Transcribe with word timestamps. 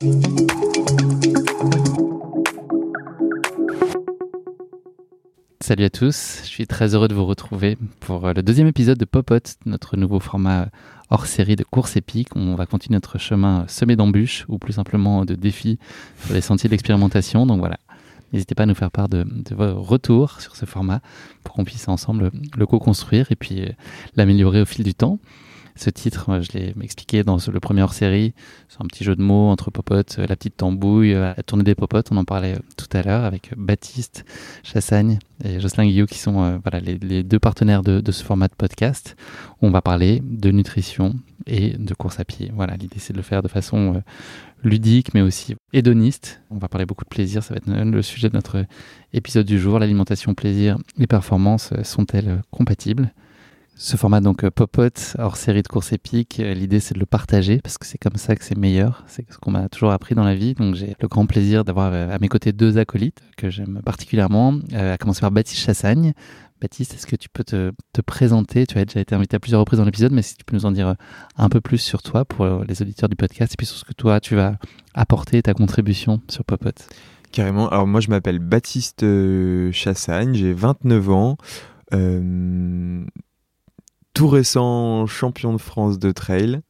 Salut 0.00 0.12
à 5.82 5.90
tous, 5.90 6.42
je 6.44 6.46
suis 6.46 6.68
très 6.68 6.94
heureux 6.94 7.08
de 7.08 7.16
vous 7.16 7.26
retrouver 7.26 7.76
pour 7.98 8.24
euh, 8.24 8.32
le 8.32 8.44
deuxième 8.44 8.68
épisode 8.68 8.96
de 8.96 9.04
Popote, 9.04 9.56
notre 9.66 9.96
nouveau 9.96 10.20
format 10.20 10.68
hors 11.10 11.26
série 11.26 11.56
de 11.56 11.64
courses 11.64 11.96
épiques. 11.96 12.28
On 12.36 12.54
va 12.54 12.66
continuer 12.66 12.94
notre 12.94 13.18
chemin 13.18 13.64
semé 13.66 13.96
d'embûches 13.96 14.44
ou 14.48 14.58
plus 14.58 14.74
simplement 14.74 15.24
de 15.24 15.34
défis 15.34 15.80
sur 16.24 16.32
les 16.32 16.42
sentiers 16.42 16.68
de 16.68 16.74
l'expérimentation. 16.74 17.44
Donc 17.44 17.58
voilà, 17.58 17.78
n'hésitez 18.32 18.54
pas 18.54 18.62
à 18.62 18.66
nous 18.66 18.76
faire 18.76 18.92
part 18.92 19.08
de, 19.08 19.24
de 19.24 19.54
vos 19.56 19.82
retours 19.82 20.40
sur 20.40 20.54
ce 20.54 20.64
format 20.64 21.00
pour 21.42 21.56
qu'on 21.56 21.64
puisse 21.64 21.88
ensemble 21.88 22.30
le 22.56 22.66
co-construire 22.66 23.32
et 23.32 23.36
puis 23.36 23.62
euh, 23.62 23.70
l'améliorer 24.14 24.60
au 24.60 24.64
fil 24.64 24.84
du 24.84 24.94
temps. 24.94 25.18
Ce 25.78 25.90
titre, 25.90 26.40
je 26.42 26.58
l'ai 26.58 26.74
expliqué 26.82 27.22
dans 27.22 27.36
le 27.36 27.60
premier 27.60 27.82
hors-série. 27.82 28.34
C'est 28.68 28.82
un 28.82 28.86
petit 28.86 29.04
jeu 29.04 29.14
de 29.14 29.22
mots 29.22 29.48
entre 29.48 29.70
popotes, 29.70 30.16
euh, 30.18 30.26
la 30.26 30.34
petite 30.34 30.56
tambouille, 30.56 31.14
euh, 31.14 31.32
la 31.36 31.42
tournée 31.44 31.62
des 31.62 31.76
popotes. 31.76 32.08
On 32.10 32.16
en 32.16 32.24
parlait 32.24 32.54
euh, 32.54 32.58
tout 32.76 32.88
à 32.96 33.02
l'heure 33.02 33.24
avec 33.24 33.52
Baptiste 33.56 34.24
Chassagne 34.64 35.20
et 35.44 35.60
Jocelyn 35.60 35.84
Guillot 35.84 36.06
qui 36.06 36.18
sont 36.18 36.60
les, 36.82 37.22
deux 37.22 37.38
partenaires 37.38 37.84
de, 37.84 38.10
ce 38.10 38.24
format 38.24 38.48
de 38.48 38.56
podcast. 38.56 39.16
On 39.62 39.70
va 39.70 39.80
parler 39.80 40.20
de 40.24 40.50
nutrition 40.50 41.14
et 41.46 41.70
de 41.78 41.94
course 41.94 42.18
à 42.18 42.24
pied. 42.24 42.50
Voilà, 42.56 42.74
l'idée 42.76 42.98
c'est 42.98 43.12
de 43.12 43.18
le 43.18 43.22
faire 43.22 43.44
de 43.44 43.48
façon 43.48 44.02
ludique 44.64 45.14
mais 45.14 45.20
aussi 45.20 45.54
hédoniste. 45.72 46.40
On 46.50 46.58
va 46.58 46.66
parler 46.66 46.86
beaucoup 46.86 47.04
de 47.04 47.08
plaisir, 47.08 47.44
ça 47.44 47.54
va 47.54 47.58
être 47.58 47.68
le 47.68 48.02
sujet 48.02 48.28
de 48.28 48.34
notre 48.34 48.64
épisode 49.12 49.46
du 49.46 49.60
jour. 49.60 49.78
L'alimentation, 49.78 50.34
plaisir 50.34 50.76
et 50.98 51.06
performance 51.06 51.72
sont-elles 51.84 52.42
compatibles? 52.50 53.12
Ce 53.80 53.96
format 53.96 54.20
donc 54.20 54.42
euh, 54.42 54.50
Popote 54.50 55.14
hors 55.20 55.36
série 55.36 55.62
de 55.62 55.68
courses 55.68 55.92
épiques, 55.92 56.40
euh, 56.40 56.52
l'idée 56.52 56.80
c'est 56.80 56.94
de 56.94 56.98
le 56.98 57.06
partager 57.06 57.60
parce 57.62 57.78
que 57.78 57.86
c'est 57.86 57.96
comme 57.96 58.16
ça 58.16 58.34
que 58.34 58.44
c'est 58.44 58.58
meilleur, 58.58 59.04
c'est 59.06 59.24
ce 59.32 59.38
qu'on 59.38 59.52
m'a 59.52 59.68
toujours 59.68 59.92
appris 59.92 60.16
dans 60.16 60.24
la 60.24 60.34
vie. 60.34 60.54
Donc 60.54 60.74
j'ai 60.74 60.96
le 61.00 61.06
grand 61.06 61.26
plaisir 61.26 61.64
d'avoir 61.64 61.92
euh, 61.92 62.12
à 62.12 62.18
mes 62.18 62.26
côtés 62.26 62.52
deux 62.52 62.76
acolytes 62.76 63.22
que 63.36 63.50
j'aime 63.50 63.80
particulièrement, 63.84 64.58
à 64.74 64.98
commencer 64.98 65.20
par 65.20 65.30
Baptiste 65.30 65.60
Chassagne. 65.60 66.12
Baptiste, 66.60 66.94
est-ce 66.94 67.06
que 67.06 67.14
tu 67.14 67.28
peux 67.28 67.44
te, 67.44 67.70
présenter? 68.04 68.66
Tu 68.66 68.78
as 68.78 68.84
déjà 68.84 68.98
été 68.98 69.14
invité 69.14 69.36
à 69.36 69.38
plusieurs 69.38 69.60
reprises 69.60 69.78
dans 69.78 69.84
l'épisode, 69.84 70.10
mais 70.10 70.22
si 70.22 70.36
tu 70.36 70.44
peux 70.44 70.56
nous 70.56 70.66
en 70.66 70.72
dire 70.72 70.96
un 71.36 71.48
peu 71.48 71.60
plus 71.60 71.78
sur 71.78 72.02
toi 72.02 72.24
pour 72.24 72.64
les 72.64 72.82
auditeurs 72.82 73.08
du 73.08 73.14
podcast 73.14 73.52
et 73.52 73.56
puis 73.56 73.66
sur 73.66 73.76
ce 73.76 73.84
que 73.84 73.92
toi 73.92 74.18
tu 74.18 74.34
vas 74.34 74.56
apporter 74.92 75.40
ta 75.40 75.54
contribution 75.54 76.20
sur 76.26 76.44
Popote. 76.44 76.88
Carrément. 77.30 77.68
Alors 77.68 77.86
moi 77.86 78.00
je 78.00 78.10
m'appelle 78.10 78.40
Baptiste 78.40 79.06
Chassagne, 79.70 80.34
j'ai 80.34 80.52
29 80.52 81.10
ans. 81.10 81.36
Euh, 81.94 83.04
tout 84.18 84.26
récent 84.26 85.06
champion 85.06 85.52
de 85.52 85.58
France 85.58 86.00
de 86.00 86.10
trail. 86.10 86.60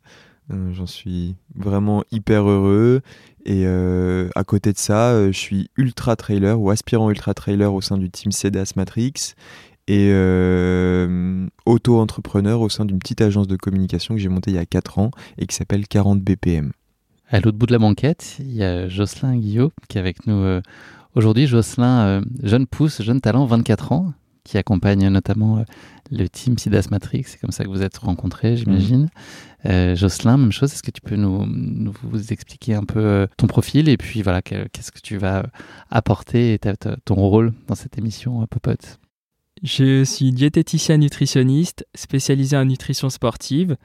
Euh, 0.53 0.71
j'en 0.75 0.85
suis 0.85 1.35
vraiment 1.55 2.05
hyper 2.13 2.47
heureux. 2.47 3.01
Et 3.47 3.63
euh, 3.65 4.29
à 4.35 4.45
côté 4.45 4.75
de 4.75 4.77
ça, 4.77 5.13
euh, 5.13 5.33
je 5.33 5.39
suis 5.39 5.71
ultra 5.79 6.15
trailer 6.15 6.61
ou 6.61 6.69
aspirant 6.69 7.09
ultra 7.09 7.33
trailer 7.33 7.73
au 7.73 7.81
sein 7.81 7.97
du 7.97 8.11
team 8.11 8.33
CEDAS 8.33 8.75
Matrix 8.77 9.35
et 9.87 10.13
auto-entrepreneur 11.65 12.61
au 12.61 12.69
sein 12.69 12.85
d'une 12.85 12.99
petite 12.99 13.23
agence 13.23 13.47
de 13.47 13.57
communication 13.57 14.15
que 14.15 14.21
j'ai 14.21 14.29
montée 14.29 14.51
il 14.51 14.57
y 14.57 14.61
a 14.61 14.67
4 14.67 14.99
ans 14.99 15.11
et 15.39 15.47
qui 15.47 15.57
s'appelle 15.57 15.89
40 15.89 16.21
BPM. 16.21 16.73
À 17.31 17.41
l'autre 17.41 17.57
bout 17.57 17.65
de 17.65 17.73
la 17.73 17.79
banquette, 17.79 18.37
il 18.41 18.53
y 18.53 18.62
a 18.62 18.91
Jocelyn 18.91 19.39
Guillot 19.39 19.73
qui 19.89 19.97
est 19.97 20.01
avec 20.03 20.27
nous 20.27 20.61
aujourd'hui. 21.15 21.47
Jocelyn, 21.47 22.21
jeune 22.43 22.67
pousse, 22.67 23.01
jeune 23.01 23.23
talent, 23.23 23.47
24 23.47 23.93
ans, 23.93 24.12
qui 24.45 24.59
accompagne 24.59 25.09
notamment 25.09 25.65
le 26.11 26.28
team 26.28 26.59
Sidas 26.59 26.89
Matrix, 26.91 27.25
c'est 27.27 27.41
comme 27.41 27.51
ça 27.51 27.64
que 27.64 27.69
vous 27.69 27.83
êtes 27.83 27.98
rencontrés, 27.98 28.56
j'imagine. 28.56 29.09
Euh, 29.67 29.97
Jocelyn, 29.97 30.37
même 30.37 30.53
chose, 30.53 30.73
est-ce 30.73 30.83
que 30.83 30.91
tu 30.91 31.00
peux 31.00 31.17
nous, 31.17 31.45
nous, 31.47 31.92
vous 32.03 32.33
expliquer 32.33 32.75
un 32.75 32.84
peu 32.84 33.00
euh, 33.00 33.27
ton 33.37 33.47
profil 33.47 33.89
et 33.89 33.97
puis 33.97 34.23
voilà, 34.23 34.41
qu'est-ce 34.42 34.92
que 34.92 35.00
tu 35.00 35.17
vas 35.17 35.47
apporter 35.91 36.55
et 36.55 36.59
ton 37.05 37.15
rôle 37.17 37.53
dans 37.67 37.75
cette 37.75 37.98
émission 37.98 38.42
euh, 38.42 38.47
Popote? 38.47 38.98
Je 39.62 40.05
suis 40.05 40.33
diététicien 40.33 40.98
nutritionniste 40.98 41.84
spécialisé 41.94 42.56
en 42.56 42.65
nutrition 42.65 43.10
sportive. 43.10 43.77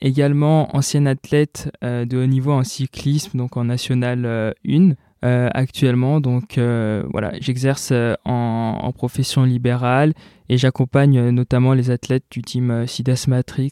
également 0.00 0.74
ancien 0.76 1.06
athlète 1.06 1.70
de 1.82 2.16
haut 2.16 2.26
niveau 2.26 2.50
en 2.50 2.64
cyclisme, 2.64 3.38
donc 3.38 3.56
en 3.56 3.64
National 3.64 4.54
1. 4.66 4.94
Euh, 5.24 5.48
actuellement. 5.54 6.20
Donc 6.20 6.58
euh, 6.58 7.04
voilà, 7.12 7.32
j'exerce 7.40 7.90
euh, 7.92 8.14
en, 8.24 8.90
profession 8.92 9.44
libérale 9.44 10.14
et 10.48 10.58
j'accompagne 10.58 11.30
notamment 11.30 11.74
les 11.74 11.90
athlètes 11.92 12.24
du 12.28 12.42
team 12.42 12.88
SIDAS 12.88 13.26
Matrix 13.28 13.70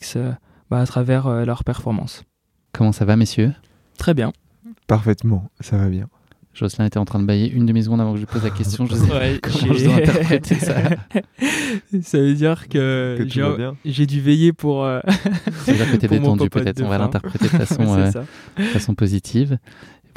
bah, 0.71 0.79
à 0.79 0.87
travers 0.87 1.29
leurs 1.45 1.65
performances. 1.65 2.23
Comment 2.73 2.93
ça 2.93 3.05
va, 3.05 3.17
messieurs? 3.17 3.53
Très 3.99 4.15
bien. 4.15 4.33
Parfaitement, 4.87 5.51
ça 5.59 5.77
va 5.77 5.89
bien. 5.89 6.07
Jocelyn 6.53 6.87
était 6.87 6.99
en 6.99 7.05
train 7.05 7.21
de 7.21 7.27
bailler 7.27 7.51
une 7.51 7.65
demi-seconde 7.65 8.01
avant 8.01 8.15
que 8.15 8.21
je 8.21 8.27
pose 8.27 8.43
la 8.43 8.51
question. 8.51 8.87
Je 8.87 8.95
sais 8.95 9.13
ouais, 9.13 9.41
comment 9.41 9.75
je 9.75 9.85
dois 9.85 9.95
interpréter 9.95 10.55
ça. 10.57 10.75
ça 12.03 12.19
veut 12.19 12.35
dire 12.35 12.69
que, 12.69 13.27
j'ai 13.85 14.07
dû 14.07 14.21
veiller 14.21 14.53
pour. 14.53 14.85
Euh, 14.85 15.01
ça 15.65 15.73
veut 15.73 15.79
dire 15.79 15.93
que 15.93 16.07
détendu, 16.07 16.51
peut-être. 16.51 16.83
On 16.83 16.89
va 16.89 16.99
l'interpréter 16.99 17.45
de 17.45 17.65
façon, 17.65 18.13
façon 18.73 18.95
positive. 18.95 19.59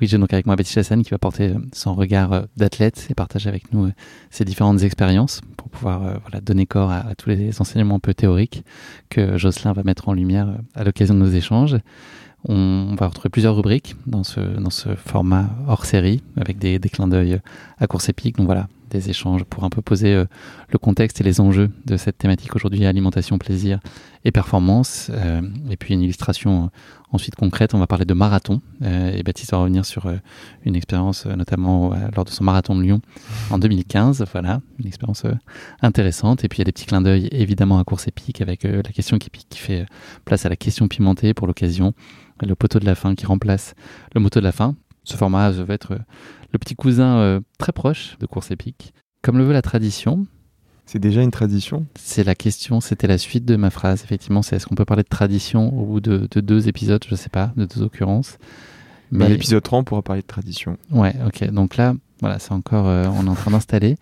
J'ai 0.02 0.18
donc 0.18 0.34
avec 0.34 0.46
moi 0.46 0.56
Baptiste 0.56 0.76
Chassagne 0.76 1.04
qui 1.04 1.12
va 1.12 1.18
porter 1.18 1.50
euh, 1.50 1.60
son 1.72 1.96
regard 1.96 2.34
euh, 2.34 2.42
d'athlète 2.58 3.08
et 3.10 3.14
partager 3.14 3.48
avec 3.48 3.72
nous 3.72 3.86
euh, 3.86 3.92
ses 4.32 4.44
différentes 4.44 4.84
expériences 4.84 5.42
pour 5.56 5.70
pouvoir 5.70 6.20
donner 6.42 6.66
corps 6.66 6.92
à, 6.92 7.16
tous 7.18 7.30
les 7.30 7.62
enseignements 7.62 7.96
un 7.96 8.00
peu 8.00 8.14
théoriques 8.14 8.64
que 9.10 9.38
Jocelyn 9.38 9.74
va 9.74 9.84
mettre 9.84 10.10
en 10.10 10.14
lumière 10.14 10.58
à 10.76 10.84
l'occasion 10.84 11.14
de 11.14 11.20
nos 11.20 11.30
échanges. 11.30 11.78
On 12.46 12.96
va 13.00 13.08
retrouver 13.08 13.30
plusieurs 13.30 13.56
rubriques 13.56 13.96
dans 14.06 14.24
ce, 14.24 14.42
dans 14.42 14.70
ce 14.70 14.96
format 14.96 15.50
hors 15.68 15.86
série 15.86 16.22
avec 16.36 16.58
des, 16.58 16.80
des 16.80 16.90
clins 16.90 17.08
d'œil 17.08 17.40
à 17.80 17.88
course 17.88 18.10
épique. 18.10 18.36
Donc 18.36 18.46
voilà, 18.46 18.68
des 18.94 19.10
échanges 19.10 19.44
pour 19.44 19.64
un 19.64 19.70
peu 19.70 19.82
poser 19.82 20.14
euh, 20.14 20.26
le 20.70 20.78
contexte 20.78 21.20
et 21.20 21.24
les 21.24 21.42
enjeux 21.42 21.70
de 21.86 21.98
cette 21.98 22.18
thématique 22.18 22.56
aujourd'hui, 22.56 22.86
alimentation, 22.86 23.38
plaisir 23.38 23.80
et 24.24 24.32
performance. 24.32 25.12
Euh, 25.12 25.42
et 25.70 25.76
puis 25.76 25.94
une 25.94 26.02
illustration 26.02 26.66
euh, 26.66 26.68
ensuite 27.12 27.36
concrète, 27.36 27.74
on 27.74 27.80
va 27.80 27.88
parler 27.88 28.06
de 28.06 28.14
marathon. 28.14 28.62
et 28.82 29.22
Baptiste 29.22 29.52
va 29.52 29.58
revenir 29.60 29.86
sur 29.86 30.12
une 30.66 30.76
expérience 30.76 31.28
notamment 31.28 31.94
lors 32.16 32.26
de 32.26 32.32
son 32.32 32.44
marathon 32.44 32.76
de 32.76 32.82
Lyon 32.82 33.02
en 33.52 33.60
2015. 33.60 34.26
Voilà, 34.32 34.62
une 34.80 34.88
expérience 34.88 35.24
intéressante. 35.84 36.44
Et 36.44 36.48
puis 36.48 36.58
il 36.58 36.62
y 36.62 36.64
a 36.64 36.66
des 36.66 36.72
petits 36.72 36.88
clins 36.88 37.02
d'œil 37.02 37.30
évidemment 37.32 37.78
à 37.78 37.84
course 37.84 38.08
épique 38.08 38.42
avec 38.42 38.64
la 38.64 38.82
question 38.82 39.20
qui, 39.20 39.30
qui 39.30 39.60
fait 39.60 39.86
place 40.26 40.48
à 40.48 40.50
la 40.50 40.56
question 40.56 40.88
pimentée 40.88 41.36
pour 41.36 41.46
l'occasion. 41.46 41.94
Le 42.42 42.56
poteau 42.56 42.80
de 42.80 42.86
la 42.86 42.96
fin 42.96 43.14
qui 43.14 43.28
remplace 43.28 43.76
le 44.16 44.20
moto 44.20 44.40
de 44.40 44.46
la 44.46 44.52
fin. 44.52 44.76
Ce 45.04 45.18
format 45.18 45.52
va 45.52 45.74
être 45.74 45.98
le 46.54 46.60
petit 46.60 46.76
cousin 46.76 47.18
euh, 47.18 47.40
très 47.58 47.72
proche 47.72 48.16
de 48.20 48.26
course 48.26 48.52
épique. 48.52 48.94
Comme 49.22 49.38
le 49.38 49.44
veut 49.44 49.54
la 49.54 49.62
tradition. 49.62 50.26
C'est 50.86 51.00
déjà 51.00 51.22
une 51.22 51.32
tradition? 51.32 51.86
C'est 51.96 52.24
la 52.24 52.36
question, 52.36 52.80
c'était 52.80 53.08
la 53.08 53.18
suite 53.18 53.46
de 53.46 53.56
ma 53.56 53.70
phrase. 53.70 54.04
Effectivement, 54.04 54.42
c'est 54.42 54.58
est-ce 54.58 54.68
qu'on 54.68 54.76
peut 54.76 54.86
parler 54.86 55.04
de 55.04 55.10
tradition 55.10 55.74
au 55.78 55.86
bout 55.86 56.02
de, 56.02 56.28
deux 56.40 56.68
épisodes, 56.68 57.04
je 57.08 57.16
sais 57.16 57.30
pas, 57.30 57.52
de 57.56 57.66
deux 57.66 57.82
occurrences. 57.82 58.38
Bah, 59.12 59.26
Mais 59.26 59.30
l'épisode 59.30 59.64
3, 59.64 59.80
on 59.80 59.84
pourra 59.84 60.02
parler 60.02 60.22
de 60.22 60.28
tradition. 60.28 60.78
Ouais, 60.92 61.16
ok. 61.26 61.50
Donc 61.52 61.78
là, 61.78 61.96
voilà, 62.20 62.38
c'est 62.40 62.52
encore, 62.52 62.88
euh, 62.88 63.06
on 63.18 63.26
est 63.26 63.30
en 63.30 63.36
train 63.36 63.52
d'installer 63.52 63.96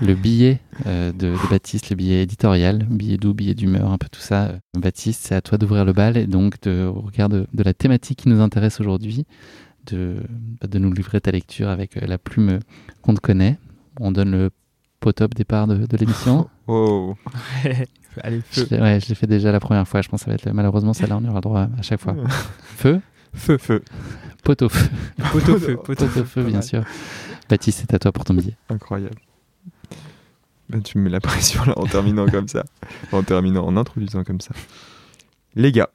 le 0.00 0.14
billet 0.14 0.60
euh, 0.86 1.12
de, 1.12 1.34
Baptiste, 1.50 1.90
le 1.90 1.96
billet 1.96 2.22
éditorial, 2.22 2.86
billet 2.88 3.16
doux, 3.16 3.34
billet 3.34 3.54
d'humeur, 3.54 3.90
un 3.90 3.98
peu 3.98 4.08
tout 4.10 4.20
ça. 4.20 4.52
Baptiste, 4.78 5.22
c'est 5.24 5.34
à 5.34 5.40
toi 5.40 5.58
d'ouvrir 5.58 5.84
le 5.84 5.92
bal 5.92 6.16
et 6.16 6.26
donc 6.26 6.60
de, 6.62 6.84
au 6.84 7.00
regard 7.00 7.28
de 7.28 7.46
la 7.52 7.74
thématique 7.74 8.20
qui 8.20 8.28
nous 8.28 8.40
intéresse 8.40 8.80
aujourd'hui, 8.80 9.26
de, 9.94 10.78
nous 10.78 10.92
livrer 10.92 11.20
ta 11.20 11.30
lecture 11.30 11.68
avec 11.68 11.96
euh, 11.96 12.06
la 12.06 12.18
plume 12.18 12.60
qu'on 13.02 13.14
te 13.14 13.20
connaît. 13.20 13.58
On 14.00 14.12
donne 14.12 14.30
le 14.30 14.50
pot-top 15.00 15.34
départ 15.34 15.66
de, 15.66 15.96
l'émission. 15.96 16.48
Oh 16.70 17.16
Allez, 18.22 18.42
feu. 18.42 18.66
Je, 18.70 18.76
ouais, 18.76 19.00
je 19.00 19.08
l'ai 19.08 19.14
fait 19.14 19.26
déjà 19.26 19.50
la 19.50 19.60
première 19.60 19.88
fois. 19.88 20.02
Je 20.02 20.08
pense 20.10 20.20
que 20.20 20.24
ça 20.24 20.30
va 20.30 20.34
être 20.34 20.50
malheureusement 20.52 20.92
celle-là, 20.92 21.16
on 21.16 21.24
y 21.24 21.28
aura 21.30 21.40
droit 21.40 21.68
à 21.78 21.80
chaque 21.82 22.00
fois. 22.00 22.14
feu? 22.76 23.00
Feu, 23.32 23.56
feu. 23.56 23.82
Pot 24.44 24.68
feu. 24.68 24.88
Pot 25.32 25.48
au 25.48 25.58
feu. 25.58 25.76
Pot 25.76 26.02
au 26.02 26.24
feu, 26.24 26.42
bien 26.42 26.60
sûr. 26.60 26.84
Baptiste, 27.48 27.78
c'est 27.80 27.94
à 27.94 27.98
toi 27.98 28.12
pour 28.12 28.24
ton 28.24 28.34
billet. 28.34 28.56
Incroyable. 28.68 29.16
Ben, 30.68 30.82
tu 30.82 30.98
me 30.98 31.04
mets 31.04 31.10
la 31.10 31.20
pression 31.20 31.64
là 31.64 31.72
en 31.78 31.86
terminant 31.86 32.26
comme 32.26 32.48
ça. 32.48 32.64
En 33.12 33.22
terminant, 33.22 33.66
en 33.66 33.76
introduisant 33.76 34.24
comme 34.24 34.40
ça. 34.40 34.50
Les 35.54 35.72
gars, 35.72 35.88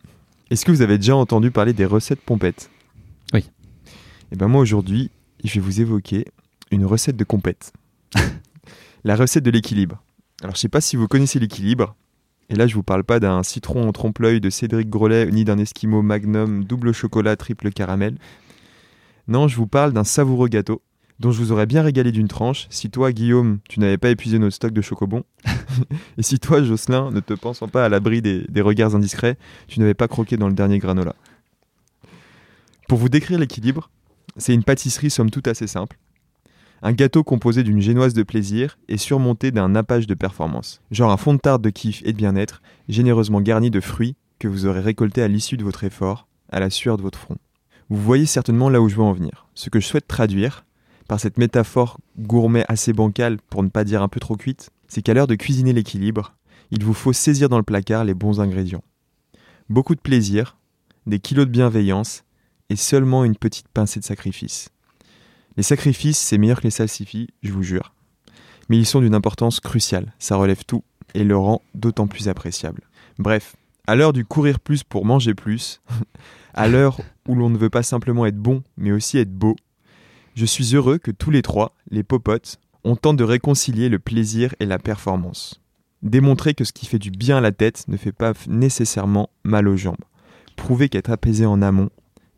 est-ce 0.49 0.65
que 0.65 0.71
vous 0.71 0.81
avez 0.81 0.97
déjà 0.97 1.15
entendu 1.15 1.51
parler 1.51 1.73
des 1.73 1.85
recettes 1.85 2.21
pompettes? 2.21 2.69
Et 4.33 4.35
eh 4.35 4.39
ben 4.39 4.47
moi 4.47 4.61
aujourd'hui, 4.61 5.11
je 5.43 5.53
vais 5.53 5.59
vous 5.59 5.79
évoquer 5.79 6.25
une 6.71 6.87
recette 6.87 7.15
de 7.15 7.23
compète. 7.23 7.71
la 9.03 9.15
recette 9.15 9.43
de 9.43 9.51
l'équilibre. 9.51 10.01
Alors 10.41 10.55
je 10.55 10.59
sais 10.59 10.69
pas 10.69 10.81
si 10.81 10.95
vous 10.95 11.07
connaissez 11.07 11.37
l'équilibre. 11.37 11.95
Et 12.49 12.55
là 12.55 12.65
je 12.65 12.73
vous 12.73 12.81
parle 12.81 13.03
pas 13.03 13.19
d'un 13.19 13.43
citron 13.43 13.87
en 13.87 13.91
trompe-l'œil 13.91 14.41
de 14.41 14.49
Cédric 14.49 14.89
Grolet 14.89 15.27
ni 15.27 15.45
d'un 15.45 15.59
Esquimau 15.59 16.01
Magnum 16.01 16.63
double 16.63 16.93
chocolat 16.93 17.35
triple 17.35 17.69
caramel. 17.69 18.17
Non, 19.27 19.47
je 19.47 19.55
vous 19.55 19.67
parle 19.67 19.93
d'un 19.93 20.03
savoureux 20.03 20.47
gâteau 20.47 20.81
dont 21.19 21.29
je 21.29 21.37
vous 21.37 21.51
aurais 21.51 21.67
bien 21.67 21.83
régalé 21.83 22.11
d'une 22.11 22.27
tranche 22.27 22.65
si 22.71 22.89
toi, 22.89 23.11
Guillaume, 23.11 23.59
tu 23.69 23.79
n'avais 23.79 23.99
pas 23.99 24.09
épuisé 24.09 24.39
notre 24.39 24.55
stock 24.55 24.73
de 24.73 24.81
chocobons. 24.81 25.25
et 26.17 26.23
si 26.23 26.39
toi, 26.39 26.63
Jocelyn, 26.63 27.11
ne 27.11 27.19
te 27.19 27.33
pensant 27.33 27.67
pas 27.67 27.85
à 27.85 27.89
l'abri 27.89 28.23
des, 28.23 28.45
des, 28.49 28.61
regards 28.61 28.95
indiscrets, 28.95 29.37
tu 29.67 29.79
n'avais 29.79 29.93
pas 29.93 30.07
croqué 30.07 30.37
dans 30.37 30.47
le 30.47 30.55
dernier 30.55 30.79
granola. 30.79 31.13
Pour 32.87 32.97
vous 32.97 33.09
décrire 33.09 33.37
l'équilibre, 33.37 33.91
C'est 34.37 34.53
une 34.53 34.63
pâtisserie 34.63 35.09
somme 35.09 35.29
toute 35.29 35.47
assez 35.47 35.67
simple. 35.67 35.97
Un 36.81 36.91
gâteau 36.91 37.23
composé 37.23 37.63
d'une 37.63 37.79
génoise 37.79 38.13
de 38.13 38.23
plaisir 38.23 38.77
et 38.89 38.97
surmonté 38.97 39.51
d'un 39.51 39.69
nappage 39.69 40.07
de 40.07 40.15
performance. 40.15 40.81
Genre 40.91 41.11
un 41.11 41.17
fond 41.17 41.33
de 41.33 41.39
tarte 41.39 41.61
de 41.61 41.69
kiff 41.69 42.01
et 42.03 42.11
de 42.11 42.17
bien-être, 42.17 42.61
généreusement 42.89 43.41
garni 43.41 43.69
de 43.71 43.79
fruits 43.79 44.15
que 44.39 44.47
vous 44.47 44.65
aurez 44.65 44.81
récoltés 44.81 45.21
à 45.21 45.27
l'issue 45.27 45.55
de 45.55 45.63
votre 45.63 45.83
effort, 45.83 46.27
à 46.51 46.59
la 46.59 46.69
sueur 46.69 46.97
de 46.97 47.01
votre 47.01 47.19
front. 47.19 47.37
Vous 47.89 48.01
voyez 48.01 48.25
certainement 48.25 48.69
là 48.69 48.81
où 48.81 48.89
je 48.89 48.95
veux 48.95 49.03
en 49.03 49.13
venir. 49.13 49.47
Ce 49.53 49.69
que 49.69 49.79
je 49.79 49.85
souhaite 49.87 50.07
traduire, 50.07 50.65
par 51.07 51.19
cette 51.19 51.37
métaphore 51.37 51.99
gourmet 52.17 52.65
assez 52.67 52.91
bancale 52.91 53.37
pour 53.49 53.63
ne 53.63 53.69
pas 53.69 53.83
dire 53.83 54.01
un 54.01 54.07
peu 54.07 54.19
trop 54.19 54.35
cuite, 54.35 54.71
c'est 54.87 55.01
qu'à 55.01 55.13
l'heure 55.13 55.27
de 55.27 55.35
cuisiner 55.35 55.73
l'équilibre, 55.73 56.35
il 56.71 56.83
vous 56.83 56.93
faut 56.93 57.13
saisir 57.13 57.49
dans 57.49 57.57
le 57.57 57.63
placard 57.63 58.03
les 58.03 58.13
bons 58.13 58.41
ingrédients. 58.41 58.83
Beaucoup 59.69 59.95
de 59.95 60.01
plaisir, 60.01 60.57
des 61.05 61.19
kilos 61.19 61.45
de 61.45 61.51
bienveillance 61.51 62.23
et 62.69 62.75
seulement 62.75 63.25
une 63.25 63.35
petite 63.35 63.67
pincée 63.67 63.99
de 63.99 64.05
sacrifice. 64.05 64.69
Les 65.57 65.63
sacrifices, 65.63 66.17
c'est 66.17 66.37
meilleur 66.37 66.59
que 66.59 66.65
les 66.67 66.71
salsifis, 66.71 67.27
je 67.43 67.51
vous 67.51 67.63
jure. 67.63 67.93
Mais 68.69 68.77
ils 68.77 68.85
sont 68.85 69.01
d'une 69.01 69.15
importance 69.15 69.59
cruciale, 69.59 70.13
ça 70.19 70.35
relève 70.35 70.63
tout 70.65 70.83
et 71.13 71.23
le 71.23 71.37
rend 71.37 71.61
d'autant 71.75 72.07
plus 72.07 72.27
appréciable. 72.29 72.81
Bref, 73.19 73.55
à 73.85 73.95
l'heure 73.95 74.13
du 74.13 74.25
courir 74.25 74.59
plus 74.59 74.83
pour 74.83 75.05
manger 75.05 75.33
plus, 75.33 75.81
à 76.53 76.67
l'heure 76.67 76.99
où 77.27 77.35
l'on 77.35 77.49
ne 77.49 77.57
veut 77.57 77.69
pas 77.69 77.83
simplement 77.83 78.25
être 78.25 78.37
bon, 78.37 78.63
mais 78.77 78.91
aussi 78.91 79.17
être 79.17 79.33
beau, 79.33 79.55
je 80.35 80.45
suis 80.45 80.75
heureux 80.75 80.97
que 80.97 81.11
tous 81.11 81.29
les 81.29 81.43
trois, 81.43 81.75
les 81.91 82.03
popotes, 82.03 82.59
on 82.83 82.95
tente 82.95 83.17
de 83.17 83.23
réconcilier 83.23 83.89
le 83.89 83.99
plaisir 83.99 84.55
et 84.59 84.65
la 84.65 84.79
performance. 84.79 85.61
Démontrer 86.01 86.53
que 86.53 86.63
ce 86.63 86.73
qui 86.73 86.85
fait 86.85 86.99
du 86.99 87.11
bien 87.11 87.37
à 87.37 87.41
la 87.41 87.51
tête 87.51 87.85
ne 87.87 87.97
fait 87.97 88.11
pas 88.11 88.33
nécessairement 88.47 89.29
mal 89.43 89.67
aux 89.67 89.77
jambes. 89.77 90.03
Prouver 90.55 90.89
qu'être 90.89 91.11
apaisé 91.11 91.45
en 91.45 91.61
amont, 91.61 91.89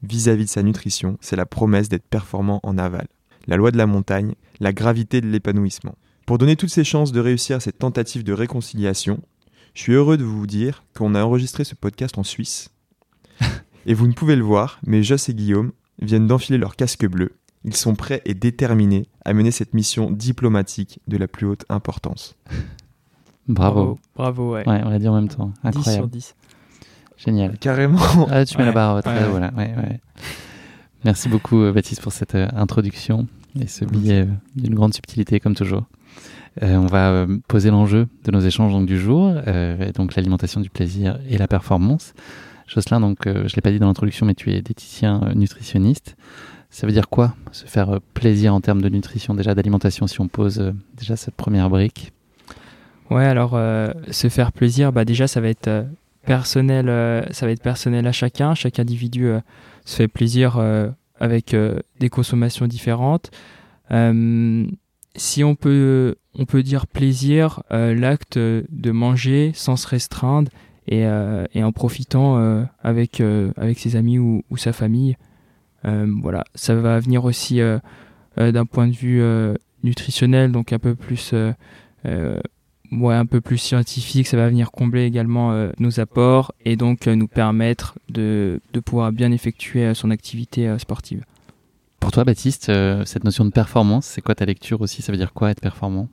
vis-à-vis 0.04 0.46
de 0.46 0.50
sa 0.50 0.64
nutrition, 0.64 1.18
c'est 1.22 1.36
la 1.36 1.46
promesse 1.46 1.90
d'être 1.90 2.08
performant 2.08 2.60
en 2.64 2.78
aval. 2.78 3.08
La 3.48 3.58
loi 3.58 3.72
de 3.72 3.78
la 3.78 3.88
montagne, 3.88 4.36
la 4.60 4.74
gravité 4.74 5.22
de 5.22 5.28
l'épanouissement. 5.28 5.96
Pour 6.26 6.38
donner 6.38 6.56
toutes 6.56 6.70
ces 6.70 6.84
chances 6.84 7.12
de 7.12 7.20
réussir 7.20 7.62
cette 7.62 7.78
tentative 7.78 8.24
de 8.24 8.34
réconciliation, 8.34 9.22
je 9.74 9.82
suis 9.82 9.94
heureux 9.94 10.18
de 10.18 10.24
vous 10.24 10.48
dire 10.48 10.84
qu'on 10.96 11.16
a 11.16 11.24
enregistré 11.24 11.64
ce 11.64 11.76
podcast 11.76 12.18
en 12.18 12.24
Suisse. 12.24 12.70
et 13.86 13.94
vous 13.94 14.08
ne 14.08 14.14
pouvez 14.14 14.36
le 14.36 14.44
voir, 14.44 14.80
mais 14.86 15.04
Joss 15.04 15.30
et 15.30 15.34
Guillaume 15.34 15.72
viennent 16.02 16.28
d'enfiler 16.28 16.58
leur 16.58 16.76
casque 16.76 17.06
bleu. 17.06 17.34
Ils 17.64 17.76
sont 17.76 17.96
prêts 17.96 18.22
et 18.26 18.34
déterminés 18.34 19.08
à 19.24 19.34
mener 19.34 19.52
cette 19.52 19.74
mission 19.74 20.12
diplomatique 20.12 21.00
de 21.08 21.18
la 21.18 21.28
plus 21.28 21.46
haute 21.46 21.66
importance. 21.70 22.36
Bravo. 23.48 24.00
Bravo, 24.16 24.54
ouais. 24.54 24.68
Ouais, 24.68 24.82
on 24.84 24.90
l'a 24.90 25.00
dit 25.00 25.08
en 25.08 25.16
même 25.16 25.30
temps. 25.30 25.52
10 25.64 25.72
sur 25.72 25.80
Incroyable. 25.80 26.10
10. 26.10 26.36
Génial. 27.18 27.58
Carrément. 27.60 28.00
Ah, 28.32 28.46
tu 28.46 28.58
mets 28.58 28.66
la 28.66 28.72
barre 28.72 29.02
très 29.04 29.24
Ouais, 29.24 29.30
voilà. 29.30 29.52
Ouais, 29.58 29.74
ouais. 29.78 30.00
Merci 31.04 31.30
beaucoup, 31.30 31.62
euh, 31.62 31.72
Baptiste, 31.72 32.02
pour 32.02 32.12
cette 32.12 32.36
euh, 32.36 32.48
introduction 32.56 33.28
et 33.60 33.68
ce 33.68 33.86
billet 33.86 34.22
euh, 34.22 34.26
d'une 34.56 34.76
grande 34.76 34.94
subtilité, 34.94 35.40
comme 35.40 35.56
toujours. 35.56 35.84
Euh, 36.64 36.76
on 36.76 36.86
va 36.88 37.10
euh, 37.12 37.38
poser 37.48 37.70
l'enjeu 37.70 38.08
de 38.24 38.32
nos 38.32 38.40
échanges 38.40 38.72
donc, 38.72 38.86
du 38.86 38.98
jour, 38.98 39.34
euh, 39.48 39.90
et 39.90 39.92
donc 39.92 40.16
l'alimentation 40.16 40.62
du 40.62 40.70
plaisir 40.70 41.20
et 41.30 41.38
la 41.38 41.48
performance. 41.48 42.14
Jocelyn, 42.68 43.00
donc, 43.00 43.28
euh, 43.28 43.34
je 43.34 43.40
ne 43.54 43.56
l'ai 43.56 43.62
pas 43.62 43.72
dit 43.72 43.80
dans 43.80 43.88
l'introduction, 43.88 44.26
mais 44.26 44.34
tu 44.34 44.50
es 44.50 44.54
diététicien 44.54 45.22
euh, 45.24 45.34
nutritionniste. 45.34 46.16
Ça 46.70 46.88
veut 46.88 46.94
dire 46.94 47.10
quoi 47.10 47.36
Se 47.52 47.66
faire 47.66 47.90
euh, 47.96 48.00
plaisir 48.14 48.54
en 48.54 48.62
termes 48.62 48.82
de 48.82 48.90
nutrition, 48.90 49.34
déjà 49.36 49.54
d'alimentation, 49.54 50.08
si 50.08 50.20
on 50.22 50.28
pose 50.28 50.60
euh, 50.60 50.72
déjà 50.98 51.16
cette 51.16 51.36
première 51.36 51.70
brique? 51.70 52.12
Ouais, 53.12 53.26
alors 53.26 53.52
euh, 53.54 53.92
se 54.10 54.30
faire 54.30 54.52
plaisir, 54.52 54.92
bah 54.92 55.06
déjà 55.06 55.28
ça 55.28 55.40
va 55.40 55.50
être 55.50 55.68
euh, 55.68 55.84
personnel, 56.26 56.90
euh, 56.90 57.24
ça 57.32 57.46
va 57.46 57.52
être 57.52 57.62
personnel 57.62 58.06
à 58.08 58.12
chacun. 58.12 58.56
Chaque 58.56 58.80
individu 58.80 59.28
euh, 59.28 59.40
se 59.86 59.96
fait 59.98 60.08
plaisir 60.08 60.58
euh, 60.58 60.90
avec 61.20 61.54
euh, 61.54 61.80
des 62.00 62.10
consommations 62.10 62.68
différentes. 62.68 63.32
Euh, 63.92 64.66
si 65.16 65.44
on 65.44 65.56
peut, 65.56 66.16
on 66.34 66.46
peut 66.46 66.64
dire 66.64 66.88
plaisir, 66.88 67.64
euh, 67.72 67.96
l'acte 67.96 68.38
de 68.38 68.92
manger 68.92 69.52
sans 69.54 69.78
se 69.78 69.88
restreindre 69.88 70.52
et, 70.88 71.04
et 71.54 71.64
en 71.64 71.72
profitant 71.72 72.64
avec 72.84 73.20
avec 73.58 73.80
ses 73.80 73.96
amis 73.96 74.20
ou, 74.20 74.44
ou 74.52 74.58
sa 74.58 74.72
famille. 74.72 75.18
Voilà, 75.84 76.44
ça 76.54 76.76
va 76.76 77.00
venir 77.00 77.26
aussi 77.26 77.60
d'un 78.38 78.66
point 78.66 78.88
de 78.88 78.94
vue 78.94 79.24
nutritionnel, 79.84 80.52
donc 80.52 80.74
un 80.74 80.78
peu 80.78 80.94
plus 80.94 81.34
ouais, 82.98 83.16
un 83.16 83.26
peu 83.26 83.42
plus 83.42 83.58
scientifique, 83.58 84.28
ça 84.28 84.38
va 84.38 84.48
venir 84.48 84.72
combler 84.72 85.06
également 85.06 85.52
euh, 85.52 85.72
nos 85.80 86.00
apports 86.00 86.54
et 86.64 86.76
donc 86.76 87.08
euh, 87.08 87.16
nous 87.16 87.28
permettre 87.28 87.98
de, 88.10 88.62
de 88.74 88.80
pouvoir 88.80 89.12
bien 89.12 89.32
effectuer 89.32 89.86
euh, 89.86 89.94
son 89.94 90.12
activité 90.12 90.68
euh, 90.68 90.78
sportive. 90.78 91.24
Pour 92.00 92.12
toi, 92.12 92.24
Baptiste, 92.24 92.70
euh, 92.70 93.04
cette 93.06 93.24
notion 93.24 93.46
de 93.46 93.52
performance, 93.52 94.06
c'est 94.06 94.22
quoi 94.22 94.36
ta 94.36 94.46
lecture 94.46 94.82
aussi? 94.82 95.02
Ça 95.02 95.12
veut 95.12 95.18
dire 95.18 95.34
quoi 95.34 95.52
être 95.52 95.62
performant? 95.62 96.08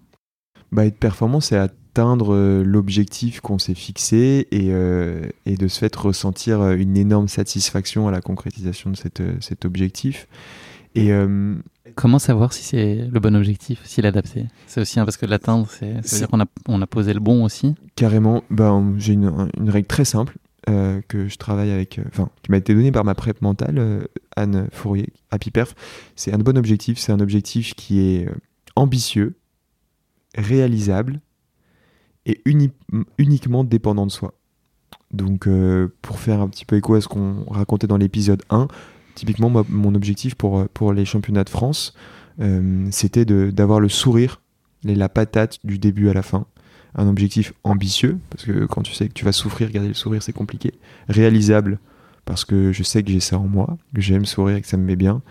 Bah, 0.71 0.87
être 0.87 0.99
performant, 0.99 1.41
c'est 1.41 1.57
atteindre 1.57 2.35
euh, 2.35 2.63
l'objectif 2.65 3.41
qu'on 3.41 3.59
s'est 3.59 3.75
fixé 3.75 4.49
et, 4.51 4.69
euh, 4.71 5.27
et 5.45 5.57
de 5.57 5.69
ce 5.69 5.81
fait 5.81 5.95
ressentir 5.95 6.71
une 6.71 6.97
énorme 6.97 7.29
satisfaction 7.29 8.09
à 8.09 8.11
la 8.11 8.23
concrétisation 8.23 8.91
de 8.91 8.97
cette, 8.97 9.21
euh, 9.21 9.35
cet 9.41 9.67
objectif. 9.67 10.29
Et 10.95 11.13
euh, 11.13 11.55
Comment 11.95 12.19
savoir 12.19 12.53
si 12.53 12.63
c'est 12.63 13.09
le 13.11 13.21
bon 13.21 13.35
objectif, 13.37 13.81
s'il 13.85 14.05
est 14.05 14.09
adapté? 14.09 14.47
C'est 14.67 14.81
aussi 14.81 14.97
parce 14.97 15.17
que 15.17 15.27
l'atteindre, 15.27 15.67
c'est, 15.71 16.01
dire 16.01 16.29
qu'on 16.29 16.41
a, 16.41 16.47
on 16.69 16.81
a 16.83 16.87
posé 16.87 17.13
le 17.15 17.21
bon 17.21 17.45
aussi. 17.45 17.75
carrément, 17.97 18.43
bah, 18.51 18.81
j'ai 18.99 19.13
une, 19.15 19.49
une 19.59 19.71
règle 19.71 19.87
très 19.89 20.05
simple 20.05 20.37
euh, 20.71 21.01
que 21.09 21.29
je 21.29 21.37
travaille 21.37 21.71
avec, 21.71 21.99
euh, 21.99 22.05
enfin, 22.09 22.31
qui 22.43 22.51
m'a 22.51 22.57
été 22.59 22.75
donnée 22.75 22.93
par 22.93 23.05
ma 23.05 23.15
prep 23.15 23.43
mentale, 23.43 23.79
euh, 23.79 24.05
Anne 24.37 24.69
Fourier, 24.73 25.09
Happy 25.31 25.51
Perf. 25.51 25.75
C'est 26.17 26.33
un 26.33 26.39
bon 26.39 26.57
objectif, 26.57 26.99
c'est 26.99 27.13
un 27.13 27.21
objectif 27.21 27.75
qui 27.75 28.01
est 28.01 28.29
ambitieux, 28.77 29.35
réalisable 30.37 31.21
et 32.27 32.41
uni- 32.45 32.71
uniquement 33.19 33.65
dépendant 33.65 34.07
de 34.07 34.13
soi. 34.13 34.35
Donc, 35.13 35.47
euh, 35.47 35.89
pour 36.01 36.19
faire 36.21 36.41
un 36.41 36.49
petit 36.49 36.65
peu 36.65 36.77
écho 36.77 36.95
à 36.95 37.01
ce 37.01 37.09
qu'on 37.09 37.45
racontait 37.51 37.87
dans 37.87 37.99
l'épisode 37.99 38.43
1, 38.49 38.69
typiquement, 39.15 39.51
mon 39.69 39.95
objectif 39.95 40.35
pour, 40.35 40.61
euh, 40.61 40.69
pour 40.73 40.93
les 40.93 41.05
championnats 41.05 41.45
de 41.45 41.51
France, 41.51 41.95
euh, 42.41 42.87
c'était 42.91 43.25
d'avoir 43.25 43.81
le 43.81 43.89
sourire 43.89 44.41
la 44.85 45.09
patate 45.09 45.59
du 45.65 45.79
début 45.79 46.09
à 46.09 46.13
la 46.13 46.23
fin. 46.23 46.47
Un 46.95 47.09
objectif 47.09 47.53
ambitieux, 47.65 48.19
parce 48.31 48.45
que 48.45 48.67
quand 48.67 48.83
tu 48.83 48.93
sais 48.93 49.09
que 49.09 49.13
tu 49.13 49.25
vas 49.25 49.33
souffrir, 49.33 49.71
garder 49.71 49.89
le 49.89 49.95
sourire, 49.95 50.23
c'est 50.23 50.33
compliqué. 50.33 50.75
Réalisable, 51.09 51.79
parce 52.25 52.45
que 52.45 52.73
je 52.73 52.83
sais 52.83 53.03
que 53.03 53.11
j'ai 53.11 53.21
ça 53.21 53.39
en 53.39 53.47
moi, 53.47 53.79
que 53.95 54.01
j'aime 54.01 54.27
sourire 54.27 54.57
et 54.57 54.61
que 54.61 54.67
ça 54.67 54.77
me 54.77 54.85
met 54.85 54.97
bien. 54.97 55.23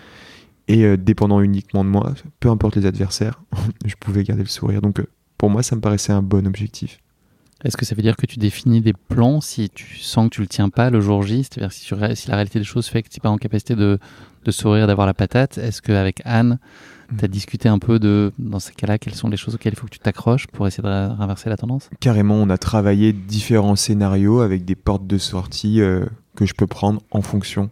Et 0.68 0.86
euh, 0.86 0.98
dépendant 0.98 1.42
uniquement 1.42 1.84
de 1.84 1.90
moi, 1.90 2.14
peu 2.40 2.50
importe 2.50 2.78
les 2.78 2.86
adversaires, 2.86 3.44
je 3.86 3.96
pouvais 4.00 4.24
garder 4.24 4.44
le 4.44 4.50
sourire. 4.50 4.82
Donc, 4.82 5.02
pour 5.38 5.50
moi, 5.50 5.62
ça 5.64 5.76
me 5.76 5.82
paraissait 5.82 6.14
un 6.14 6.24
bon 6.24 6.48
objectif. 6.48 7.00
Est-ce 7.64 7.78
que 7.78 7.86
ça 7.86 7.96
veut 7.96 8.02
dire 8.02 8.16
que 8.16 8.26
tu 8.26 8.40
définis 8.40 8.82
des 8.82 8.94
plans 8.94 9.40
si 9.40 9.70
tu 9.70 9.98
sens 9.98 10.30
que 10.30 10.36
tu 10.36 10.42
le 10.42 10.48
tiens 10.48 10.70
pas 10.70 10.90
le 10.90 11.00
jour 11.00 11.22
J? 11.24 11.44
C'est-à-dire 11.44 11.72
si, 11.72 12.30
la 12.30 12.36
réalité 12.36 12.60
des 12.60 12.66
choses 12.66 12.88
fait 12.88 13.04
que 13.04 13.10
tu 13.10 13.18
n'es 13.18 13.22
pas 13.22 13.30
en 13.30 13.38
capacité 13.38 13.76
de, 13.76 14.00
de 14.44 14.52
sourire, 14.52 14.88
d'avoir 14.88 15.06
la 15.06 15.14
patate, 15.14 15.58
est-ce 15.58 15.82
qu'avec 15.82 16.22
Anne, 16.26 16.60
tu 17.18 17.24
as 17.24 17.28
discuté 17.28 17.70
un 17.70 17.78
peu 17.78 18.00
de, 18.00 18.32
dans 18.40 18.60
ces 18.60 18.74
cas-là, 18.74 18.98
quelles 18.98 19.16
sont 19.16 19.30
les 19.30 19.38
choses 19.38 19.56
auxquelles 19.56 19.74
il 19.74 19.80
faut 19.80 19.86
que 19.86 19.92
tu 19.92 20.00
t'accroches 20.00 20.48
pour 20.48 20.66
essayer 20.66 20.84
de 20.84 21.16
renverser 21.16 21.50
la 21.50 21.58
tendance? 21.58 21.90
Carrément, 22.00 22.36
on 22.36 22.50
a 22.50 22.58
travaillé 22.58 23.14
différents 23.14 23.76
scénarios 23.76 24.42
avec 24.42 24.66
des 24.66 24.76
portes 24.76 25.06
de 25.06 25.18
sortie 25.18 25.82
euh, 25.82 26.06
que 26.36 26.46
je 26.46 26.54
peux 26.54 26.68
prendre 26.68 27.02
en 27.12 27.22
fonction 27.22 27.70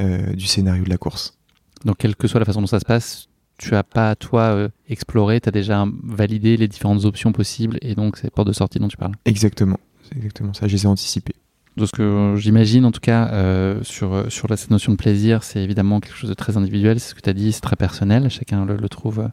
euh, 0.00 0.32
du 0.34 0.46
scénario 0.46 0.84
de 0.84 0.90
la 0.90 0.98
course. 0.98 1.38
Donc, 1.84 1.98
quelle 1.98 2.16
que 2.16 2.26
soit 2.26 2.40
la 2.40 2.46
façon 2.46 2.60
dont 2.60 2.66
ça 2.66 2.80
se 2.80 2.84
passe, 2.84 3.27
tu 3.58 3.74
as 3.74 3.82
pas, 3.82 4.14
toi, 4.16 4.42
euh, 4.42 4.68
exploré, 4.88 5.40
tu 5.40 5.48
as 5.48 5.52
déjà 5.52 5.84
validé 6.04 6.56
les 6.56 6.68
différentes 6.68 7.04
options 7.04 7.32
possibles 7.32 7.78
et 7.82 7.94
donc 7.94 8.16
ces 8.16 8.30
portes 8.30 8.48
de 8.48 8.52
sortie 8.52 8.78
dont 8.78 8.88
tu 8.88 8.96
parles. 8.96 9.14
Exactement, 9.24 9.78
c'est 10.02 10.16
exactement 10.16 10.54
ça, 10.54 10.66
je 10.66 10.72
les 10.72 10.84
ai 10.84 10.86
anticipés. 10.86 11.34
de 11.76 11.86
ce 11.86 11.92
que 11.92 12.34
j'imagine 12.36 12.84
en 12.84 12.90
tout 12.92 13.00
cas 13.00 13.28
euh, 13.32 13.80
sur, 13.82 14.30
sur 14.32 14.48
la, 14.48 14.56
cette 14.56 14.70
notion 14.70 14.92
de 14.92 14.96
plaisir, 14.96 15.42
c'est 15.42 15.60
évidemment 15.60 16.00
quelque 16.00 16.16
chose 16.16 16.30
de 16.30 16.34
très 16.34 16.56
individuel, 16.56 16.98
c'est 17.00 17.10
ce 17.10 17.14
que 17.14 17.20
tu 17.20 17.30
as 17.30 17.34
dit, 17.34 17.52
c'est 17.52 17.60
très 17.60 17.76
personnel, 17.76 18.30
chacun 18.30 18.64
le, 18.64 18.76
le 18.76 18.88
trouve 18.88 19.20
euh, 19.20 19.28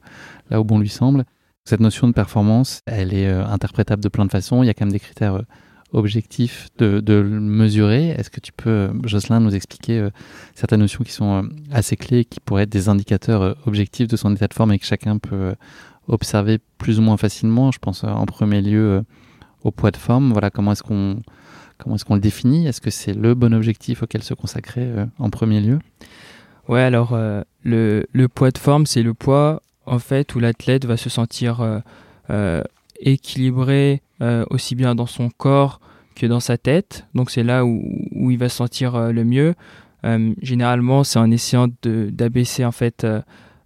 là 0.50 0.60
où 0.60 0.64
bon 0.64 0.80
lui 0.80 0.90
semble. 0.90 1.24
Cette 1.68 1.80
notion 1.80 2.08
de 2.08 2.14
performance, 2.14 2.82
elle 2.86 3.14
est 3.14 3.28
euh, 3.28 3.46
interprétable 3.48 4.04
de 4.04 4.10
plein 4.10 4.26
de 4.26 4.32
façons, 4.32 4.62
il 4.62 4.68
y 4.68 4.70
a 4.70 4.74
quand 4.74 4.86
même 4.86 4.92
des 4.92 5.00
critères 5.00 5.42
objectifs 5.92 6.68
de, 6.78 7.00
de 7.00 7.14
le 7.14 7.40
mesurer. 7.40 8.10
Est-ce 8.10 8.30
que 8.30 8.40
tu 8.40 8.52
peux, 8.52 8.92
Jocelyn, 9.04 9.40
nous 9.40 9.56
expliquer 9.56 10.00
euh, 10.00 10.10
certaines 10.56 10.82
notions 10.82 11.04
qui 11.04 11.12
sont 11.12 11.44
euh, 11.44 11.48
assez 11.72 11.96
clés, 11.96 12.26
qui 12.26 12.40
pourraient 12.40 12.64
être 12.64 12.70
des 12.70 12.90
indicateurs 12.90 13.42
euh, 13.42 13.54
objectifs 13.66 14.08
de 14.08 14.18
son 14.18 14.34
état 14.36 14.48
de 14.48 14.54
forme 14.54 14.72
et 14.74 14.80
que 14.80 14.86
chacun 14.86 15.18
peut 15.18 15.56
observer 16.08 16.60
plus 16.78 17.00
ou 17.00 17.02
moins 17.02 17.18
facilement? 17.18 17.72
Je 17.72 17.80
pense 17.80 18.04
en 18.04 18.26
premier 18.26 18.62
lieu 18.62 19.04
au 19.64 19.72
poids 19.72 19.92
de 19.92 19.98
forme, 19.98 20.32
voilà 20.32 20.50
comment 20.50 20.72
est-ce 20.72 20.84
qu'on 20.84 21.22
Comment 21.78 21.96
est-ce 21.96 22.06
qu'on 22.06 22.16
le 22.16 22.22
définit? 22.22 22.68
Est-ce 22.68 22.80
que 22.80 22.90
c'est 22.90 23.14
le 23.14 23.36
bon 23.36 23.54
objectif 23.54 24.02
auquel 24.02 24.24
se 24.24 24.34
consacrer 24.34 24.90
en 25.20 25.30
premier 25.30 25.60
lieu? 25.60 25.80
Ouais, 26.68 26.82
alors 26.82 27.14
euh, 27.14 27.42
le, 27.64 28.08
le 28.12 28.28
poids 28.28 28.52
de 28.52 28.58
forme, 28.58 28.86
c'est 28.86 29.04
le 29.04 29.14
poids 29.14 29.62
en 29.86 30.00
fait 30.00 30.34
où 30.36 30.40
l'athlète 30.40 30.86
va 30.86 30.98
se 30.98 31.10
sentir 31.10 31.62
euh, 31.62 31.80
euh, 32.32 32.64
équilibré 33.00 34.02
euh, 34.22 34.46
aussi 34.50 34.76
bien 34.76 34.96
dans 34.96 35.06
son 35.06 35.30
corps 35.30 35.80
que 36.16 36.26
dans 36.26 36.40
sa 36.40 36.58
tête. 36.58 37.08
Donc 37.14 37.32
c'est 37.32 37.44
là 37.44 37.66
où, 37.66 38.32
il 38.32 38.38
va 38.38 38.50
se 38.50 38.58
sentir 38.58 38.96
euh, 38.96 39.12
le 39.12 39.24
mieux. 39.24 39.56
généralement, 40.42 41.04
c'est 41.04 41.20
en 41.20 41.32
essayant 41.32 41.68
d'abaisser 41.84 42.64
en 42.64 42.72
fait 42.72 43.08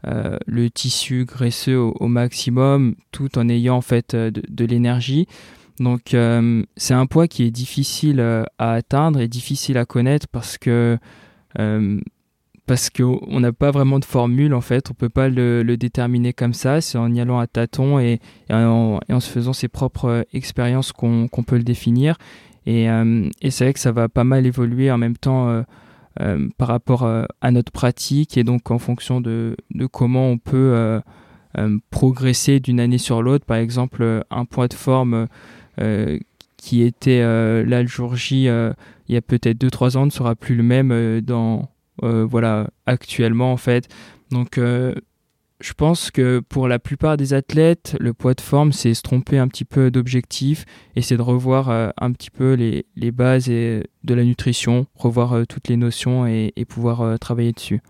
le 0.06 0.70
tissu 0.70 1.26
graisseux 1.26 1.78
au, 1.78 2.08
maximum, 2.08 2.96
tout 3.12 3.38
en 3.38 3.50
ayant 3.50 3.76
en 3.76 3.82
fait 3.82 4.16
de 4.16 4.66
l'énergie. 4.66 5.28
Donc 5.82 6.16
c'est 6.78 6.94
un 6.94 7.06
poids 7.08 7.28
qui 7.28 7.44
est 7.44 7.52
difficile 7.52 8.22
à 8.58 8.72
atteindre 8.72 9.20
et 9.20 9.28
difficile 9.28 9.78
à 9.78 9.86
connaître 9.86 10.28
parce 10.30 10.58
que 10.58 10.98
parce 12.70 12.92
qu'on 12.92 13.40
n'a 13.40 13.52
pas 13.52 13.72
vraiment 13.72 13.98
de 13.98 14.06
formule 14.06 14.54
en 14.54 14.62
fait, 14.62 14.92
on 14.92 14.94
peut 14.94 15.10
pas 15.10 15.28
le, 15.28 15.64
déterminer 15.76 16.34
comme 16.34 16.54
ça, 16.54 16.82
c'est 16.82 17.00
en 17.00 17.12
y 17.12 17.20
allant 17.20 17.40
à 17.40 17.48
tâtons 17.48 17.98
et, 17.98 18.20
en, 18.52 19.00
se 19.20 19.28
faisant 19.28 19.54
ses 19.54 19.68
propres 19.68 20.06
euh, 20.06 20.24
expériences 20.34 20.92
qu'on 20.92 21.28
peut 21.48 21.58
le 21.58 21.64
définir. 21.64 22.20
Euh, 22.68 23.28
et, 23.42 23.50
c'est 23.50 23.64
vrai 23.64 23.74
que 23.74 23.80
ça 23.80 23.92
va 23.92 24.08
pas 24.08 24.24
mal 24.24 24.46
évoluer 24.46 24.92
en 24.92 25.00
même 25.00 25.18
temps 25.18 25.64
euh, 26.20 26.48
par 26.60 26.68
rapport 26.68 27.12
à 27.42 27.52
notre 27.52 27.72
pratique 27.72 28.38
et 28.38 28.44
donc 28.44 28.70
en 28.70 28.78
fonction 28.78 29.20
de, 29.20 29.56
comment 29.92 30.28
on 30.28 30.38
peut 30.38 31.02
progresser 31.90 32.60
d'une 32.60 32.80
année 32.80 33.00
sur 33.00 33.24
l'autre. 33.24 33.46
Par 33.46 33.58
exemple, 33.58 34.24
un 34.30 34.46
poids 34.46 34.68
de 34.68 34.76
forme 34.76 35.28
qui 36.56 36.84
était 36.84 37.22
là 37.22 37.82
le 37.82 37.88
jour 37.88 38.16
J 38.16 38.44
il 38.44 39.16
y 39.16 39.18
a 39.18 39.22
peut-être 39.22 39.60
2-3 39.60 39.98
ans 39.98 40.06
ne 40.06 40.12
sera 40.12 40.36
plus 40.36 40.56
le 40.56 40.62
même 40.62 41.22
dans 41.22 41.68
voilà, 42.02 42.70
actuellement 42.86 43.52
en 43.52 43.58
fait. 43.58 43.88
Donc 44.32 44.58
euh, 44.58 44.94
je 45.60 45.74
pense 45.74 46.12
que 46.12 46.40
pour 46.40 46.68
la 46.68 46.80
plupart 46.80 47.18
des 47.18 47.34
athlètes, 47.34 47.98
le 48.00 48.14
poids 48.14 48.34
de 48.34 48.42
forme, 48.42 48.72
c'est 48.72 48.94
se 48.94 49.02
tromper 49.02 49.38
un 49.38 49.48
petit 49.48 49.66
peu 49.66 49.92
d'objectif 49.92 50.66
et 50.96 51.02
c'est 51.02 51.18
de 51.18 51.22
revoir 51.22 51.70
euh, 51.70 51.90
un 52.00 52.12
petit 52.12 52.30
peu 52.30 52.54
les, 52.54 52.86
les, 52.96 53.12
bases 53.12 53.50
et 53.50 53.84
de 54.04 54.14
la 54.14 54.24
nutrition, 54.24 54.86
revoir 54.96 55.46
toutes 55.48 55.68
les 55.68 55.78
notions 55.78 56.26
et, 56.26 56.54
pouvoir 56.68 57.20
travailler 57.20 57.52
dessus. 57.52 57.82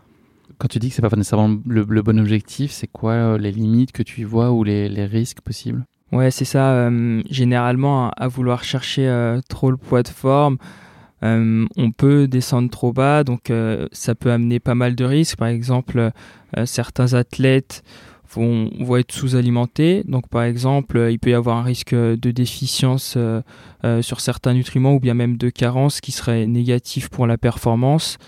Quand 0.58 0.68
tu 0.68 0.80
dis 0.80 0.90
que 0.90 0.96
c'est 0.96 1.02
pas 1.02 1.16
nécessairement 1.16 1.60
le, 1.66 2.02
bon 2.02 2.20
objectif, 2.20 2.72
c'est 2.72 2.88
quoi 2.88 3.38
les 3.38 3.52
limites 3.52 3.92
que 3.92 4.04
tu 4.04 4.22
y 4.22 4.24
vois 4.24 4.52
ou 4.52 4.64
les, 4.64 4.90
les 4.90 5.06
risques 5.06 5.42
possibles? 5.42 5.86
Ouais, 6.12 6.32
c'est 6.32 6.46
ça. 6.46 6.90
généralement, 7.30 8.10
à 8.12 8.28
vouloir 8.28 8.64
chercher 8.64 9.38
trop 9.48 9.70
le 9.70 9.78
poids 9.78 10.02
de 10.02 10.08
forme, 10.08 10.58
euh, 11.24 11.66
on 11.76 11.92
peut 11.92 12.28
descendre 12.28 12.70
trop 12.70 12.94
bas, 12.94 13.24
donc 13.24 13.50
euh, 13.50 13.88
ça 13.92 14.16
peut 14.16 14.32
amener 14.32 14.60
pas 14.60 14.76
mal 14.76 14.96
de 14.96 15.06
risques. 15.06 15.38
Par 15.38 15.48
exemple, 15.48 16.12
euh, 16.58 16.66
certains 16.66 17.14
athlètes 17.14 17.84
vont, 18.34 18.70
être 18.98 19.12
sous-alimentés. 19.12 20.04
Donc, 20.08 20.30
par 20.30 20.44
exemple, 20.44 21.08
il 21.10 21.20
peut 21.20 21.32
y 21.32 21.34
avoir 21.34 21.58
un 21.58 21.64
risque 21.64 21.96
de 21.96 22.32
déficience 22.32 23.18
sur 24.02 24.22
certains 24.22 24.54
nutriments 24.54 24.94
ou 24.94 25.00
bien 25.00 25.16
même 25.16 25.36
de 25.36 25.50
carence 25.50 26.00
qui 26.00 26.12
serait 26.12 26.46
négatif 26.46 27.10
pour 27.10 27.26
la 27.26 27.40
performance. 27.40 28.20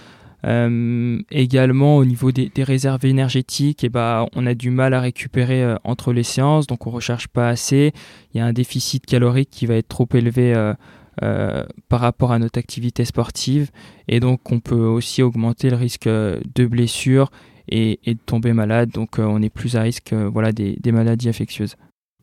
également 0.44 1.98
au 1.98 2.06
niveau 2.06 2.32
des, 2.32 2.52
réserves 2.64 3.06
énergétiques, 3.06 3.84
eh 3.84 3.90
ben, 3.90 4.26
on 4.36 4.48
a 4.48 4.56
du 4.56 4.72
mal 4.72 4.96
à 4.96 5.02
récupérer 5.02 5.76
entre 5.84 6.14
les 6.14 6.24
séances, 6.24 6.66
donc 6.66 6.88
on 6.88 6.90
recherche 6.90 7.28
pas 7.28 7.50
assez. 7.50 7.94
Il 8.34 8.40
y 8.40 8.42
a 8.42 8.46
un 8.48 8.54
déficit 8.54 9.06
calorique 9.06 9.52
qui 9.52 9.68
va 9.68 9.76
être 9.76 9.88
trop 9.88 10.10
élevé 10.16 10.56
euh, 11.22 11.66
par 11.90 12.00
rapport 12.00 12.32
à 12.32 12.40
notre 12.40 12.58
activité 12.58 13.04
sportive. 13.04 13.70
Et 14.08 14.22
donc, 14.22 14.50
on 14.50 14.62
peut 14.62 14.86
aussi 14.86 15.22
augmenter 15.22 15.70
le 15.70 15.76
risque 15.76 16.08
euh, 16.08 16.40
de 16.56 16.66
blessure 16.66 17.32
et, 17.68 18.00
de 18.06 18.18
tomber 18.26 18.54
malade. 18.54 18.92
Donc, 18.92 19.20
euh, 19.20 19.26
on 19.26 19.42
est 19.42 19.50
plus 19.50 19.76
à 19.76 19.82
risque 19.82 20.14
voilà, 20.14 20.54
des, 20.54 20.80
maladies 20.92 21.28
infectieuses. 21.28 21.76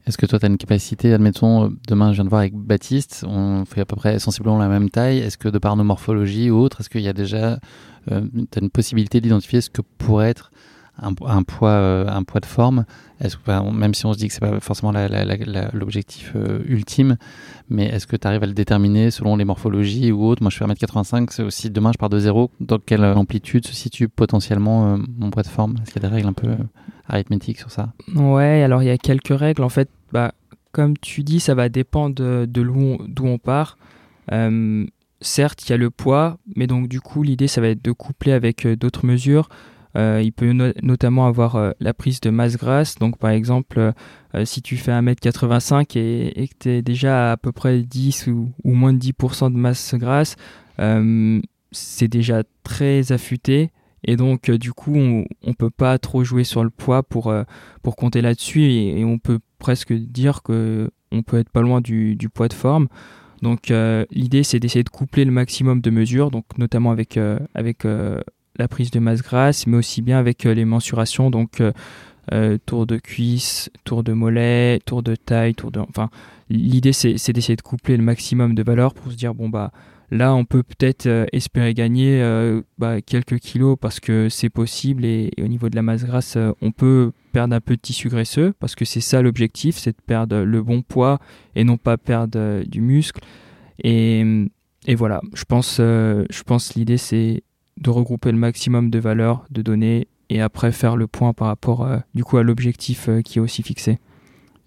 Est-ce 0.07 0.17
que 0.17 0.25
toi, 0.25 0.39
tu 0.39 0.47
as 0.47 0.49
une 0.49 0.57
capacité, 0.57 1.13
admettons, 1.13 1.71
demain, 1.87 2.13
je 2.13 2.17
viens 2.17 2.25
de 2.25 2.31
voir 2.31 2.41
avec 2.41 2.55
Baptiste, 2.55 3.27
on 3.29 3.67
fait 3.67 3.83
à 3.83 3.85
peu 3.85 3.95
près 3.95 4.19
sensiblement 4.19 4.57
la 4.57 4.69
même 4.69 4.89
taille. 4.89 5.19
Est-ce 5.19 5.37
que 5.37 5.51
de 5.51 5.59
par 5.59 5.77
nos 5.77 5.85
morphologies 5.85 6.51
ou 6.51 6.57
autres, 6.57 6.81
est-ce 6.81 6.89
qu'il 6.89 7.03
y 7.03 7.09
a 7.09 7.13
déjà 7.13 7.59
tu 8.07 8.15
as 8.15 8.63
une 8.63 8.71
possibilité 8.71 9.21
d'identifier 9.21 9.61
ce 9.61 9.69
que 9.69 9.83
pourrait 9.99 10.31
être 10.31 10.51
un, 11.01 11.43
poids, 11.43 11.71
euh, 11.71 12.07
un 12.09 12.23
poids 12.23 12.41
de 12.41 12.47
forme. 12.47 12.85
Est-ce 13.21 13.37
que, 13.37 13.73
même 13.73 13.95
si 13.95 14.07
on 14.07 14.13
se 14.13 14.19
dit 14.19 14.29
que 14.29 14.35
c'est 14.35 14.41
pas 14.41 14.61
forcément 14.61 14.93
l'objectif 15.73 16.33
euh, 16.37 16.61
ultime, 16.67 17.17
mais 17.69 17.87
est-ce 17.87 18.07
que 18.07 18.17
tu 18.17 18.27
arrives 18.27 18.43
à 18.43 18.47
le 18.47 18.53
déterminer 18.53 19.11
selon 19.11 19.37
les 19.37 19.45
morphologies 19.45 20.13
ou 20.13 20.25
autres? 20.25 20.43
Moi, 20.43 20.51
je 20.51 20.57
suis 20.57 20.65
1m85, 20.65 21.29
c'est 21.31 21.43
aussi 21.43 21.71
demain, 21.71 21.93
je 21.93 21.99
pars 21.99 22.09
de 22.09 22.19
zéro. 22.19 22.51
Dans 22.61 22.79
quelle 22.79 23.05
amplitude 23.05 23.67
se 23.67 23.75
situe 23.75 24.09
potentiellement 24.09 24.95
euh, 24.95 24.99
mon 25.19 25.31
poids 25.31 25.43
de 25.43 25.49
forme? 25.49 25.77
Est-ce 25.83 25.93
qu'il 25.93 26.03
y 26.03 26.07
a 26.07 26.09
des 26.09 26.15
règles 26.15 26.29
un 26.29 26.33
peu 26.33 26.51
arithmétiques 27.09 27.59
sur 27.59 27.71
ça? 27.71 27.93
Ouais, 28.15 28.63
alors 28.63 28.83
il 28.83 28.87
y 28.87 28.91
a 28.91 28.99
quelques 28.99 29.37
règles. 29.37 29.63
En 29.63 29.69
fait, 29.69 29.89
bah, 30.13 30.33
comme 30.73 30.97
tu 30.99 31.23
dis, 31.23 31.41
ça 31.41 31.55
va 31.55 31.69
dépendre 31.69 32.15
de, 32.15 32.47
d'où 32.47 33.27
on, 33.27 33.39
part. 33.39 33.79
certes, 35.21 35.69
il 35.69 35.71
y 35.71 35.73
a 35.73 35.77
le 35.77 35.91
poids, 35.91 36.39
mais 36.55 36.67
donc 36.67 36.89
du 36.89 37.01
coup, 37.01 37.23
l'idée, 37.25 37.49
ça 37.49 37.61
va 37.61 37.69
être 37.69 37.85
de 37.85 37.93
coupler 37.93 38.33
avec 38.33 38.67
d'autres 38.67 39.07
mesures. 39.07 39.49
Euh, 39.99 40.23
il 40.23 40.33
peut 40.33 40.53
notamment 40.83 41.27
avoir 41.27 41.57
euh, 41.57 41.73
la 41.81 41.93
prise 41.93 42.21
de 42.21 42.31
masse 42.31 42.57
grasse. 42.57 42.97
Donc, 42.97 43.19
par 43.19 43.31
exemple, 43.31 43.93
euh, 44.35 44.45
si 44.45 44.63
tu 44.63 44.77
fais 44.77 44.93
1m85 44.93 45.99
et, 45.99 46.43
et 46.43 46.49
que 46.49 46.55
tu 46.61 46.71
es 46.71 46.83
déjà 46.83 47.33
à, 47.33 47.37
peu 47.37 47.51
près 47.51 47.81
10 47.81 48.29
ou, 48.29 48.53
moins 48.65 48.93
de 48.93 48.99
10% 48.99 49.53
de 49.53 49.57
masse 49.57 49.95
grasse, 49.95 50.37
c'est 51.73 52.09
déjà 52.09 52.45
très 52.63 53.13
affûté. 53.13 53.71
Et 54.05 54.17
donc, 54.17 54.51
du 54.51 54.73
coup, 54.73 54.95
on 54.95 55.25
ne 55.45 55.53
peut 55.53 55.71
pas 55.71 55.99
trop 55.99 56.23
jouer 56.23 56.45
sur 56.45 56.63
le 56.63 56.71
poids 56.71 57.03
pour, 57.03 57.35
pour 57.83 57.97
compter 57.97 58.21
là-dessus. 58.21 58.63
Et, 58.71 59.05
on 59.05 59.19
peut 59.19 59.41
presque 59.59 59.93
dire 59.93 60.43
qu'on 60.43 61.23
peut 61.27 61.39
être 61.39 61.51
pas 61.51 61.63
loin 61.63 61.81
du, 61.81 62.17
poids 62.33 62.47
de 62.47 62.55
forme. 62.55 62.87
Donc, 63.43 63.73
l'idée, 64.13 64.45
c'est 64.45 64.61
d'essayer 64.61 64.85
de 64.85 64.89
coupler 64.89 65.25
le 65.25 65.33
maximum 65.33 65.81
de 65.81 65.91
mesures, 65.91 66.31
donc 66.31 66.45
notamment 66.59 66.93
avec, 66.93 67.19
avec 67.55 67.85
la 68.59 68.69
prise 68.69 68.91
de 68.91 68.99
masse 68.99 69.23
grasse, 69.23 69.67
mais 69.67 69.77
aussi 69.77 70.03
bien 70.03 70.19
avec 70.19 70.45
euh, 70.45 70.53
les 70.53 70.65
mensurations, 70.65 71.31
donc 71.31 71.61
euh, 71.61 71.73
euh, 72.33 72.59
tour 72.67 72.87
de 72.87 72.97
cuisse, 72.97 73.71
tour 73.85 74.03
de 74.03 74.13
mollet, 74.13 74.81
tour 74.85 75.03
de 75.03 75.15
taille, 75.15 75.55
tour 75.55 75.71
de... 75.71 75.81
Enfin, 75.81 76.11
l'idée 76.51 76.93
c'est 76.93 77.33
d'essayer 77.33 77.57
de 77.57 77.63
coupler 77.63 77.97
le 77.97 78.03
maximum 78.03 78.55
de 78.55 78.63
valeurs 78.63 78.95
pour 78.95 79.13
se 79.13 79.17
dire, 79.17 79.35
bon 79.35 79.49
bah 79.49 79.71
là 80.11 80.35
on 80.35 80.47
peut 80.47 80.63
peut-être 80.63 81.07
espérer 81.33 81.75
gagner 81.75 82.23
bah, 82.79 83.03
quelques 83.03 83.39
kilos 83.39 83.77
parce 83.79 84.01
que 84.01 84.31
c'est 84.31 84.49
possible 84.49 85.05
et, 85.05 85.31
au 85.39 85.49
niveau 85.49 85.69
de 85.69 85.77
la 85.77 85.83
masse 85.83 86.05
grasse 86.05 86.39
on 86.63 86.73
peut 86.73 87.13
perdre 87.33 87.55
un 87.55 87.61
peu 87.61 87.77
de 87.77 87.81
tissu 87.81 88.09
graisseux 88.09 88.55
parce 88.59 88.75
que 88.75 88.87
c'est 88.87 89.03
ça 89.03 89.21
l'objectif, 89.21 89.77
c'est 89.77 89.91
de 89.91 90.03
perdre 90.07 90.39
le 90.39 90.63
bon 90.63 90.81
poids 90.81 91.19
et 91.55 91.65
non 91.65 91.77
pas 91.77 91.99
perdre 91.99 92.63
du 92.65 92.81
muscle. 92.81 93.21
Et, 93.85 94.25
et 94.87 94.95
voilà, 94.95 95.21
je 95.35 95.45
pense, 95.45 95.77
je 95.77 96.43
pense 96.43 96.75
l'idée 96.75 96.97
c'est 96.97 97.43
de 97.81 97.91
regrouper 97.91 98.33
le 98.33 98.39
maximum 98.39 98.91
de 98.91 98.99
valeurs, 98.99 99.45
de 99.51 99.63
données, 99.63 100.09
et 100.31 100.41
après 100.41 100.73
faire 100.73 100.97
le 100.97 101.07
point 101.07 101.33
par 101.33 101.49
rapport 101.49 101.85
euh, 101.85 101.99
du 102.15 102.25
coup 102.25 102.39
à 102.39 102.43
l'objectif 102.43 103.09
euh, 103.09 103.23
qui 103.23 103.39
est 103.39 103.41
aussi 103.41 103.63
fixé. 103.63 103.99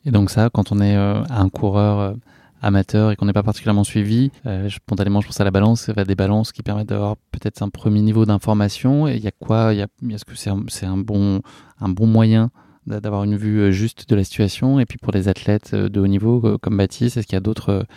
Et 0.05 0.11
donc 0.11 0.29
ça, 0.29 0.49
quand 0.51 0.71
on 0.71 0.79
est 0.79 0.95
euh, 0.95 1.21
un 1.29 1.49
coureur 1.49 2.15
amateur 2.63 3.11
et 3.11 3.15
qu'on 3.15 3.25
n'est 3.25 3.33
pas 3.33 3.43
particulièrement 3.43 3.83
suivi, 3.83 4.31
spontanément 4.69 5.19
je 5.19 5.27
pense 5.27 5.41
à 5.41 5.43
la 5.43 5.51
balance, 5.51 5.89
il 5.95 6.03
des 6.03 6.15
balances 6.15 6.51
qui 6.51 6.61
permettent 6.61 6.89
d'avoir 6.89 7.17
peut-être 7.31 7.61
un 7.63 7.69
premier 7.69 8.01
niveau 8.01 8.25
d'information. 8.25 9.07
Et 9.07 9.15
il 9.15 9.23
y 9.23 9.27
a 9.27 9.31
quoi? 9.31 9.73
Est-ce 9.73 10.25
que 10.25 10.35
c'est 10.35 10.85
un, 10.85 10.97
bon, 10.97 11.41
un 11.79 11.89
bon 11.89 12.05
moyen 12.05 12.51
d'avoir 12.85 13.23
une 13.23 13.35
vue 13.35 13.73
juste 13.73 14.07
de 14.09 14.15
la 14.15 14.23
situation 14.23 14.79
Et 14.79 14.85
puis 14.85 14.99
pour 14.99 15.11
les 15.11 15.27
athlètes 15.27 15.73
de 15.73 15.99
haut 15.99 16.07
niveau 16.07 16.59
comme 16.61 16.77
Baptiste, 16.77 17.17
est-ce 17.17 17.25
qu'il 17.25 17.35
y 17.35 17.37
a 17.37 17.41
d'autres 17.41 17.87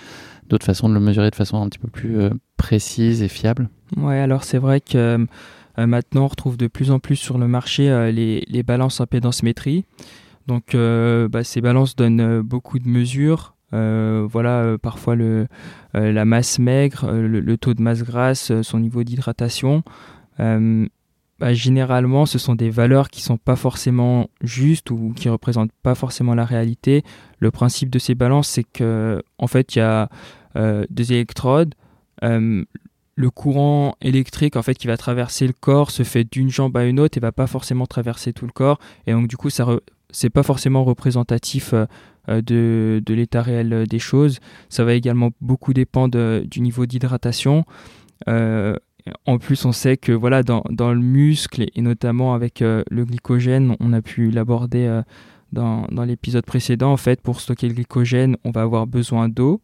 d'autres 0.49 0.67
façons 0.67 0.89
de 0.89 0.95
le 0.95 1.01
mesurer 1.01 1.31
de 1.31 1.35
façon 1.35 1.61
un 1.61 1.69
petit 1.69 1.79
peu 1.79 1.89
plus 1.89 2.19
euh, 2.19 2.31
précise 2.57 3.23
et 3.23 3.29
fiable 3.29 3.69
Ouais, 3.97 4.19
alors 4.19 4.45
c'est 4.45 4.59
vrai 4.59 4.81
que 4.81 4.97
euh, 4.97 5.27
euh, 5.79 5.87
maintenant 5.87 6.25
on 6.25 6.29
retrouve 6.29 6.57
de 6.57 6.67
plus 6.67 6.91
en 6.91 6.99
plus 6.99 7.17
sur 7.17 7.39
le 7.39 7.49
marché 7.49 8.11
les, 8.13 8.63
balances 8.63 9.01
impédance-métrie. 9.01 9.85
Donc 10.47 10.77
bah, 10.77 11.43
ces 11.43 11.61
balances 11.61 11.97
donnent 11.97 12.41
beaucoup 12.43 12.79
de 12.79 12.89
mesures. 12.89 13.57
voilà, 13.73 14.77
parfois 14.81 15.17
la 15.95 16.25
masse 16.25 16.59
maigre, 16.59 17.11
le, 17.11 17.57
taux 17.57 17.75
de 17.75 17.83
masse 17.83 18.03
grasse, 18.03 18.53
son 18.63 18.79
niveau 18.79 19.03
d'hydratation. 19.03 19.83
Bah, 21.41 21.53
généralement, 21.53 22.27
ce 22.27 22.39
sont 22.39 22.55
des 22.55 22.71
valeurs 22.71 23.11
qui 23.11 23.21
sont 23.21 23.39
pas 23.39 23.57
forcément 23.57 24.29
justes 24.41 24.91
ou 24.91 25.13
qui 25.17 25.29
représentent 25.29 25.73
pas 25.83 25.97
forcément 25.97 26.35
la 26.35 26.45
réalité. 26.45 27.03
Le 27.41 27.51
principe 27.51 27.91
de 27.91 27.99
ces 27.99 28.15
balances, 28.15 28.49
c'est 28.49 28.65
que 28.65 29.23
en 29.39 29.49
fait, 29.49 29.75
il 29.75 29.79
y 29.79 29.83
a 29.83 30.09
euh, 30.57 30.85
des 30.91 31.13
électrodes. 31.13 31.75
Euh, 32.23 32.65
le 33.17 33.31
courant 33.31 33.95
électrique 34.01 34.57
en 34.57 34.63
fait 34.63 34.75
qui 34.75 34.89
va 34.89 34.97
traverser 34.97 35.47
le 35.47 35.53
corps 35.53 35.93
se 35.93 36.03
fait 36.03 36.25
d'une 36.25 36.51
jambe 36.51 36.77
à 36.77 36.85
une 36.85 36.99
autre 36.99 37.17
et 37.17 37.21
va 37.21 37.31
pas 37.31 37.47
forcément 37.47 37.87
traverser 37.87 38.33
tout 38.33 38.45
le 38.45 38.51
corps 38.51 38.81
et 39.07 39.13
donc 39.13 39.29
du 39.29 39.37
coup 39.37 39.51
ça 39.51 39.69
c'est 40.11 40.31
pas 40.31 40.43
forcément 40.43 40.83
représentatif 40.83 41.75
euh, 41.75 42.43
de 42.43 43.15
l'état 43.15 43.41
réel 43.41 43.87
des 43.87 43.99
choses 44.01 44.41
ça 44.69 44.83
va 44.83 44.95
également 44.95 45.31
beaucoup 45.41 45.73
dépendre 45.73 46.41
du 46.41 46.61
niveau 46.61 46.87
d'hydratation 46.87 47.65
en 49.27 49.39
plus, 49.39 49.65
on 49.65 49.73
sait 49.73 49.97
que 49.97 50.13
voilà, 50.13 50.43
dans, 50.43 50.63
dans 50.71 50.93
le 50.93 51.01
muscle 51.01 51.67
et 51.75 51.83
notamment 51.83 52.35
avec 52.35 52.63
euh, 52.63 52.83
le 52.91 53.05
glycogène, 53.05 53.77
on 53.81 53.93
a 53.93 54.01
pu 54.01 54.31
l'aborder 54.31 54.87
euh, 54.87 55.03
dans, 55.53 55.87
dans 55.91 56.05
l'épisode 56.05 56.45
précédent. 56.47 56.93
En 56.93 56.97
fait, 56.97 57.21
pour 57.21 57.41
stocker 57.41 57.69
le 57.69 57.75
glycogène, 57.75 58.37
on 58.45 58.51
va 58.51 58.63
avoir 58.63 58.87
besoin 58.87 59.29
d'eau. 59.29 59.61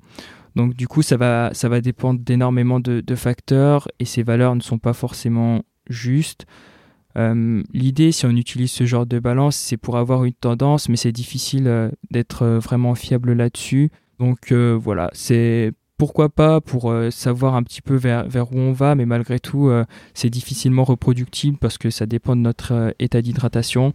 Donc 0.57 0.75
du 0.75 0.89
coup, 0.89 1.03
ça 1.03 1.17
va, 1.17 1.51
ça 1.53 1.69
va 1.69 1.81
dépendre 1.81 2.21
d'énormément 2.21 2.81
de, 2.81 3.15
facteurs 3.15 3.89
et 3.99 4.05
ces 4.05 4.23
valeurs 4.23 4.55
ne 4.55 4.61
sont 4.61 4.79
pas 4.79 4.93
forcément 4.93 5.63
justes. 5.89 6.47
Euh, 7.19 7.63
l'idée, 7.73 8.13
si 8.13 8.27
on 8.27 8.31
utilise 8.31 8.71
ce 8.71 8.85
genre 8.85 9.07
de 9.07 9.19
balance, 9.19 9.57
c'est 9.57 9.77
pour 9.77 9.97
avoir 9.97 10.25
une 10.25 10.33
tendance, 10.33 10.89
mais 10.89 10.97
c'est 10.97 11.13
difficile 11.13 11.67
euh, 11.67 11.91
d'être 12.11 12.43
euh, 12.43 12.59
vraiment 12.59 12.95
fiable 12.95 13.33
là-dessus. 13.33 13.91
Donc 14.19 14.53
voilà, 14.53 15.09
c'est 15.15 15.73
pourquoi 16.01 16.31
pas 16.31 16.63
pour 16.63 16.95
savoir 17.11 17.57
un 17.57 17.63
petit 17.63 17.83
peu 17.83 17.95
vers, 17.95 18.27
où 18.55 18.59
on 18.59 18.73
va, 18.73 18.95
mais 18.95 19.05
malgré 19.05 19.39
tout, 19.39 19.71
c'est 20.15 20.31
difficilement 20.31 20.83
reproductible 20.83 21.59
parce 21.59 21.77
que 21.77 21.91
ça 21.91 22.07
dépend 22.07 22.35
de 22.37 22.41
notre 22.41 22.95
état 22.99 23.21
d'hydratation. 23.21 23.93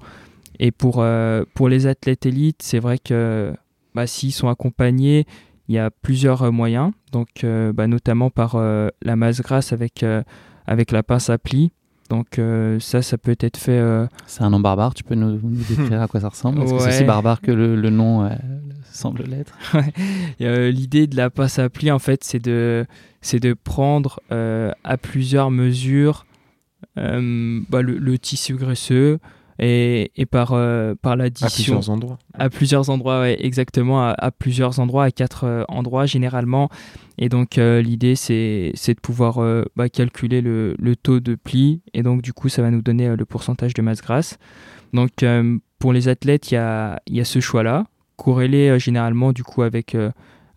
Et 0.60 0.70
pour, 0.70 1.04
les 1.04 1.88
athlètes 1.88 2.28
élites, 2.28 2.62
c'est 2.62 2.78
vrai 2.78 3.00
que 3.00 3.56
bah, 3.96 4.06
s'ils 4.06 4.34
sont 4.34 4.50
accompagnés, 4.50 5.26
il 5.68 5.74
y 5.74 5.80
a 5.80 5.90
plusieurs 5.90 6.52
moyens, 6.52 6.92
donc 7.12 7.44
bah, 7.44 7.88
notamment 7.88 8.30
par 8.30 8.56
la 8.56 9.16
masse 9.16 9.42
grasse 9.42 9.74
avec, 9.74 10.06
avec 10.68 10.92
la 10.92 11.02
pince 11.02 11.32
à 11.32 11.40
pli. 11.40 11.72
Donc 12.10 12.38
euh, 12.38 12.80
ça, 12.80 13.02
ça 13.02 13.18
peut 13.18 13.36
être 13.40 13.58
fait. 13.58 13.78
Euh, 13.78 14.06
c'est 14.28 14.44
un 14.44 14.50
nom 14.50 14.60
barbare, 14.60 14.94
tu 14.94 15.04
peux 15.04 15.16
nous, 15.16 15.40
décrire 15.40 16.02
à 16.02 16.08
quoi 16.08 16.20
ça 16.20 16.30
ressemble? 16.30 16.62
Est-ce 16.62 16.74
que 16.74 16.80
c'est 16.80 16.90
aussi 16.90 17.04
barbare 17.04 17.42
que 17.42 17.52
le, 17.52 17.90
nom 17.90 18.26
euh, 18.26 18.30
semble 18.92 19.24
l'être. 19.24 19.58
L'idée 20.40 21.08
de 21.08 21.16
la 21.16 21.30
passe 21.30 21.58
à 21.60 21.70
pli, 21.70 21.92
en 21.92 22.00
fait, 22.00 22.24
c'est 22.24 22.44
de, 22.44 22.86
c'est 23.22 23.40
de 23.40 23.54
prendre 23.54 24.20
à 24.30 24.98
plusieurs 24.98 25.50
mesures 25.50 26.26
bah, 26.96 27.82
le, 27.82 28.18
tissu 28.20 28.56
graisseux, 28.56 29.20
et, 29.60 30.12
et 30.16 30.26
par, 30.26 30.52
euh, 30.54 30.96
par 31.02 31.16
l'addition. 31.16 31.48
À 31.48 31.50
plusieurs 31.50 31.90
endroits. 31.90 32.20
À 32.34 32.50
plusieurs 32.50 32.90
endroits, 32.90 33.22
ouais, 33.22 33.38
exactement, 33.40 34.08
à, 34.08 34.32
plusieurs 34.32 34.80
endroits, 34.80 35.06
à 35.06 35.12
quatre 35.12 35.46
euh, 35.46 35.64
endroits 35.70 36.06
généralement. 36.06 36.70
Et 37.18 37.30
donc 37.30 37.58
euh, 37.58 37.82
l'idée, 37.82 38.16
c'est, 38.16 38.72
c'est 38.76 38.94
de 38.94 39.00
pouvoir 39.00 39.40
bah, 39.76 39.90
calculer 39.90 40.42
le, 40.42 40.76
le, 40.78 40.96
taux 40.96 41.20
de 41.20 41.36
pli, 41.36 41.82
et 41.94 42.04
donc 42.04 42.22
du 42.22 42.34
coup, 42.34 42.50
ça 42.50 42.62
va 42.62 42.72
nous 42.72 42.82
donner 42.82 43.16
le 43.16 43.26
pourcentage 43.26 43.74
de 43.74 43.82
masse 43.82 44.02
grasse. 44.02 44.38
Donc 44.94 45.26
pour 45.80 45.94
les 45.94 46.08
athlètes, 46.08 46.52
il 46.52 46.56
y 46.56 46.58
a, 46.58 47.00
y 47.08 47.20
a 47.20 47.26
ce 47.26 47.40
choix-là, 47.40 47.86
corrélé 48.18 48.80
généralement 48.80 49.34
du 49.34 49.44
coup 49.44 49.62
avec 49.62 49.96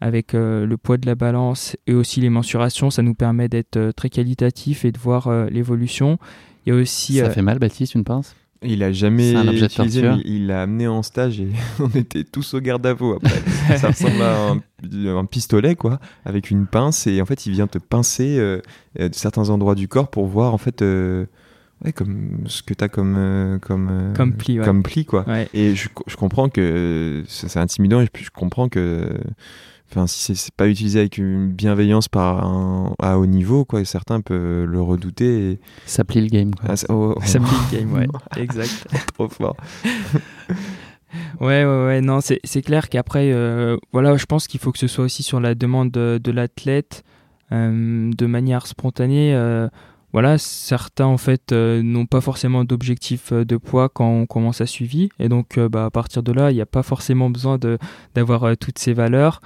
avec 0.00 0.32
le 0.32 0.74
poids 0.76 0.96
de 0.96 1.06
la 1.06 1.14
balance 1.14 1.76
et 1.86 1.94
aussi 1.94 2.20
les 2.20 2.30
mensurations, 2.30 2.90
ça 2.90 3.02
nous 3.02 3.14
permet 3.14 3.48
d'être 3.48 3.92
très 3.92 4.10
qualitatif 4.10 4.84
et 4.84 4.92
de 4.92 4.98
voir 4.98 5.30
l'évolution. 5.50 6.18
Il 6.66 6.74
y 6.74 6.76
a 6.76 6.80
aussi. 6.80 7.18
Ça 7.18 7.30
fait 7.30 7.42
mal, 7.42 7.58
Baptiste, 7.58 7.94
une 7.94 8.04
pince? 8.04 8.34
Il 8.62 8.82
a 8.82 8.92
jamais 8.92 9.32
utilisé, 9.32 10.02
mais 10.02 10.20
il 10.24 10.48
l'a 10.48 10.62
amené 10.62 10.88
en 10.88 11.02
stage 11.02 11.40
et 11.40 11.48
on 11.80 11.88
était 11.96 12.24
tous 12.24 12.54
au 12.54 12.60
garde 12.60 12.84
à 12.86 12.92
vous 12.92 13.12
après. 13.12 13.78
ça 13.78 13.88
ressemble 13.88 14.22
à 14.22 14.50
un, 14.50 15.24
pistolet 15.24 15.76
quoi, 15.76 16.00
avec 16.24 16.50
une 16.50 16.66
pince 16.66 17.06
et 17.06 17.20
en 17.22 17.26
fait 17.26 17.46
il 17.46 17.52
vient 17.52 17.66
te 17.66 17.78
pincer 17.78 18.36
euh, 18.38 18.60
euh, 18.98 19.08
de 19.08 19.14
certains 19.14 19.50
endroits 19.50 19.74
du 19.74 19.86
corps 19.86 20.10
pour 20.10 20.26
voir 20.26 20.54
en 20.54 20.58
fait 20.58 20.82
euh, 20.82 21.26
comme 21.94 22.40
ce 22.46 22.62
que 22.62 22.74
tu 22.74 22.82
as 22.82 22.88
comme 22.88 23.58
comme 23.62 24.12
comme 24.16 24.32
pli, 24.32 24.58
comme 24.58 24.82
pli 24.82 25.04
quoi. 25.04 25.24
Et 25.54 25.76
je, 25.76 25.88
je, 26.06 26.16
comprends 26.16 26.48
que 26.48 27.22
c'est 27.28 27.58
intimidant 27.58 28.00
et 28.00 28.08
je 28.12 28.30
comprends 28.30 28.68
que 28.68 29.08
Enfin, 29.90 30.06
si 30.06 30.36
c'est 30.36 30.54
pas 30.54 30.68
utilisé 30.68 31.00
avec 31.00 31.16
une 31.16 31.50
bienveillance 31.50 32.08
par 32.08 32.94
à 32.98 33.18
haut 33.18 33.26
niveau, 33.26 33.64
quoi, 33.64 33.84
certains 33.84 34.20
peuvent 34.20 34.64
le 34.64 34.82
redouter. 34.82 35.52
Et... 35.52 35.60
Ça 35.86 36.04
plie 36.04 36.20
le 36.20 36.28
game. 36.28 36.54
Quoi. 36.54 36.70
Ah, 36.70 36.76
ça, 36.76 36.86
oh, 36.90 37.14
oh. 37.16 37.20
plie 37.20 37.38
le 37.38 37.78
game, 37.78 37.92
ouais, 37.92 38.06
exact. 38.36 38.86
Trop 39.14 39.28
fort. 39.28 39.56
ouais, 41.40 41.64
ouais, 41.64 41.84
ouais, 41.86 42.00
non, 42.00 42.20
c'est 42.20 42.62
clair 42.62 42.88
qu'après, 42.88 43.32
euh, 43.32 43.76
voilà, 43.92 44.16
je 44.16 44.26
pense 44.26 44.46
qu'il 44.46 44.60
faut 44.60 44.72
que 44.72 44.78
ce 44.78 44.88
soit 44.88 45.04
aussi 45.04 45.22
sur 45.22 45.40
la 45.40 45.54
demande 45.54 45.90
de, 45.90 46.20
de 46.22 46.30
l'athlète, 46.32 47.04
euh, 47.52 48.10
de 48.14 48.26
manière 48.26 48.66
spontanée. 48.66 49.34
Euh, 49.34 49.68
voilà, 50.12 50.38
certains 50.38 51.06
en 51.06 51.18
fait 51.18 51.52
n'ont 51.52 52.06
pas 52.06 52.20
forcément 52.20 52.64
d'objectif 52.64 53.32
de 53.32 53.56
poids 53.56 53.88
quand 53.88 54.08
on 54.08 54.26
commence 54.26 54.60
à 54.62 54.66
suivre, 54.66 55.08
et 55.18 55.28
donc 55.28 55.58
bah, 55.58 55.84
à 55.86 55.90
partir 55.90 56.22
de 56.22 56.32
là, 56.32 56.50
il 56.50 56.54
n'y 56.54 56.62
a 56.62 56.66
pas 56.66 56.82
forcément 56.82 57.28
besoin 57.28 57.58
d'avoir 58.14 58.56
toutes 58.56 58.78
ces 58.78 58.94
valeurs. 58.94 59.42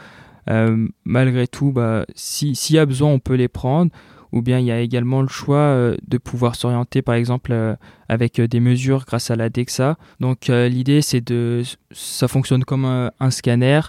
Euh, 0.50 0.88
malgré 1.04 1.46
tout, 1.46 1.72
bah, 1.72 2.04
s'il 2.14 2.56
y 2.70 2.78
a 2.78 2.86
besoin, 2.86 3.10
on 3.10 3.18
peut 3.18 3.34
les 3.34 3.48
prendre. 3.48 3.90
Ou 4.32 4.40
bien 4.40 4.58
il 4.58 4.64
y 4.64 4.70
a 4.70 4.80
également 4.80 5.20
le 5.20 5.28
choix 5.28 5.58
euh, 5.58 5.94
de 6.08 6.16
pouvoir 6.16 6.56
s'orienter, 6.56 7.02
par 7.02 7.16
exemple, 7.16 7.52
euh, 7.52 7.74
avec 8.08 8.40
des 8.40 8.60
mesures 8.60 9.04
grâce 9.06 9.30
à 9.30 9.36
la 9.36 9.50
DEXA. 9.50 9.98
Donc 10.20 10.48
l'idée, 10.48 11.02
c'est 11.02 11.20
de, 11.20 11.62
ça 11.90 12.28
fonctionne 12.28 12.64
comme 12.64 12.84
un, 12.86 13.30
scanner 13.30 13.80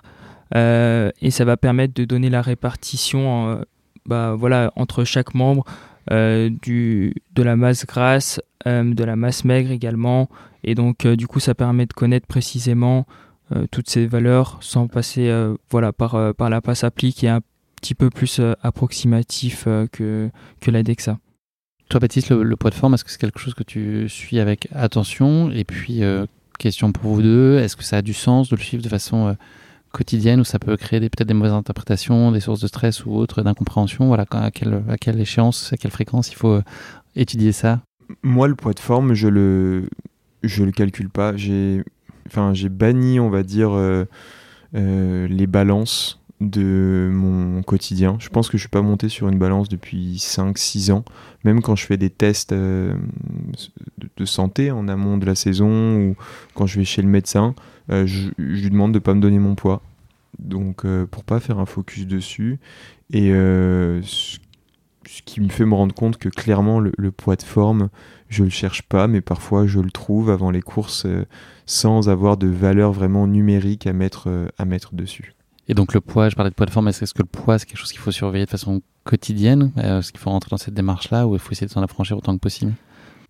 et 0.54 1.32
ça 1.32 1.46
va 1.46 1.58
permettre 1.58 1.94
de 1.94 2.06
donner 2.06 2.30
la 2.30 2.42
répartition, 2.42 3.64
bah, 4.06 4.36
voilà, 4.38 4.72
entre 4.76 5.06
chaque 5.06 5.34
membre 5.34 5.64
de 6.10 7.12
la 7.38 7.56
masse 7.56 7.86
grasse, 7.86 8.42
de 8.66 9.04
la 9.04 9.16
masse 9.16 9.46
maigre 9.46 9.72
également. 9.72 10.30
Et 10.66 10.76
donc, 10.76 11.08
du 11.08 11.26
coup, 11.26 11.40
ça 11.40 11.56
permet 11.56 11.86
de 11.86 11.94
connaître 11.94 12.28
précisément 12.28 13.06
toutes 13.72 13.90
ces 13.90 14.06
valeurs 14.08 14.58
sans 14.62 14.88
passer 14.88 15.30
euh, 15.30 15.56
voilà, 15.70 15.92
par, 15.92 16.16
euh, 16.16 16.34
par 16.34 16.50
la 16.50 16.62
passe 16.62 16.84
appli 16.84 17.14
qui 17.14 17.26
est 17.26 17.30
un 17.30 17.42
petit 17.82 17.96
peu 17.96 18.10
plus 18.10 18.40
approximatif 18.62 19.66
que, 19.92 20.30
que 20.62 20.72
la 20.72 20.84
DEXA. 20.84 21.20
Toi, 21.90 22.00
Baptiste, 22.00 22.30
le, 22.32 22.56
poids 22.56 22.70
de 22.70 22.76
forme, 22.76 22.94
est-ce 22.94 23.04
que 23.04 23.12
c'est 23.12 23.20
quelque 23.20 23.40
chose 23.40 23.54
que 23.54 23.64
tu 23.64 24.08
suis 24.08 24.40
avec 24.40 24.70
attention? 24.74 25.52
Et 25.52 25.66
puis, 25.66 26.02
question 26.58 26.94
pour 26.94 27.16
vous 27.16 27.22
deux, 27.22 27.60
est-ce 27.60 27.76
que 27.76 27.84
ça 27.84 27.98
a 27.98 28.02
du 28.02 28.14
sens 28.14 28.48
de 28.48 28.56
le 28.56 28.62
suivre 28.62 28.82
de 28.82 28.88
façon 28.88 29.36
quotidienne 29.92 30.40
ou 30.40 30.46
ça 30.46 30.60
peut 30.60 30.78
créer 30.78 31.02
peut-être 31.02 31.28
des 31.28 31.34
mauvaises 31.34 31.52
interprétations, 31.52 32.32
des 32.32 32.40
sources 32.40 32.62
de 32.62 32.68
stress 32.68 33.06
ou 33.06 33.12
autres, 33.16 33.42
d'incompréhension? 33.42 34.08
Voilà, 34.08 34.26
à 34.32 34.50
quelle, 34.50 34.82
à 34.88 34.98
quelle 34.98 35.20
échéance, 35.20 35.74
à 35.74 35.76
quelle 35.76 35.92
fréquence 35.92 36.32
il 36.32 36.36
faut 36.36 36.62
étudier 37.18 37.52
ça? 37.52 37.82
Moi, 38.22 38.48
le 38.48 38.56
poids 38.56 38.74
de 38.74 38.80
forme, 38.80 39.14
je 39.14 39.28
le, 39.28 39.90
je 40.44 40.64
le 40.64 40.72
calcule 40.72 41.10
pas. 41.10 41.36
J'ai 41.36 41.84
enfin, 42.28 42.54
j'ai 42.54 42.70
banni, 42.70 43.20
on 43.20 43.30
va 43.30 43.44
dire, 43.44 43.72
euh, 43.72 44.06
euh, 44.76 45.28
les 45.28 45.48
balances 45.48 46.20
de 46.42 47.10
mon 47.14 47.64
quotidien. 47.64 48.18
Je 48.20 48.30
pense 48.30 48.50
que 48.50 48.58
je 48.58 48.64
suis 48.64 48.70
pas 48.70 48.82
monté 48.82 49.08
sur 49.08 49.30
une 49.30 49.38
balance 49.38 49.70
depuis 49.70 50.18
5-6 50.18 50.92
ans. 50.92 51.06
Même 51.46 51.62
quand 51.62 51.76
je 51.76 51.86
fais 51.86 51.98
des 51.98 52.10
tests 52.10 52.52
euh, 52.52 52.96
de 54.18 54.26
santé 54.26 54.72
en 54.72 54.88
amont 54.88 55.18
de 55.18 55.26
la 55.26 55.36
saison 55.36 55.98
ou 56.00 56.16
quand 56.54 56.66
je 56.66 56.80
vais 56.80 56.86
chez 56.86 57.02
le 57.02 57.08
médecin, 57.08 57.56
je, 57.90 58.30
lui 58.38 58.70
demande 58.70 58.94
de 58.94 59.00
pas 59.00 59.14
me 59.14 59.22
donner 59.22 59.40
mon 59.40 59.56
poids. 59.56 59.82
Donc 60.40 60.86
pour 61.12 61.24
pas 61.24 61.40
faire 61.40 61.60
un 61.60 61.66
focus 61.66 62.08
dessus. 62.08 62.60
Et 63.12 63.30
ce, 63.32 64.38
qui 65.26 65.40
me 65.40 65.50
fait 65.50 65.66
me 65.66 65.76
rendre 65.76 65.96
compte 65.96 66.18
que 66.18 66.28
clairement 66.28 66.80
le, 66.80 66.92
le 66.98 67.12
poids 67.12 67.36
de 67.38 67.44
forme, 67.44 67.90
je 68.28 68.44
le 68.44 68.50
cherche 68.50 68.82
pas, 68.82 69.08
mais 69.08 69.22
parfois 69.22 69.66
je 69.66 69.80
le 69.80 69.92
trouve 69.92 70.30
avant 70.30 70.52
les 70.52 70.62
courses 70.62 71.06
sans 71.66 72.10
avoir 72.10 72.38
de 72.38 72.48
valeur 72.48 72.92
vraiment 72.92 73.28
numérique 73.28 73.88
à 73.88 73.94
mettre, 73.94 74.30
euh, 74.30 74.48
à 74.58 74.66
mettre 74.66 74.96
dessus. 74.96 75.34
Et 75.68 75.74
donc 75.74 75.94
le 75.94 76.02
poids, 76.02 76.30
je 76.30 76.36
parlais 76.36 76.50
de 76.50 76.56
poids 76.56 76.66
de 76.66 76.72
forme, 76.72 76.90
est-ce 76.90 77.14
que 77.14 77.22
le 77.22 77.28
poids 77.28 77.58
c'est 77.58 77.66
quelque 77.66 77.78
chose 77.78 77.92
qu'il 77.92 78.02
faut 78.02 78.12
surveiller 78.12 78.46
de 78.46 78.50
façon 78.50 78.82
quotidienne 79.06 79.72
euh, 79.78 80.00
Est-ce 80.00 80.12
qu'il 80.12 80.20
faut 80.20 80.30
rentrer 80.30 80.50
dans 80.50 80.58
cette 80.58 80.74
démarche-là 80.74 81.28
ou 81.28 81.36
il 81.36 81.40
faut 81.40 81.52
essayer 81.52 81.68
de 81.68 81.72
s'en 81.72 81.82
affranchir 81.82 82.18
autant 82.18 82.34
que 82.34 82.42
possible? 82.42 82.74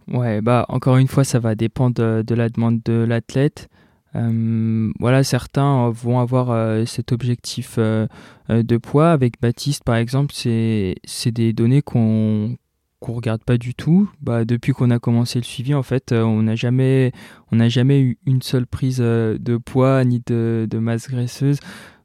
Ouais, 0.08 0.42
bah 0.42 0.66
encore 0.68 0.98
une 0.98 1.08
fois, 1.08 1.24
ça 1.24 1.40
va 1.40 1.56
dépendre 1.56 1.96
de, 1.96 2.36
la 2.36 2.50
demande 2.50 2.82
de 2.84 2.94
l'athlète. 2.94 3.70
Euh, 4.16 4.92
voilà, 5.00 5.24
certains 5.24 5.90
vont 5.92 6.20
avoir 6.20 6.86
cet 6.86 7.14
objectif 7.14 7.78
de 7.78 8.78
poids. 8.78 9.12
Avec 9.12 9.40
Baptiste, 9.40 9.86
par 9.86 9.96
exemple, 9.96 10.34
c'est 10.34 11.32
des 11.32 11.54
données 11.54 11.82
qu'on 11.82 12.58
qu'on 13.04 13.14
regarde 13.14 13.44
pas 13.44 13.58
du 13.58 13.76
tout. 13.76 14.10
Bah, 14.22 14.46
depuis 14.46 14.72
qu'on 14.72 14.90
a 14.90 14.98
commencé 14.98 15.38
le 15.38 15.44
suivi, 15.44 15.74
en 15.74 15.84
fait, 15.84 16.14
euh, 16.14 16.24
on 16.24 16.44
n'a 16.44 16.56
jamais, 16.56 17.12
on 17.52 17.58
n'a 17.58 17.68
jamais 17.68 18.00
eu 18.00 18.18
une 18.26 18.42
seule 18.42 18.66
prise 18.66 19.00
euh, 19.02 19.38
de 19.38 19.58
poids 19.58 20.06
ni 20.06 20.22
de, 20.26 20.68
masse 20.80 21.10
graisseuse. 21.10 21.60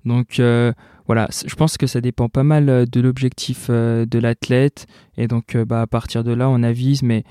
Donc 0.05 0.41
euh, 0.41 0.73
voilà, 1.07 1.29
je 1.31 1.55
pense 1.55 1.77
que 1.77 1.87
ça 1.87 2.01
dépend 2.01 2.29
pas 2.29 2.43
mal 2.43 2.87
de 2.91 3.01
l'objectif 3.01 3.71
de 3.71 4.19
l'athlète. 4.19 4.89
Et 5.17 5.29
donc 5.29 5.57
bah, 5.57 5.83
à 5.83 5.87
partir 5.87 6.25
de 6.25 6.33
là, 6.33 6.49
on 6.49 6.65
avise. 6.65 7.05
Mais 7.05 7.23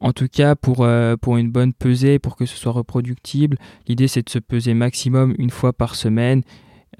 en 0.00 0.12
tout 0.12 0.28
cas, 0.28 0.54
pour, 0.54 0.88
pour 1.20 1.36
une 1.36 1.50
bonne 1.50 1.74
pesée, 1.74 2.18
pour 2.18 2.36
que 2.36 2.46
ce 2.46 2.56
soit 2.56 2.72
reproductible, 2.72 3.58
l'idée 3.88 4.08
c'est 4.08 4.22
de 4.22 4.30
se 4.30 4.38
peser 4.38 4.72
maximum 4.74 5.34
une 5.38 5.50
fois 5.50 5.72
par 5.72 5.94
semaine 5.94 6.42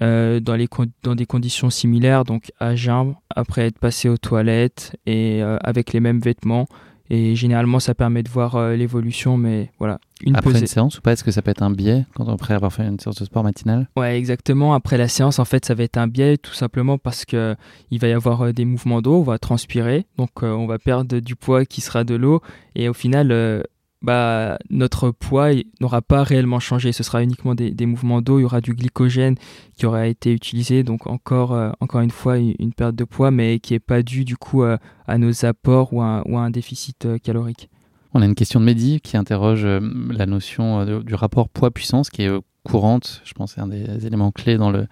euh, 0.02 0.40
dans, 0.40 0.56
les, 0.56 0.68
dans 1.02 1.14
des 1.14 1.26
conditions 1.26 1.70
similaires, 1.70 2.24
donc 2.24 2.52
à 2.60 2.74
jeun, 2.74 3.14
après 3.34 3.66
être 3.66 3.78
passé 3.78 4.08
aux 4.08 4.18
toilettes 4.18 4.94
et 5.06 5.42
euh, 5.42 5.56
avec 5.62 5.92
les 5.92 6.00
mêmes 6.00 6.20
vêtements. 6.20 6.66
Et 7.08 7.36
généralement, 7.36 7.78
ça 7.78 7.94
permet 7.94 8.24
de 8.24 8.28
voir 8.28 8.56
euh, 8.56 8.74
l'évolution, 8.74 9.36
mais 9.36 9.70
voilà. 9.78 10.00
Une 10.22 10.34
après 10.34 10.58
une 10.58 10.66
séance 10.66 10.98
ou 10.98 11.02
pas 11.02 11.12
Est-ce 11.12 11.22
que 11.22 11.30
ça 11.30 11.40
peut 11.40 11.52
être 11.52 11.62
un 11.62 11.70
biais 11.70 12.04
quand 12.14 12.28
après 12.28 12.52
avoir 12.54 12.72
fait 12.72 12.82
une 12.82 12.98
séance 12.98 13.16
de 13.16 13.24
sport 13.24 13.44
matinale? 13.44 13.88
Ouais, 13.96 14.18
exactement. 14.18 14.74
Après 14.74 14.98
la 14.98 15.06
séance, 15.06 15.38
en 15.38 15.44
fait, 15.44 15.64
ça 15.64 15.74
va 15.74 15.84
être 15.84 15.98
un 15.98 16.08
biais 16.08 16.36
tout 16.36 16.54
simplement 16.54 16.98
parce 16.98 17.24
que 17.24 17.54
il 17.90 18.00
va 18.00 18.08
y 18.08 18.12
avoir 18.12 18.52
des 18.52 18.64
mouvements 18.64 19.00
d'eau, 19.02 19.20
on 19.20 19.22
va 19.22 19.38
transpirer, 19.38 20.06
donc 20.18 20.42
on 20.42 20.66
va 20.66 20.78
perdre 20.78 21.20
du 21.20 21.36
poids 21.36 21.64
qui 21.64 21.80
sera 21.80 22.02
de 22.02 22.16
l'eau, 22.16 22.40
et 22.74 22.88
au 22.88 22.94
final, 22.94 23.62
bah, 24.02 24.58
notre 24.70 25.10
poids 25.10 25.50
n'aura 25.80 26.02
pas 26.02 26.22
réellement 26.22 26.60
changé. 26.60 26.92
Ce 26.92 27.02
sera 27.02 27.22
uniquement 27.22 27.54
des, 27.54 27.86
mouvements 27.86 28.22
d'eau. 28.22 28.38
Il 28.38 28.42
y 28.42 28.44
aura 28.44 28.60
du 28.60 28.74
glycogène 28.74 29.36
qui 29.76 29.86
aura 29.86 30.06
été 30.06 30.32
utilisé. 30.32 30.82
Donc 30.82 31.06
encore, 31.06 31.52
euh, 31.54 31.70
encore 31.80 32.00
une 32.00 32.10
fois, 32.10 32.38
une, 32.38 32.72
perte 32.72 32.94
de 32.94 33.04
poids, 33.04 33.30
mais 33.30 33.58
qui 33.58 33.72
n'est 33.72 33.80
pas 33.80 34.02
due 34.02 34.24
du 34.24 34.36
coup 34.36 34.62
à, 34.62 34.78
nos 35.18 35.44
apports 35.44 35.92
ou 35.92 36.02
à, 36.02 36.22
un 36.26 36.50
déficit 36.50 37.06
euh, 37.06 37.18
calorique. 37.18 37.70
On 38.14 38.22
a 38.22 38.24
une 38.24 38.34
question 38.34 38.60
de 38.60 38.64
Mehdi 38.64 39.00
qui 39.00 39.16
interroge 39.16 39.64
euh, 39.64 39.80
la 40.10 40.26
notion 40.26 41.00
du 41.00 41.14
rapport 41.14 41.48
poids-puissance 41.48 42.10
qui 42.10 42.22
est 42.22 42.30
courante. 42.66 43.22
Je 43.24 43.32
pense 43.32 43.54
c'est 43.54 43.60
un 43.60 43.68
des 43.68 44.06
éléments 44.06 44.30
clés 44.32 44.58
dans 44.58 44.70
le, 44.70 44.86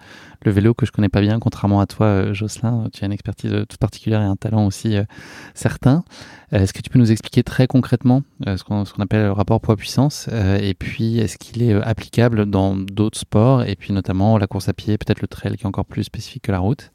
vélo 0.45 0.73
que 0.73 0.85
je 0.85 0.91
connais 0.91 1.09
pas 1.09 1.21
bien, 1.21 1.39
contrairement 1.39 1.79
à 1.79 1.85
toi, 1.85 2.05
euh, 2.07 2.33
Jocelyn. 2.33 2.87
Tu 2.93 3.03
as 3.03 3.07
une 3.07 3.11
expertise 3.11 3.51
euh, 3.51 3.65
toute 3.65 3.79
particulière 3.79 4.21
et 4.21 4.25
un 4.25 4.35
talent 4.35 4.65
aussi 4.65 4.95
euh, 4.95 5.03
certain. 5.53 6.03
Est-ce 6.51 6.71
que 6.73 6.81
tu 6.81 6.89
peux 6.89 6.99
nous 6.99 7.11
expliquer 7.11 7.43
très 7.43 7.67
concrètement 7.67 8.21
ce 8.45 8.63
qu'on 8.63 8.83
appelle 8.99 9.23
le 9.23 9.31
rapport 9.31 9.59
poids-puissance 9.59 10.29
Et 10.61 10.73
puis, 10.75 11.17
est-ce 11.17 11.37
qu'il 11.37 11.63
est 11.63 11.73
applicable 11.73 12.45
dans 12.45 12.75
d'autres 12.75 13.17
sports 13.17 13.63
Et 13.63 13.75
puis, 13.75 13.91
notamment 13.91 14.37
la 14.37 14.47
course 14.47 14.69
à 14.69 14.73
pied, 14.73 14.97
peut-être 14.97 15.21
le 15.21 15.27
trail 15.27 15.57
qui 15.57 15.63
est 15.63 15.67
encore 15.67 15.85
plus 15.85 16.03
spécifique 16.03 16.43
que 16.43 16.51
la 16.51 16.59
route? 16.59 16.91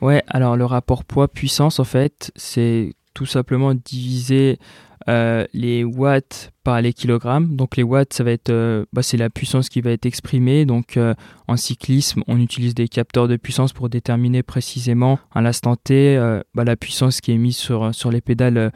Ouais, 0.00 0.22
alors 0.28 0.56
le 0.56 0.66
rapport 0.66 1.04
poids-puissance, 1.04 1.80
en 1.80 1.84
fait, 1.84 2.30
c'est 2.36 2.94
tout 3.14 3.26
simplement 3.26 3.74
diviser 3.74 4.58
euh, 5.08 5.44
les 5.52 5.84
watts 5.84 6.50
par 6.62 6.80
les 6.80 6.94
kilogrammes. 6.94 7.56
Donc 7.56 7.76
les 7.76 7.82
watts, 7.82 8.14
ça 8.14 8.24
va 8.24 8.30
être, 8.30 8.48
euh, 8.48 8.86
bah, 8.92 9.02
c'est 9.02 9.18
la 9.18 9.28
puissance 9.28 9.68
qui 9.68 9.82
va 9.82 9.90
être 9.90 10.06
exprimée. 10.06 10.64
Donc 10.64 10.96
euh, 10.96 11.14
en 11.46 11.58
cyclisme, 11.58 12.22
on 12.26 12.40
utilise 12.40 12.74
des 12.74 12.88
capteurs 12.88 13.28
de 13.28 13.36
puissance 13.36 13.74
pour 13.74 13.90
déterminer 13.90 14.42
précisément 14.42 15.18
à 15.34 15.42
l'instant 15.42 15.76
T 15.76 16.16
bah, 16.54 16.64
la 16.64 16.76
puissance 16.76 17.20
qui 17.20 17.32
est 17.32 17.38
mise 17.38 17.56
sur, 17.56 17.94
sur 17.94 18.10
les 18.10 18.22
pédales 18.22 18.72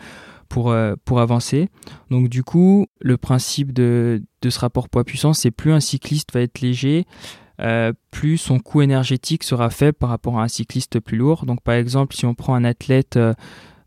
pour, 0.51 0.75
pour 1.05 1.21
avancer. 1.21 1.69
Donc 2.11 2.29
du 2.29 2.43
coup, 2.43 2.87
le 3.01 3.17
principe 3.17 3.73
de, 3.73 4.23
ce 4.47 4.59
rapport 4.59 4.91
poids-puissance, 4.91 5.41
c'est 5.41 5.51
plus 5.51 5.73
un 5.73 5.81
cycliste 5.81 6.33
va 6.35 6.41
être 6.41 6.61
léger, 6.61 7.07
plus 8.11 8.37
son 8.37 8.59
coût 8.59 8.83
énergétique 8.83 9.45
sera 9.45 9.71
faible 9.71 9.95
par 9.95 10.11
rapport 10.11 10.39
à 10.39 10.43
un 10.43 10.49
cycliste 10.49 11.01
plus 11.01 11.17
lourd. 11.17 11.47
Donc 11.47 11.63
par 11.63 11.75
exemple, 11.75 12.15
si 12.15 12.27
on 12.27 12.35
prend 12.35 12.55
un 12.55 12.65
athlète 12.65 13.19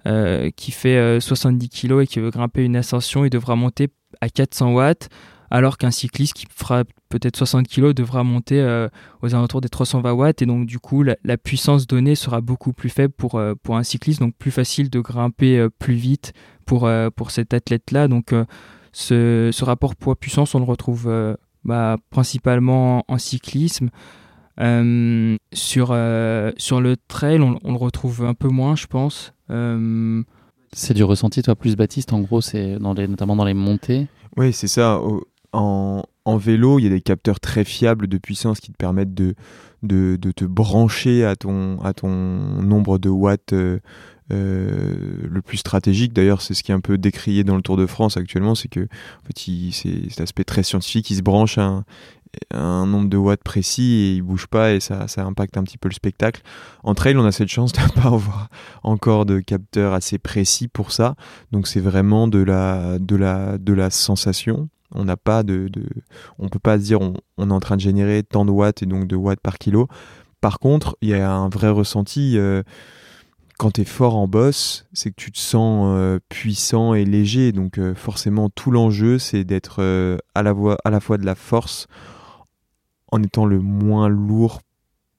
qui 0.06 0.72
fait 0.72 1.20
70 1.20 1.66
euh, 1.66 1.70
kg 1.70 2.02
et 2.02 2.08
qui 2.08 2.20
veut 2.20 2.32
grimper 2.32 2.64
une 2.64 2.76
ascension, 2.76 3.26
il 3.26 3.30
devra 3.30 3.56
monter 3.56 3.90
à 4.20 4.30
400 4.30 4.74
watts, 4.74 5.10
alors 5.50 5.78
qu'un 5.78 5.92
cycliste 5.92 6.34
qui 6.34 6.48
fera 6.54 6.84
peut-être 7.10 7.38
60 7.38 7.68
kg 7.68 7.94
devra 7.94 8.24
monter 8.24 8.60
euh, 8.60 8.88
aux 9.22 9.36
alentours 9.36 9.62
des 9.62 9.70
320 9.70 10.12
watts. 10.14 10.42
Et 10.42 10.46
donc, 10.46 10.66
du 10.66 10.80
coup, 10.80 11.04
la, 11.04 11.38
puissance 11.38 11.88
donnée 11.88 12.16
sera 12.16 12.42
beaucoup 12.42 12.74
plus 12.74 12.90
faible 12.90 13.14
pour, 13.14 13.42
pour 13.64 13.78
un 13.78 13.84
cycliste, 13.84 14.22
donc 14.22 14.36
plus 14.36 14.52
facile 14.52 14.90
de 14.90 15.00
grimper 15.00 15.68
plus 15.78 15.96
vite 15.96 16.34
pour, 16.66 16.90
pour 17.16 17.32
cet 17.32 17.54
athlète-là. 17.54 18.08
Donc, 18.08 18.34
ce, 18.94 19.50
ce, 19.52 19.66
rapport 19.66 19.96
poids-puissance, 19.96 20.56
on 20.56 20.60
le 20.60 20.66
retrouve 20.66 21.38
bah, 21.64 21.98
principalement 22.10 23.04
en 23.08 23.18
cyclisme. 23.18 23.90
Sur, 25.54 25.98
sur 26.58 26.82
le 26.82 26.96
trail, 27.08 27.42
on, 27.42 27.60
on, 27.64 27.72
le 27.72 27.78
retrouve 27.78 28.26
un 28.26 28.34
peu 28.34 28.48
moins, 28.48 28.76
je 28.76 28.88
pense. 28.88 29.34
Euh, 29.52 30.24
c'est 30.74 30.94
du 30.94 31.04
ressenti, 31.04 31.42
toi, 31.42 31.56
plus 31.56 31.76
Baptiste, 31.76 32.14
en 32.14 32.22
gros, 32.22 32.42
c'est 32.42 32.78
dans 32.80 32.94
les, 32.94 33.08
notamment 33.08 33.36
dans 33.36 33.46
les 33.46 33.54
montées 33.54 34.08
Oui, 34.38 34.54
c'est 34.54 34.68
ça. 34.68 35.02
En, 35.54 36.04
en, 36.24 36.38
vélo, 36.38 36.80
il 36.80 36.84
y 36.84 36.88
a 36.88 36.90
des 36.90 37.02
capteurs 37.02 37.42
très 37.42 37.66
fiables 37.66 38.08
de 38.08 38.18
puissance 38.18 38.62
qui 38.62 38.72
te 38.72 38.78
permettent 38.78 39.14
de, 39.14 39.36
de, 39.84 40.16
de 40.16 40.32
te 40.32 40.46
brancher 40.46 41.26
à 41.26 41.36
ton, 41.36 41.82
à 41.82 41.94
ton 41.94 42.10
nombre 42.10 43.00
de 43.00 43.10
watts 43.10 43.52
euh, 43.52 43.80
euh, 44.32 44.96
le 45.30 45.42
plus 45.42 45.58
stratégique. 45.58 46.14
D'ailleurs, 46.14 46.42
c'est 46.42 46.54
ce 46.54 46.64
qui 46.64 46.72
est 46.72 46.76
un 46.76 46.80
peu 46.80 46.98
décrié 46.98 47.44
dans 47.44 47.58
le 47.58 47.62
Tour 47.62 47.76
de 47.76 47.86
France 47.86 48.16
actuellement, 48.16 48.56
c'est 48.56 48.70
que 48.70 48.80
en 48.80 49.28
fait, 49.28 49.72
c'est 49.74 50.10
cet 50.10 50.22
aspect 50.22 50.46
très 50.46 50.64
scientifique, 50.64 51.10
il 51.10 51.18
se 51.18 51.22
branche 51.22 51.58
à 51.58 51.64
un, 51.64 51.86
un 52.54 52.86
nombre 52.86 53.10
de 53.10 53.18
watts 53.18 53.44
précis 53.44 53.94
et 53.94 54.16
il 54.16 54.22
bouge 54.22 54.48
pas 54.48 54.74
et 54.74 54.80
ça, 54.80 55.08
ça 55.08 55.24
impacte 55.24 55.58
un 55.58 55.64
petit 55.64 55.78
peu 55.78 55.90
le 55.90 55.94
spectacle. 55.94 56.42
En 56.84 56.94
trail, 56.94 57.18
on 57.18 57.26
a 57.26 57.32
cette 57.32 57.50
chance 57.50 57.74
de 57.74 57.82
ne 57.82 57.88
pas 58.02 58.08
avoir 58.08 58.50
encore 58.84 59.26
de 59.26 59.40
capteurs 59.40 59.94
assez 59.94 60.18
précis 60.18 60.68
pour 60.68 60.92
ça. 60.92 61.16
Donc 61.52 61.68
c'est 61.68 61.80
vraiment 61.80 62.28
de 62.28 62.40
la, 62.40 63.00
de 63.00 63.16
la, 63.16 63.58
de 63.58 63.74
la 63.74 63.90
sensation. 63.90 64.70
On 64.94 65.06
n'a 65.06 65.18
pas 65.18 65.44
de, 65.44 65.70
de, 65.70 65.86
on 66.38 66.50
peut 66.50 66.60
pas 66.60 66.78
dire 66.78 67.00
on, 67.02 67.50
est 67.50 67.54
en 67.54 67.60
train 67.60 67.78
de 67.78 67.82
générer 67.82 68.24
tant 68.24 68.46
de 68.46 68.52
watts 68.52 68.84
et 68.84 68.86
donc 68.86 69.08
de 69.08 69.16
watts 69.16 69.40
par 69.40 69.58
kilo. 69.58 69.88
Par 70.42 70.60
contre, 70.60 70.98
il 71.02 71.10
y 71.10 71.14
a 71.14 71.32
un 71.32 71.50
vrai 71.50 71.70
ressenti. 71.70 72.38
Euh, 72.38 72.64
quand 73.58 73.72
tu 73.72 73.82
es 73.82 73.86
fort 73.86 74.18
en 74.18 74.28
boss, 74.28 74.88
c'est 74.92 75.12
que 75.12 75.16
tu 75.16 75.32
te 75.32 75.38
sens 75.38 75.86
euh, 75.96 76.20
puissant 76.30 76.96
et 76.96 77.06
léger. 77.06 77.52
Donc 77.52 77.78
euh, 77.78 77.94
forcément, 77.94 78.50
tout 78.50 78.72
l'enjeu, 78.72 79.20
c'est 79.20 79.44
d'être 79.44 79.84
à, 80.34 80.40
à 80.40 80.90
la 80.90 81.00
fois 81.00 81.18
de 81.18 81.26
la 81.26 81.36
force 81.36 81.88
en 83.12 83.22
étant 83.22 83.46
le 83.46 83.60
moins 83.60 84.10
lourd 84.10 84.62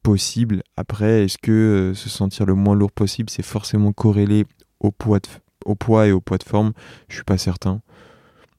possible. 0.03 0.63
Après, 0.77 1.25
est-ce 1.25 1.39
que 1.39 1.53
euh, 1.53 1.95
se 1.95 2.09
sentir 2.09 2.47
le 2.47 2.55
moins 2.55 2.75
lourd 2.75 2.93
possible, 2.93 3.31
c'est 3.31 3.45
forcément 3.45 3.93
corrélé 3.93 4.45
au 4.81 4.91
poids, 4.91 5.21
au 5.65 5.75
poids 5.75 6.09
et 6.09 6.13
au 6.13 6.21
poids 6.21 6.39
de 6.39 6.43
forme? 6.43 6.73
Je 7.09 7.17
suis 7.17 7.25
pas 7.25 7.39
certain. 7.39 7.81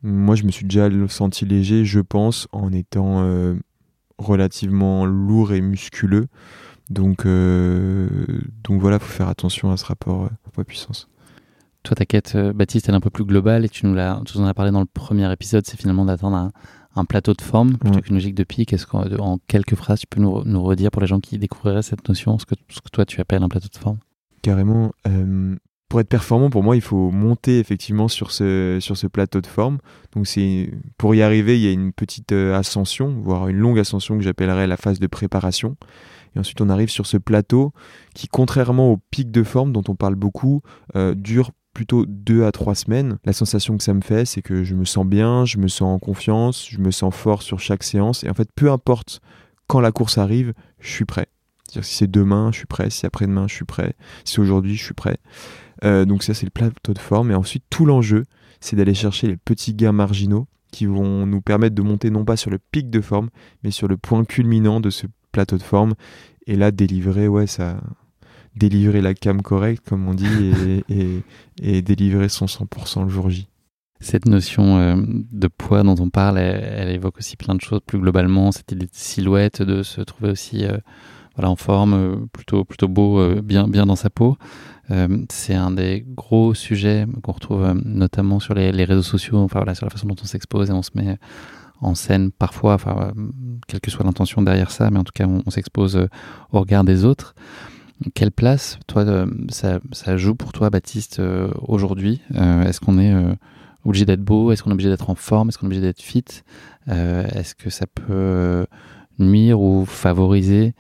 Moi, 0.03 0.35
je 0.35 0.43
me 0.43 0.51
suis 0.51 0.65
déjà 0.65 0.89
senti 1.09 1.45
léger, 1.45 1.85
je 1.85 1.99
pense, 1.99 2.47
en 2.51 2.71
étant 2.71 3.23
euh, 3.23 3.55
relativement 4.17 5.05
lourd 5.05 5.53
et 5.53 5.61
musculeux. 5.61 6.27
Donc, 6.89 7.25
euh, 7.25 8.09
donc 8.63 8.81
voilà, 8.81 8.99
faut 8.99 9.11
faire 9.11 9.29
attention 9.29 9.71
à 9.71 9.77
ce 9.77 9.85
rapport 9.85 10.29
poids-puissance. 10.51 11.09
Toi, 11.83 11.95
ta 11.95 12.05
quête, 12.05 12.37
Baptiste, 12.37 12.87
elle 12.87 12.95
est 12.95 12.97
un 12.97 13.01
peu 13.01 13.09
plus 13.09 13.25
globale 13.25 13.65
et 13.65 13.69
tu 13.69 13.85
nous, 13.85 13.93
l'as, 13.93 14.21
tu 14.25 14.37
nous 14.37 14.43
en 14.43 14.47
as 14.47 14.53
parlé 14.53 14.71
dans 14.71 14.79
le 14.79 14.85
premier 14.85 15.29
épisode, 15.31 15.65
c'est 15.65 15.77
finalement 15.77 16.05
d'attendre 16.05 16.37
un, 16.37 16.51
un 16.95 17.05
plateau 17.05 17.33
de 17.33 17.41
forme 17.41 17.77
plutôt 17.77 18.01
qu'une 18.01 18.15
logique 18.15 18.35
de 18.35 18.43
pic. 18.43 18.71
Est-ce 18.73 18.85
qu'en 18.85 19.37
quelques 19.47 19.75
phrases, 19.75 20.01
tu 20.01 20.07
peux 20.07 20.21
nous, 20.21 20.43
nous, 20.45 20.63
redire 20.63 20.91
pour 20.91 21.01
les 21.01 21.07
gens 21.07 21.19
qui 21.19 21.37
découvriraient 21.37 21.81
cette 21.81 22.07
notion, 22.07 22.37
ce 22.37 22.45
que, 22.45 22.55
ce 22.69 22.81
que 22.81 22.89
toi 22.91 23.05
tu 23.05 23.19
appelles 23.21 23.43
un 23.43 23.49
plateau 23.49 23.67
de 23.71 23.77
forme? 23.77 23.97
Carrément. 24.41 24.91
Euh, 25.07 25.55
pour 25.89 25.99
être 25.99 26.09
performant, 26.09 26.49
pour 26.49 26.63
moi, 26.63 26.75
il 26.75 26.81
faut 26.81 27.11
monter 27.11 27.59
effectivement 27.59 28.07
sur 28.07 28.31
ce, 28.31 28.79
sur 28.81 28.97
ce 28.97 29.05
plateau 29.05 29.41
de 29.41 29.47
forme. 29.47 29.77
Donc, 30.15 30.25
c'est 30.25 30.71
pour 30.97 31.13
y 31.13 31.21
arriver, 31.21 31.55
il 31.59 31.63
y 31.63 31.67
a 31.67 31.71
une 31.71 31.93
petite 31.93 32.31
euh, 32.31 32.57
ascension, 32.57 33.13
voire 33.21 33.47
une 33.47 33.57
longue 33.57 33.77
ascension 33.77 34.17
que 34.17 34.23
j'appellerais 34.23 34.65
la 34.65 34.77
phase 34.77 34.99
de 34.99 35.05
préparation. 35.07 35.77
Et 36.35 36.39
ensuite, 36.39 36.61
on 36.61 36.69
arrive 36.69 36.89
sur 36.89 37.05
ce 37.05 37.17
plateau 37.17 37.73
qui, 38.15 38.27
contrairement 38.27 38.91
au 38.91 38.97
pic 39.11 39.29
de 39.29 39.43
forme 39.43 39.71
dont 39.71 39.83
on 39.87 39.95
parle 39.95 40.15
beaucoup, 40.15 40.61
euh, 40.95 41.13
dure 41.13 41.51
plutôt 41.73 42.05
deux 42.05 42.45
à 42.45 42.51
trois 42.51 42.75
semaines. 42.75 43.17
La 43.25 43.33
sensation 43.33 43.77
que 43.77 43.83
ça 43.83 43.93
me 43.93 44.01
fait, 44.01 44.25
c'est 44.25 44.41
que 44.41 44.63
je 44.63 44.75
me 44.75 44.85
sens 44.85 45.05
bien, 45.05 45.45
je 45.45 45.57
me 45.57 45.67
sens 45.67 45.95
en 45.95 45.99
confiance, 45.99 46.67
je 46.69 46.79
me 46.79 46.91
sens 46.91 47.13
fort 47.13 47.41
sur 47.41 47.59
chaque 47.59 47.83
séance. 47.83 48.23
Et 48.23 48.29
en 48.29 48.33
fait, 48.33 48.49
peu 48.55 48.71
importe 48.71 49.21
quand 49.67 49.79
la 49.79 49.91
course 49.91 50.17
arrive, 50.17 50.53
je 50.79 50.89
suis 50.89 51.05
prêt. 51.05 51.27
C'est-à-dire 51.67 51.85
si 51.85 51.95
c'est 51.95 52.11
demain, 52.11 52.51
je 52.51 52.57
suis 52.57 52.67
prêt. 52.67 52.89
Si 52.89 53.05
après-demain, 53.05 53.47
je 53.47 53.55
suis 53.55 53.65
prêt. 53.65 53.95
Si 54.25 54.39
aujourd'hui, 54.39 54.75
je 54.75 54.83
suis 54.83 54.93
prêt. 54.93 55.17
Euh, 55.83 56.05
donc 56.05 56.23
ça, 56.23 56.33
c'est 56.33 56.45
le 56.45 56.51
plateau 56.51 56.93
de 56.93 56.99
forme. 56.99 57.31
Et 57.31 57.35
ensuite, 57.35 57.63
tout 57.69 57.85
l'enjeu, 57.85 58.25
c'est 58.59 58.75
d'aller 58.75 58.93
chercher 58.93 59.27
les 59.27 59.37
petits 59.37 59.73
gains 59.73 59.91
marginaux 59.91 60.47
qui 60.71 60.85
vont 60.85 61.25
nous 61.25 61.41
permettre 61.41 61.75
de 61.75 61.81
monter 61.81 62.09
non 62.09 62.25
pas 62.25 62.35
sur 62.35 62.49
le 62.49 62.59
pic 62.59 62.89
de 62.89 63.01
forme, 63.01 63.29
mais 63.63 63.71
sur 63.71 63.87
le 63.87 63.97
point 63.97 64.25
culminant 64.25 64.79
de 64.79 64.89
ce 64.89 65.07
plateau 65.31 65.57
de 65.57 65.63
forme. 65.63 65.93
Et 66.47 66.55
là, 66.55 66.71
délivrer, 66.71 67.27
ouais, 67.27 67.47
ça, 67.47 67.79
délivrer 68.55 69.01
la 69.01 69.13
cam 69.13 69.41
correcte, 69.41 69.87
comme 69.87 70.07
on 70.07 70.13
dit, 70.13 70.83
et, 70.89 71.23
et, 71.61 71.81
délivrer 71.81 72.29
son 72.29 72.45
100% 72.45 73.03
le 73.03 73.09
jour 73.09 73.29
J. 73.29 73.47
Cette 73.99 74.25
notion 74.25 74.77
euh, 74.77 74.95
de 74.97 75.47
poids 75.47 75.81
dont 75.83 75.95
on 75.97 76.09
parle, 76.09 76.37
elle, 76.37 76.89
évoque 76.89 77.19
aussi 77.19 77.37
plein 77.37 77.55
de 77.55 77.61
choses 77.61 77.79
plus 77.85 77.99
globalement. 77.99 78.51
Cette 78.51 78.71
idée 78.73 78.85
de 78.85 78.91
silhouette, 78.91 79.61
de 79.61 79.81
se 79.81 80.01
trouver 80.01 80.29
aussi 80.29 80.65
euh, 80.65 80.77
voilà, 81.35 81.49
en 81.49 81.55
forme, 81.55 81.93
euh, 81.93 82.15
plutôt, 82.33 82.65
plutôt 82.65 82.89
beau, 82.89 83.41
bien, 83.41 83.67
bien 83.67 83.85
dans 83.85 83.95
sa 83.95 84.09
peau. 84.09 84.37
c'est 85.29 85.55
un 85.55 85.71
des 85.71 86.05
gros 86.05 86.53
sujets 86.53 87.07
qu'on 87.23 87.31
retrouve 87.31 87.73
notamment 87.85 88.41
sur 88.41 88.53
les, 88.53 88.83
réseaux 88.83 89.01
sociaux, 89.01 89.37
enfin 89.37 89.59
voilà, 89.59 89.73
sur 89.73 89.85
la 89.85 89.89
façon 89.89 90.07
dont 90.07 90.17
on 90.21 90.25
s'expose 90.25 90.69
et 90.69 90.73
on 90.73 90.83
se 90.83 90.91
met 90.95 91.17
en 91.79 91.95
scène 91.95 92.31
parfois, 92.31 92.73
enfin, 92.75 93.13
quelle 93.67 93.79
que 93.79 93.89
soit 93.89 94.05
l'intention 94.05 94.41
derrière 94.41 94.69
ça, 94.69 94.91
mais 94.91 94.99
en 94.99 95.03
tout 95.03 95.13
cas 95.13 95.25
on 95.27 95.49
s'expose 95.49 96.07
au 96.51 96.59
regard 96.59 96.83
des 96.83 97.05
autres. 97.05 97.35
Quelle 98.13 98.31
place, 98.31 98.79
toi, 98.87 99.03
euh, 99.03 99.27
ça, 99.49 99.79
ça, 99.91 100.17
joue 100.17 100.35
pour 100.35 100.51
toi, 100.51 100.69
Baptiste, 100.69 101.19
euh, 101.19 101.51
aujourd'hui? 101.67 102.21
Euh, 102.35 102.63
Est-ce 102.63 102.79
qu'on 102.79 102.99
est, 102.99 103.13
obligé 103.85 104.05
d'être 104.05 104.23
beau? 104.23 104.51
Est-ce 104.51 104.63
qu'on 104.63 104.69
est 104.69 104.73
obligé 104.73 104.89
d'être 104.89 105.09
en 105.09 105.15
forme? 105.15 105.49
Est-ce 105.49 105.57
qu'on 105.57 105.65
est 105.65 105.67
obligé 105.67 105.81
d'être 105.81 106.01
fit? 106.01 106.25
Est-ce 106.87 107.55
que 107.55 107.69
ça 107.69 107.85
peut 107.85 108.65
nuire 109.19 109.59
ou 109.59 109.85
favoriser 109.85 110.73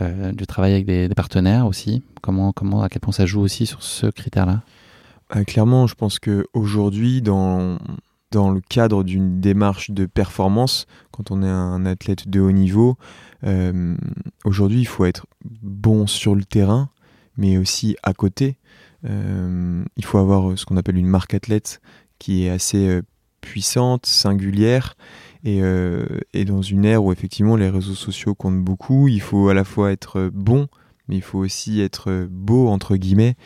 du 0.00 0.46
travail 0.46 0.72
avec 0.72 0.86
des, 0.86 1.08
partenaires 1.10 1.66
aussi? 1.66 2.02
Comment, 2.20 2.52
comment, 2.52 2.82
À 2.82 2.88
quel 2.88 3.00
point 3.00 3.12
ça 3.12 3.26
joue 3.26 3.40
aussi 3.40 3.66
sur 3.66 3.82
ce 3.82 4.08
critère-là? 4.08 4.62
Clairement, 5.46 5.86
je 5.86 5.94
pense 5.94 6.18
qu'aujourd'hui, 6.18 7.22
dans, 7.22 7.78
dans 8.30 8.50
le 8.50 8.60
cadre 8.60 9.04
d'une 9.04 9.40
démarche 9.40 9.90
de 9.90 10.06
performance, 10.06 10.86
quand 11.10 11.30
on 11.30 11.42
est 11.42 11.48
un 11.48 11.86
athlète 11.86 12.28
de 12.28 12.40
haut 12.40 12.52
niveau, 12.52 12.96
euh, 13.44 13.96
aujourd'hui, 14.44 14.80
il 14.80 14.86
faut 14.86 15.04
être 15.04 15.26
bon 15.62 16.06
sur 16.06 16.34
le 16.34 16.44
terrain, 16.44 16.90
mais 17.36 17.56
aussi 17.56 17.96
à 18.02 18.12
côté. 18.12 18.58
Euh, 19.04 19.84
il 19.96 20.04
faut 20.04 20.18
avoir 20.18 20.58
ce 20.58 20.64
qu'on 20.64 20.76
appelle 20.76 20.96
une 20.96 21.06
marque 21.06 21.34
athlète 21.34 21.80
qui 22.18 22.44
est 22.44 22.50
assez 22.50 22.88
euh, 22.88 23.02
puissante, 23.40 24.06
singulière. 24.06 24.96
Et, 25.44 25.60
et, 26.34 26.44
dans 26.44 26.62
une 26.62 26.84
ère 26.84 27.04
où 27.04 27.12
effectivement 27.12 27.54
les 27.54 27.70
réseaux 27.70 27.94
sociaux 27.94 28.34
comptent 28.34 28.62
beaucoup, 28.62 29.06
il 29.06 29.20
faut 29.20 29.48
à 29.48 29.54
la 29.54 29.62
fois 29.62 29.92
être 29.92 30.30
bon, 30.34 30.66
mais 31.06 31.14
il 31.14 31.22
faut 31.22 31.38
aussi 31.38 31.80
être 31.80 32.26
beau 32.28 32.66
entre 32.66 32.96
guillemets. 32.96 33.36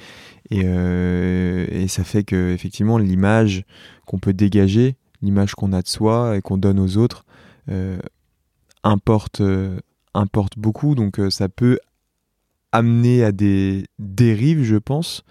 Et, 0.52 1.82
et 1.82 1.88
ça 1.88 2.04
fait 2.04 2.24
que 2.24 2.52
effectivement 2.52 2.98
l'image 2.98 3.64
qu'on 4.06 4.18
peut 4.18 4.34
dégager, 4.34 4.96
l'image 5.22 5.54
qu'on 5.54 5.72
a 5.72 5.82
de 5.82 5.88
soi 5.88 6.36
et 6.36 6.42
qu'on 6.42 6.58
donne 6.58 6.78
aux 6.78 6.98
autres, 6.98 7.24
importe, 8.82 9.42
importe 10.14 10.58
beaucoup. 10.58 10.94
Donc 10.94 11.18
ça 11.30 11.48
peut 11.48 11.78
amener 12.72 13.24
à 13.24 13.32
des 13.32 13.84
dérives, 13.98 14.62
je 14.62 14.76
pense. 14.76 15.24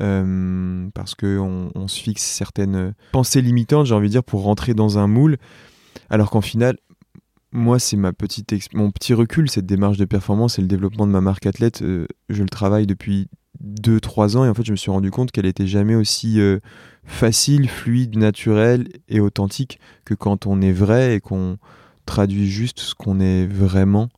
Euh, 0.00 0.88
parce 0.94 1.14
qu'on 1.14 1.70
on 1.74 1.88
se 1.88 2.00
fixe 2.00 2.22
certaines 2.22 2.94
pensées 3.12 3.42
limitantes, 3.42 3.86
j'ai 3.86 3.94
envie 3.94 4.08
de 4.08 4.12
dire, 4.12 4.24
pour 4.24 4.42
rentrer 4.42 4.72
dans 4.72 4.98
un 4.98 5.06
moule, 5.06 5.36
alors 6.08 6.30
qu'en 6.30 6.40
final, 6.40 6.78
moi, 7.52 7.78
c'est 7.78 7.98
ma 7.98 8.14
petite 8.14 8.54
mon 8.72 8.90
petit 8.90 9.12
recul, 9.12 9.50
cette 9.50 9.66
démarche 9.66 9.98
de 9.98 10.06
performance 10.06 10.58
et 10.58 10.62
le 10.62 10.68
développement 10.68 11.06
de 11.06 11.12
ma 11.12 11.20
marque 11.20 11.44
athlète, 11.44 11.82
euh, 11.82 12.06
je 12.30 12.42
le 12.42 12.48
travaille 12.48 12.86
depuis 12.86 13.28
2-3 13.64 14.36
ans 14.36 14.44
et 14.44 14.48
en 14.48 14.54
fait, 14.54 14.64
je 14.64 14.72
me 14.72 14.76
suis 14.76 14.90
rendu 14.90 15.10
compte 15.10 15.30
qu'elle 15.30 15.46
était 15.46 15.66
jamais 15.66 15.94
aussi 15.94 16.40
euh, 16.40 16.58
facile, 17.04 17.68
fluide, 17.68 18.16
naturelle 18.16 18.88
et 19.08 19.20
authentique 19.20 19.80
que 20.04 20.14
quand 20.14 20.46
on 20.46 20.60
est 20.60 20.72
vrai 20.72 21.16
et 21.16 21.20
qu'on 21.20 21.58
traduit 22.06 22.48
juste 22.48 22.80
ce 22.80 22.94
qu'on 22.94 23.20
est 23.20 23.46
vraiment 23.46 24.08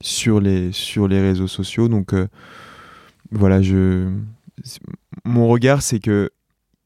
sur 0.00 0.40
les, 0.40 0.72
sur 0.72 1.08
les 1.08 1.20
réseaux 1.20 1.46
sociaux. 1.46 1.88
Donc 1.88 2.14
euh, 2.14 2.28
voilà, 3.30 3.62
je, 3.62 4.12
mon 5.24 5.48
regard, 5.48 5.82
c'est 5.82 6.00
que 6.00 6.30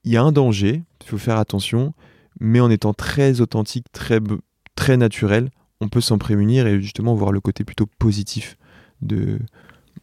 il 0.04 0.12
y 0.12 0.16
a 0.16 0.22
un 0.22 0.32
danger, 0.32 0.82
il 1.00 1.06
faut 1.06 1.18
faire 1.18 1.38
attention, 1.38 1.94
mais 2.40 2.60
en 2.60 2.70
étant 2.70 2.92
très 2.92 3.40
authentique, 3.40 3.86
très, 3.92 4.20
très 4.74 4.96
naturel, 4.96 5.50
on 5.80 5.88
peut 5.88 6.02
s'en 6.02 6.18
prémunir 6.18 6.66
et 6.66 6.80
justement 6.80 7.14
voir 7.14 7.32
le 7.32 7.40
côté 7.40 7.64
plutôt 7.64 7.86
positif 7.98 8.58
de, 9.00 9.38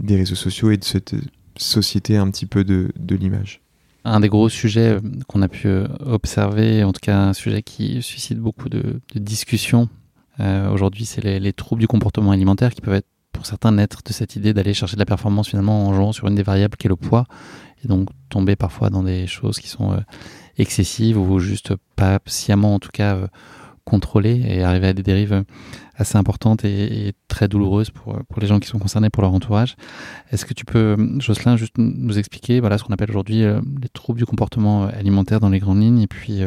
des 0.01 0.15
réseaux 0.15 0.35
sociaux 0.35 0.71
et 0.71 0.77
de 0.77 0.83
cette 0.83 1.15
société 1.57 2.17
un 2.17 2.29
petit 2.29 2.45
peu 2.45 2.63
de, 2.63 2.91
de 2.97 3.15
l'image. 3.15 3.61
Un 4.03 4.19
des 4.19 4.29
gros 4.29 4.49
sujets 4.49 4.95
euh, 4.95 4.99
qu'on 5.27 5.41
a 5.41 5.47
pu 5.47 5.67
euh, 5.67 5.87
observer, 5.99 6.83
en 6.83 6.91
tout 6.91 7.01
cas 7.01 7.17
un 7.17 7.33
sujet 7.33 7.61
qui 7.61 8.01
suscite 8.01 8.39
beaucoup 8.39 8.67
de, 8.67 8.99
discussions 9.15 9.89
euh, 10.39 10.71
aujourd'hui, 10.71 11.05
c'est 11.05 11.23
les, 11.23 11.53
troubles 11.53 11.81
du 11.81 11.87
comportement 11.87 12.31
alimentaire 12.31 12.73
qui 12.73 12.81
peuvent 12.81 12.95
être 12.95 13.07
pour 13.31 13.45
certains 13.45 13.71
naître 13.71 14.01
de 14.03 14.11
cette 14.11 14.35
idée 14.35 14.53
d'aller 14.53 14.73
chercher 14.73 14.95
de 14.95 14.99
la 14.99 15.05
performance 15.05 15.49
finalement 15.49 15.87
en 15.87 15.93
jouant 15.93 16.11
sur 16.13 16.27
une 16.27 16.35
des 16.35 16.43
variables 16.43 16.77
qui 16.77 16.87
est 16.87 16.89
le 16.89 16.95
poids 16.95 17.25
et 17.83 17.87
donc 17.87 18.09
tomber 18.29 18.55
parfois 18.55 18.89
dans 18.89 19.03
des 19.03 19.27
choses 19.27 19.59
qui 19.59 19.67
sont 19.67 19.97
excessives 20.57 21.17
ou 21.17 21.39
juste 21.39 21.73
pas 21.95 22.19
sciemment 22.25 22.75
en 22.75 22.79
tout 22.79 22.89
cas 22.91 23.17
contrôlées 23.85 24.41
et 24.45 24.63
arriver 24.63 24.87
à 24.87 24.93
des 24.93 25.03
dérives 25.03 25.43
assez 26.01 26.17
importantes 26.17 26.65
et, 26.65 27.13
très 27.27 27.47
douloureuses 27.47 27.89
pour, 27.89 28.19
pour 28.27 28.41
les 28.41 28.47
gens 28.47 28.59
qui 28.59 28.67
sont 28.67 28.79
concernés, 28.79 29.09
pour 29.09 29.23
leur 29.23 29.33
entourage. 29.33 29.75
Est-ce 30.31 30.45
que 30.45 30.53
tu 30.53 30.65
peux, 30.65 30.97
Jocelyn, 31.19 31.55
juste 31.55 31.75
nous 31.77 32.19
expliquer 32.19 32.59
voilà, 32.59 32.77
ce 32.77 32.83
qu'on 32.83 32.93
appelle 32.93 33.09
aujourd'hui 33.09 33.43
les 33.43 33.89
troubles 33.93 34.19
du 34.19 34.25
comportement 34.25 34.85
alimentaire 34.85 35.39
dans 35.39 35.49
les 35.49 35.59
grandes 35.59 35.81
lignes 35.81 36.01
et 36.01 36.07
puis 36.07 36.43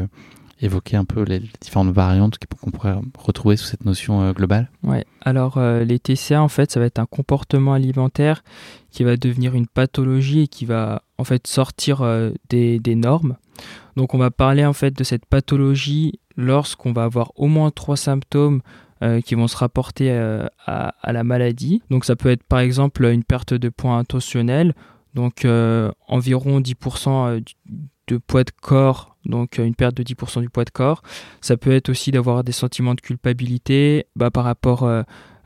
évoquer 0.61 0.97
un 0.97 1.05
peu 1.05 1.23
les, 1.23 1.41
différentes 1.61 1.91
variantes 1.91 2.39
qu'on 2.61 2.71
pourrait 2.71 2.97
retrouver 3.19 3.57
sous 3.57 3.67
cette 3.67 3.85
notion 3.85 4.23
euh, 4.23 4.33
globale? 4.33 4.71
Ouais, 4.83 5.05
alors 5.21 5.59
euh, 5.59 5.85
les 5.85 5.99
TCA, 5.99 6.43
en 6.43 6.49
fait, 6.49 6.71
ça 6.71 6.81
va 6.81 6.87
être 6.87 6.99
un 6.99 7.07
comportement 7.07 7.75
alimentaire 7.75 8.43
qui 8.91 9.05
va 9.05 9.17
devenir 9.17 9.55
une 9.55 9.67
pathologie 9.67 10.43
et 10.43 10.49
qui 10.49 10.65
va 10.65 11.03
en 11.19 11.25
fait 11.25 11.47
sortir 11.47 12.03
euh, 12.03 12.31
des, 12.49 12.79
des, 12.79 12.95
normes. 12.95 13.37
Donc 13.97 14.15
on 14.15 14.19
va 14.19 14.31
parler 14.31 14.65
en 14.65 14.73
fait 14.73 14.97
de 14.97 15.05
cette 15.05 15.27
pathologie 15.27 16.19
lorsqu'on 16.37 16.93
va 16.93 17.05
avoir 17.05 17.31
au 17.37 17.47
moins 17.47 17.71
trois 17.71 17.97
symptômes 17.97 18.61
qui 19.25 19.35
vont 19.35 19.49
se 19.49 19.57
rapporter 19.57 20.11
à, 20.13 20.51
à, 20.67 21.13
la 21.13 21.25
maladie. 21.25 21.83
Donc 21.91 22.05
ça 22.05 22.17
peut 22.17 22.31
être 22.31 22.43
par 22.43 22.61
exemple 22.61 23.05
une 23.05 23.25
perte 23.25 23.53
de 23.53 23.69
poids 23.69 23.93
intentionnel, 23.93 24.75
donc 25.15 25.47
environ 26.09 26.61
10% 26.61 27.43
de 28.07 28.19
poids 28.19 28.45
de 28.45 28.51
corps, 28.51 29.17
donc 29.25 29.59
euh, 29.59 29.65
une 29.65 29.75
perte 29.75 29.97
de 29.97 30.03
10% 30.03 30.41
du 30.41 30.51
poids 30.51 30.65
de 30.65 30.71
corps. 30.71 31.03
Ça 31.41 31.57
peut 31.57 31.73
être 31.73 31.89
aussi 31.89 32.11
d'avoir 32.11 32.45
des 32.45 32.53
sentiments 32.53 32.95
de 32.95 33.01
culpabilité 33.01 34.07
bah, 34.17 34.31
par 34.31 34.45
rapport 34.45 34.85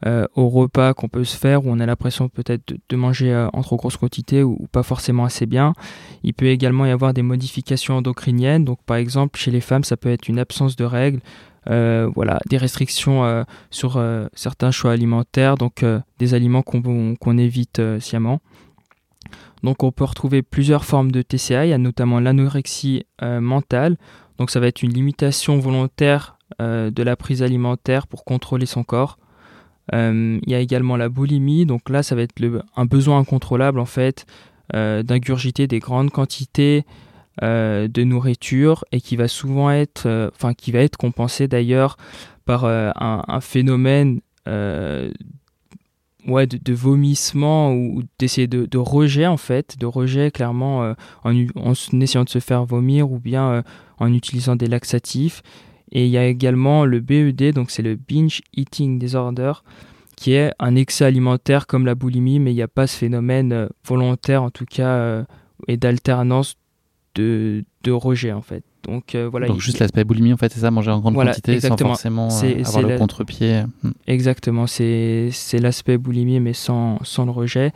euh, 0.07 0.09
euh, 0.09 0.27
au 0.37 0.49
repas 0.49 0.95
qu'on 0.95 1.09
peut 1.09 1.25
se 1.25 1.37
faire 1.37 1.67
où 1.67 1.71
on 1.71 1.81
a 1.81 1.87
l'impression 1.87 2.29
peut-être 2.29 2.75
de, 2.89 2.97
manger 2.97 3.49
en 3.53 3.63
trop 3.63 3.77
grosse 3.77 3.97
quantité 3.97 4.43
ou, 4.43 4.69
pas 4.71 4.83
forcément 4.83 5.25
assez 5.25 5.47
bien. 5.47 5.75
Il 6.23 6.35
peut 6.35 6.47
également 6.47 6.87
y 6.87 6.91
avoir 6.91 7.15
des 7.15 7.23
modifications 7.23 7.97
endocriniennes. 7.97 8.65
Donc 8.65 8.79
par 8.87 8.97
exemple 8.97 9.39
chez 9.39 9.51
les 9.51 9.61
femmes 9.61 9.85
ça 9.85 9.97
peut 9.97 10.11
être 10.11 10.29
une 10.29 10.39
absence 10.39 10.77
de 10.77 10.85
règles. 10.85 11.21
voilà, 11.67 12.39
des 12.49 12.57
restrictions 12.57 13.45
sur 13.71 14.03
certains 14.35 14.71
choix 14.71 14.93
alimentaires, 14.93 15.57
donc 15.57 15.85
des 16.19 16.35
aliments 16.35 16.63
qu'on 16.63 17.39
évite 17.39 17.81
sciemment. 18.01 18.41
Donc 19.63 19.83
on 19.83 19.93
peut 19.93 20.05
retrouver 20.05 20.43
plusieurs 20.43 20.85
formes 20.85 21.11
de 21.11 21.23
TCA, 21.23 21.67
il 21.67 21.71
y 21.71 21.73
a 21.73 21.79
notamment 21.79 22.21
l'anorexie 22.21 23.05
euh, 23.23 23.41
mentale, 23.41 23.97
donc 24.39 24.51
ça 24.51 24.61
va 24.61 24.67
être 24.67 24.83
une 24.83 24.93
limitation 24.93 25.59
volontaire 25.59 26.39
euh, 26.61 26.91
de 26.91 27.03
la 27.03 27.17
prise 27.17 27.43
alimentaire 27.43 28.07
pour 28.07 28.25
contrôler 28.25 28.67
son 28.67 28.85
corps. 28.85 29.19
Euh, 29.95 30.39
il 30.45 30.51
y 30.51 30.55
a 30.55 30.61
également 30.61 30.97
la 30.97 31.09
boulimie, 31.09 31.67
donc 31.67 31.89
là 31.89 32.03
ça 32.03 32.15
va 32.15 32.23
être 32.23 32.35
un 32.77 32.85
besoin 32.85 33.19
incontrôlable 33.19 33.81
en 33.81 33.87
fait 33.87 34.27
d'ingurgiter 34.75 35.67
des 35.67 35.79
grandes 35.79 36.11
quantités 36.11 36.85
de 37.41 38.05
nourriture 38.05 38.85
et 38.93 39.01
qui 39.01 39.17
va 39.17 39.27
souvent 39.27 39.71
être, 39.71 40.31
enfin 40.35 40.53
qui 40.53 40.73
va 40.73 40.81
être 40.81 40.99
compensé 40.99 41.49
d'ailleurs 41.49 41.97
par 42.45 42.67
un, 42.67 43.25
un, 43.27 43.41
phénomène 43.41 44.21
ouais, 46.29 46.47
de, 46.47 46.73
vomissement 46.73 47.73
ou 47.73 48.03
d'essayer 48.19 48.47
de, 48.47 48.79
rejet 48.79 49.27
en 49.27 49.37
fait, 49.37 49.79
de 49.79 49.87
rejet 49.87 50.31
clairement 50.31 50.85
euh, 50.85 50.95
en, 51.25 51.73
essayant 52.01 52.25
de 52.25 52.29
se 52.29 52.39
faire 52.39 52.65
vomir 52.65 53.11
ou 53.11 53.19
bien 53.19 53.51
euh, 53.51 53.63
en 53.99 54.13
utilisant 54.13 54.57
des 54.57 54.67
laxatifs. 54.67 55.43
Et 55.93 56.07
il 56.07 56.11
y 56.11 56.19
a 56.19 56.27
également 56.27 56.85
le 56.85 57.01
BED, 57.01 57.55
donc 57.55 57.71
c'est 57.71 57.83
le 57.83 57.97
Binge 57.97 58.43
Eating 58.57 58.99
Disorder, 58.99 59.53
qui 60.17 60.33
est 60.33 60.53
un 60.59 60.75
excès 60.77 61.05
alimentaire 61.05 61.67
comme 61.67 61.87
la 61.87 61.95
boulimie, 61.95 62.39
mais 62.41 62.53
il 62.53 62.57
n'y 62.57 62.63
a 62.63 62.69
pas 62.69 62.87
ce 62.87 62.97
phénomène 62.97 63.53
euh, 63.53 63.69
volontaire 63.85 64.43
en 64.43 64.51
tout 64.51 64.67
cas 64.67 65.25
et 65.67 65.77
d'alternance 65.77 66.57
de, 67.15 67.65
de 67.83 67.93
rejet 67.93 68.33
en 68.33 68.43
fait. 68.43 68.63
Donc 68.85 69.15
euh, 69.15 69.29
voilà. 69.29 69.49
Donc 69.49 69.61
juste 69.61 69.81
l'aspect 69.81 70.05
boulimie 70.05 70.33
en 70.33 70.37
fait, 70.37 70.53
c'est 70.53 70.61
ça, 70.61 70.71
manger 70.71 70.91
en 70.91 71.01
grande 71.01 71.15
quantité 71.15 71.61
sans 71.61 71.77
forcément 71.77 72.29
euh, 72.43 72.65
avoir 72.65 72.83
le 72.83 72.99
contre-pied. 72.99 73.63
Hmm. 73.83 73.91
Exactement, 74.07 74.67
c'est 74.67 75.31
l'aspect 75.55 75.99
boulimie 75.99 76.41
mais 76.41 76.53
sans, 76.53 76.99
sans 77.03 77.25
le 77.25 77.31
rejet. 77.31 77.73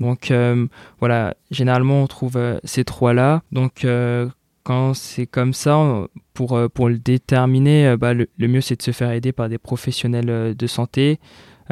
Donc 0.00 0.30
euh, 0.30 0.66
voilà, 0.98 1.34
généralement 1.50 2.02
on 2.02 2.06
trouve 2.06 2.38
ces 2.64 2.84
trois-là. 2.84 3.42
Donc 3.52 3.86
quand 4.62 4.94
c'est 4.94 5.26
comme 5.26 5.52
ça, 5.52 6.06
pour, 6.34 6.58
pour 6.74 6.88
le 6.88 6.98
déterminer, 6.98 7.96
bah, 7.98 8.14
le, 8.14 8.28
mieux 8.38 8.60
c'est 8.60 8.76
de 8.76 8.82
se 8.82 8.90
faire 8.90 9.10
aider 9.10 9.32
par 9.32 9.48
des 9.48 9.58
professionnels 9.58 10.54
de 10.56 10.66
santé. 10.66 11.18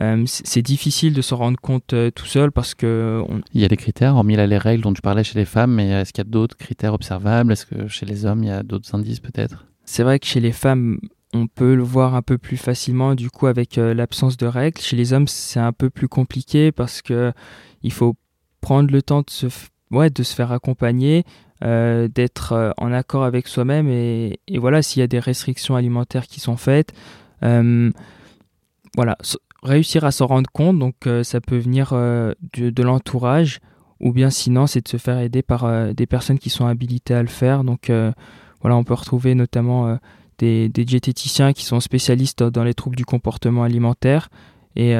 Euh, 0.01 0.23
c'est 0.27 0.63
difficile 0.63 1.13
de 1.13 1.23
s'en 1.23 1.37
rendre 1.37 1.59
compte 1.61 1.93
euh, 1.93 2.11
tout 2.11 2.27
seul 2.27 2.53
parce 2.53 2.75
que... 2.75 3.25
Il 3.53 3.61
y 3.61 3.65
a 3.65 3.69
des 3.69 3.77
critères, 3.77 4.15
hormis 4.15 4.37
là, 4.37 4.47
les 4.47 4.59
règles 4.59 4.83
dont 4.83 4.93
tu 4.93 5.03
parlais 5.03 5.25
chez 5.25 5.39
les 5.39 5.45
femmes, 5.45 5.75
mais 5.75 5.89
est-ce 5.89 6.13
qu'il 6.13 6.23
y 6.23 6.27
a 6.27 6.31
d'autres 6.31 6.57
critères 6.57 6.95
observables? 6.95 7.53
Est-ce 7.53 7.67
que 7.67 7.89
chez 7.89 8.07
les 8.07 8.25
hommes, 8.25 8.45
il 8.45 8.49
y 8.49 8.53
a 8.53 8.63
d'autres 8.63 8.95
indices 8.95 9.21
peut-être? 9.21 9.67
C'est 9.85 10.05
vrai 10.05 10.21
que 10.21 10.27
chez 10.27 10.39
les 10.41 10.53
femmes, 10.53 11.01
on 11.35 11.49
peut 11.49 11.75
le 11.75 11.83
voir 11.83 12.15
un 12.15 12.23
peu 12.23 12.39
plus 12.39 12.57
facilement 12.57 13.15
du 13.15 13.29
coup 13.29 13.49
avec 13.49 13.77
euh, 13.77 13.93
l'absence 13.93 14.37
de 14.37 14.47
règles. 14.47 14.81
Chez 14.81 14.97
les 14.97 15.13
hommes, 15.13 15.27
c'est 15.27 15.61
un 15.61 15.73
peu 15.73 15.91
plus 15.91 16.09
compliqué 16.09 16.71
parce 16.71 17.03
que 17.03 17.33
il 17.83 17.93
faut 17.93 18.15
prendre 18.61 18.93
le 18.93 19.03
temps 19.03 19.23
de 19.23 19.31
se, 19.31 19.47
ouais, 19.91 20.11
de 20.11 20.23
se 20.23 20.35
faire 20.35 20.53
accompagner, 20.53 21.25
d'être 21.61 22.75
en 22.77 22.93
accord 22.93 23.25
avec 23.25 23.49
soi-même 23.49 23.89
et, 23.89 24.39
voilà, 24.59 24.83
s'il 24.83 25.01
y 25.01 25.03
a 25.03 25.07
des 25.07 25.19
restrictions 25.19 25.77
alimentaires 25.77 26.27
qui 26.27 26.41
sont 26.41 26.57
faites, 26.57 26.93
voilà, 27.41 29.17
réussir 29.63 30.05
à 30.05 30.11
s'en 30.11 30.27
rendre 30.27 30.51
compte, 30.51 30.79
donc 30.79 31.07
euh, 31.07 31.23
ça 31.23 31.41
peut 31.41 31.59
venir 31.59 31.91
euh, 31.93 32.33
de, 32.55 32.83
l'entourage, 32.83 33.61
ou 34.01 34.13
bien 34.13 34.31
sinon 34.31 34.67
c'est 34.67 34.81
de 34.81 34.89
se 34.89 34.97
faire 34.97 35.19
aider 35.19 35.43
par 35.43 35.65
euh, 35.65 35.93
des 35.93 36.07
personnes 36.07 36.39
qui 36.39 36.51
sont 36.51 36.67
habilitées 36.67 37.15
à 37.15 37.23
le 37.23 37.29
faire. 37.29 37.65
Donc 37.65 37.91
voilà, 38.61 38.77
on 38.77 38.85
peut 38.85 38.95
retrouver 38.95 39.35
notamment 39.35 39.99
des, 40.39 40.69
diététiciens 40.69 41.53
qui 41.53 41.65
sont 41.65 41.81
spécialistes 41.81 42.43
dans 42.43 42.65
les 42.65 42.75
troubles 42.75 42.97
du 42.97 43.05
comportement 43.05 43.63
alimentaire. 43.63 44.29
Et, 44.77 44.95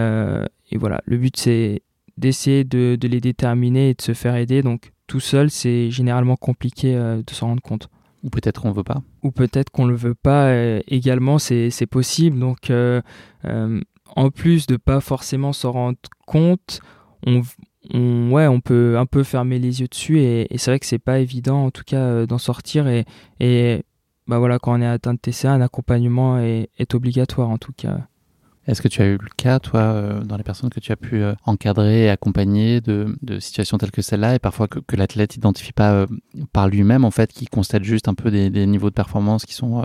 voilà, 0.77 1.01
le 1.05 1.17
but 1.17 1.37
c'est 1.37 1.83
d'essayer 2.17 2.65
de, 2.65 2.97
de, 3.01 3.09
les 3.09 3.21
déterminer 3.21 3.91
et 3.91 3.95
de 3.95 4.03
se 4.03 4.13
faire 4.13 4.35
aider. 4.35 4.63
Donc 4.63 4.93
tout 5.09 5.21
seul, 5.21 5.51
c'est 5.51 5.91
généralement 5.91 6.37
compliqué 6.37 6.95
de 6.95 7.33
s'en 7.33 7.49
rendre 7.49 7.63
compte. 7.63 7.89
Ou 8.23 8.31
peut-être 8.31 8.63
qu'on 8.63 8.69
ne 8.69 8.75
veut 8.75 8.85
pas. 8.85 9.03
Ou 9.23 9.33
peut-être 9.33 9.71
qu'on 9.71 9.87
ne 9.87 9.91
le 9.91 9.97
veut 9.97 10.15
pas 10.15 10.53
également, 10.87 11.39
c'est 11.39 11.87
possible. 11.91 12.39
Donc 12.39 12.71
en 14.17 14.31
plus 14.31 14.67
de 14.67 14.77
pas 14.77 15.01
forcément 15.01 15.53
s'en 15.53 15.73
rendre 15.73 15.99
compte, 16.27 16.81
on, 17.27 17.43
ouais, 18.31 18.47
on 18.47 18.61
peut 18.61 18.99
un 18.99 19.07
peu 19.07 19.23
fermer 19.23 19.59
les 19.59 19.81
yeux 19.81 19.89
dessus 19.89 20.21
et, 20.21 20.47
c'est 20.57 20.71
vrai 20.71 20.79
que 20.79 20.87
c'est 20.87 20.99
pas 20.99 21.19
évident 21.19 21.67
en 21.67 21.71
tout 21.71 21.85
cas 21.85 22.01
euh, 22.01 22.27
d'en 22.27 22.39
sortir 22.39 22.89
et, 22.89 23.05
et 23.41 23.83
bah 24.27 24.39
voilà, 24.39 24.59
quand 24.59 24.79
on 24.79 24.83
est 24.83 24.87
atteint 24.87 25.15
de 25.15 25.19
TCA, 25.19 25.53
un 25.53 25.61
accompagnement 25.61 26.39
est, 26.39 26.69
est 26.79 26.95
obligatoire 26.95 27.49
en 27.49 27.59
tout 27.59 27.73
cas. 27.73 28.09
Est-ce 28.69 28.83
que 28.83 28.89
tu 28.89 29.01
as 29.01 29.07
eu 29.07 29.13
le 29.13 29.31
cas, 29.39 29.61
toi, 29.61 29.81
euh, 29.81 30.21
dans 30.23 30.37
les 30.37 30.43
personnes 30.43 30.69
que 30.69 30.79
tu 30.79 30.93
as 30.93 30.97
pu 30.97 31.23
euh, 31.23 31.33
encadrer 31.47 32.05
et 32.05 32.11
accompagner 32.11 32.83
de, 32.83 33.17
situations 33.41 33.79
telles 33.79 33.91
que 33.91 34.03
celle-là, 34.03 34.35
et 34.35 34.39
parfois 34.39 34.69
que, 34.69 34.95
l'athlète 34.95 35.37
n'identifie 35.37 35.73
pas 35.73 35.93
euh, 35.93 36.07
par 36.53 36.69
lui-même, 36.69 37.07
en 37.07 37.11
fait, 37.11 37.33
qui 37.33 37.47
constate 37.47 37.83
juste 37.83 38.09
un 38.09 38.15
peu 38.15 38.31
des, 38.31 38.67
niveaux 38.67 38.91
de 38.91 38.95
performance 38.95 39.47
qui 39.47 39.55
sont 39.55 39.83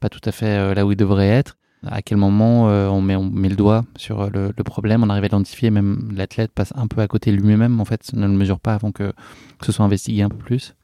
pas 0.00 0.08
tout 0.08 0.20
à 0.24 0.32
fait 0.32 0.74
là 0.74 0.86
où 0.86 0.92
ils 0.92 0.96
devraient 0.96 1.28
être? 1.28 1.58
À 1.86 2.00
quel 2.00 2.16
moment 2.16 2.64
on, 2.64 3.02
met, 3.02 3.16
on 3.16 3.24
met 3.24 3.50
le 3.50 3.56
doigt 3.56 3.84
sur 3.96 4.30
le, 4.30 4.52
problème, 4.64 5.04
on 5.04 5.10
arrive 5.10 5.24
à 5.24 5.26
l'identifier, 5.26 5.70
même 5.70 6.08
l'athlète 6.14 6.52
passe 6.52 6.72
un 6.74 6.86
peu 6.86 7.02
à 7.02 7.06
côté 7.08 7.32
lui-même, 7.32 7.80
en 7.80 7.84
fait, 7.84 8.14
ne 8.14 8.26
le 8.26 8.32
mesure 8.32 8.60
pas 8.60 8.74
avant 8.74 8.92
que, 8.92 9.12
ce 9.62 9.72
soit 9.72 9.84
investigué 9.84 10.22
un 10.22 10.30
peu 10.30 10.38
plus? 10.38 10.74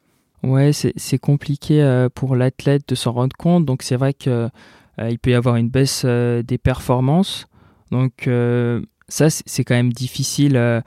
Ouais, 0.42 0.72
c'est 0.72 1.18
compliqué 1.18 2.06
pour 2.14 2.36
l'athlète 2.36 2.86
de 2.88 2.94
s'en 2.94 3.12
rendre 3.12 3.34
compte, 3.36 3.64
donc 3.64 3.82
c'est 3.82 3.96
vrai 3.96 4.12
que 4.12 4.50
il 4.98 5.18
peut 5.18 5.30
y 5.30 5.34
avoir 5.34 5.56
une 5.56 5.68
baisse 5.68 6.02
euh, 6.04 6.42
des 6.42 6.58
performances. 6.58 7.46
Donc 7.90 8.26
euh, 8.26 8.82
ça, 9.08 9.28
c'est 9.30 9.64
quand 9.64 9.74
même 9.74 9.92
difficile 9.92 10.52
de 10.52 10.82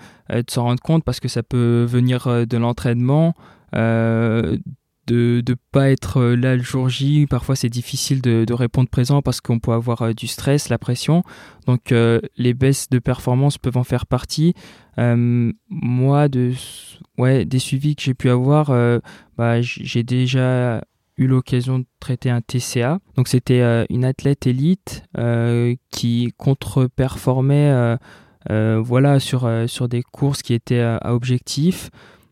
s'en 0.50 0.64
rendre 0.64 0.82
compte 0.82 1.04
parce 1.04 1.20
que 1.20 1.28
ça 1.28 1.44
peut 1.44 1.86
venir 1.88 2.48
de 2.48 2.58
l'entraînement, 2.58 3.36
de 3.74 4.60
ne 5.08 5.54
pas 5.72 5.92
être 5.92 6.24
là 6.24 6.56
le 6.56 6.64
jour 6.64 6.90
J. 6.90 7.28
Parfois, 7.30 7.56
c'est 7.56 7.70
difficile 7.70 8.24
de, 8.24 8.52
répondre 8.54 8.90
présent 8.90 9.22
parce 9.22 9.42
qu'on 9.42 9.60
peut 9.60 9.74
avoir 9.74 10.16
du 10.16 10.26
stress, 10.26 10.70
la 10.70 10.80
pression. 10.80 11.22
Donc, 11.68 11.94
les 12.38 12.54
baisses 12.56 12.90
de 12.90 12.98
performance 12.98 13.60
peuvent 13.60 13.78
en 13.78 13.84
faire 13.84 14.08
partie. 14.08 14.56
moi, 14.98 16.28
des 16.28 17.60
suivis 17.60 17.96
que 17.96 18.02
j'ai 18.02 18.16
pu 18.16 18.32
avoir, 18.32 18.72
bah, 19.38 19.62
j'ai 19.62 20.02
déjà 20.02 20.82
eu 21.18 21.28
l'occasion 21.28 21.80
de 21.80 21.86
traiter 22.00 22.30
un 22.30 22.42
TCA. 22.42 23.00
Donc 23.16 23.28
c'était 23.28 23.62
euh, 23.62 23.86
une 23.90 24.06
athlète 24.06 24.48
élite 24.48 25.04
euh, 25.18 25.76
qui 25.92 26.34
contre-performait 26.38 27.98
euh, 28.50 28.82
voilà, 28.84 29.20
sur, 29.20 29.50
sur 29.68 29.88
des 29.88 30.04
courses 30.04 30.42
qui 30.42 30.54
étaient 30.54 30.82
à 30.82 31.14
objectif. 31.14 31.90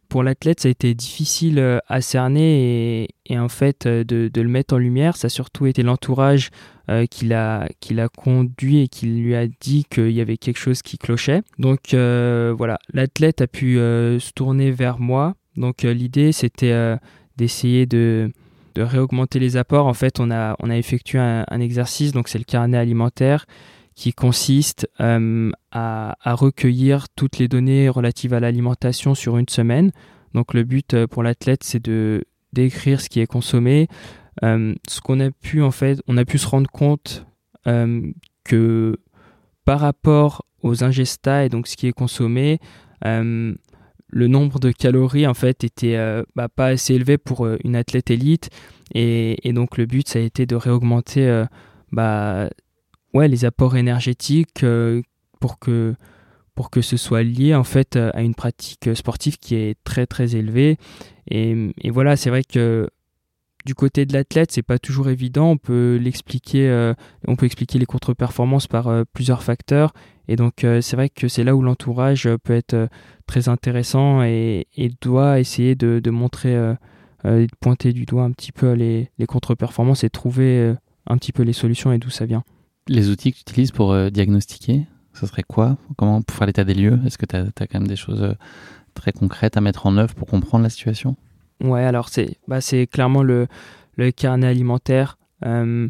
Pour 0.10 0.22
l'athlète, 0.22 0.60
ça 0.60 0.68
a 0.68 0.72
été 0.72 0.94
difficile 0.94 1.82
à 1.88 2.02
cerner 2.02 3.08
et, 3.26 3.40
en 3.40 3.50
fait 3.50 3.88
de, 3.88 4.30
de, 4.32 4.42
le 4.42 4.48
mettre 4.48 4.76
en 4.76 4.78
lumière. 4.78 5.18
Ça 5.18 5.26
a 5.26 5.30
surtout 5.30 5.66
été 5.66 5.82
l'entourage 5.82 6.52
qui 7.10 7.26
l'a 7.26 7.68
conduit 8.16 8.82
et 8.82 8.88
qui 8.90 9.08
lui 9.08 9.34
a 9.34 9.48
dit 9.48 9.86
qu'il 9.90 10.12
y 10.12 10.22
avait 10.22 10.38
quelque 10.38 10.60
chose 10.60 10.84
qui 10.84 11.00
clochait. 11.00 11.42
Donc 11.58 11.96
voilà, 11.96 12.78
l'athlète 12.94 13.42
a 13.42 13.48
pu 13.48 13.78
se 13.78 14.32
tourner 14.34 14.70
vers 14.70 15.00
moi. 15.00 15.34
Donc 15.56 15.82
l'idée 15.82 16.32
c'était 16.32 16.96
d'essayer 17.38 17.88
de, 17.88 18.32
de 18.76 18.82
réaugmenter 18.82 19.40
les 19.40 19.58
apports, 19.58 19.86
en 19.86 19.94
fait, 19.94 20.20
on 20.20 20.32
a, 20.32 20.56
on 20.60 20.70
a 20.70 20.78
effectué 20.78 21.20
un, 21.20 21.60
exercice, 21.60 22.12
donc 22.12 22.28
c'est 22.28 22.38
le 22.38 22.44
carnet 22.44 22.78
alimentaire, 22.78 23.46
qui 23.96 24.14
consiste 24.14 24.90
euh, 25.00 25.52
à, 25.72 26.16
recueillir 26.26 27.10
toutes 27.16 27.38
les 27.38 27.48
données 27.48 27.90
relatives 27.90 28.34
à 28.34 28.40
l'alimentation 28.40 29.14
sur 29.16 29.38
une 29.38 29.50
semaine. 29.50 29.92
Donc 30.34 30.54
le 30.54 30.64
but 30.64 30.94
euh, 30.94 31.08
pour 31.08 31.22
l'athlète, 31.24 31.64
c'est 31.64 31.84
de 31.84 32.26
d'écrire 32.54 33.02
ce 33.02 33.10
qui 33.10 33.20
est 33.20 33.28
consommé. 33.28 33.88
Euh, 34.44 34.74
ce 34.88 35.02
qu'on 35.02 35.20
a 35.20 35.32
pu 35.32 35.62
en 35.62 35.72
fait, 35.72 36.02
on 36.08 36.18
a 36.18 36.26
pu 36.26 36.38
se 36.38 36.48
rendre 36.48 36.70
compte 36.70 37.26
que 38.44 38.98
par 39.64 39.80
rapport 39.80 40.46
aux 40.62 40.84
ingestats 40.84 41.46
et 41.46 41.50
donc 41.50 41.68
ce 41.68 41.78
qui 41.78 41.88
est 41.88 41.94
consommé, 41.94 42.60
le 44.14 44.28
nombre 44.28 44.60
de 44.60 44.72
calories 44.72 45.28
en 45.28 45.34
fait 45.34 45.64
était 45.64 45.96
euh, 45.96 46.24
bah, 46.36 46.48
pas 46.48 46.68
assez 46.68 46.94
élevé 46.94 47.18
pour 47.18 47.46
euh, 47.46 47.58
une 47.64 47.76
athlète 47.76 48.12
élite 48.12 48.50
et, 48.94 49.52
donc 49.54 49.78
le 49.78 49.86
but 49.86 50.08
ça 50.08 50.20
a 50.20 50.22
été 50.22 50.46
de 50.46 50.56
réaugmenter 50.56 51.28
euh, 51.28 51.46
bah, 51.92 52.50
ouais, 53.14 53.28
les 53.28 53.44
apports 53.44 53.76
énergétiques 53.76 54.66
pour 55.40 55.60
que 55.60 55.96
pour 56.54 56.70
que 56.70 56.82
ce 56.82 56.98
soit 56.98 57.24
lié 57.24 57.56
en 57.56 57.64
fait 57.64 57.96
à 57.96 58.22
une 58.22 58.36
pratique 58.36 58.96
sportive 58.96 59.38
qui 59.38 59.56
est 59.56 59.78
très 59.84 60.06
très 60.06 60.36
élevée 60.36 60.78
et, 61.30 61.72
voilà 61.90 62.16
c'est 62.16 62.30
vrai 62.30 62.44
que 62.44 62.88
du 63.66 63.76
côté 63.76 64.06
de 64.06 64.12
l'athlète, 64.12 64.52
c'est 64.52 64.62
pas 64.62 64.78
toujours 64.78 65.08
évident. 65.08 65.52
On 65.52 65.58
peut 65.58 65.96
l'expliquer, 65.96 66.94
on 67.26 67.38
peut 67.38 67.46
expliquer 67.46 67.80
les 67.80 67.86
contre-performances 67.86 68.68
par 68.68 68.92
plusieurs 69.14 69.42
facteurs. 69.42 69.94
Et 70.28 70.36
donc, 70.36 70.64
euh, 70.64 70.82
c'est 70.82 70.96
vrai 70.96 71.10
que 71.10 71.28
c'est 71.28 71.44
là 71.44 71.56
où 71.56 71.62
l'entourage 71.62 72.30
peut 72.44 72.54
être 72.54 72.88
très 73.28 73.50
intéressant 73.50 74.24
et, 74.24 74.66
doit 75.02 75.40
essayer 75.40 75.76
de, 75.76 76.10
montrer, 76.10 76.56
de 77.24 77.48
pointer 77.60 77.94
du 77.94 78.06
doigt 78.06 78.24
un 78.24 78.32
petit 78.32 78.52
peu 78.52 78.72
les, 78.74 79.10
contre-performances 79.28 80.04
et 80.04 80.10
trouver 80.10 80.74
un 81.08 81.18
petit 81.18 81.32
peu 81.32 81.44
les 81.44 81.54
solutions 81.54 81.92
et 81.92 81.98
d'où 81.98 82.10
ça 82.10 82.26
vient. 82.26 82.44
Les 82.88 83.10
outils 83.10 83.32
que 83.32 83.38
tu 83.38 83.42
utilises 83.42 83.72
pour 83.72 83.96
diagnostiquer, 84.12 84.88
ce 85.14 85.26
serait 85.26 85.44
quoi? 85.44 85.78
Comment 85.98 86.22
pour 86.22 86.36
faire 86.36 86.48
l'état 86.48 86.64
des 86.64 86.74
lieux? 86.74 87.00
Est-ce 87.06 87.18
que 87.18 87.26
tu 87.26 87.36
as, 87.36 87.46
as, 87.60 87.68
quand 87.68 87.80
même 87.80 87.88
des 87.88 87.96
choses 87.96 88.36
très 88.94 89.12
concrètes 89.12 89.58
à 89.58 89.62
mettre 89.62 89.86
en 89.86 89.98
œuvre 89.98 90.14
pour 90.16 90.28
comprendre 90.28 90.64
la 90.64 90.70
situation? 90.70 91.16
Ouais, 91.62 91.84
alors 91.84 92.10
c'est 92.10 92.38
bah 92.48 92.60
clairement 92.92 93.24
le, 93.24 93.48
le, 93.96 94.12
carnet 94.12 94.48
alimentaire. 94.48 95.18
Euh, 95.46 95.88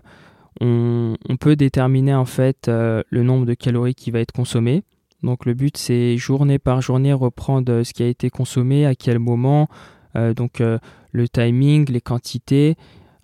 on, 0.62 1.16
peut 1.40 1.56
déterminer 1.56 2.14
en 2.14 2.26
fait 2.26 2.68
euh, 2.68 3.04
le 3.10 3.24
nombre 3.24 3.46
de 3.46 3.54
calories 3.54 3.96
qui 3.96 4.12
va 4.12 4.20
être 4.20 4.32
consommé. 4.32 4.84
Donc 5.24 5.46
le 5.46 5.54
but 5.54 5.78
c'est 5.78 6.18
journée 6.18 6.60
par 6.60 6.82
journée 6.82 7.14
reprendre 7.14 7.84
ce 7.84 7.94
qui 7.94 8.04
a 8.04 8.08
été 8.08 8.30
consommé, 8.30 8.86
à 8.86 8.96
quel 8.96 9.20
moment, 9.20 9.68
euh, 10.16 10.34
donc 10.34 10.62
le 11.12 11.30
timing, 11.30 11.90
les 11.90 12.02
quantités. 12.02 12.76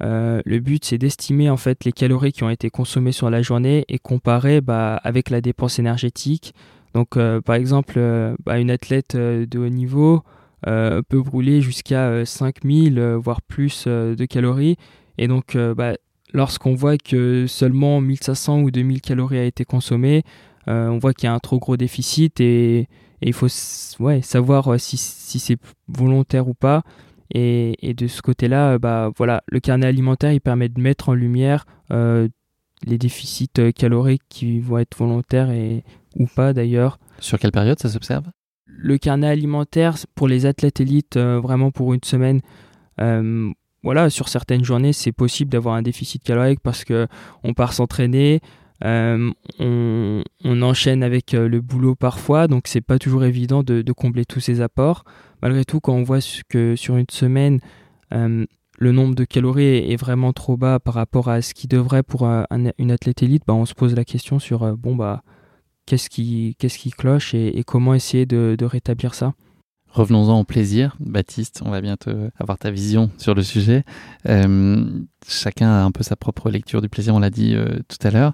le 0.02 0.60
but 0.60 0.86
c'est 0.86 0.98
d'estimer 0.98 1.50
en 1.50 1.58
fait 1.58 1.84
les 1.86 1.92
calories 1.92 2.32
qui 2.32 2.44
ont 2.44 2.50
été 2.50 2.70
consommées 2.70 3.12
sur 3.12 3.30
la 3.30 3.42
journée 3.42 3.86
et 3.90 4.00
comparer 4.00 4.62
bah, 4.62 4.96
avec 5.04 5.30
la 5.30 5.42
dépense 5.42 5.80
énergétique. 5.80 6.54
Donc 6.94 7.18
par 7.46 7.56
exemple 7.56 8.00
bah, 8.46 8.60
une 8.60 8.72
athlète 8.72 9.16
de 9.16 9.60
haut 9.60 9.70
niveau 9.70 10.24
euh, 10.68 11.02
peut 11.08 11.22
brûler 11.22 11.62
jusqu'à 11.62 12.26
5000 12.26 13.00
euh, 13.00 13.02
euh, 13.02 13.18
voire 13.18 13.42
plus 13.42 13.88
de 13.88 14.26
calories. 14.26 14.76
Et 15.18 15.28
donc, 15.28 15.58
bah, 15.58 15.96
lorsqu'on 16.34 16.74
voit 16.74 16.98
que 16.98 17.46
seulement 17.48 18.02
1500 18.02 18.62
ou 18.62 18.72
2000 18.72 19.02
calories 19.02 19.40
a 19.40 19.46
été 19.46 19.66
consommé, 19.66 20.24
on 20.68 21.00
voit 21.00 21.14
qu'il 21.14 21.26
y 21.26 21.32
a 21.32 21.34
un 21.34 21.40
trop 21.40 21.58
gros 21.58 21.78
déficit 21.78 22.40
et, 22.40 22.88
il 23.22 23.34
faut 23.34 23.48
ouais, 24.00 24.22
savoir 24.22 24.80
si, 24.80 24.96
si 24.98 25.40
c'est 25.40 25.58
volontaire 25.88 26.48
ou 26.48 26.54
pas. 26.54 26.84
Et, 27.34 27.74
et 27.82 27.94
de 27.94 28.08
ce 28.08 28.22
côté-là, 28.22 28.78
bah, 28.78 29.12
voilà, 29.18 29.42
le 29.48 29.60
carnet 29.60 29.88
alimentaire 29.88 30.32
il 30.32 30.42
permet 30.42 30.70
de 30.70 30.80
mettre 30.80 31.10
en 31.10 31.14
lumière 31.14 31.66
les 31.90 32.98
déficits 32.98 33.74
caloriques 33.76 34.24
qui 34.30 34.60
vont 34.60 34.78
être 34.78 34.98
volontaires 34.98 35.52
et, 35.52 35.84
ou 36.16 36.28
pas 36.28 36.54
d'ailleurs. 36.54 37.00
Sur 37.20 37.40
quelle 37.40 37.52
période 37.52 37.80
ça 37.80 37.90
s'observe? 37.90 38.26
Le 38.66 38.98
carnet 38.98 39.28
alimentaire 39.28 39.98
pour 40.16 40.28
les 40.28 40.46
athlètes 40.46 40.80
élites, 40.80 41.18
euh, 41.18 41.40
vraiment 41.40 41.72
pour 41.72 41.94
une 41.94 42.04
semaine, 42.04 42.42
euh, 43.02 43.52
voilà, 43.84 44.10
sur 44.10 44.30
certaines 44.30 44.64
journées, 44.64 44.94
c'est 44.94 45.12
possible 45.12 45.52
d'avoir 45.52 45.76
un 45.76 45.82
déficit 45.82 46.24
calorique 46.24 46.60
parce 46.62 46.84
que 46.84 47.08
on 47.44 47.54
part 47.54 47.74
s'entraîner, 47.74 48.42
euh, 48.84 49.32
on, 49.60 50.24
enchaîne 50.62 51.04
avec 51.04 51.32
le 51.34 51.62
boulot 51.62 51.96
parfois, 51.96 52.48
donc 52.48 52.68
c'est 52.68 52.82
pas 52.82 53.00
toujours 53.00 53.24
évident 53.24 53.64
de, 53.64 53.92
combler 53.92 54.26
tous 54.26 54.40
ces 54.40 54.62
apports. 54.62 55.04
Malgré 55.42 55.66
tout, 55.66 55.80
quand 55.80 55.94
on 55.94 56.04
voit 56.04 56.20
que 56.50 56.76
sur 56.76 56.98
une 56.98 57.10
semaine, 57.10 57.60
le 58.12 58.92
nombre 58.92 59.16
de 59.16 59.26
calories 59.26 59.92
est 59.92 60.00
vraiment 60.00 60.34
trop 60.34 60.58
bas 60.58 60.80
par 60.80 60.94
rapport 60.94 61.30
à 61.30 61.42
ce 61.42 61.54
qui 61.54 61.68
devrait 61.68 62.04
pour 62.04 62.26
une 62.26 62.92
athlète 62.92 63.24
élite, 63.24 63.44
bah, 63.48 63.54
on 63.54 63.66
se 63.66 63.74
pose 63.74 63.96
la 63.96 64.06
question 64.06 64.40
sur 64.40 64.76
bon 64.78 64.96
bah 64.96 65.24
qu'est-ce 65.90 66.10
qui 66.10 66.92
cloche 66.92 67.34
et, 67.34 67.64
comment 67.66 67.94
essayer 67.94 68.26
de, 68.26 68.66
rétablir 68.66 69.14
ça? 69.14 69.34
Revenons-en 69.92 70.40
au 70.40 70.44
plaisir. 70.44 70.96
Baptiste, 71.00 71.64
on 71.66 71.72
va 71.72 71.82
bientôt 71.82 72.12
avoir 72.38 72.60
ta 72.60 72.70
vision 72.70 73.10
sur 73.18 73.34
le 73.34 73.42
sujet. 73.42 73.84
Euh, 74.28 74.86
chacun 75.28 75.68
a 75.68 75.84
un 75.84 75.92
peu 75.92 76.04
sa 76.04 76.16
propre 76.16 76.52
lecture 76.52 76.82
du 76.82 76.90
plaisir, 76.90 77.16
on 77.16 77.20
l'a 77.20 77.32
dit 77.32 77.56
euh, 77.56 77.80
tout 77.88 78.08
à 78.08 78.12
l'heure. 78.12 78.34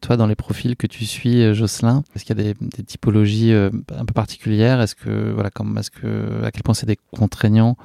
Toi, 0.00 0.16
dans 0.16 0.26
les 0.26 0.34
profils 0.34 0.76
que 0.76 0.88
tu 0.88 1.06
suis, 1.06 1.42
euh, 1.42 1.54
Jocelyn, 1.54 2.02
est-ce 2.14 2.24
qu'il 2.24 2.36
y 2.36 2.40
a 2.40 2.52
des, 2.52 2.82
typologies 2.82 3.52
un 3.52 4.04
peu 4.04 4.14
particulières? 4.14 4.80
Est-ce 4.80 4.96
que, 4.96 5.30
voilà, 5.30 5.50
comme, 5.50 5.78
est-ce 5.78 5.92
que, 5.92 6.42
à 6.44 6.50
quel 6.50 6.64
point 6.64 6.74
c'est 6.74 6.86
des 6.86 6.98
contraignants 7.12 7.76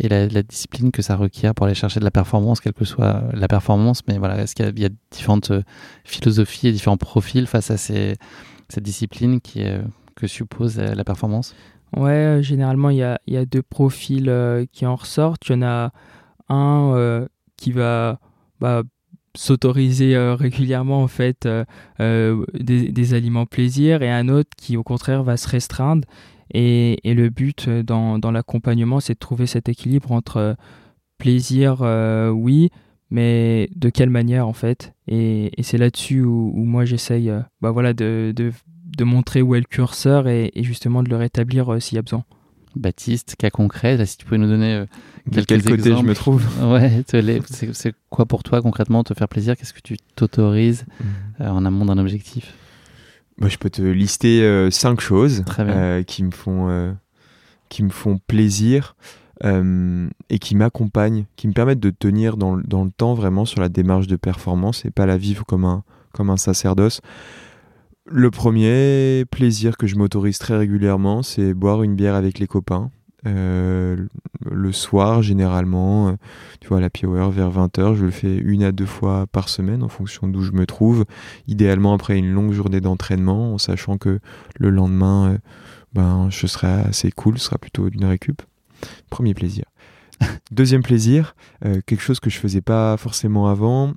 et 0.00 0.08
la, 0.08 0.42
discipline 0.42 0.90
que 0.90 1.00
ça 1.00 1.14
requiert 1.14 1.54
pour 1.54 1.66
aller 1.66 1.76
chercher 1.76 2.00
de 2.00 2.04
la 2.04 2.10
performance, 2.10 2.60
quelle 2.60 2.72
que 2.72 2.84
soit 2.84 3.22
la 3.34 3.46
performance? 3.46 4.02
Mais 4.08 4.18
voilà, 4.18 4.42
est-ce 4.42 4.56
qu'il 4.56 4.78
y 4.78 4.84
a 4.84 4.90
différentes 5.12 5.52
philosophies 6.02 6.68
et 6.68 6.72
différents 6.72 6.96
profils 6.96 7.46
face 7.46 7.70
à 7.70 7.76
ces 7.76 8.16
cette 8.70 8.82
discipline 8.82 9.40
qui 9.40 9.60
est, 9.60 9.80
que 10.16 10.26
suppose 10.26 10.76
la 10.78 11.04
performance? 11.04 11.54
Ouais, 11.96 12.10
euh, 12.10 12.42
généralement, 12.42 12.90
il 12.90 12.96
y 12.96 13.02
a, 13.36 13.44
deux 13.46 13.62
profils 13.62 14.28
euh, 14.28 14.66
qui 14.72 14.86
en 14.86 14.96
ressortent. 14.96 15.48
Il 15.48 15.52
y 15.52 15.54
en 15.56 15.62
a 15.62 15.92
un 16.48 16.92
euh, 16.94 17.26
qui 17.56 17.72
va 17.72 18.18
bah, 18.60 18.82
s'autoriser 19.36 20.16
régulièrement 20.16 21.02
en 21.02 21.08
fait 21.08 21.48
des, 21.98 23.14
aliments 23.14 23.46
plaisir 23.46 24.02
et 24.02 24.10
un 24.10 24.28
autre 24.28 24.50
qui 24.56 24.76
au 24.76 24.82
contraire 24.82 25.22
va 25.22 25.36
se 25.36 25.48
restreindre. 25.48 26.06
Et, 26.52 27.00
le 27.04 27.30
but 27.30 27.68
dans, 27.68 28.30
l'accompagnement, 28.30 29.00
c'est 29.00 29.14
de 29.14 29.18
trouver 29.18 29.46
cet 29.46 29.68
équilibre 29.68 30.12
entre 30.12 30.56
plaisir, 31.18 31.80
oui, 32.34 32.70
mais 33.10 33.68
de 33.74 33.88
quelle 33.88 34.10
manière 34.10 34.46
en 34.46 34.52
fait? 34.52 34.94
Et, 35.08 35.50
c'est 35.62 35.78
là-dessus 35.78 36.22
où, 36.22 36.64
moi 36.64 36.84
j'essaye 36.84 37.32
bah 37.60 37.70
voilà, 37.70 37.92
de, 37.92 38.32
de, 38.96 39.04
montrer 39.04 39.42
où 39.42 39.54
est 39.54 39.60
le 39.60 39.66
curseur 39.66 40.28
et, 40.28 40.50
justement 40.56 41.02
de 41.02 41.08
le 41.08 41.16
rétablir 41.16 41.80
s'il 41.80 41.96
y 41.96 41.98
a 41.98 42.02
besoin. 42.02 42.24
Baptiste, 42.76 43.36
cas 43.38 43.50
concret, 43.50 44.04
si 44.04 44.16
tu 44.16 44.24
pouvais 44.24 44.38
nous 44.38 44.48
donner 44.48 44.84
quelques 45.30 45.46
quel 45.46 45.62
côté 45.62 45.96
je 45.96 46.02
me 46.02 46.14
trouve? 46.14 46.44
Ouais, 46.62 47.04
c'est 47.06 47.94
quoi 48.10 48.26
pour 48.26 48.42
toi 48.42 48.62
concrètement 48.62 49.04
te 49.04 49.14
faire 49.14 49.28
plaisir? 49.28 49.56
Qu'est-ce 49.56 49.72
que 49.72 49.80
tu 49.80 49.96
t'autorises 50.16 50.84
mmh. 51.38 51.44
en 51.44 51.64
amont 51.64 51.84
d'un 51.84 51.98
objectif? 51.98 52.52
Bah, 53.38 53.48
Je 53.48 53.58
peux 53.58 53.70
te 53.70 53.82
lister 53.82 54.68
cinq 54.72 55.00
choses 55.00 55.44
qui 56.06 56.24
me 56.24 56.32
font 56.32 56.96
qui 57.68 57.82
me 57.82 57.90
font 57.90 58.18
plaisir 58.26 58.94
euh, 59.44 60.08
et 60.30 60.38
qui 60.38 60.54
m'accompagnent, 60.54 61.24
qui 61.34 61.48
me 61.48 61.52
permettent 61.52 61.80
de 61.80 61.90
tenir 61.90 62.36
dans, 62.36 62.56
dans, 62.56 62.84
le 62.84 62.90
temps 62.90 63.14
vraiment 63.14 63.44
sur 63.44 63.60
la 63.60 63.68
démarche 63.68 64.06
de 64.06 64.14
performance 64.14 64.84
et 64.84 64.90
pas 64.90 65.06
la 65.06 65.16
vivre 65.16 65.44
comme 65.44 65.64
un, 65.64 65.82
comme 66.12 66.30
un 66.30 66.36
sacerdoce. 66.36 67.00
Le 68.06 68.30
premier 68.30 69.24
plaisir 69.30 69.78
que 69.78 69.86
je 69.86 69.96
m'autorise 69.96 70.38
très 70.38 70.56
régulièrement, 70.56 71.22
c'est 71.22 71.54
boire 71.54 71.82
une 71.82 71.94
bière 71.94 72.14
avec 72.14 72.38
les 72.38 72.46
copains. 72.46 72.90
Euh, 73.26 73.96
le 74.44 74.72
soir, 74.72 75.22
généralement, 75.22 76.08
euh, 76.08 76.12
tu 76.60 76.68
vois, 76.68 76.80
la 76.80 76.90
hour 77.02 77.30
vers 77.30 77.50
20h, 77.50 77.94
je 77.94 78.04
le 78.04 78.10
fais 78.10 78.36
une 78.36 78.62
à 78.62 78.72
deux 78.72 78.84
fois 78.84 79.26
par 79.26 79.48
semaine 79.48 79.82
en 79.82 79.88
fonction 79.88 80.28
d'où 80.28 80.42
je 80.42 80.52
me 80.52 80.66
trouve. 80.66 81.06
Idéalement 81.48 81.94
après 81.94 82.18
une 82.18 82.30
longue 82.30 82.52
journée 82.52 82.82
d'entraînement, 82.82 83.54
en 83.54 83.58
sachant 83.58 83.96
que 83.96 84.20
le 84.58 84.68
lendemain, 84.68 85.38
ben, 85.94 86.28
je 86.28 86.46
serai 86.46 86.66
assez 86.66 87.10
cool, 87.10 87.38
ce 87.38 87.46
sera 87.46 87.56
plutôt 87.56 87.88
d'une 87.88 88.04
récup. 88.04 88.42
Premier 89.08 89.32
plaisir. 89.32 89.64
Deuxième 90.50 90.82
plaisir, 90.82 91.34
euh, 91.64 91.80
quelque 91.86 92.02
chose 92.02 92.20
que 92.20 92.28
je 92.28 92.38
faisais 92.38 92.60
pas 92.60 92.98
forcément 92.98 93.48
avant, 93.48 93.94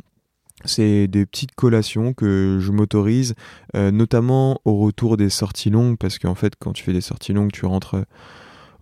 c'est 0.65 1.07
des 1.07 1.25
petites 1.25 1.55
collations 1.55 2.13
que 2.13 2.57
je 2.59 2.71
m'autorise, 2.71 3.35
euh, 3.75 3.91
notamment 3.91 4.59
au 4.65 4.77
retour 4.77 5.17
des 5.17 5.29
sorties 5.29 5.69
longues, 5.69 5.97
parce 5.97 6.19
qu'en 6.19 6.35
fait, 6.35 6.53
quand 6.59 6.73
tu 6.73 6.83
fais 6.83 6.93
des 6.93 7.01
sorties 7.01 7.33
longues, 7.33 7.51
tu 7.51 7.65
rentres. 7.65 7.95
Euh, 7.95 8.03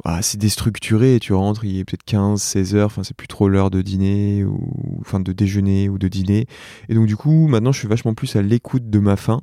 bah, 0.03 0.21
c'est 0.21 0.37
déstructuré, 0.37 1.19
tu 1.21 1.33
rentres, 1.33 1.63
il 1.63 1.79
est 1.79 1.85
peut-être 1.85 2.03
15, 2.03 2.41
16 2.41 2.75
heures, 2.75 2.87
enfin 2.87 3.03
c'est 3.03 3.15
plus 3.15 3.29
trop 3.29 3.47
l'heure 3.47 3.71
de 3.71 3.81
dîner, 3.81 4.43
ou 4.43 4.99
enfin 4.99 5.21
de 5.21 5.31
déjeuner 5.31 5.87
ou 5.89 5.97
de 5.97 6.09
dîner. 6.09 6.47
Et 6.89 6.95
donc 6.95 7.07
du 7.07 7.15
coup, 7.15 7.47
maintenant 7.47 7.71
je 7.71 7.79
suis 7.79 7.87
vachement 7.87 8.13
plus 8.13 8.35
à 8.35 8.41
l'écoute 8.41 8.89
de 8.89 8.99
ma 8.99 9.15
faim 9.15 9.41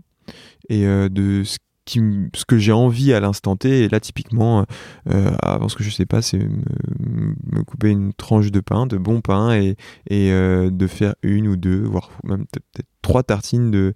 et 0.68 0.84
de 0.84 1.42
ce 1.42 1.56
ce 1.88 2.44
que 2.46 2.58
j'ai 2.58 2.72
envie 2.72 3.12
à 3.12 3.20
l'instant 3.20 3.56
T. 3.56 3.84
Et 3.84 3.88
là, 3.88 4.00
typiquement, 4.00 4.64
euh, 5.10 5.32
avant 5.42 5.68
ce 5.68 5.76
que 5.76 5.84
je 5.84 5.90
sais 5.90 6.06
pas, 6.06 6.22
c'est 6.22 6.38
me, 6.38 7.62
couper 7.64 7.90
une 7.90 8.12
tranche 8.12 8.50
de 8.50 8.60
pain, 8.60 8.86
de 8.86 8.96
bon 8.96 9.20
pain, 9.20 9.52
et, 9.54 9.76
euh, 10.10 10.70
de 10.70 10.86
faire 10.86 11.14
une 11.22 11.48
ou 11.48 11.56
deux, 11.56 11.82
voire 11.82 12.10
même 12.24 12.46
peut-être 12.46 12.88
trois 13.02 13.22
tartines 13.22 13.70
de, 13.70 13.94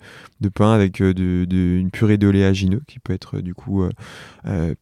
pain 0.54 0.72
avec 0.72 1.00
euh, 1.00 1.14
de, 1.14 1.46
une 1.78 1.90
purée 1.90 2.18
d'oléagineux 2.18 2.82
qui 2.86 2.98
peut 2.98 3.12
être 3.12 3.40
du 3.40 3.54
coup 3.54 3.84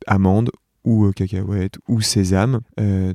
amande 0.07 0.51
ou 0.85 1.11
cacahuète 1.13 1.79
ou 1.89 2.01
sésame. 2.01 2.61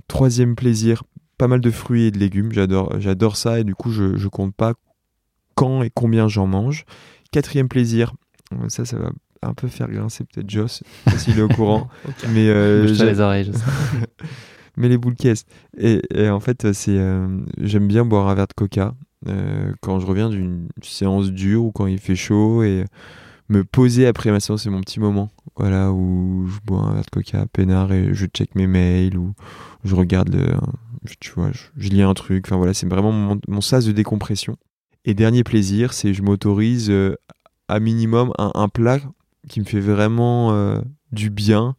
troisième 0.07 0.55
plaisir, 0.55 1.03
pas 1.37 1.47
mal 1.47 1.61
de 1.61 1.71
fruits 1.71 2.05
et 2.05 2.11
de 2.11 2.19
légumes. 2.19 2.51
J'adore, 2.51 2.99
j'adore 2.99 3.37
ça 3.37 3.59
et 3.59 3.63
du 3.63 3.75
coup, 3.75 3.91
je, 3.91 4.17
je 4.17 4.27
compte 4.27 4.53
pas 4.53 4.73
quand 5.55 5.81
et 5.81 5.89
combien 5.89 6.27
j'en 6.27 6.47
mange. 6.47 6.85
Quatrième 7.31 7.67
plaisir, 7.67 8.13
ça, 8.69 8.85
ça 8.85 8.97
va 8.97 9.11
un 9.41 9.53
peu 9.53 9.67
faire 9.67 9.89
grincer 9.89 10.25
peut-être 10.25 10.49
Joss, 10.49 10.83
s'il 11.17 11.39
est 11.39 11.41
au 11.41 11.47
courant. 11.47 11.87
Mais 12.33 12.49
euh, 12.49 12.85
les 12.85 13.19
oreilles, 13.19 13.51
mais 14.77 14.89
les 14.89 14.97
boules 14.97 15.15
caisses. 15.15 15.45
Et, 15.77 16.01
en 16.29 16.39
fait, 16.39 16.71
c'est 16.73 16.97
euh, 16.97 17.27
j'aime 17.57 17.87
bien 17.87 18.05
boire 18.05 18.29
un 18.29 18.35
verre 18.35 18.47
de 18.47 18.53
coca 18.53 18.95
euh, 19.27 19.73
quand 19.81 19.99
je 19.99 20.05
reviens 20.05 20.29
d'une 20.29 20.69
séance 20.81 21.31
dure 21.31 21.65
ou 21.65 21.71
quand 21.71 21.87
il 21.87 21.99
fait 21.99 22.15
chaud 22.15 22.63
et 22.63 22.85
me 23.49 23.65
poser 23.65 24.07
après 24.07 24.31
ma 24.31 24.39
séance, 24.39 24.63
c'est 24.63 24.69
mon 24.69 24.79
petit 24.79 25.01
moment. 25.01 25.29
Voilà, 25.57 25.91
où 25.91 26.47
je 26.47 26.59
bois 26.63 26.79
un 26.81 26.93
verre 26.93 27.03
de 27.03 27.09
coca 27.09 27.45
peinard 27.51 27.91
et 27.91 28.13
je 28.13 28.25
check 28.25 28.55
mes 28.55 28.67
mails 28.67 29.17
ou 29.17 29.33
je 29.83 29.95
regarde 29.95 30.33
le. 30.33 30.47
Tu 31.19 31.31
vois, 31.31 31.51
je, 31.51 31.89
lis 31.89 32.01
un 32.01 32.13
truc. 32.13 32.45
Enfin 32.47 32.57
voilà, 32.57 32.73
c'est 32.73 32.87
vraiment 32.87 33.11
mon, 33.11 33.39
mon, 33.47 33.61
sas 33.61 33.85
de 33.85 33.91
décompression. 33.91 34.55
Et 35.03 35.13
dernier 35.13 35.43
plaisir, 35.43 35.91
c'est 35.91 36.13
je 36.13 36.21
m'autorise 36.21 36.93
à 37.67 37.79
minimum 37.79 38.31
un, 38.37 38.51
un, 38.55 38.69
plat 38.69 38.99
qui 39.47 39.59
me 39.59 39.65
fait 39.65 39.79
vraiment 39.79 40.51
euh, 40.53 40.79
du 41.11 41.29
bien 41.29 41.75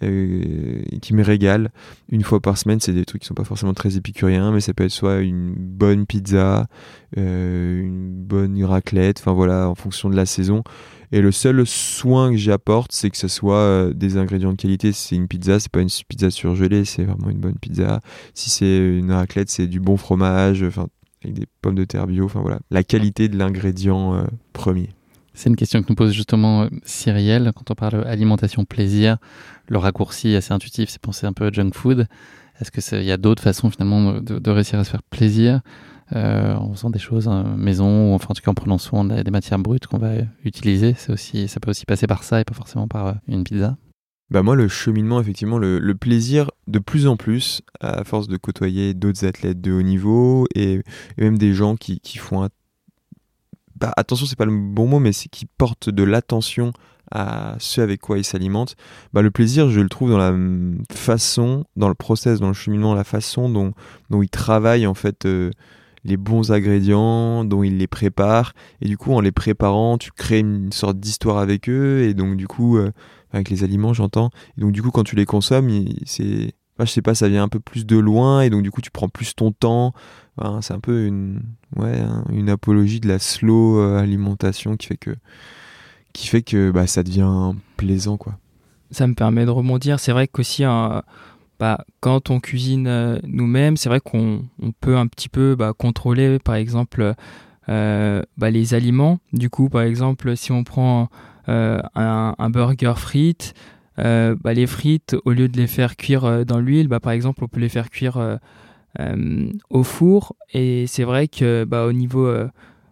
et 0.00 0.98
qui 1.00 1.14
me 1.14 1.22
régale 1.22 1.70
une 2.08 2.22
fois 2.22 2.40
par 2.40 2.58
semaine. 2.58 2.80
C'est 2.80 2.92
des 2.92 3.04
trucs 3.04 3.22
qui 3.22 3.28
sont 3.28 3.34
pas 3.34 3.44
forcément 3.44 3.74
très 3.74 3.96
épicuriens, 3.96 4.52
mais 4.52 4.60
ça 4.60 4.74
peut 4.74 4.84
être 4.84 4.90
soit 4.90 5.20
une 5.20 5.54
bonne 5.54 6.04
pizza, 6.04 6.66
euh, 7.16 7.80
une 7.80 8.10
bonne 8.10 8.62
raclette, 8.64 9.20
enfin 9.20 9.32
voilà, 9.32 9.68
en 9.68 9.74
fonction 9.74 10.10
de 10.10 10.16
la 10.16 10.26
saison. 10.26 10.62
Et 11.12 11.20
le 11.20 11.30
seul 11.30 11.64
soin 11.64 12.32
que 12.32 12.36
j'apporte, 12.36 12.90
c'est 12.92 13.08
que 13.08 13.16
ce 13.16 13.28
soit 13.28 13.56
euh, 13.58 13.94
des 13.94 14.16
ingrédients 14.16 14.50
de 14.50 14.56
qualité. 14.56 14.92
Si 14.92 15.08
c'est 15.08 15.16
une 15.16 15.28
pizza, 15.28 15.60
c'est 15.60 15.70
pas 15.70 15.80
une 15.80 15.90
pizza 16.08 16.28
surgelée, 16.28 16.84
c'est 16.84 17.04
vraiment 17.04 17.30
une 17.30 17.38
bonne 17.38 17.58
pizza. 17.58 18.00
Si 18.34 18.50
c'est 18.50 18.78
une 18.98 19.12
raclette, 19.12 19.48
c'est 19.48 19.68
du 19.68 19.80
bon 19.80 19.96
fromage, 19.96 20.64
enfin 20.64 20.88
avec 21.22 21.36
des 21.36 21.46
pommes 21.62 21.76
de 21.76 21.84
terre 21.84 22.06
bio. 22.06 22.24
Enfin 22.24 22.40
voilà, 22.40 22.58
la 22.70 22.82
qualité 22.82 23.28
de 23.28 23.38
l'ingrédient 23.38 24.26
premier. 24.52 24.90
C'est 25.34 25.50
une 25.50 25.56
question 25.56 25.82
que 25.82 25.88
nous 25.88 25.96
pose 25.96 26.12
justement 26.12 26.62
euh, 26.62 26.68
Cyrielle 26.84 27.50
quand 27.54 27.70
on 27.70 27.74
parle 27.74 28.06
alimentation 28.06 28.64
plaisir. 28.64 29.18
Le 29.68 29.78
raccourci 29.78 30.34
assez 30.36 30.52
intuitif, 30.52 30.88
c'est 30.88 31.00
penser 31.00 31.26
un 31.26 31.32
peu 31.32 31.46
à 31.46 31.50
junk 31.50 31.72
food. 31.74 32.06
Est-ce 32.60 32.70
qu'il 32.70 33.02
y 33.02 33.10
a 33.10 33.16
d'autres 33.16 33.42
façons 33.42 33.68
finalement 33.68 34.20
de, 34.20 34.50
réussir 34.50 34.78
à 34.78 34.84
se 34.84 34.90
faire 34.90 35.02
plaisir 35.02 35.60
euh, 36.14 36.54
en 36.54 36.72
faisant 36.72 36.90
des 36.90 37.00
choses 37.00 37.26
à 37.26 37.42
maison 37.42 38.12
ou 38.12 38.14
enfin, 38.14 38.28
en 38.30 38.34
tout 38.34 38.42
cas 38.42 38.52
en 38.52 38.54
prenant 38.54 38.78
soin 38.78 39.04
des, 39.04 39.30
matières 39.30 39.58
brutes 39.58 39.88
qu'on 39.88 39.98
va 39.98 40.12
utiliser? 40.44 40.94
C'est 40.96 41.12
aussi, 41.12 41.48
ça 41.48 41.58
peut 41.58 41.70
aussi 41.70 41.84
passer 41.84 42.06
par 42.06 42.22
ça 42.22 42.40
et 42.40 42.44
pas 42.44 42.54
forcément 42.54 42.86
par 42.86 43.06
euh, 43.06 43.12
une 43.26 43.42
pizza. 43.42 43.76
Bah 44.30 44.42
moi, 44.42 44.54
le 44.54 44.68
cheminement, 44.68 45.20
effectivement, 45.20 45.58
le, 45.58 45.94
plaisir, 45.94 46.50
de 46.66 46.78
plus 46.78 47.06
en 47.06 47.16
plus, 47.16 47.60
à 47.80 48.04
force 48.04 48.26
de 48.26 48.36
côtoyer 48.36 48.94
d'autres 48.94 49.26
athlètes 49.26 49.60
de 49.60 49.72
haut 49.72 49.82
niveau 49.82 50.46
et, 50.54 50.82
même 51.18 51.36
des 51.36 51.52
gens 51.52 51.76
qui, 51.76 52.00
qui 52.00 52.18
font 52.18 52.42
un 52.42 52.48
attention, 53.96 54.26
c'est 54.26 54.38
pas 54.38 54.44
le 54.44 54.56
bon 54.56 54.86
mot, 54.86 54.98
mais 54.98 55.12
c'est 55.12 55.28
qui 55.28 55.46
porte 55.46 55.90
de 55.90 56.02
l'attention 56.02 56.72
à 57.10 57.56
ce 57.58 57.80
avec 57.80 58.00
quoi 58.00 58.18
il 58.18 58.24
s'alimente, 58.24 58.76
bah, 59.12 59.22
le 59.22 59.30
plaisir, 59.30 59.68
je 59.68 59.80
le 59.80 59.88
trouve 59.88 60.10
dans 60.10 60.18
la 60.18 60.34
façon, 60.90 61.64
dans 61.76 61.88
le 61.88 61.94
process, 61.94 62.40
dans 62.40 62.48
le 62.48 62.54
cheminement, 62.54 62.94
la 62.94 63.04
façon 63.04 63.48
dont, 63.48 63.72
dont 64.10 64.22
il 64.22 64.30
travaille 64.30 64.86
en 64.86 64.94
fait 64.94 65.26
euh, 65.26 65.50
les 66.04 66.16
bons 66.16 66.52
ingrédients, 66.52 67.44
dont 67.44 67.62
il 67.62 67.78
les 67.78 67.86
prépare. 67.86 68.52
Et 68.80 68.88
du 68.88 68.96
coup, 68.96 69.12
en 69.12 69.20
les 69.20 69.32
préparant, 69.32 69.98
tu 69.98 70.10
crées 70.12 70.40
une 70.40 70.72
sorte 70.72 70.98
d'histoire 70.98 71.38
avec 71.38 71.68
eux. 71.68 72.02
Et 72.02 72.14
donc, 72.14 72.36
du 72.36 72.46
coup, 72.46 72.76
euh, 72.76 72.90
avec 73.32 73.50
les 73.50 73.64
aliments, 73.64 73.94
j'entends. 73.94 74.30
Et 74.56 74.60
donc, 74.60 74.72
du 74.72 74.82
coup, 74.82 74.90
quand 74.90 75.04
tu 75.04 75.16
les 75.16 75.24
consommes, 75.24 75.70
c'est 76.04 76.54
je 76.80 76.86
sais 76.86 77.02
pas, 77.02 77.14
ça 77.14 77.28
vient 77.28 77.44
un 77.44 77.48
peu 77.48 77.60
plus 77.60 77.86
de 77.86 77.96
loin 77.96 78.42
et 78.42 78.50
donc 78.50 78.62
du 78.62 78.70
coup 78.70 78.80
tu 78.80 78.90
prends 78.90 79.08
plus 79.08 79.34
ton 79.34 79.52
temps. 79.52 79.94
c'est 80.60 80.74
un 80.74 80.80
peu 80.80 81.06
une, 81.06 81.42
ouais, 81.76 82.02
une 82.30 82.50
apologie 82.50 83.00
de 83.00 83.08
la 83.08 83.18
slow 83.18 83.78
euh, 83.78 83.98
alimentation 83.98 84.76
qui 84.76 84.88
fait 84.88 84.96
que, 84.96 85.14
qui 86.12 86.26
fait 86.26 86.42
que 86.42 86.70
bah, 86.70 86.86
ça 86.86 87.02
devient 87.02 87.52
plaisant 87.76 88.16
quoi. 88.16 88.38
Ça 88.90 89.06
me 89.06 89.14
permet 89.14 89.44
de 89.44 89.50
rebondir. 89.50 89.98
C'est 89.98 90.12
vrai 90.12 90.28
qu'aussi 90.28 90.64
hein, 90.64 91.02
bah, 91.60 91.84
quand 92.00 92.30
on 92.30 92.40
cuisine 92.40 92.86
euh, 92.88 93.18
nous-mêmes, 93.24 93.76
c'est 93.76 93.88
vrai 93.88 94.00
qu'on 94.00 94.44
on 94.60 94.72
peut 94.72 94.96
un 94.96 95.06
petit 95.06 95.28
peu 95.28 95.54
bah, 95.54 95.72
contrôler 95.76 96.38
par 96.40 96.56
exemple 96.56 97.14
euh, 97.68 98.22
bah, 98.36 98.50
les 98.50 98.74
aliments. 98.74 99.20
Du 99.32 99.48
coup, 99.48 99.68
par 99.68 99.82
exemple, 99.82 100.36
si 100.36 100.50
on 100.50 100.64
prend 100.64 101.08
un, 101.46 102.34
un 102.38 102.50
burger 102.50 102.94
frites, 102.96 103.54
euh, 103.98 104.34
bah, 104.40 104.54
les 104.54 104.66
frites, 104.66 105.16
au 105.24 105.30
lieu 105.30 105.48
de 105.48 105.56
les 105.56 105.66
faire 105.66 105.96
cuire 105.96 106.24
euh, 106.24 106.44
dans 106.44 106.60
l'huile, 106.60 106.88
bah, 106.88 107.00
par 107.00 107.12
exemple, 107.12 107.44
on 107.44 107.48
peut 107.48 107.60
les 107.60 107.68
faire 107.68 107.90
cuire 107.90 108.38
euh, 108.98 109.48
au 109.70 109.82
four. 109.82 110.34
Et 110.52 110.86
c'est 110.86 111.04
vrai 111.04 111.28
que 111.28 111.64
bah, 111.64 111.86
au 111.86 111.92
niveau 111.92 112.32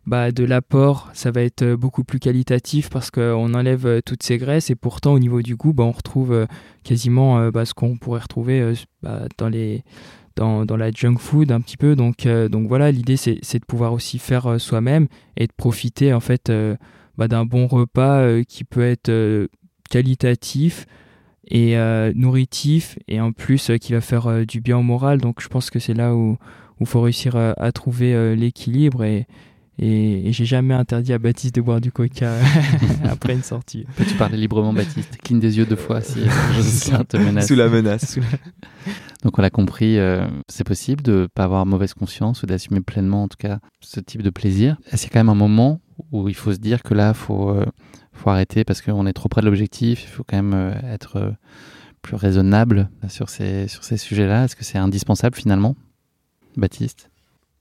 bah, 0.06 0.32
de 0.32 0.44
l'apport, 0.44 1.10
ça 1.12 1.30
va 1.30 1.42
être 1.42 1.74
beaucoup 1.74 2.04
plus 2.04 2.18
qualitatif 2.18 2.90
parce 2.90 3.10
qu'on 3.10 3.54
enlève 3.54 4.02
toutes 4.04 4.22
ces 4.22 4.38
graisses 4.38 4.70
et 4.70 4.74
pourtant 4.74 5.12
au 5.12 5.18
niveau 5.18 5.42
du 5.42 5.56
goût, 5.56 5.72
bah, 5.72 5.84
on 5.84 5.92
retrouve 5.92 6.46
quasiment 6.84 7.50
bah, 7.50 7.64
ce 7.64 7.74
qu'on 7.74 7.96
pourrait 7.96 8.20
retrouver 8.20 8.74
dans, 9.38 9.48
les, 9.48 9.84
la 10.36 10.90
junk 10.90 11.18
food 11.18 11.52
un 11.52 11.60
petit 11.60 11.76
peu. 11.76 11.94
Donc, 11.94 12.26
donc 12.26 12.66
voilà, 12.66 12.90
l'idée 12.90 13.16
c'est, 13.16 13.34
de 13.36 13.64
pouvoir 13.64 13.92
aussi 13.92 14.18
faire 14.18 14.60
soi-même 14.60 15.06
et 15.36 15.46
de 15.46 15.52
profiter 15.56 16.12
en 16.12 16.20
fait 16.20 16.50
d'un 17.16 17.44
bon 17.44 17.68
repas 17.68 18.42
qui 18.42 18.64
peut 18.64 18.82
être 18.82 19.48
qualitatif 19.92 20.86
et 21.46 21.76
euh, 21.76 22.12
nourritif 22.14 22.98
et 23.08 23.20
en 23.20 23.32
plus 23.32 23.68
euh, 23.68 23.76
qui 23.76 23.92
va 23.92 24.00
faire 24.00 24.26
euh, 24.26 24.44
du 24.46 24.62
bien 24.62 24.78
au 24.78 24.82
moral. 24.82 25.20
Donc 25.20 25.42
je 25.42 25.48
pense 25.48 25.68
que 25.68 25.78
c'est 25.78 25.92
là 25.92 26.14
où 26.14 26.38
il 26.80 26.86
faut 26.86 27.02
réussir 27.02 27.36
à 27.36 27.70
trouver 27.70 28.34
l'équilibre 28.34 29.04
et, 29.04 29.28
et, 29.78 30.32
j'ai 30.32 30.44
jamais 30.44 30.74
interdit 30.74 31.12
à 31.12 31.18
Baptiste 31.18 31.54
de 31.54 31.60
boire 31.60 31.80
du 31.80 31.92
coca 31.92 32.32
après 33.04 33.34
une 33.34 33.44
sortie. 33.44 33.86
Peux-tu 33.96 34.14
parler 34.14 34.36
librement, 34.36 34.72
Baptiste 34.72 35.16
Cligne 35.18 35.38
des 35.38 35.58
yeux 35.58 35.64
deux 35.64 35.76
fois 35.76 36.00
si 36.00 36.20
je 36.24 37.02
te 37.04 37.16
menace. 37.16 37.46
Sous 37.46 37.54
la 37.54 37.68
menace. 37.68 38.18
Donc 39.22 39.38
on 39.38 39.42
l'a 39.42 39.50
compris, 39.50 39.98
euh, 39.98 40.26
c'est 40.48 40.64
possible 40.64 41.02
de 41.02 41.12
ne 41.12 41.26
pas 41.26 41.44
avoir 41.44 41.64
mauvaise 41.64 41.94
conscience 41.94 42.42
ou 42.42 42.46
d'assumer 42.46 42.80
pleinement 42.80 43.22
en 43.22 43.28
tout 43.28 43.36
cas 43.38 43.60
ce 43.80 44.00
type 44.00 44.22
de 44.22 44.30
plaisir. 44.30 44.76
A 44.90 44.96
quand 44.96 45.20
même 45.20 45.28
un 45.28 45.34
moment 45.34 45.80
où 46.10 46.28
il 46.28 46.34
faut 46.34 46.52
se 46.52 46.58
dire 46.58 46.82
que 46.82 46.94
là, 46.94 47.10
il 47.10 47.14
faut, 47.14 47.50
euh, 47.50 47.64
faut 48.12 48.30
arrêter 48.30 48.64
parce 48.64 48.82
qu'on 48.82 49.06
est 49.06 49.12
trop 49.12 49.28
près 49.28 49.40
de 49.40 49.46
l'objectif, 49.46 50.02
il 50.04 50.08
faut 50.08 50.24
quand 50.24 50.36
même 50.36 50.54
euh, 50.54 50.92
être 50.92 51.34
plus 52.02 52.16
raisonnable 52.16 52.90
sur 53.08 53.28
ces, 53.28 53.68
sur 53.68 53.84
ces 53.84 53.96
sujets-là 53.96 54.44
Est-ce 54.44 54.56
que 54.56 54.64
c'est 54.64 54.78
indispensable 54.78 55.36
finalement 55.36 55.76
Baptiste? 56.56 57.10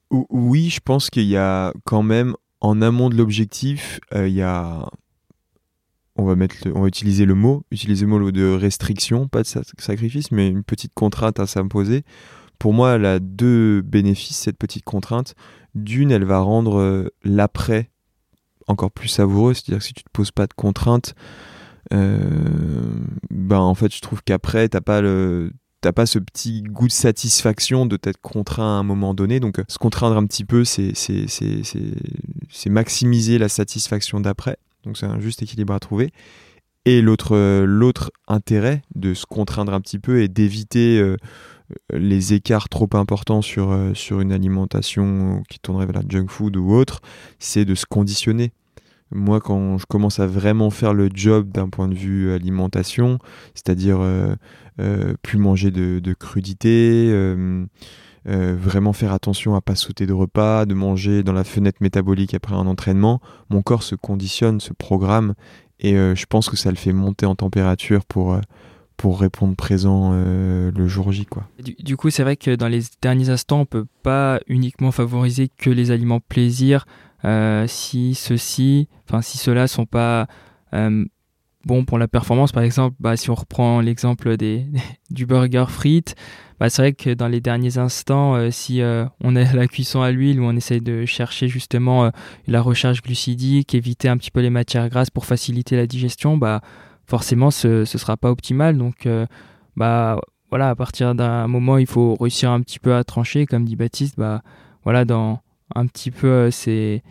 Oui, 0.10 0.70
je 0.70 0.80
pense 0.80 1.10
qu'il 1.10 1.28
y 1.28 1.38
a 1.38 1.74
quand 1.86 2.04
même 2.04 2.36
en 2.60 2.82
amont 2.82 3.10
de 3.10 3.16
l'objectif, 3.16 3.99
il 4.14 4.28
y 4.28 4.41
a 4.41 4.89
on 6.16 6.26
va, 6.26 6.36
mettre 6.36 6.56
on 6.74 6.82
va 6.82 6.88
utiliser 6.88 7.26
le 7.26 7.36
mot, 7.36 7.64
utiliser 7.72 8.06
le 8.06 8.12
mot 8.12 8.32
de 8.32 8.54
restriction, 8.54 9.28
pas 9.28 9.43
de 9.43 9.47
sacrifice, 9.47 10.32
mais 10.32 10.49
une 10.49 10.64
petite 10.64 10.93
contrainte 10.93 11.39
à 11.39 11.47
s'imposer. 11.47 12.04
Pour 12.60 12.74
moi, 12.74 12.93
elle 12.93 13.06
a 13.06 13.20
deux 13.20 13.82
bénéfices, 13.82 14.38
cette 14.38 14.58
petite 14.58 14.84
contrainte. 14.84 15.36
D'une, 15.74 16.12
elle 16.12 16.26
va 16.26 16.39
rendre 16.39 16.80
euh, 16.80 17.10
l'après 17.24 17.90
encore 18.68 18.91
plus 18.91 19.07
savoureux, 19.07 19.53
c'est-à-dire 19.53 19.80
que 19.80 19.86
si 19.86 19.93
tu 19.93 20.03
te 20.03 20.09
poses 20.12 20.32
pas 20.32 20.47
de 20.47 20.53
contraintes, 20.53 21.16
euh, 21.93 22.93
ben 23.30 23.59
en 23.59 23.76
fait, 23.76 23.93
je 23.93 24.01
trouve 24.01 24.22
qu'après, 24.24 24.70
t'as 24.70 24.82
pas 24.82 25.01
le 25.01 25.51
t'as 25.82 25.91
pas 25.91 26.05
ce 26.05 26.20
petit 26.20 26.62
goût 26.62 26.86
de 26.86 26.91
satisfaction 26.91 27.88
de 27.88 27.97
t'être 27.97 28.22
contraint 28.22 28.78
à 28.78 28.80
un 28.80 28.84
moment 28.84 29.16
donné. 29.16 29.39
Donc, 29.39 29.59
se 29.68 29.80
contraindre 29.80 30.16
un 30.16 30.28
petit 30.28 30.45
peu, 30.45 30.64
c'est 30.64 30.93
maximiser 32.68 33.39
la 33.39 33.49
satisfaction 33.49 34.20
d'après. 34.20 34.57
Donc 34.84 34.97
c'est 34.97 35.05
un 35.05 35.20
juste 35.20 35.41
équilibre 35.41 35.74
à 35.74 35.80
trouver. 35.80 36.12
Et 36.86 37.01
l'autre, 37.01 37.36
euh, 37.36 37.66
l'autre 37.66 38.12
intérêt 38.28 38.82
de 38.95 39.14
se 39.14 39.26
contraindre 39.26 39.74
un 39.74 39.82
petit 39.82 39.99
peu 39.99 40.22
et 40.22 40.28
d'éviter 40.28 40.99
euh, 40.99 41.18
les 41.91 42.34
écarts 42.34 42.69
trop 42.69 42.89
importants 42.93 43.41
sur, 43.41 43.72
euh, 43.72 43.93
sur 43.93 44.22
une 44.22 44.32
alimentation 44.32 45.43
qui 45.49 45.59
tournerait 45.59 45.86
vers 45.86 46.01
la 46.01 46.07
junk 46.07 46.28
food 46.28 46.57
ou 46.57 46.72
autre, 46.72 47.01
c'est 47.39 47.65
de 47.65 47.76
se 47.76 47.86
conditionner. 47.86 48.51
Moi, 49.11 49.41
quand 49.41 49.78
je 49.78 49.86
commence 49.86 50.19
à 50.19 50.28
vraiment 50.28 50.69
faire 50.69 50.93
le 50.93 51.09
job 51.13 51.51
d'un 51.51 51.67
point 51.67 51.89
de 51.89 51.95
vue 51.95 52.32
alimentation, 52.32 53.19
c'est-à-dire 53.55 53.99
plus 55.22 55.38
manger 55.38 55.69
de, 55.69 55.99
de 55.99 56.13
crudité, 56.13 57.11
euh, 58.28 58.55
vraiment 58.55 58.93
faire 58.93 59.13
attention 59.13 59.55
à 59.55 59.61
pas 59.61 59.74
sauter 59.74 60.05
de 60.05 60.13
repas, 60.13 60.65
de 60.67 60.76
manger 60.76 61.24
dans 61.24 61.34
la 61.34 61.43
fenêtre 61.43 61.80
métabolique 61.82 62.36
après 62.36 62.53
un 62.53 62.67
entraînement, 62.67 63.19
mon 63.49 63.63
corps 63.63 63.82
se 63.82 63.95
conditionne, 63.95 64.59
se 64.59 64.74
programme, 64.74 65.34
et 65.80 65.95
euh, 65.95 66.13
je 66.13 66.28
pense 66.28 66.47
que 66.47 66.55
ça 66.55 66.69
le 66.69 66.76
fait 66.76 66.93
monter 66.93 67.26
en 67.26 67.34
température 67.34 68.05
pour, 68.05 68.34
euh, 68.34 68.41
pour 68.97 69.19
répondre 69.19 69.55
présent 69.55 70.11
le 70.13 70.87
jour 70.87 71.11
J. 71.11 71.25
Quoi. 71.25 71.47
Du, 71.59 71.97
coup, 71.97 72.09
c'est 72.09 72.23
vrai 72.23 72.35
que 72.35 72.53
dans 72.55 72.67
les 72.67 72.81
derniers 73.01 73.29
instants, 73.29 73.61
on 73.61 73.65
peut 73.65 73.85
pas 74.03 74.39
uniquement 74.47 74.91
favoriser 74.91 75.49
que 75.49 75.69
les 75.69 75.89
aliments 75.89 76.19
plaisir, 76.19 76.85
si 77.67 78.13
ceux-ci, 78.13 78.87
enfin 79.09 79.21
si 79.21 79.37
ceux-là 79.39 79.67
sont 79.67 79.85
pas 79.85 80.27
bons 81.65 81.85
pour 81.85 81.97
la 81.97 82.07
performance. 82.07 82.51
Par 82.51 82.63
exemple, 82.63 82.95
bah, 82.99 83.17
si 83.17 83.29
on 83.29 83.35
reprend 83.35 83.81
l'exemple 83.81 84.37
des, 84.37 84.65
du 85.09 85.25
burger 85.25 85.65
frites, 85.67 86.15
bah, 86.59 86.69
c'est 86.69 86.81
vrai 86.81 86.93
que 86.93 87.13
dans 87.13 87.27
les 87.27 87.41
derniers 87.41 87.77
instants, 87.77 88.35
euh, 88.35 88.51
si 88.51 88.81
euh, 88.81 89.05
on 89.23 89.35
a 89.35 89.43
la 89.53 89.67
cuisson 89.67 90.01
à 90.01 90.11
l'huile 90.11 90.39
ou 90.39 90.45
on 90.45 90.55
essaye 90.55 90.81
de 90.81 91.05
chercher 91.05 91.47
justement 91.47 92.05
euh, 92.05 92.09
la 92.47 92.61
recharge 92.61 93.01
glucidique, 93.01 93.73
éviter 93.73 94.09
un 94.09 94.17
petit 94.17 94.31
peu 94.31 94.41
les 94.41 94.49
matières 94.49 94.89
grasses 94.89 95.09
pour 95.09 95.25
faciliter 95.25 95.75
la 95.75 95.87
digestion, 95.87 96.37
bah 96.37 96.61
forcément 97.06 97.52
ce 97.52 97.80
ne 97.80 97.86
sera 97.86 98.18
pas 98.18 98.32
optimal. 98.32 98.78
Donc 98.78 99.08
bah 99.76 100.20
voilà, 100.49 100.70
à 100.70 100.76
partir 100.76 101.16
d'un 101.16 101.47
moment, 101.47 101.78
il 101.78 101.88
faut 101.88 102.16
réussir 102.16 102.52
un 102.52 102.62
petit 102.62 102.80
peu 102.80 102.95
à 102.95 103.04
trancher, 103.04 103.45
comme 103.45 103.66
dit 103.66 103.76
Baptiste, 103.76 104.16
bah 104.18 104.41
voilà, 104.84 105.06
dans 105.06 105.39
un 105.76 105.86
petit 105.88 106.12
peu 106.12 106.52
c'est 106.52 107.04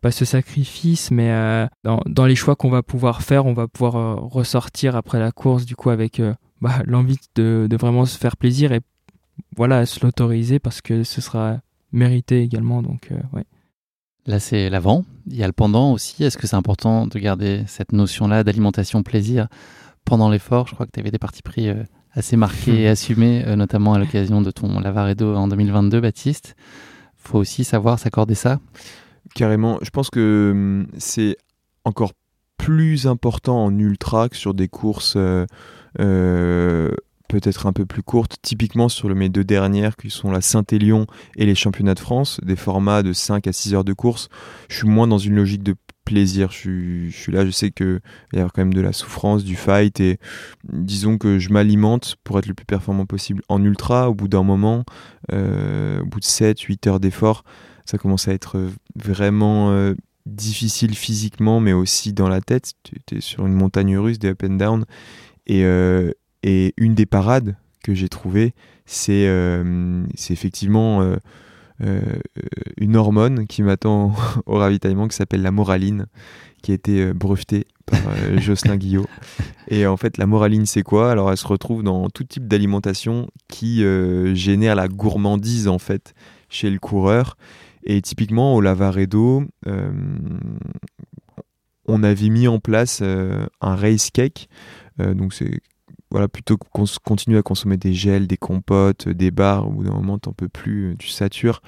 pas 0.00 0.10
ce 0.10 0.24
sacrifice, 0.24 1.10
mais 1.10 1.68
dans, 1.84 2.00
dans, 2.06 2.26
les 2.26 2.36
choix 2.36 2.54
qu'on 2.54 2.70
va 2.70 2.82
pouvoir 2.82 3.22
faire, 3.22 3.46
on 3.46 3.54
va 3.54 3.66
pouvoir 3.66 4.22
ressortir 4.30 4.94
après 4.94 5.18
la 5.18 5.32
course 5.32 5.64
du 5.64 5.74
coup 5.74 5.90
avec 5.90 6.20
bah, 6.60 6.82
l'envie 6.86 7.18
de, 7.34 7.66
de, 7.68 7.76
vraiment 7.76 8.04
se 8.04 8.18
faire 8.18 8.36
plaisir 8.36 8.72
et 8.72 8.80
voilà, 9.56 9.86
se 9.86 10.04
l'autoriser 10.04 10.58
parce 10.58 10.80
que 10.80 11.02
ce 11.04 11.20
sera 11.20 11.60
mérité 11.92 12.42
également. 12.42 12.82
Donc, 12.82 13.08
euh, 13.10 13.18
ouais. 13.32 13.44
Là, 14.26 14.40
c'est 14.40 14.68
l'avant. 14.70 15.04
Il 15.28 15.36
y 15.36 15.44
a 15.44 15.46
le 15.46 15.52
pendant 15.52 15.92
aussi. 15.92 16.24
Est-ce 16.24 16.36
que 16.36 16.46
c'est 16.46 16.56
important 16.56 17.06
de 17.06 17.18
garder 17.18 17.62
cette 17.66 17.92
notion-là 17.92 18.42
d'alimentation 18.42 19.02
plaisir 19.02 19.46
pendant 20.04 20.30
l'effort? 20.30 20.66
Je 20.66 20.74
crois 20.74 20.86
que 20.86 20.90
tu 20.92 21.00
avais 21.00 21.12
des 21.12 21.18
parties 21.18 21.42
pris 21.42 21.68
euh, 21.68 21.84
assez 22.12 22.36
marqués 22.36 22.82
et 22.82 22.88
assumés, 22.88 23.44
euh, 23.46 23.54
notamment 23.54 23.94
à 23.94 23.98
l'occasion 23.98 24.42
de 24.42 24.50
ton 24.50 24.80
Lavaredo 24.80 25.36
en 25.36 25.46
2022, 25.46 26.00
Baptiste. 26.00 26.56
faut 27.16 27.38
aussi 27.38 27.62
savoir 27.62 28.00
s'accorder 28.00 28.34
ça. 28.34 28.58
Carrément. 29.34 29.78
Je 29.82 29.90
pense 29.90 30.10
que 30.10 30.50
hum, 30.52 30.86
c'est 30.98 31.36
encore 31.84 32.12
plus 32.56 33.06
important 33.06 33.64
en 33.64 33.78
ultra 33.78 34.28
que 34.28 34.36
sur 34.36 34.54
des 34.54 34.66
courses 34.66 35.16
euh, 35.16 35.46
peut-être 37.28 37.66
un 37.66 37.72
peu 37.72 37.86
plus 37.86 38.02
courtes, 38.02 38.36
typiquement 38.42 38.88
sur 38.88 39.08
mes 39.14 39.28
deux 39.28 39.44
dernières 39.44 39.96
qui 39.96 40.10
sont 40.10 40.30
la 40.30 40.40
Saint-Élion 40.40 41.06
et 41.36 41.46
les 41.46 41.54
championnats 41.54 41.94
de 41.94 42.00
France, 42.00 42.40
des 42.42 42.56
formats 42.56 43.02
de 43.02 43.12
5 43.12 43.46
à 43.46 43.52
6 43.52 43.74
heures 43.74 43.84
de 43.84 43.92
course. 43.92 44.28
Je 44.68 44.76
suis 44.76 44.88
moins 44.88 45.06
dans 45.06 45.18
une 45.18 45.34
logique 45.34 45.62
de 45.62 45.74
plaisir. 46.04 46.50
Je 46.50 47.10
suis, 47.10 47.32
là, 47.32 47.44
je 47.44 47.50
sais 47.50 47.70
qu'il 47.70 48.00
y 48.32 48.38
a 48.38 48.44
quand 48.44 48.58
même 48.58 48.72
de 48.72 48.80
la 48.80 48.92
souffrance, 48.92 49.44
du 49.44 49.56
fight, 49.56 50.00
et 50.00 50.18
disons 50.72 51.18
que 51.18 51.38
je 51.38 51.50
m'alimente 51.50 52.16
pour 52.24 52.38
être 52.38 52.46
le 52.46 52.54
plus 52.54 52.64
performant 52.64 53.04
possible 53.04 53.42
en 53.48 53.62
ultra. 53.62 54.08
Au 54.08 54.14
bout 54.14 54.28
d'un 54.28 54.42
moment, 54.42 54.84
euh, 55.32 56.00
au 56.00 56.06
bout 56.06 56.20
de 56.20 56.24
7, 56.24 56.60
8 56.60 56.86
heures 56.86 57.00
d'effort, 57.00 57.44
ça 57.84 57.98
commence 57.98 58.28
à 58.28 58.32
être 58.32 58.70
vraiment 58.94 59.70
euh, 59.72 59.94
difficile 60.26 60.94
physiquement, 60.94 61.60
mais 61.60 61.72
aussi 61.72 62.12
dans 62.12 62.28
la 62.28 62.40
tête. 62.40 62.72
Tu 62.82 63.16
es 63.16 63.20
sur 63.20 63.46
une 63.46 63.54
montagne 63.54 63.98
russe, 63.98 64.18
des 64.18 64.28
up 64.28 64.42
and 64.44 64.54
down. 64.54 64.84
Euh, 65.50 66.12
et, 66.46 66.74
une 66.76 66.94
des 66.94 67.06
parades 67.06 67.56
que 67.82 67.94
j'ai 67.94 68.08
trouvées, 68.08 68.54
c'est 68.84 69.26
euh, 69.26 70.04
effectivement 70.30 71.02
euh, 71.82 72.00
une 72.76 72.96
hormone 72.96 73.46
qui 73.46 73.62
m'attend 73.62 74.14
au 74.46 74.56
ravitaillement 74.56 75.08
qui 75.08 75.16
s'appelle 75.16 75.42
la 75.42 75.50
moraline, 75.50 76.06
qui 76.62 76.72
a 76.72 76.74
été 76.74 77.12
brevetée 77.12 77.66
par 77.84 78.00
Jocelyn 78.38 78.76
Guillot. 78.76 79.06
Et 79.68 79.86
en 79.86 79.96
fait, 79.96 80.18
la 80.18 80.26
moraline, 80.26 80.66
c'est 80.66 80.82
quoi? 80.82 81.10
Alors, 81.10 81.30
elle 81.30 81.36
se 81.36 81.46
retrouve 81.46 81.82
dans 81.82 82.08
tout 82.10 82.24
type 82.24 82.46
d'alimentation 82.46 83.28
qui 83.48 83.84
génère 84.34 84.74
la 84.74 84.88
gourmandise, 84.88 85.68
en 85.68 85.78
fait, 85.78 86.14
chez 86.48 86.70
le 86.70 86.78
coureur. 86.78 87.36
Et 87.84 88.02
typiquement, 88.02 88.54
au 88.54 88.60
Lavaredo, 88.60 89.44
on 91.86 92.02
avait 92.02 92.28
mis 92.30 92.48
en 92.48 92.58
place 92.58 93.00
un 93.02 93.76
race 93.76 94.10
cake 94.10 94.48
euh, 95.00 95.14
donc 95.14 95.34
c'est 95.34 95.60
voilà, 96.16 96.28
plutôt 96.28 96.56
qu'on 96.56 96.86
continue 97.04 97.36
à 97.36 97.42
consommer 97.42 97.76
des 97.76 97.92
gels, 97.92 98.26
des 98.26 98.38
compotes, 98.38 99.06
des 99.06 99.30
bars, 99.30 99.68
au 99.68 99.70
bout 99.70 99.84
d'un 99.84 99.92
moment, 99.92 100.18
t'en 100.18 100.32
peux 100.32 100.48
plus, 100.48 100.92
euh, 100.92 100.96
tu 100.98 101.08
satures. 101.08 101.60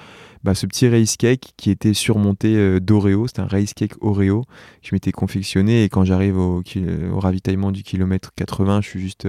Bah, 0.43 0.55
ce 0.55 0.65
petit 0.65 0.89
race 0.89 1.17
cake 1.17 1.53
qui 1.55 1.69
était 1.69 1.93
surmonté 1.93 2.55
euh, 2.55 2.79
d'Oreo, 2.79 3.27
c'est 3.27 3.37
un 3.37 3.45
race 3.45 3.75
cake 3.75 3.93
Oreo 4.01 4.45
que 4.81 4.87
je 4.89 4.95
m'étais 4.95 5.11
confectionné 5.11 5.83
et 5.83 5.89
quand 5.89 6.03
j'arrive 6.03 6.39
au, 6.39 6.63
au, 6.63 7.19
ravitaillement 7.19 7.71
du 7.71 7.83
kilomètre 7.83 8.31
80, 8.33 8.81
je 8.81 8.87
suis 8.89 8.99
juste 8.99 9.27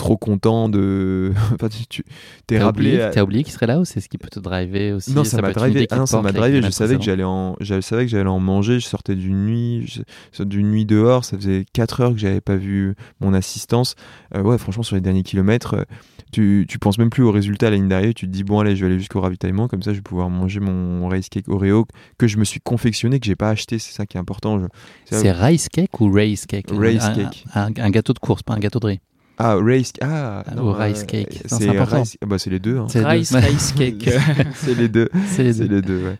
trop 0.00 0.16
content 0.16 0.68
de. 0.68 1.32
enfin, 1.54 1.68
tu 1.68 2.04
t'es 2.46 2.58
rappelé. 2.58 3.10
T'as 3.12 3.22
oublié 3.22 3.44
qu'il 3.44 3.52
serait 3.52 3.66
là 3.66 3.78
ou 3.78 3.84
c'est 3.84 4.00
ce 4.00 4.08
qui 4.08 4.18
peut 4.18 4.28
te 4.28 4.40
driver 4.40 4.94
aussi? 4.94 5.12
Non, 5.12 5.24
ça 5.24 5.40
m'a 5.40 5.52
drivé. 5.52 5.86
Ah 5.90 6.06
ça 6.06 6.22
m'a 6.22 6.32
drivé. 6.32 6.62
Je 6.62 6.70
savais 6.70 6.96
que 6.96 7.02
j'allais 7.02 7.24
en, 7.24 7.56
je 7.60 7.80
savais 7.80 8.04
que 8.04 8.10
j'allais 8.10 8.28
en 8.28 8.40
manger. 8.40 8.80
Je 8.80 8.86
sortais 8.86 9.14
d'une 9.14 9.46
nuit, 9.46 10.02
d'une 10.38 10.70
nuit 10.70 10.86
dehors. 10.86 11.24
Ça 11.24 11.36
faisait 11.36 11.64
4 11.72 12.00
heures 12.00 12.12
que 12.12 12.18
j'avais 12.18 12.40
pas 12.40 12.56
vu 12.56 12.94
mon 13.20 13.34
assistance. 13.34 13.94
Euh, 14.34 14.42
ouais, 14.42 14.58
franchement, 14.58 14.82
sur 14.82 14.96
les 14.96 15.02
derniers 15.02 15.22
kilomètres, 15.22 15.74
euh, 15.74 15.84
tu, 16.32 16.64
tu 16.68 16.78
penses 16.78 16.98
même 16.98 17.10
plus 17.10 17.22
au 17.22 17.32
résultat 17.32 17.66
à 17.66 17.70
la 17.70 17.76
ligne 17.76 17.88
d'arrivée. 17.88 18.14
Tu 18.14 18.26
te 18.26 18.32
dis 18.32 18.44
bon 18.44 18.60
allez, 18.60 18.76
je 18.76 18.80
vais 18.80 18.90
aller 18.90 18.98
jusqu'au 18.98 19.20
ravitaillement. 19.20 19.68
Comme 19.68 19.82
ça, 19.82 19.92
je 19.92 19.96
vais 19.96 20.02
pouvoir 20.02 20.30
manger 20.30 20.60
mon 20.60 21.08
rice 21.08 21.28
cake 21.28 21.48
Oreo 21.48 21.86
que 22.16 22.26
je 22.26 22.38
me 22.38 22.44
suis 22.44 22.60
confectionné, 22.60 23.20
que 23.20 23.26
j'ai 23.26 23.36
pas 23.36 23.50
acheté. 23.50 23.78
C'est 23.78 23.92
ça 23.92 24.06
qui 24.06 24.16
est 24.16 24.20
important. 24.20 24.62
C'est 25.04 25.30
rice 25.32 25.68
cake 25.68 26.00
ou 26.00 26.10
race 26.10 26.46
cake? 26.46 26.66
Cake. 26.66 27.44
un 27.54 27.90
gâteau 27.90 28.14
de 28.14 28.18
course, 28.18 28.42
pas 28.42 28.54
un 28.54 28.58
gâteau 28.58 28.80
de 28.80 28.86
riz. 28.86 29.00
Ah, 29.42 29.56
rice, 29.56 29.94
ah, 30.02 30.44
non, 30.54 30.72
rice 30.72 31.04
cake. 31.04 31.40
C'est 31.46 31.70
rice, 31.70 32.18
bah, 32.26 32.38
c'est 32.38 32.50
les 32.50 32.58
deux. 32.58 32.76
Hein. 32.76 32.86
Rice, 32.94 33.34
rice 33.34 33.72
cake. 33.72 34.06
c'est 34.54 34.74
les 34.74 34.88
deux. 34.88 35.08
C'est 35.28 35.44
les, 35.44 35.66
les, 35.66 35.80
deux. 35.80 36.02
Ouais. 36.04 36.18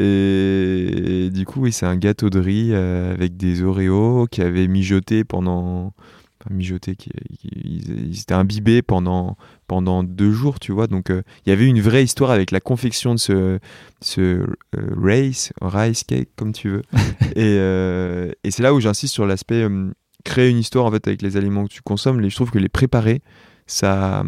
Et, 0.00 1.30
du 1.30 1.44
coup, 1.46 1.62
oui, 1.62 1.72
c'est 1.72 1.86
un 1.86 1.96
gâteau 1.96 2.30
de 2.30 2.38
riz 2.38 2.70
euh, 2.70 3.12
avec 3.12 3.36
des 3.36 3.64
Oreos 3.64 4.28
qui 4.30 4.40
avaient 4.40 4.68
mijoté 4.68 5.24
pendant. 5.24 5.92
Enfin, 6.40 6.54
mijoté, 6.54 6.94
qui, 6.94 7.10
ils, 7.42 8.20
étaient 8.20 8.34
imbibés 8.34 8.82
pendant, 8.82 9.36
pendant 9.66 10.04
deux 10.04 10.30
jours, 10.30 10.60
tu 10.60 10.70
vois. 10.70 10.86
Donc, 10.86 11.10
euh, 11.10 11.22
il 11.44 11.50
y 11.50 11.52
avait 11.52 11.66
une 11.66 11.80
vraie 11.80 12.04
histoire 12.04 12.30
avec 12.30 12.52
la 12.52 12.60
confection 12.60 13.14
de 13.14 13.18
ce, 13.18 13.58
ce 14.00 14.20
euh, 14.20 14.46
rice, 14.96 15.52
rice 15.60 16.04
cake, 16.04 16.28
comme 16.36 16.52
tu 16.52 16.68
veux. 16.68 16.82
et, 17.34 17.56
et 18.44 18.50
c'est 18.52 18.62
là 18.62 18.72
où 18.74 18.80
j'insiste 18.80 19.12
sur 19.12 19.26
l'aspect 19.26 19.66
créer 20.24 20.50
une 20.50 20.58
histoire 20.58 20.86
en 20.86 20.90
fait 20.90 21.06
avec 21.06 21.22
les 21.22 21.36
aliments 21.36 21.64
que 21.64 21.72
tu 21.72 21.82
consommes. 21.82 22.26
je 22.26 22.34
trouve 22.34 22.50
que 22.50 22.58
les 22.58 22.68
préparer, 22.68 23.22
ça, 23.66 24.24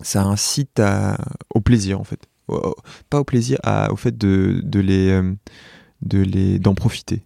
ça 0.00 0.22
incite 0.22 0.80
à, 0.80 1.18
au 1.54 1.60
plaisir 1.60 2.00
en 2.00 2.04
fait. 2.04 2.20
Pas 3.08 3.20
au 3.20 3.24
plaisir, 3.24 3.58
au 3.90 3.96
fait 3.96 4.16
de, 4.16 4.60
de 4.62 4.80
les, 4.80 5.10
euh, 5.10 5.32
de 6.02 6.18
les, 6.18 6.58
d'en 6.58 6.74
profiter. 6.74 7.24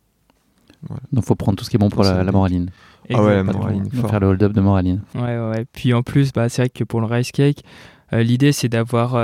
Donc 1.12 1.24
il 1.24 1.26
faut 1.26 1.34
prendre 1.34 1.58
tout 1.58 1.64
ce 1.64 1.70
qui 1.70 1.76
est 1.76 1.78
bon 1.80 1.90
pour 1.90 2.04
la, 2.04 2.22
moraline. 2.30 2.70
Ah 3.12 3.22
ouais, 3.22 3.36
la 3.36 3.42
moraline. 3.42 3.90
Faire 3.90 4.20
le 4.20 4.28
hold-up 4.28 4.52
de 4.52 4.60
moraline. 4.60 5.02
Ouais, 5.14 5.38
ouais. 5.38 5.64
Puis 5.72 5.92
en 5.94 6.02
plus, 6.02 6.32
bah, 6.32 6.48
c'est 6.48 6.62
vrai 6.62 6.68
que 6.68 6.84
pour 6.84 7.00
le 7.00 7.06
rice 7.06 7.32
cake, 7.32 7.64
euh, 8.12 8.22
l'idée 8.22 8.52
c'est 8.52 8.68
d'avoir 8.68 9.16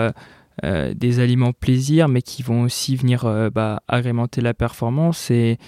euh, 0.64 0.94
des 0.94 1.20
aliments 1.20 1.52
plaisir, 1.52 2.08
mais 2.08 2.22
qui 2.22 2.42
vont 2.42 2.62
aussi 2.62 2.96
venir 2.96 3.50
bah, 3.54 3.82
agrémenter 3.86 4.40
la 4.40 4.54
performance. 4.54 5.30
Et, 5.30 5.58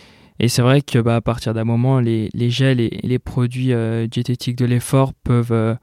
et 0.40 0.48
c'est 0.48 0.62
vrai 0.62 0.82
que 0.82 0.98
bah, 0.98 1.16
à 1.16 1.20
partir 1.20 1.54
d'un 1.54 1.64
moment, 1.64 2.00
les, 2.00 2.30
gels 2.50 2.80
et, 2.80 3.00
les 3.02 3.18
produits 3.18 3.72
diététiques 4.08 4.56
de 4.56 4.64
l'effort 4.64 5.12
peuvent 5.14 5.76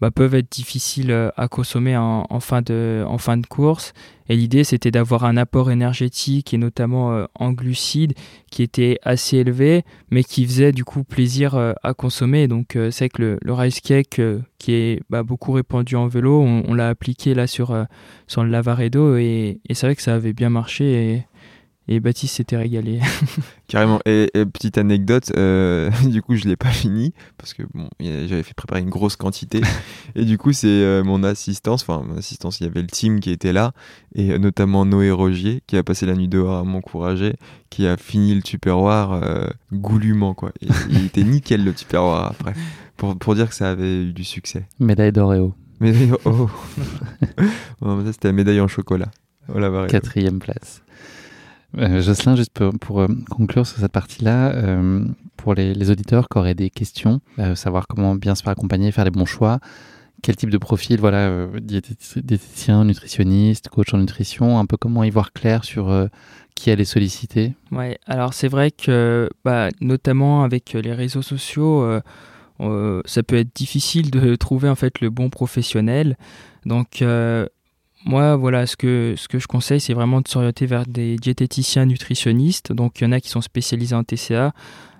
bah, 0.00 0.10
peuvent 0.10 0.34
être 0.34 0.50
difficiles 0.52 1.10
euh, 1.10 1.30
à 1.36 1.48
consommer 1.48 1.96
en, 1.96 2.40
fin, 2.40 2.60
de, 2.60 3.02
en 3.08 3.16
fin 3.16 3.38
de 3.38 3.46
course. 3.46 3.94
Et 4.28 4.36
l'idée, 4.36 4.62
c'était 4.62 4.90
d'avoir 4.90 5.24
un 5.24 5.38
apport 5.38 5.70
énergétique 5.70 6.52
et 6.52 6.58
notamment 6.58 7.14
euh, 7.14 7.24
en 7.34 7.52
glucides 7.52 8.12
qui 8.50 8.62
était 8.62 8.98
assez 9.02 9.38
élevé, 9.38 9.84
mais 10.10 10.22
qui 10.22 10.44
faisait 10.44 10.72
du 10.72 10.84
coup 10.84 11.02
plaisir 11.02 11.54
euh, 11.54 11.72
à 11.82 11.94
consommer. 11.94 12.46
Donc, 12.46 12.78
c'est 12.90 13.08
que 13.08 13.38
le, 13.42 13.52
rice 13.54 13.80
cake, 13.80 14.20
qui 14.58 14.72
est 14.72 15.00
bah, 15.08 15.22
beaucoup 15.22 15.52
répandu 15.52 15.96
en 15.96 16.08
vélo, 16.08 16.42
on, 16.42 16.74
l'a 16.74 16.90
appliqué 16.90 17.32
là 17.32 17.46
sur, 17.46 17.74
sur 18.26 18.44
le 18.44 18.50
Lavaredo 18.50 19.16
et, 19.16 19.60
et 19.66 19.74
c'est 19.74 19.86
vrai 19.86 19.96
que 19.96 20.02
ça 20.02 20.14
avait 20.14 20.34
bien 20.34 20.50
marché. 20.50 21.24
Et 21.88 22.00
Baptiste 22.00 22.36
s'était 22.36 22.56
régalé. 22.56 23.00
Carrément. 23.68 24.00
Et, 24.06 24.30
petite 24.52 24.76
anecdote, 24.78 25.32
euh, 25.36 25.90
du 26.06 26.20
coup, 26.20 26.34
je 26.34 26.44
l'ai 26.44 26.56
pas 26.56 26.70
fini 26.70 27.12
parce 27.38 27.54
que 27.54 27.62
bon, 27.74 27.88
j'avais 28.00 28.42
fait 28.42 28.54
préparer 28.54 28.80
une 28.80 28.90
grosse 28.90 29.16
quantité. 29.16 29.60
et 30.16 30.24
du 30.24 30.36
coup, 30.36 30.52
c'est 30.52 30.66
euh, 30.66 31.04
mon 31.04 31.22
assistance, 31.22 31.82
enfin, 31.82 32.04
mon 32.06 32.16
assistance, 32.18 32.60
il 32.60 32.64
y 32.64 32.66
avait 32.66 32.82
le 32.82 32.88
team 32.88 33.20
qui 33.20 33.30
était 33.30 33.52
là, 33.52 33.72
et 34.14 34.32
euh, 34.32 34.38
notamment 34.38 34.84
Noé 34.84 35.10
Rogier, 35.10 35.62
qui 35.66 35.76
a 35.76 35.82
passé 35.82 36.06
la 36.06 36.14
nuit 36.14 36.28
dehors 36.28 36.56
à 36.56 36.64
m'encourager, 36.64 37.34
qui 37.70 37.86
a 37.86 37.96
fini 37.96 38.34
le 38.34 38.42
tupperware 38.42 39.52
goulûment, 39.72 40.34
quoi. 40.34 40.52
il 40.90 41.06
était 41.06 41.24
nickel 41.24 41.64
le 41.64 41.72
tupperware 41.72 42.24
après, 42.24 42.54
pour, 42.96 43.16
pour 43.16 43.34
dire 43.34 43.48
que 43.48 43.54
ça 43.54 43.70
avait 43.70 44.04
eu 44.04 44.12
du 44.12 44.24
succès. 44.24 44.64
Médaille 44.80 45.12
d'Oreo. 45.12 45.54
Médaille. 45.80 46.12
Oh. 46.24 46.48
ça, 47.82 48.12
c'était 48.12 48.28
la 48.28 48.32
médaille 48.32 48.60
en 48.60 48.68
chocolat. 48.68 49.10
Quatrième 49.88 50.38
place. 50.38 50.82
Euh, 51.78 52.00
Jocelyn, 52.00 52.36
juste 52.36 52.58
pour, 52.80 53.00
euh, 53.00 53.06
conclure 53.30 53.66
sur 53.66 53.78
cette 53.78 53.92
partie-là, 53.92 54.52
euh, 54.52 55.04
pour 55.36 55.54
les, 55.54 55.90
auditeurs 55.90 56.28
qui 56.28 56.38
auraient 56.38 56.54
des 56.54 56.70
questions, 56.70 57.20
savoir 57.54 57.86
comment 57.86 58.14
bien 58.14 58.34
se 58.34 58.42
faire 58.42 58.52
accompagner, 58.52 58.90
faire 58.90 59.04
les 59.04 59.10
bons 59.10 59.26
choix, 59.26 59.60
quel 60.22 60.34
type 60.34 60.50
de 60.50 60.58
profil, 60.58 60.98
voilà, 60.98 61.46
diététicien, 61.60 62.84
nutritionniste, 62.84 63.68
coach 63.68 63.92
en 63.94 63.98
nutrition, 63.98 64.58
un 64.58 64.66
peu 64.66 64.76
comment 64.76 65.04
y 65.04 65.10
voir 65.10 65.32
clair 65.32 65.64
sur 65.64 66.08
qui 66.54 66.70
allait 66.70 66.86
solliciter 66.86 67.54
Ouais, 67.70 67.98
alors 68.06 68.34
c'est 68.34 68.48
vrai 68.48 68.70
que, 68.70 69.28
bah, 69.44 69.68
notamment 69.80 70.42
avec 70.42 70.72
les 70.72 70.94
réseaux 70.94 71.22
sociaux, 71.22 71.86
ça 72.58 73.22
peut 73.22 73.36
être 73.36 73.54
difficile 73.54 74.10
de 74.10 74.34
trouver 74.34 74.68
en 74.68 74.74
fait 74.74 75.00
le 75.00 75.10
bon 75.10 75.30
professionnel. 75.30 76.16
Donc 76.64 77.04
moi, 78.06 78.36
voilà, 78.36 78.66
ce 78.66 78.76
que, 78.76 79.14
ce 79.16 79.26
que 79.26 79.40
je 79.40 79.48
conseille, 79.48 79.80
c'est 79.80 79.92
vraiment 79.92 80.20
de 80.20 80.28
s'orienter 80.28 80.64
vers 80.64 80.86
des 80.86 81.16
diététiciens 81.16 81.86
nutritionnistes. 81.86 82.72
Donc, 82.72 83.00
il 83.00 83.04
y 83.04 83.06
en 83.06 83.12
a 83.12 83.20
qui 83.20 83.28
sont 83.28 83.40
spécialisés 83.40 83.96
en 83.96 84.04
TCA. 84.04 84.54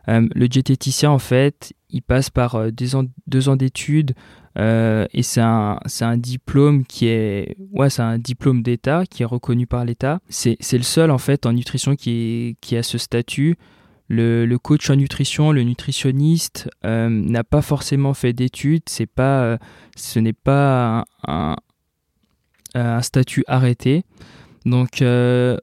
Euh, 0.09 0.28
le 0.34 0.48
diététicien, 0.48 1.11
en 1.11 1.20
fait, 1.20 1.72
il 1.88 2.02
passe 2.02 2.30
par 2.30 2.57
euh, 2.57 2.70
deux 2.72 2.96
ans, 2.96 3.04
deux 3.28 3.48
ans 3.48 3.54
d'études 3.54 4.14
euh, 4.59 5.07
et 5.12 5.22
c'est 5.22 5.40
un, 5.40 5.78
un, 6.00 6.16
diplôme 6.16 6.84
qui 6.84 7.07
est, 7.07 7.57
ouais, 7.72 7.90
c'est 7.90 8.02
un 8.02 8.18
diplôme 8.18 8.62
d'État 8.62 9.04
qui 9.04 9.22
est 9.22 9.26
reconnu 9.26 9.66
par 9.66 9.84
l'État. 9.84 10.18
C'est, 10.28 10.57
le 10.72 10.82
seul, 10.82 11.11
en 11.11 11.18
fait, 11.18 11.46
en 11.46 11.52
nutrition 11.52 11.94
qui, 11.94 12.57
qui 12.61 12.76
a 12.76 12.82
ce 12.82 12.98
statut. 12.98 13.57
Le, 14.09 14.46
le, 14.46 14.59
coach 14.59 14.88
en 14.88 14.96
nutrition, 14.96 15.52
le 15.52 15.62
nutritionniste, 15.62 16.70
n'a 16.84 17.44
pas 17.44 17.61
forcément 17.61 18.14
fait 18.14 18.32
d'études. 18.32 18.84
C'est 18.86 19.07
pas, 19.07 19.59
ce 19.94 20.20
n'est 20.20 20.32
pas 20.32 21.04
un 21.26 21.57
statut 23.03 23.45
arrêté. 23.47 24.05
Donc 24.66 25.01
euh, 25.01 25.57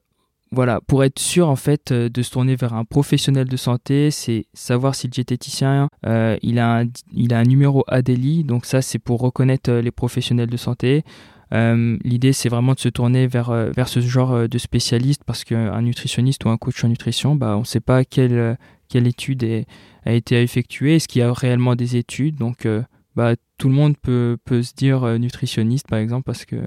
voilà, 0.51 0.79
pour 0.87 1.03
être 1.03 1.19
sûr 1.19 1.49
en 1.49 1.57
fait 1.57 1.91
euh, 1.91 2.09
de 2.09 2.21
se 2.21 2.31
tourner 2.31 2.55
vers 2.55 2.73
un 2.73 2.85
professionnel 2.85 3.47
de 3.47 3.57
santé, 3.57 4.11
c'est 4.11 4.45
savoir 4.53 4.95
si 4.95 5.07
le 5.07 5.11
diététicien 5.11 5.89
euh, 6.05 6.37
il, 6.41 6.57
a 6.57 6.79
un, 6.79 6.85
il 7.11 7.33
a 7.33 7.39
un 7.39 7.43
numéro 7.43 7.83
ADELI, 7.87 8.45
donc 8.45 8.65
ça 8.65 8.81
c'est 8.81 8.99
pour 8.99 9.19
reconnaître 9.19 9.71
les 9.71 9.91
professionnels 9.91 10.49
de 10.49 10.57
santé. 10.57 11.03
L'idée 11.51 12.33
c'est 12.33 12.49
vraiment 12.49 12.73
de 12.73 12.79
se 12.79 12.89
tourner 12.89 13.27
vers, 13.27 13.51
vers 13.51 13.87
ce 13.87 13.99
genre 13.99 14.49
de 14.49 14.57
spécialiste 14.57 15.21
parce 15.23 15.43
qu'un 15.43 15.83
nutritionniste 15.83 16.43
ou 16.45 16.49
un 16.49 16.57
coach 16.57 16.83
en 16.83 16.87
nutrition, 16.87 17.35
bah, 17.35 17.55
on 17.55 17.59
ne 17.59 17.65
sait 17.65 17.79
pas 17.79 18.03
quelle, 18.03 18.57
quelle 18.89 19.05
étude 19.05 19.63
a 20.03 20.13
été 20.13 20.41
effectuée, 20.41 20.95
est-ce 20.95 21.07
qu'il 21.07 21.19
y 21.19 21.23
a 21.23 21.31
réellement 21.31 21.75
des 21.75 21.95
études, 21.95 22.37
donc 22.37 22.67
bah, 23.15 23.35
tout 23.57 23.69
le 23.69 23.75
monde 23.75 23.97
peut, 23.97 24.37
peut 24.45 24.63
se 24.63 24.73
dire 24.73 25.19
nutritionniste 25.19 25.87
par 25.87 25.99
exemple 25.99 26.23
parce 26.23 26.45
que 26.45 26.57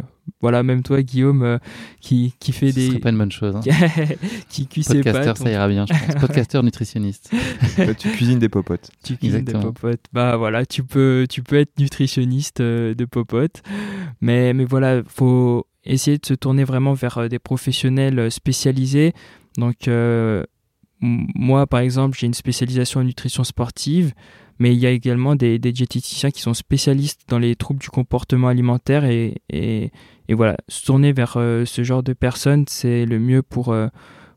voilà, 0.41 0.63
même 0.63 0.83
toi, 0.83 1.03
Guillaume, 1.03 1.43
euh, 1.43 1.59
qui, 2.01 2.35
qui 2.41 2.53
fait 2.53 2.73
des. 2.73 2.87
Ce 2.87 2.89
serait 2.89 2.99
pas 2.99 3.11
une 3.11 3.19
bonne 3.19 3.33
chose. 3.33 3.57
Hein. 3.57 3.61
qui 4.49 4.67
cuit 4.67 4.83
ses 4.83 5.03
pâtes. 5.03 5.39
ça 5.39 5.51
ira 5.51 5.69
bien, 5.69 5.87
je 5.87 5.93
pense. 5.93 6.15
Podcasteur 6.21 6.63
nutritionniste. 6.63 7.31
tu 7.99 8.11
cuisines 8.11 8.39
des 8.39 8.49
popotes. 8.49 8.91
Tu 9.05 9.17
cuisines 9.17 9.45
des 9.45 9.53
popotes. 9.53 10.05
Bah 10.13 10.37
voilà, 10.37 10.67
tu 10.67 10.83
peux, 10.83 11.27
tu 11.29 11.43
peux 11.43 11.57
être 11.57 11.79
nutritionniste 11.79 12.61
euh, 12.61 12.95
de 12.95 13.05
popotes. 13.05 13.63
Mais, 14.21 14.53
mais 14.53 14.65
voilà, 14.65 15.03
faut 15.07 15.67
essayer 15.85 16.19
de 16.19 16.27
se 16.27 16.35
tourner 16.35 16.65
vraiment 16.65 16.93
vers 16.93 17.19
euh, 17.19 17.29
des 17.29 17.39
professionnels 17.39 18.31
spécialisés. 18.31 19.13
Donc, 19.57 19.89
moi, 21.01 21.67
par 21.67 21.81
exemple, 21.81 22.19
j'ai 22.19 22.27
une 22.27 22.35
spécialisation 22.35 23.01
en 23.01 23.05
nutrition 23.05 23.45
sportive 23.45 24.13
mais 24.59 24.75
il 24.75 24.79
y 24.79 24.87
a 24.87 24.91
également 24.91 25.35
des, 25.35 25.59
des, 25.59 25.73
diététiciens 25.73 26.31
qui 26.31 26.41
sont 26.41 26.55
spécialistes 26.55 27.23
dans 27.29 27.39
les 27.39 27.57
troubles 27.57 27.81
du 27.81 27.91
comportement 27.91 28.49
alimentaire 28.49 29.05
et, 29.05 29.43
et, 29.51 29.91
et 30.29 30.35
voilà, 30.35 30.57
se 30.69 30.85
tourner 30.85 31.13
vers 31.13 31.35
euh, 31.37 31.65
ce 31.65 31.83
genre 31.85 32.03
de 32.03 32.13
personnes, 32.13 32.65
c'est 32.69 33.05
le 33.05 33.19
mieux 33.19 33.43
pour, 33.43 33.73
euh, 33.73 33.89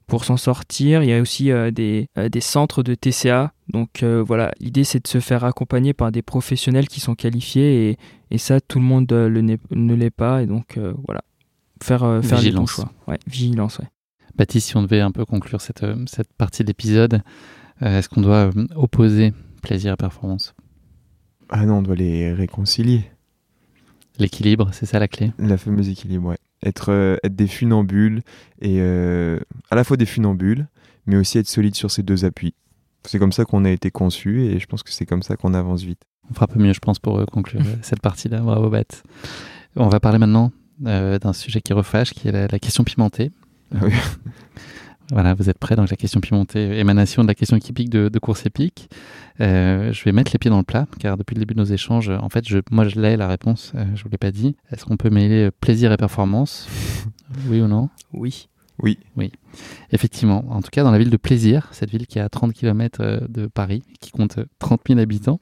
pour 0.08 0.26
s'en 0.26 0.38
sortir. 0.38 1.04
Il 1.04 1.10
y 1.10 1.14
a 1.14 1.22
aussi 1.22 1.52
euh, 1.52 1.72
des, 1.72 2.08
des, 2.30 2.42
centres 2.42 2.84
de 2.84 2.96
TCA, 2.96 3.54
donc 3.70 4.04
voilà, 4.04 4.52
l'idée 4.60 4.84
c'est 4.84 5.04
de 5.04 5.08
se 5.08 5.20
faire 5.20 5.44
accompagner 5.44 5.94
par 5.94 6.12
des 6.12 6.22
professionnels 6.22 6.88
qui 6.88 7.00
sont 7.00 7.16
qualifiés 7.16 7.90
et, 7.90 7.98
et 8.32 8.38
ça, 8.38 8.60
tout 8.60 8.80
le 8.80 8.86
monde 8.86 9.12
le 9.12 9.42
ne 9.42 9.94
l'est 9.94 10.10
pas 10.10 10.42
et 10.42 10.48
donc 10.48 10.80
voilà, 11.06 11.22
faire, 11.82 12.20
faire 12.24 12.42
les 12.42 12.52
bons 12.52 12.66
choix. 12.66 12.92
Ouais, 13.08 13.20
vigilance, 13.28 13.80
ouais. 13.80 13.88
Baptiste, 14.36 14.70
si 14.70 14.78
on 14.78 14.82
devait 14.82 15.02
un 15.02 15.12
peu 15.12 15.26
conclure 15.26 15.62
cette, 15.62 15.86
cette 16.08 16.32
partie 16.34 16.64
de 16.64 16.68
l'épisode, 16.68 17.22
est-ce 17.82 18.10
qu'on 18.10 18.22
doit 18.22 18.50
opposer 18.76 19.34
Plaisir 19.62 19.94
et 19.94 19.98
performance. 19.98 20.54
Ah 21.50 21.66
non, 21.66 21.78
on 21.78 21.82
doit 21.82 21.96
les 21.96 22.34
réconcilier. 22.34 23.10
L'équilibre, 24.20 24.70
c'est 24.74 24.86
ça 24.86 25.00
la 25.00 25.08
clé 25.08 25.32
La 25.40 25.58
fameuse 25.58 25.90
équilibre, 25.90 26.30
ouais. 26.30 26.38
Être, 26.64 26.92
euh, 26.92 27.16
être 27.24 27.36
des 27.36 27.48
funambules, 27.48 28.22
et 28.62 28.78
euh, 28.82 29.40
à 29.72 29.76
la 29.76 29.84
fois 29.84 29.96
des 29.98 30.06
funambules, 30.06 30.68
mais 31.06 31.16
aussi 31.16 31.38
être 31.38 31.48
solide 31.48 31.76
sur 31.76 31.90
ces 31.90 32.04
deux 32.04 32.26
appuis. 32.26 32.54
C'est 33.06 33.18
comme 33.18 33.32
ça 33.32 33.46
qu'on 33.46 33.64
a 33.64 33.70
été 33.70 33.92
conçu, 33.92 34.44
et 34.44 34.60
je 34.60 34.68
pense 34.68 34.84
que 34.84 34.92
c'est 34.92 35.06
comme 35.06 35.24
ça 35.24 35.38
qu'on 35.38 35.54
avance 35.54 35.84
vite. 35.84 36.02
On 36.30 36.34
fera 36.34 36.46
un 36.50 36.54
peu 36.54 36.60
mieux, 36.60 36.74
je 36.74 36.80
pense, 36.80 37.00
pour 37.00 37.18
euh, 37.18 37.26
conclure 37.26 37.62
cette 37.82 38.02
partie-là. 38.02 38.42
Bravo, 38.42 38.70
Bat. 38.70 38.84
On 39.78 39.88
va 39.88 40.00
parler 40.00 40.18
maintenant 40.20 40.52
d'un 40.80 41.34
sujet 41.34 41.62
qui 41.62 41.74
refâche, 41.74 42.14
qui 42.14 42.28
est 42.28 42.32
la, 42.32 42.48
la 42.48 42.60
question 42.60 42.84
pimentée. 42.84 43.32
Ah 43.74 43.80
oui. 43.84 43.94
Voilà, 45.12 45.34
vous 45.34 45.50
êtes 45.50 45.58
prêts 45.58 45.76
Donc 45.76 45.90
la 45.90 45.98
question 45.98 46.20
pimentée, 46.20 46.78
émanation 46.78 47.24
de 47.24 47.28
la 47.28 47.36
question 47.36 47.58
équipique 47.58 47.90
de, 47.90 48.10
de 48.10 48.20
course 48.20 48.46
épique. 48.46 48.90
Euh, 49.42 49.92
je 49.92 50.04
vais 50.04 50.12
mettre 50.12 50.32
les 50.34 50.38
pieds 50.38 50.52
dans 50.52 50.58
le 50.58 50.64
plat, 50.64 50.86
car 51.00 51.18
depuis 51.18 51.34
le 51.34 51.40
début 51.40 51.56
de 51.56 51.60
nos 51.60 51.66
échanges, 51.66 52.10
en 52.10 52.30
fait, 52.30 52.48
je, 52.48 52.60
moi 52.72 52.88
je 52.88 53.00
l'ai 53.00 53.18
la 53.18 53.28
réponse, 53.28 53.72
euh, 53.76 53.86
je 53.96 54.04
vous 54.04 54.10
l'ai 54.10 54.18
pas 54.18 54.32
dit. 54.32 54.56
Est-ce 54.72 54.86
qu'on 54.86 54.98
peut 54.98 55.10
mêler 55.10 55.48
euh, 55.48 55.52
plaisir 55.62 55.92
et 55.92 55.98
performance? 55.98 56.68
Oui 57.48 57.62
ou 57.62 57.68
non? 57.68 57.90
Oui. 58.12 58.50
Oui. 58.82 58.98
Oui. 59.16 59.32
Effectivement. 59.92 60.46
En 60.50 60.64
tout 60.64 60.72
cas, 60.72 60.84
dans 60.84 60.90
la 60.90 60.98
ville 60.98 61.12
de 61.12 61.18
Plaisir, 61.18 61.68
cette 61.72 61.92
ville 61.92 62.08
qui 62.08 62.18
est 62.18 62.24
à 62.24 62.30
30 62.30 62.54
km 62.54 63.28
de 63.30 63.46
Paris, 63.46 63.84
qui 64.00 64.10
compte 64.10 64.40
30 64.58 64.82
000 64.88 65.00
habitants, 65.00 65.40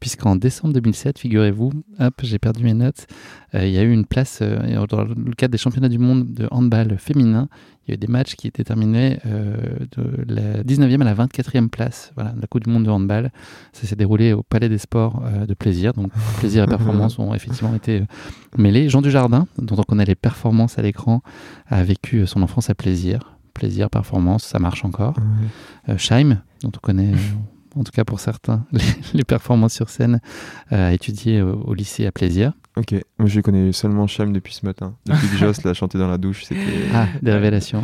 puisqu'en 0.00 0.36
décembre 0.36 0.74
2007, 0.74 1.18
figurez-vous, 1.18 1.72
hop, 1.98 2.14
j'ai 2.22 2.38
perdu 2.38 2.64
mes 2.64 2.74
notes, 2.74 3.06
il 3.54 3.70
y 3.70 3.78
a 3.78 3.82
eu 3.82 3.92
une 3.92 4.04
place 4.04 4.42
dans 4.42 5.04
le 5.04 5.34
cadre 5.34 5.52
des 5.52 5.58
championnats 5.58 5.88
du 5.88 5.98
monde 5.98 6.32
de 6.32 6.46
handball 6.50 6.98
féminin 6.98 7.48
il 7.86 7.92
y 7.92 7.92
a 7.92 7.94
eu 7.94 7.98
des 7.98 8.08
matchs 8.08 8.34
qui 8.34 8.48
étaient 8.48 8.64
terminés 8.64 9.20
euh, 9.26 9.56
de 9.96 10.24
la 10.26 10.64
19e 10.64 11.02
à 11.02 11.04
la 11.04 11.14
24e 11.14 11.68
place, 11.68 12.12
voilà, 12.16 12.34
la 12.40 12.46
Coupe 12.48 12.64
du 12.64 12.70
Monde 12.70 12.84
de 12.84 12.90
handball. 12.90 13.30
Ça 13.72 13.86
s'est 13.86 13.94
déroulé 13.94 14.32
au 14.32 14.42
Palais 14.42 14.68
des 14.68 14.78
Sports 14.78 15.22
euh, 15.24 15.46
de 15.46 15.54
Plaisir, 15.54 15.92
donc 15.92 16.10
plaisir 16.38 16.64
et 16.64 16.66
performance 16.66 17.18
ont 17.20 17.32
effectivement 17.32 17.74
été 17.76 18.00
euh, 18.00 18.04
mêlés. 18.58 18.88
Jean 18.88 19.02
Dujardin, 19.02 19.46
dont 19.58 19.76
on 19.78 19.84
connaît 19.84 20.04
les 20.04 20.16
performances 20.16 20.80
à 20.80 20.82
l'écran, 20.82 21.22
a 21.68 21.84
vécu 21.84 22.26
son 22.26 22.42
enfance 22.42 22.70
à 22.70 22.74
Plaisir. 22.74 23.36
Plaisir, 23.54 23.88
performance, 23.88 24.42
ça 24.42 24.58
marche 24.58 24.84
encore. 24.84 25.14
Scheim, 25.96 26.42
dont 26.62 26.72
on 26.76 26.80
connaît 26.80 27.12
en 27.76 27.84
tout 27.84 27.92
cas 27.92 28.04
pour 28.04 28.20
certains, 28.20 28.66
les, 29.14 29.24
performances 29.24 29.74
sur 29.74 29.88
scène, 29.88 30.20
à 30.70 30.92
étudier 30.92 31.42
au, 31.42 31.74
lycée 31.74 32.06
à 32.06 32.12
Plaisir. 32.12 32.52
Ok, 32.76 32.94
moi 33.18 33.28
je 33.28 33.40
connais 33.40 33.72
seulement 33.72 34.06
Cham 34.06 34.32
depuis 34.32 34.54
ce 34.54 34.66
matin. 34.66 34.96
Depuis 35.06 35.28
que 35.28 35.36
Joss 35.38 35.62
l'a 35.64 35.74
chanté 35.74 35.98
dans 35.98 36.08
la 36.08 36.18
douche, 36.18 36.44
c'était. 36.44 36.60
Ah, 36.94 37.06
des 37.22 37.32
révélations. 37.32 37.82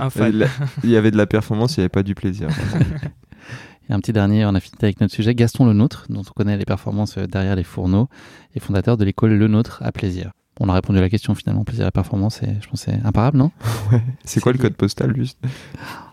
Il 0.84 0.90
y 0.90 0.96
avait 0.96 1.10
de 1.10 1.16
la 1.16 1.26
performance, 1.26 1.76
il 1.76 1.80
n'y 1.80 1.82
avait 1.82 1.88
pas 1.88 2.02
du 2.02 2.14
plaisir. 2.14 2.48
Et 3.88 3.92
un 3.92 3.98
petit 3.98 4.12
dernier, 4.12 4.46
on 4.46 4.54
a 4.54 4.60
fini 4.60 4.76
avec 4.82 5.00
notre 5.00 5.12
sujet, 5.12 5.34
Gaston 5.34 5.66
Le 5.66 5.72
Nôtre, 5.72 6.06
dont 6.08 6.20
on 6.20 6.32
connaît 6.32 6.56
les 6.56 6.64
performances 6.64 7.18
derrière 7.18 7.56
les 7.56 7.64
fourneaux, 7.64 8.08
et 8.54 8.60
fondateur 8.60 8.96
de 8.96 9.04
l'école 9.04 9.32
Le 9.32 9.48
Nôtre 9.48 9.82
à 9.82 9.90
Plaisir. 9.90 10.30
On 10.60 10.68
a 10.68 10.74
répondu 10.74 10.98
à 10.98 11.02
la 11.02 11.08
question 11.08 11.34
finalement, 11.34 11.64
plaisir 11.64 11.86
et 11.86 11.90
performance, 11.90 12.42
et 12.42 12.46
je 12.60 12.68
pense 12.68 12.84
que 12.84 12.92
c'est 12.92 13.04
imparable, 13.04 13.38
non? 13.38 13.50
Ouais. 13.90 14.02
C'est 14.24 14.40
quoi 14.40 14.52
le 14.52 14.58
code 14.58 14.74
postal 14.74 15.16
juste? 15.16 15.38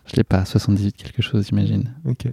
Je 0.07 0.15
l'ai 0.15 0.23
pas, 0.23 0.45
78 0.45 0.95
quelque 0.95 1.21
chose, 1.21 1.47
j'imagine. 1.47 1.93
Ok. 2.05 2.27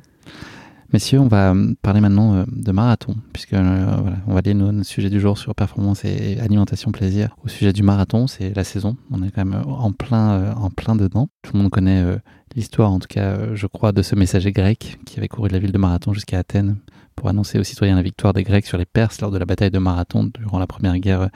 Messieurs, 0.92 1.18
on 1.18 1.26
va 1.26 1.52
euh, 1.52 1.74
parler 1.82 2.00
maintenant 2.00 2.34
euh, 2.34 2.44
de 2.46 2.70
marathon, 2.70 3.16
puisque 3.32 3.54
euh, 3.54 4.14
on 4.26 4.32
va 4.32 4.38
aller 4.38 4.54
notre 4.54 4.84
sujet 4.84 5.10
du 5.10 5.18
jour 5.18 5.36
sur 5.36 5.54
performance 5.54 6.04
et 6.04 6.38
alimentation 6.38 6.92
plaisir. 6.92 7.36
Au 7.44 7.48
sujet 7.48 7.72
du 7.72 7.82
marathon, 7.82 8.28
c'est 8.28 8.54
la 8.54 8.62
saison. 8.62 8.96
On 9.10 9.22
est 9.22 9.30
quand 9.32 9.44
même 9.44 9.62
en 9.66 9.90
plein, 9.90 10.52
en 10.52 10.70
plein 10.70 10.94
dedans. 10.94 11.28
Tout 11.42 11.54
le 11.54 11.62
monde 11.62 11.70
connaît 11.70 12.04
l'histoire, 12.54 12.92
en 12.92 13.00
tout 13.00 13.08
cas, 13.08 13.54
je 13.54 13.66
crois, 13.66 13.90
de 13.90 14.02
ce 14.02 14.14
messager 14.14 14.52
grec 14.52 14.98
qui 15.06 15.18
avait 15.18 15.28
couru 15.28 15.48
de 15.48 15.54
la 15.54 15.58
ville 15.58 15.72
de 15.72 15.78
Marathon 15.78 16.12
jusqu'à 16.12 16.38
Athènes 16.38 16.76
pour 17.16 17.28
annoncer 17.28 17.58
aux 17.58 17.64
citoyens 17.64 17.96
la 17.96 18.02
victoire 18.02 18.32
des 18.32 18.44
Grecs 18.44 18.66
sur 18.66 18.78
les 18.78 18.84
Perses 18.84 19.20
lors 19.20 19.30
de 19.30 19.38
la 19.38 19.46
bataille 19.46 19.70
de 19.70 19.78
Marathon 19.78 20.30
durant 20.38 20.58
la 20.58 20.66
première 20.66 20.96
guerre 20.98 21.30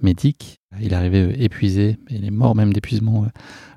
médique. 0.00 0.60
Il 0.80 0.92
est 0.92 0.96
arrivé 0.96 1.42
épuisé, 1.42 1.98
il 2.10 2.24
est 2.24 2.30
mort 2.30 2.54
même 2.54 2.72
d'épuisement 2.72 3.26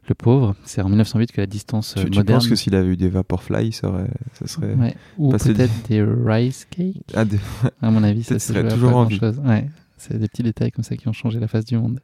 le 0.07 0.15
pauvre, 0.15 0.55
c'est 0.63 0.81
en 0.81 0.89
1908 0.89 1.31
que 1.31 1.41
la 1.41 1.47
distance 1.47 1.93
tu, 1.95 2.05
moderne. 2.05 2.25
Tu 2.25 2.33
penses 2.33 2.47
que 2.47 2.55
s'il 2.55 2.75
avait 2.75 2.89
eu 2.89 2.97
des 2.97 3.09
Vaporfly, 3.09 3.71
ça, 3.71 3.89
aurait, 3.89 4.09
ça 4.33 4.47
serait. 4.47 4.73
Ouais. 4.73 4.95
Ou 5.17 5.31
peut-être 5.31 5.87
des 5.89 6.01
rice 6.03 6.65
cakes. 6.69 6.97
Ah, 7.13 7.25
des... 7.25 7.39
À 7.81 7.91
mon 7.91 8.03
avis, 8.03 8.23
ça 8.23 8.39
serait 8.39 8.67
toujours 8.67 8.95
en 8.95 9.05
vie. 9.05 9.19
Ouais. 9.45 9.67
C'est 9.97 10.17
des 10.17 10.27
petits 10.27 10.43
détails 10.43 10.71
comme 10.71 10.83
ça 10.83 10.95
qui 10.95 11.07
ont 11.07 11.13
changé 11.13 11.39
la 11.39 11.47
face 11.47 11.65
du 11.65 11.77
monde. 11.77 11.99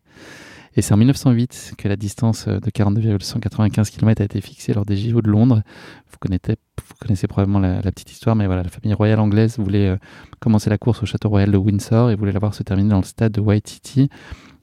Et 0.76 0.82
c'est 0.82 0.94
en 0.94 0.98
1908 0.98 1.76
que 1.78 1.88
la 1.88 1.96
distance 1.96 2.48
de 2.48 2.70
42,195 2.70 3.92
km 3.92 4.22
a 4.22 4.26
été 4.26 4.42
fixée 4.42 4.74
lors 4.74 4.86
des 4.86 4.98
JO 4.98 5.22
de 5.22 5.30
Londres. 5.30 5.62
Vous 6.10 6.18
connaissez, 6.20 6.56
vous 6.80 6.96
connaissez 7.00 7.28
probablement 7.28 7.60
la, 7.60 7.80
petite 7.92 8.12
histoire, 8.12 8.36
mais 8.36 8.48
voilà, 8.48 8.64
la 8.64 8.70
famille 8.70 8.94
royale 8.96 9.20
anglaise 9.20 9.60
voulait 9.60 9.90
euh, 9.90 9.98
commencer 10.40 10.72
la 10.72 10.80
course 10.80 11.04
au 11.04 11.06
château 11.06 11.30
royal 11.30 11.52
de 11.52 11.58
Windsor 11.58 12.10
et 12.10 12.16
voulait 12.16 12.32
la 12.32 12.40
voir 12.40 12.56
se 12.56 12.64
terminer 12.64 12.90
dans 12.90 12.98
le 12.98 13.04
stade 13.04 13.34
de 13.34 13.42
Waititi 13.42 14.10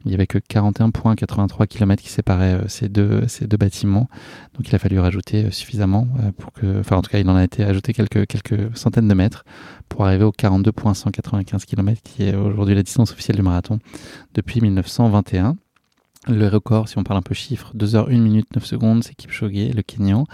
il 0.05 0.09
n'y 0.09 0.15
avait 0.15 0.27
que 0.27 0.39
41,83 0.39 1.67
km 1.67 2.03
qui 2.03 2.09
séparaient 2.09 2.55
euh, 2.55 2.69
ces, 2.69 2.89
deux, 2.89 3.27
bâtiments. 3.59 4.09
Donc 4.55 4.69
il 4.69 4.75
a 4.75 4.79
fallu 4.79 4.99
rajouter 4.99 5.45
euh, 5.45 5.51
suffisamment 5.51 6.07
euh, 6.21 6.33
pour 6.33 6.53
que, 6.53 6.81
enfin 6.81 6.97
en 6.97 7.03
tout 7.03 7.11
cas 7.11 7.19
il 7.19 7.29
en 7.29 7.37
a 7.37 7.45
été 7.45 7.65
ajouté 7.65 7.93
quelques, 7.93 8.77
centaines 8.77 9.09
de 9.09 9.15
mètres 9.15 9.45
pour 9.89 10.07
arriver 10.07 10.25
au 10.25 10.33
42,195 10.33 11.65
km 11.65 12.01
qui 12.03 12.25
est 12.25 12.35
aujourd'hui 12.35 12.75
la 12.75 12.83
distance 12.83 13.13
officielle 13.13 13.37
du 13.37 13.43
marathon 13.43 13.79
depuis 14.35 14.61
1921. 14.61 15.57
Le 16.27 16.49
record, 16.49 16.87
si 16.87 16.99
on 16.99 17.03
parle 17.03 17.19
un 17.19 17.23
peu 17.23 17.35
chiffres, 17.35 17.73
2h1 17.75 18.21
minute 18.21 18.47
9 18.55 18.63
secondes, 18.67 19.03
c'est 19.03 19.15
Kipchoge, 19.15 19.75
le 19.75 19.81
Kenyan. 19.81 20.27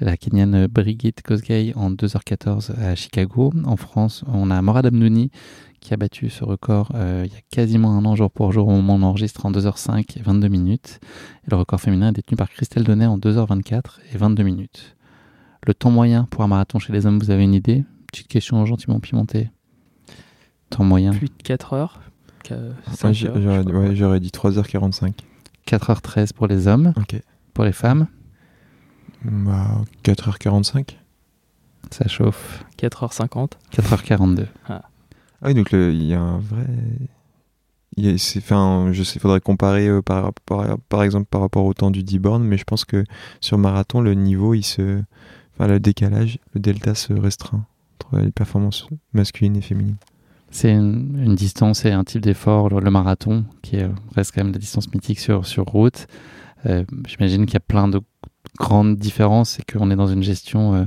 La 0.00 0.16
Kenyane 0.16 0.66
Brigitte 0.66 1.22
Kosgei 1.22 1.72
en 1.76 1.92
2h14 1.92 2.76
à 2.76 2.96
Chicago. 2.96 3.52
En 3.64 3.76
France, 3.76 4.24
on 4.26 4.50
a 4.50 4.60
Morad 4.62 4.86
Amnouni 4.86 5.30
qui 5.80 5.94
a 5.94 5.96
battu 5.96 6.30
ce 6.30 6.44
record 6.44 6.92
euh, 6.94 7.24
il 7.26 7.32
y 7.32 7.36
a 7.36 7.40
quasiment 7.50 7.96
un 7.96 8.04
an 8.04 8.16
jour 8.16 8.30
pour 8.30 8.52
jour 8.52 8.68
au 8.68 8.70
moment 8.72 8.94
où 8.94 8.98
on 8.98 9.02
enregistre 9.02 9.46
en 9.46 9.52
2h05 9.52 10.18
et 10.18 10.22
22 10.22 10.48
minutes. 10.48 11.00
Et 11.46 11.50
le 11.50 11.56
record 11.56 11.80
féminin 11.80 12.08
est 12.08 12.12
détenu 12.12 12.36
par 12.36 12.48
Christelle 12.50 12.84
Donnet 12.84 13.06
en 13.06 13.18
2h24 13.18 13.80
et 14.12 14.18
22 14.18 14.42
minutes. 14.42 14.96
Le 15.66 15.74
temps 15.74 15.90
moyen 15.90 16.24
pour 16.24 16.42
un 16.44 16.48
marathon 16.48 16.78
chez 16.78 16.92
les 16.92 17.06
hommes, 17.06 17.18
vous 17.18 17.30
avez 17.30 17.44
une 17.44 17.54
idée? 17.54 17.84
Petite 18.10 18.28
question 18.28 18.64
gentiment 18.64 19.00
pimentée. 19.00 19.50
Temps 20.70 20.84
moyen 20.84 21.12
Plus 21.12 21.28
de 21.28 21.42
4 21.42 21.72
heures. 21.72 22.00
J'aurais 23.92 24.20
dit 24.20 24.30
3h45. 24.30 25.12
4h13 25.66 26.32
pour 26.32 26.46
les 26.46 26.66
hommes. 26.66 26.94
Ok. 26.96 27.20
Pour 27.52 27.64
les 27.64 27.72
femmes 27.72 28.06
bah, 29.24 29.82
4h45. 30.04 30.96
Ça 31.90 32.08
chauffe. 32.08 32.64
4h50. 32.78 33.52
4h42. 33.72 34.46
Ah. 34.68 34.82
Ah 35.42 35.48
oui, 35.48 35.54
donc 35.54 35.72
il 35.72 36.04
y 36.04 36.14
a 36.14 36.20
un 36.20 36.38
vrai. 36.38 36.66
Il 37.96 38.14
enfin, 38.36 38.90
je 38.92 39.02
faudrait 39.02 39.40
comparer 39.40 39.88
euh, 39.88 40.02
par, 40.02 40.32
par, 40.88 41.02
exemple 41.02 41.26
par 41.28 41.40
rapport 41.40 41.64
au 41.64 41.74
temps 41.74 41.90
du 41.90 42.04
D-Born, 42.04 42.42
mais 42.44 42.56
je 42.56 42.64
pense 42.64 42.84
que 42.84 43.04
sur 43.40 43.58
marathon, 43.58 44.00
le 44.00 44.14
niveau, 44.14 44.54
il 44.54 44.62
se, 44.62 45.02
enfin, 45.54 45.66
le 45.66 45.80
décalage, 45.80 46.38
le 46.54 46.60
delta 46.60 46.94
se 46.94 47.12
restreint 47.12 47.64
entre 48.00 48.22
les 48.22 48.30
performances 48.30 48.86
masculines 49.12 49.56
et 49.56 49.62
féminines. 49.62 49.96
C'est 50.50 50.72
une, 50.72 51.34
distance 51.34 51.84
et 51.84 51.90
un 51.90 52.04
type 52.04 52.22
d'effort, 52.22 52.68
le, 52.68 52.90
marathon, 52.90 53.44
qui 53.62 53.78
reste 54.14 54.32
quand 54.34 54.44
même 54.44 54.52
la 54.52 54.58
distance 54.58 54.90
mythique 54.92 55.18
sur, 55.18 55.44
sur 55.44 55.64
route. 55.64 56.06
Euh, 56.66 56.84
j'imagine 57.06 57.46
qu'il 57.46 57.54
y 57.54 57.58
a 57.58 57.60
plein 57.60 57.88
de 57.88 58.00
grandes 58.58 58.96
différences 58.96 59.58
et 59.58 59.62
qu'on 59.62 59.90
est 59.90 59.96
dans 59.96 60.06
une 60.06 60.22
gestion 60.22 60.74
euh, 60.74 60.84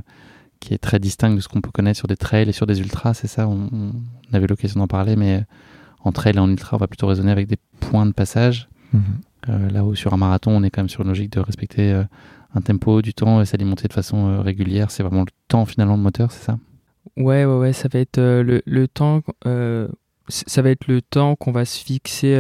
qui 0.62 0.74
est 0.74 0.78
très 0.78 1.00
distincte 1.00 1.36
de 1.36 1.42
ce 1.42 1.50
qu'on 1.50 1.60
peut 1.60 1.72
connaître 1.72 1.98
sur 1.98 2.08
des 2.08 2.16
trails 2.16 2.48
et 2.48 2.54
sur 2.54 2.66
des 2.66 2.80
ultras, 2.80 3.14
c'est 3.14 3.28
ça 3.28 3.50
on, 3.50 3.92
avait 4.32 4.48
l'occasion 4.48 4.80
d'en 4.80 4.88
parler, 4.88 5.18
mais 5.18 5.44
en 6.04 6.14
trail 6.14 6.38
et 6.38 6.40
en 6.40 6.50
ultra, 6.50 6.78
on 6.78 6.80
va 6.80 6.88
plutôt 6.88 7.08
raisonner 7.08 7.32
avec 7.32 7.48
des 7.48 7.58
points 7.82 8.06
de 8.06 8.14
passage. 8.14 8.70
Mhm. 8.94 9.02
Euh, 9.50 9.70
là 9.72 9.84
où 9.84 9.96
sur 9.96 10.14
un 10.14 10.18
marathon, 10.18 10.52
on 10.52 10.64
est 10.64 10.70
quand 10.70 10.82
même 10.82 10.90
sur 10.90 11.02
une 11.02 11.08
logique 11.08 11.32
de 11.32 11.40
respecter 11.40 11.92
euh, 11.92 12.04
un 12.54 12.62
tempo, 12.62 13.02
du 13.02 13.14
temps 13.14 13.42
et 13.42 13.46
s'alimenter 13.46 13.88
de 13.88 13.94
façon 13.94 14.28
euh, 14.28 14.42
régulière. 14.42 14.92
C'est 14.92 15.04
vraiment 15.04 15.22
le 15.22 15.32
temps 15.48 15.66
finalement 15.66 15.98
de 15.98 16.04
moteur, 16.04 16.32
c'est 16.32 16.44
ça? 16.44 16.58
Ouais, 17.18 17.44
ouais, 17.46 17.58
ouais, 17.58 17.74
ça 17.74 17.90
va 17.92 18.00
être 18.00 18.20
le, 18.20 18.62
le, 18.66 18.88
temps. 18.88 19.22
ça 19.44 20.62
va 20.62 20.70
être 20.70 20.88
le 20.88 21.02
temps 21.02 21.36
qu'on 21.36 21.52
va 21.52 21.66
se 21.66 21.84
fixer 21.84 22.36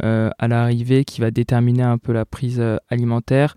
à 0.00 0.48
l'arrivée 0.48 1.04
qui 1.04 1.20
va 1.20 1.30
déterminer 1.30 1.84
un 1.84 1.98
peu 1.98 2.12
la 2.12 2.24
prise 2.24 2.60
alimentaire 2.90 3.54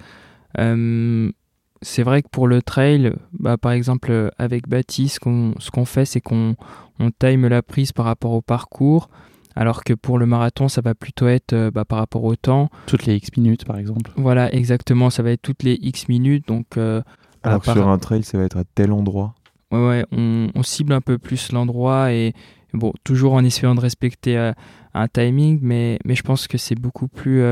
c'est 1.85 2.01
vrai 2.01 2.23
que 2.23 2.29
pour 2.29 2.47
le 2.47 2.63
trail, 2.63 3.13
bah, 3.39 3.57
par 3.57 3.71
exemple 3.71 4.11
euh, 4.11 4.29
avec 4.39 4.67
Baptiste, 4.67 5.19
ce 5.23 5.71
qu'on 5.71 5.85
fait, 5.85 6.05
c'est 6.05 6.19
qu'on 6.19 6.55
on 6.99 7.11
time 7.11 7.47
la 7.47 7.61
prise 7.61 7.91
par 7.91 8.05
rapport 8.05 8.31
au 8.31 8.41
parcours, 8.41 9.07
alors 9.55 9.83
que 9.83 9.93
pour 9.93 10.17
le 10.17 10.25
marathon, 10.25 10.67
ça 10.67 10.81
va 10.81 10.95
plutôt 10.95 11.27
être 11.27 11.53
euh, 11.53 11.69
bah, 11.69 11.85
par 11.85 11.99
rapport 11.99 12.23
au 12.23 12.35
temps. 12.35 12.69
Toutes 12.87 13.05
les 13.05 13.15
X 13.15 13.29
minutes, 13.37 13.65
par 13.65 13.77
exemple. 13.77 14.11
Voilà, 14.17 14.51
exactement, 14.51 15.11
ça 15.11 15.21
va 15.21 15.29
être 15.29 15.43
toutes 15.43 15.61
les 15.61 15.77
X 15.79 16.09
minutes. 16.09 16.47
Donc, 16.47 16.77
euh, 16.77 17.03
alors 17.43 17.61
que 17.61 17.71
sur 17.71 17.87
un 17.87 17.99
trail, 17.99 18.23
ça 18.23 18.39
va 18.39 18.45
être 18.45 18.57
à 18.57 18.63
tel 18.63 18.91
endroit. 18.91 19.35
Ouais, 19.71 19.87
ouais 19.87 20.05
on, 20.11 20.49
on 20.55 20.63
cible 20.63 20.91
un 20.91 21.01
peu 21.01 21.19
plus 21.19 21.51
l'endroit 21.51 22.11
et 22.11 22.33
bon, 22.73 22.93
toujours 23.03 23.33
en 23.33 23.43
essayant 23.43 23.75
de 23.75 23.81
respecter 23.81 24.53
un 24.95 25.07
timing, 25.07 25.59
mais, 25.61 25.99
mais 26.03 26.15
je 26.15 26.23
pense 26.23 26.47
que 26.47 26.57
c'est 26.57 26.79
beaucoup 26.79 27.07
plus 27.07 27.43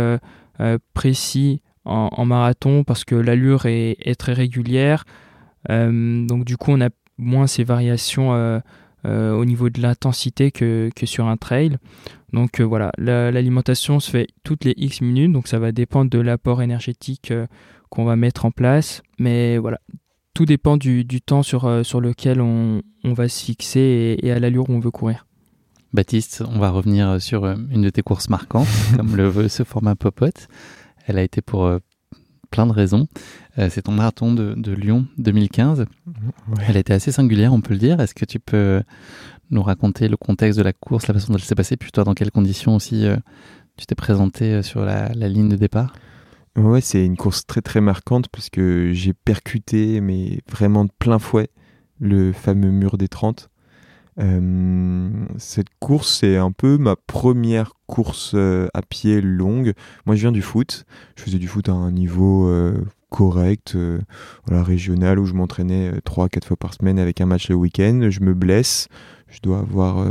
précis 0.95 1.61
en, 1.85 2.25
marathon 2.25 2.83
parce 2.83 3.03
que 3.03 3.15
l'allure 3.15 3.65
est, 3.65 4.15
très 4.17 4.33
régulière. 4.33 5.05
Euh, 5.69 6.25
donc 6.25 6.45
du 6.45 6.57
coup, 6.57 6.71
on 6.71 6.81
a 6.81 6.89
moins 7.17 7.47
ces 7.47 7.63
variations 7.63 8.33
euh, 8.33 8.59
euh, 9.05 9.33
au 9.33 9.45
niveau 9.45 9.69
de 9.69 9.81
l'intensité 9.81 10.51
que, 10.51 10.89
sur 11.03 11.27
un 11.27 11.37
trail. 11.37 11.77
Donc 12.31 12.61
voilà, 12.61 12.91
l'alimentation 12.97 13.99
se 13.99 14.09
fait 14.09 14.27
toutes 14.43 14.65
les 14.65 14.73
X 14.75 15.01
minutes, 15.01 15.31
donc 15.31 15.47
ça 15.47 15.59
va 15.59 15.71
dépendre 15.71 16.09
de 16.09 16.19
l'apport 16.19 16.63
énergétique 16.63 17.31
qu'on 17.89 18.05
va 18.05 18.15
mettre 18.15 18.45
en 18.45 18.51
place. 18.51 19.03
Mais 19.19 19.59
voilà, 19.59 19.79
tout 20.33 20.45
dépend 20.45 20.77
du, 20.77 21.05
temps 21.21 21.43
sur, 21.43 21.85
sur 21.85 22.01
lequel 22.01 22.41
on, 22.41 22.81
va 23.03 23.27
se 23.27 23.45
fixer 23.45 24.17
et, 24.19 24.31
à 24.31 24.39
l'allure 24.39 24.69
où 24.69 24.73
on 24.73 24.79
veut 24.79 24.89
courir. 24.89 25.27
Baptiste, 25.93 26.43
on 26.49 26.57
va 26.57 26.71
revenir 26.71 27.21
sur 27.21 27.45
une 27.45 27.83
de 27.83 27.91
tes 27.91 28.01
courses 28.01 28.29
marquantes, 28.29 28.67
comme 28.97 29.15
le 29.15 29.27
veut 29.27 29.47
ce 29.47 29.61
format 29.61 29.93
Popote. 29.93 30.47
Elle 31.05 31.17
a 31.17 31.23
été 31.23 31.41
pour 31.41 31.65
euh, 31.65 31.79
plein 32.51 32.65
de 32.65 32.71
raisons. 32.71 33.07
Euh, 33.57 33.69
c'est 33.69 33.83
ton 33.83 33.91
marathon 33.91 34.33
de, 34.33 34.71
Lyon 34.71 35.07
2015. 35.17 35.85
Elle 36.67 36.77
a 36.77 36.79
été 36.79 36.93
assez 36.93 37.11
singulière, 37.11 37.53
on 37.53 37.61
peut 37.61 37.73
le 37.73 37.79
dire. 37.79 37.99
Est-ce 37.99 38.15
que 38.15 38.25
tu 38.25 38.39
peux 38.39 38.81
nous 39.49 39.63
raconter 39.63 40.07
le 40.07 40.17
contexte 40.17 40.57
de 40.57 40.63
la 40.63 40.73
course, 40.73 41.07
la 41.07 41.13
façon 41.13 41.33
dont 41.33 41.37
elle 41.37 41.43
s'est 41.43 41.55
passée, 41.55 41.77
puis 41.77 41.91
toi, 41.91 42.03
dans 42.03 42.13
quelles 42.13 42.31
conditions 42.31 42.75
aussi 42.75 43.05
euh, 43.05 43.17
tu 43.77 43.85
t'es 43.85 43.95
présenté 43.95 44.61
sur 44.61 44.85
la, 44.85 45.09
ligne 45.09 45.49
de 45.49 45.55
départ? 45.55 45.93
Ouais, 46.55 46.81
c'est 46.81 47.03
une 47.03 47.17
course 47.17 47.45
très 47.47 47.61
très 47.61 47.81
marquante 47.81 48.27
parce 48.29 48.49
que 48.49 48.91
j'ai 48.93 49.13
percuté, 49.13 50.01
mais 50.01 50.39
vraiment 50.51 50.85
de 50.85 50.91
plein 50.99 51.17
fouet, 51.17 51.49
le 51.99 52.31
fameux 52.31 52.69
mur 52.69 52.97
des 52.97 53.07
30. 53.07 53.49
Euh, 54.19 55.09
cette 55.37 55.69
course, 55.79 56.19
c'est 56.19 56.37
un 56.37 56.51
peu 56.51 56.77
ma 56.77 56.95
première 56.95 57.73
course 57.87 58.33
euh, 58.35 58.67
à 58.73 58.81
pied 58.81 59.21
longue. 59.21 59.73
Moi, 60.05 60.15
je 60.15 60.21
viens 60.21 60.31
du 60.31 60.41
foot. 60.41 60.85
Je 61.15 61.23
faisais 61.23 61.39
du 61.39 61.47
foot 61.47 61.69
à 61.69 61.73
un 61.73 61.91
niveau 61.91 62.47
euh, 62.47 62.85
correct, 63.09 63.77
voilà, 64.47 64.63
régional, 64.63 65.19
où 65.19 65.25
je 65.25 65.33
m'entraînais 65.33 65.91
3-4 66.05 66.45
fois 66.45 66.57
par 66.57 66.73
semaine 66.73 66.97
avec 66.97 67.21
un 67.21 67.25
match 67.25 67.49
le 67.49 67.55
week-end. 67.55 68.07
Je 68.09 68.21
me 68.21 68.33
blesse. 68.33 68.87
Je 69.27 69.39
dois 69.41 69.59
avoir, 69.59 70.03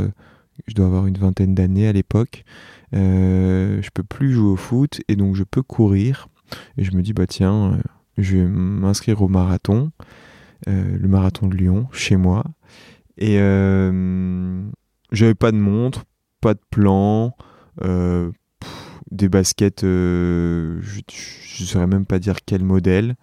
je 0.67 0.73
dois 0.73 0.85
avoir 0.85 1.07
une 1.07 1.17
vingtaine 1.17 1.53
d'années 1.53 1.87
à 1.87 1.91
l'époque. 1.91 2.45
je 2.93 3.89
peux 3.93 4.03
plus 4.03 4.31
jouer 4.31 4.51
au 4.51 4.55
foot 4.55 5.01
et 5.09 5.17
donc 5.17 5.35
je 5.35 5.43
peux 5.43 5.63
courir. 5.63 6.29
Et 6.77 6.85
je 6.85 6.95
me 6.95 7.01
dis, 7.01 7.11
bah 7.11 7.27
tiens, 7.27 7.77
je 8.17 8.37
vais 8.37 8.45
m'inscrire 8.45 9.21
au 9.21 9.27
marathon, 9.27 9.91
le 10.65 11.07
marathon 11.07 11.47
de 11.47 11.57
Lyon, 11.57 11.87
chez 11.91 12.15
moi. 12.15 12.45
Et 13.17 13.37
euh, 13.39 14.63
j'avais 15.11 15.35
pas 15.35 15.51
de 15.51 15.57
montre, 15.57 16.03
pas 16.41 16.53
de 16.53 16.61
plan, 16.69 17.35
euh, 17.83 18.31
pff, 18.59 18.99
des 19.11 19.29
baskets, 19.29 19.83
euh, 19.83 20.79
je 20.81 20.99
ne 21.63 21.67
saurais 21.67 21.87
même 21.87 22.05
pas 22.05 22.19
dire 22.19 22.37
quel 22.45 22.63
modèle. 22.63 23.15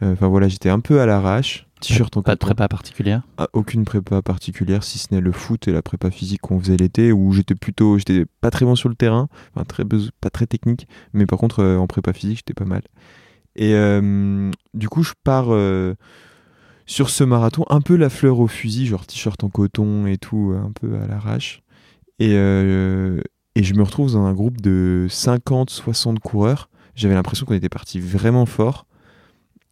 Enfin 0.00 0.28
voilà, 0.28 0.46
j'étais 0.46 0.68
un 0.68 0.78
peu 0.80 1.00
à 1.00 1.06
l'arrache. 1.06 1.66
T-shirt 1.80 2.16
en 2.16 2.22
Pas 2.22 2.34
de 2.34 2.40
prépa 2.40 2.68
particulière? 2.68 3.22
Ah, 3.36 3.48
aucune 3.52 3.84
prépa 3.84 4.20
particulière, 4.22 4.82
si 4.82 4.98
ce 4.98 5.12
n'est 5.12 5.20
le 5.20 5.32
foot 5.32 5.68
et 5.68 5.72
la 5.72 5.82
prépa 5.82 6.10
physique 6.10 6.40
qu'on 6.40 6.58
faisait 6.58 6.76
l'été, 6.76 7.12
où 7.12 7.32
j'étais 7.32 7.54
plutôt, 7.54 7.98
j'étais 7.98 8.24
pas 8.40 8.50
très 8.50 8.64
bon 8.64 8.74
sur 8.74 8.88
le 8.88 8.94
terrain, 8.96 9.28
enfin 9.54 9.64
très 9.64 9.84
beso- 9.84 10.10
pas 10.20 10.30
très 10.30 10.46
technique, 10.46 10.88
mais 11.12 11.26
par 11.26 11.38
contre 11.38 11.60
euh, 11.60 11.76
en 11.78 11.86
prépa 11.86 12.12
physique 12.12 12.38
j'étais 12.38 12.54
pas 12.54 12.64
mal. 12.64 12.82
Et 13.56 13.74
euh, 13.74 14.50
du 14.74 14.88
coup 14.88 15.02
je 15.02 15.12
pars 15.22 15.48
euh, 15.50 15.94
sur 16.88 17.10
ce 17.10 17.22
marathon 17.22 17.64
un 17.68 17.80
peu 17.80 17.94
la 17.96 18.08
fleur 18.08 18.40
au 18.40 18.48
fusil, 18.48 18.86
genre 18.86 19.06
t-shirt 19.06 19.44
en 19.44 19.50
coton 19.50 20.06
et 20.06 20.16
tout, 20.16 20.54
un 20.56 20.72
peu 20.72 20.96
à 20.96 21.06
l'arrache. 21.06 21.62
Et, 22.18 22.32
euh, 22.32 23.20
et 23.54 23.62
je 23.62 23.74
me 23.74 23.82
retrouve 23.82 24.12
dans 24.12 24.24
un 24.24 24.32
groupe 24.32 24.60
de 24.60 25.06
50-60 25.10 26.18
coureurs. 26.18 26.70
J'avais 26.94 27.14
l'impression 27.14 27.44
qu'on 27.46 27.54
était 27.54 27.68
parti 27.68 28.00
vraiment 28.00 28.46
fort. 28.46 28.86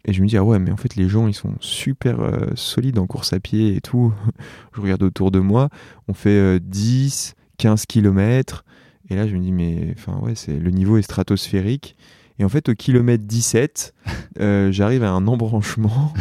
Et 0.05 0.12
je 0.12 0.23
me 0.23 0.29
dis, 0.29 0.37
ah 0.37 0.45
ouais, 0.45 0.59
mais 0.59 0.71
en 0.71 0.77
fait, 0.77 0.95
les 0.95 1.09
gens, 1.09 1.27
ils 1.27 1.35
sont 1.35 1.55
super 1.61 2.21
euh, 2.21 2.51
solides 2.55 2.99
en 2.99 3.07
course 3.07 3.33
à 3.33 3.41
pied 3.41 3.75
et 3.75 3.81
tout. 3.81 4.12
je 4.77 4.81
regarde 4.81 5.03
autour 5.03 5.31
de 5.31 5.41
moi, 5.41 5.69
on 6.09 6.14
fait 6.14 6.29
euh, 6.29 6.61
10, 6.62 7.35
15 7.57 7.87
km. 7.87 8.64
Et 9.09 9.17
là, 9.17 9.27
je 9.27 9.35
me 9.35 9.41
dis, 9.41 9.53
mais 9.53 9.95
enfin, 9.97 10.21
ouais, 10.21 10.35
c'est, 10.35 10.59
le 10.59 10.71
niveau 10.71 10.99
est 10.99 11.03
stratosphérique. 11.03 11.97
Et 12.39 12.45
en 12.45 12.49
fait, 12.51 12.69
au 12.69 12.75
kilomètre 12.75 13.25
17, 13.25 13.95
euh, 14.41 14.71
j'arrive 14.71 15.03
à 15.03 15.11
un 15.11 15.27
embranchement. 15.27 16.12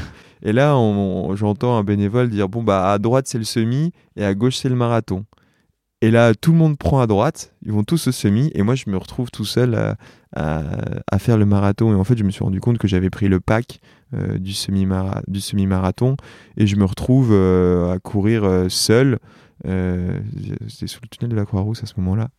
Et 0.46 0.54
là, 0.54 0.76
j'entends 1.34 1.76
un 1.76 1.84
bénévole 1.84 2.30
dire, 2.30 2.48
bon, 2.48 2.62
bah, 2.62 2.91
à 2.91 3.00
droite, 3.00 3.28
c'est 3.28 3.39
le 3.39 3.43
semi, 3.43 3.91
et 4.16 4.24
à 4.24 4.36
gauche, 4.36 4.58
c'est 4.58 4.70
le 4.70 4.76
marathon. 4.76 5.26
Et 6.02 6.12
là, 6.12 6.36
tout 6.36 6.52
le 6.52 6.60
monde 6.60 6.78
prend 6.78 7.00
à 7.00 7.08
droite, 7.08 7.56
ils 7.64 7.72
vont 7.72 7.84
tous 7.84 8.08
au 8.08 8.12
semi, 8.12 8.52
et 8.54 8.62
moi, 8.62 8.76
je 8.76 8.88
me 8.88 8.96
retrouve 8.96 9.32
tout 9.32 9.43
seul 9.43 9.96
à, 10.36 11.20
faire 11.20 11.39
le 11.39 11.48
marathon. 11.48 11.91
Et 11.91 11.96
en 11.96 12.04
fait, 12.04 12.16
je 12.16 12.24
me 12.24 12.30
suis 12.30 12.43
rendu 12.43 12.60
compte 12.60 12.78
que 12.78 12.88
j'avais 12.88 13.10
pris 13.10 13.28
le 13.28 13.39
pack 13.39 13.80
euh, 14.14 14.38
du 14.38 14.54
semi-marathon, 14.54 16.16
et 16.58 16.68
je 16.68 16.76
me 16.76 16.86
retrouve 16.86 17.30
euh, 17.32 17.91
à 17.91 17.98
courir 17.98 18.43
euh, 18.43 18.70
seul. 18.70 19.18
Euh, 19.66 20.20
C'était 20.68 20.86
sous 20.86 21.00
le 21.02 21.08
tunnel 21.08 21.32
de 21.32 21.36
la 21.36 21.46
Croix-Rousse 21.46 21.82
à 21.82 21.88
ce 21.88 21.93
moment-là. 21.98 22.30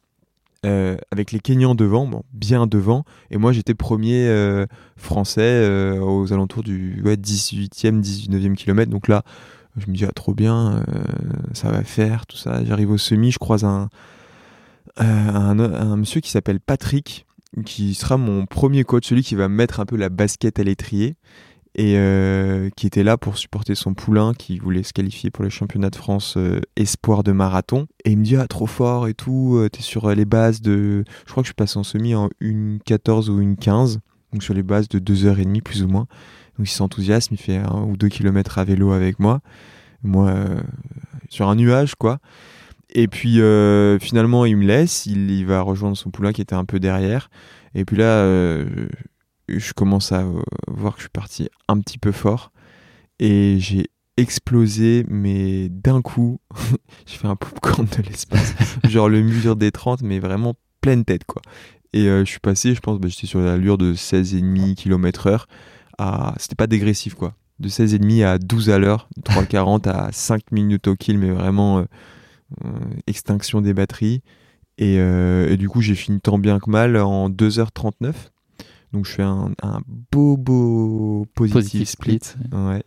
Euh, 0.65 0.97
avec 1.13 1.33
les 1.33 1.39
Kenyans 1.39 1.75
devant, 1.75 2.07
bon, 2.07 2.23
bien 2.33 2.67
devant, 2.67 3.05
et 3.31 3.37
moi 3.37 3.53
j'étais 3.53 3.75
premier 3.75 4.27
euh, 4.27 4.67
français 4.97 5.43
euh, 5.43 6.01
aux 6.01 6.33
alentours 6.33 6.63
du 6.63 7.03
ouais, 7.05 7.17
18e, 7.17 8.01
19e 8.01 8.55
kilomètre. 8.55 8.91
Donc 8.91 9.07
là, 9.07 9.23
je 9.77 9.89
me 9.89 9.95
dis, 9.95 10.05
ah, 10.07 10.13
trop 10.13 10.33
bien, 10.33 10.83
ça 11.53 11.71
va 11.71 11.85
faire, 11.85 12.25
tout 12.25 12.39
ça. 12.39 12.65
J'arrive 12.65 12.91
au 12.91 12.97
semi, 12.97 13.31
je 13.31 13.39
croise 13.39 13.65
un, 13.65 13.91
un, 14.97 15.97
monsieur 15.97 16.23
qui 16.23 16.31
s'appelle 16.31 16.61
Patrick, 16.61 17.27
qui 17.67 17.93
sera 17.93 18.17
mon 18.17 18.47
premier 18.47 18.85
coach, 18.85 19.07
celui 19.07 19.23
qui 19.23 19.35
va 19.35 19.49
me 19.49 19.55
mettre 19.55 19.79
un 19.79 19.85
peu 19.85 19.97
la 19.97 20.09
basket 20.09 20.59
à 20.59 20.63
l'étrier, 20.63 21.17
et 21.79 21.97
euh, 21.99 22.70
qui 22.74 22.87
était 22.87 23.03
là 23.03 23.18
pour 23.18 23.37
supporter 23.37 23.74
son 23.74 23.93
poulain, 23.93 24.33
qui 24.33 24.59
voulait 24.59 24.83
se 24.83 24.95
qualifier 24.95 25.31
pour 25.31 25.45
les 25.45 25.51
championnats 25.51 25.91
de 25.91 25.97
France 25.97 26.35
euh, 26.39 26.61
espoir 26.74 27.22
de 27.22 27.33
marathon. 27.33 27.87
Et 28.07 28.12
il 28.12 28.18
me 28.18 28.24
dit, 28.24 28.35
ah, 28.37 28.47
trop 28.47 28.66
fort 28.66 29.09
et 29.09 29.14
tout, 29.14 29.57
euh, 29.57 29.68
t'es 29.68 29.83
sur 29.83 30.09
les 30.09 30.24
bases 30.24 30.62
de... 30.62 31.05
Je 31.27 31.31
crois 31.31 31.43
que 31.43 31.49
je 31.51 31.55
passe 31.55 31.77
en 31.77 31.83
semi 31.83 32.14
en 32.14 32.29
1,14 32.41 33.29
ou 33.29 33.43
1,15, 33.43 33.99
donc 34.33 34.43
sur 34.43 34.55
les 34.55 34.62
bases 34.62 34.89
de 34.89 34.99
2h30 34.99 35.61
plus 35.61 35.83
ou 35.83 35.89
moins. 35.89 36.07
Donc 36.57 36.66
il 36.66 36.72
s'enthousiasme, 36.72 37.35
il 37.35 37.41
fait 37.41 37.59
un 37.59 37.83
ou 37.83 37.99
deux 37.99 38.09
kilomètres 38.09 38.57
à 38.57 38.64
vélo 38.64 38.93
avec 38.93 39.18
moi. 39.18 39.41
Moi, 40.03 40.35
sur 41.29 41.49
un 41.49 41.57
nuage, 41.57 41.95
quoi. 41.95 42.20
Et 42.89 43.09
puis 43.09 43.41
finalement, 44.01 44.47
il 44.47 44.57
me 44.57 44.64
laisse, 44.64 45.05
il, 45.05 45.31
il 45.31 45.45
va 45.45 45.61
rejoindre 45.61 45.97
son 45.97 46.11
poulain 46.11 46.33
qui 46.33 46.41
était 46.41 46.55
un 46.55 46.64
peu 46.64 46.81
derrière. 46.81 47.29
Et 47.74 47.85
puis 47.85 47.97
là, 47.99 48.24
je, 49.49 49.73
commence 49.73 50.13
à 50.13 50.23
euh, 50.23 50.43
voir 50.69 50.95
que 50.95 50.99
je 50.99 51.05
suis 51.05 51.11
parti 51.11 51.49
un 51.69 51.81
petit 51.81 51.99
peu 51.99 52.13
fort. 52.13 52.53
Et 53.19 53.57
j'ai 53.59 53.87
explosé, 54.17 55.05
mais 55.09 55.69
d'un 55.69 56.03
coup, 56.03 56.41
j'ai 57.07 57.17
fait 57.17 57.29
un 57.29 57.37
popcorn 57.37 57.87
de 57.87 58.03
l'espace. 58.03 58.55
Genre 58.89 59.09
le 59.09 59.23
mur 59.23 59.57
des 59.57 59.73
30, 59.73 60.03
mais 60.03 60.19
vraiment 60.19 60.55
pleine 60.81 61.05
tête, 61.05 61.25
quoi. 61.25 61.43
Et 61.93 62.09
euh, 62.09 62.25
je 62.25 62.31
suis 62.31 62.41
passé, 62.41 62.75
je 62.75 62.81
pense, 62.81 62.99
bah, 62.99 63.09
j'étais 63.09 63.27
sur 63.27 63.41
l'allure 63.41 63.79
de 63.79 63.95
16,5 63.95 64.75
km 64.75 65.27
heure. 65.29 65.49
À... 65.99 66.35
C'était 66.39 66.57
pas 66.57 66.67
dégressif, 66.67 67.15
quoi. 67.15 67.35
De 67.59 67.69
16,5 67.69 68.25
à 68.25 68.39
12 68.39 68.69
à 68.69 68.79
l'heure, 68.79 69.09
3,40 69.25 69.89
à 69.89 70.13
5 70.13 70.53
minutes 70.53 70.89
au 70.89 70.95
kill, 70.95 71.19
mais 71.19 71.31
vraiment 71.31 71.79
euh, 71.79 71.85
extinction 73.07 73.63
des 73.63 73.73
batteries. 73.73 74.23
Et, 74.77 74.97
et 74.97 75.57
du 75.57 75.71
coup, 75.71 75.81
j'ai 75.81 75.95
fini 75.95 76.21
tant 76.21 76.39
bien 76.39 76.59
que 76.59 76.69
mal 76.69 76.99
en 76.99 77.31
2h39. 77.31 78.13
Donc 78.93 79.07
je 79.07 79.12
fais 79.12 79.22
un, 79.22 79.51
un 79.62 79.80
beau, 80.11 80.37
beau 80.37 81.26
positif, 81.34 81.55
Positif 81.55 81.89
split. 81.89 82.20
Ouais. 82.53 82.82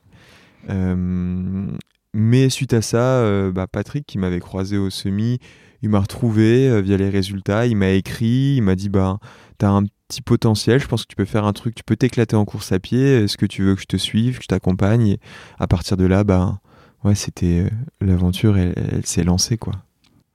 Euh, 0.70 1.68
mais 2.14 2.50
suite 2.50 2.74
à 2.74 2.82
ça, 2.82 3.20
euh, 3.20 3.52
bah, 3.52 3.68
Patrick, 3.68 4.06
qui 4.06 4.18
m'avait 4.18 4.40
croisé 4.40 4.78
au 4.78 4.90
semi, 4.90 5.40
il 5.82 5.90
m'a 5.90 6.00
retrouvé 6.00 6.68
euh, 6.68 6.82
via 6.82 6.98
les 6.98 7.10
résultats. 7.10 7.66
Il 7.66 7.78
m'a 7.78 7.92
écrit, 7.92 8.56
il 8.58 8.62
m'a 8.64 8.76
dit 8.76 8.90
bah, 8.90 9.20
T'as 9.58 9.70
un 9.70 9.84
petit 10.08 10.22
potentiel, 10.22 10.80
je 10.80 10.88
pense 10.88 11.04
que 11.04 11.08
tu 11.10 11.16
peux 11.16 11.26
faire 11.26 11.46
un 11.46 11.54
truc, 11.54 11.76
tu 11.76 11.84
peux 11.84 11.96
t'éclater 11.96 12.36
en 12.36 12.46
course 12.46 12.72
à 12.72 12.80
pied. 12.80 13.24
Est-ce 13.24 13.38
que 13.38 13.46
tu 13.46 13.64
veux 13.64 13.76
que 13.76 13.82
je 13.82 13.88
te 13.88 13.98
suive, 13.98 14.38
que 14.38 14.44
je 14.44 14.48
t'accompagne? 14.48 15.08
Et 15.08 15.20
à 15.60 15.68
partir 15.68 15.98
de 15.98 16.06
là, 16.06 16.24
bah, 16.24 16.60
ouais, 17.04 17.16
c'était 17.16 17.70
l'aventure, 18.02 18.58
elle, 18.58 18.74
elle 18.76 19.06
s'est 19.06 19.24
lancée, 19.24 19.58
quoi. 19.58 19.74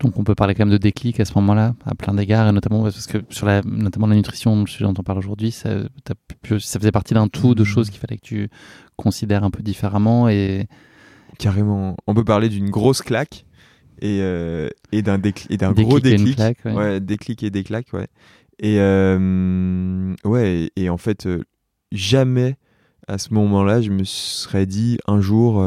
Donc 0.01 0.19
on 0.19 0.25
peut 0.25 0.35
parler 0.35 0.55
quand 0.55 0.65
même 0.67 0.73
de 0.73 0.79
déclic 0.79 1.21
à 1.21 1.25
ce 1.25 1.33
moment-là, 1.37 1.75
à 1.87 1.95
plein 1.95 2.15
d'égards, 2.15 2.49
et 2.49 2.53
notamment 2.53 2.83
parce 2.83 3.07
que 3.07 3.19
sur 3.31 3.47
la, 3.47 3.63
notamment 3.63 4.07
la 4.09 4.17
nutrition, 4.17 4.65
dont 4.81 4.95
on 4.99 5.03
parle 5.03 5.19
aujourd'hui, 5.19 5.51
ça, 5.53 5.71
faisait 6.45 6.91
partie 6.93 7.15
d'un 7.15 7.29
tout 7.29 7.55
de 7.55 7.63
Mhm. 7.63 7.67
choses 7.67 7.91
qu'il 7.91 8.01
fallait 8.01 8.17
que 8.19 8.27
tu 8.27 8.49
considères 8.97 9.45
un 9.45 9.51
peu 9.51 9.63
différemment. 9.63 10.29
Et 10.29 10.67
Carrément. 11.39 11.97
On 12.07 12.15
peut 12.15 12.25
parler 12.25 12.49
d'une 12.49 12.71
grosse 12.71 13.03
claque 13.03 13.45
et, 14.01 14.19
euh, 14.23 14.69
et 14.93 15.03
d'un 15.03 15.19
déclic, 15.19 15.59
d'un 15.59 15.71
Déclic 15.71 15.89
gros 15.89 16.01
déclic. 16.01 16.37
claque, 16.37 16.59
ouais. 16.65 16.73
ouais. 16.75 17.01
déclic 17.01 17.43
et 17.43 17.51
déclac, 17.51 17.93
ouais. 17.93 18.07
Et 18.61 18.79
euh, 18.79 20.15
ouais, 20.25 20.71
et, 20.77 20.83
et 20.85 20.91
en 20.91 20.97
fait, 20.99 21.27
euh, 21.27 21.43
jamais 21.93 22.57
à 23.09 23.19
ce 23.19 23.35
moment-là, 23.35 23.81
je 23.81 23.91
me 23.91 24.05
serais 24.05 24.67
dit 24.67 24.99
un 25.07 25.21
jour, 25.21 25.61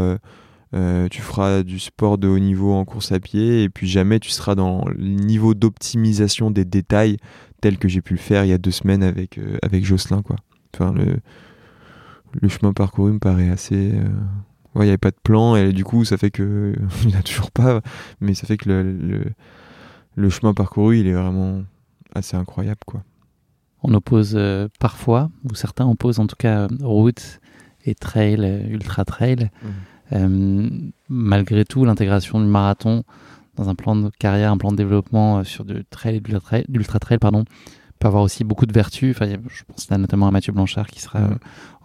euh, 0.74 1.07
tu 1.09 1.22
feras 1.22 1.63
du 1.63 1.80
sport 1.80 2.18
de 2.18 2.28
haut 2.28 2.39
niveau 2.39 2.74
en 2.74 2.86
course 2.86 3.11
à 3.11 3.20
pied, 3.20 3.63
et 3.63 3.70
puis 3.70 3.88
jamais 3.88 4.20
tu 4.20 4.30
seras 4.30 4.55
dans 4.55 4.86
le 4.88 4.97
niveau 5.03 5.53
d'optimisation 5.53 6.51
des 6.51 6.65
détails 6.65 7.18
tel 7.61 7.78
que 7.78 7.88
j'ai 7.88 8.01
pu 8.01 8.13
le 8.13 8.20
faire 8.20 8.43
il 8.45 8.49
y 8.49 8.53
a 8.53 8.57
deux 8.57 8.72
semaines 8.72 9.03
avec, 9.03 9.38
euh, 9.38 9.57
avec 9.61 9.86
Jocelyn, 9.86 10.22
quoi. 10.22 10.36
Enfin, 10.74 10.93
le, 10.93 11.18
le 12.41 12.49
chemin 12.49 12.74
parcouru 12.74 13.13
me 13.13 13.20
paraît 13.20 13.49
assez. 13.49 13.93
euh, 13.95 14.03
Ouais, 14.76 14.84
il 14.84 14.88
n'y 14.89 14.91
avait 14.91 14.97
pas 14.99 15.09
de 15.11 15.18
plan, 15.24 15.55
et 15.55 15.72
du 15.74 15.84
coup, 15.84 16.05
ça 16.05 16.18
fait 16.18 16.30
que. 16.30 16.76
il 17.03 17.07
n'y 17.07 17.15
a 17.15 17.24
toujours 17.24 17.49
pas, 17.51 17.82
mais 18.22 18.36
ça 18.36 18.45
fait 18.45 18.57
que 18.57 18.70
le, 18.70 18.84
le, 18.84 19.24
le 20.15 20.30
chemin 20.30 20.53
parcouru, 20.53 20.99
il 20.99 21.07
est 21.07 21.13
vraiment 21.13 21.63
assez 22.13 22.38
incroyable, 22.38 22.82
quoi. 22.86 23.01
on 23.84 23.93
oppose 23.95 24.38
parfois, 24.80 25.32
ou 25.49 25.55
certains 25.55 25.88
opposent 25.88 26.20
en 26.20 26.28
tout 26.28 26.36
cas 26.38 26.68
route 26.82 27.39
et 27.86 27.95
trail, 27.95 28.68
ultra 28.70 29.03
trail. 29.05 29.49
Euh, 29.63 29.68
malgré 31.10 31.66
tout, 31.66 31.86
l'intégration 31.86 32.39
du 32.39 32.47
marathon 32.47 33.03
dans 33.55 33.70
un 33.70 33.76
plan 33.76 33.95
de 33.95 34.12
carrière, 34.20 34.51
un 34.51 34.58
plan 34.58 34.72
de 34.72 34.78
développement 34.78 35.39
euh, 35.39 35.43
sur 35.43 35.66
du 35.66 35.84
trail 35.89 36.18
et 36.18 36.20
de 36.20 36.28
l'ultra 36.28 36.39
trail, 36.41 36.66
d'ultra 36.70 36.99
trail, 36.99 37.18
pardon, 37.18 37.43
peut 37.99 38.08
avoir 38.08 38.22
aussi 38.24 38.43
beaucoup 38.43 38.68
de 38.68 38.74
vertus. 38.74 39.16
Enfin, 39.16 39.28
je 39.30 39.64
pense 39.68 39.89
là 39.89 39.97
notamment 39.97 40.28
à 40.28 40.32
Mathieu 40.32 40.53
Blanchard 40.53 40.88
qui 40.88 41.01
sera 41.01 41.20
Mhm. 41.20 41.32
euh, 41.32 41.36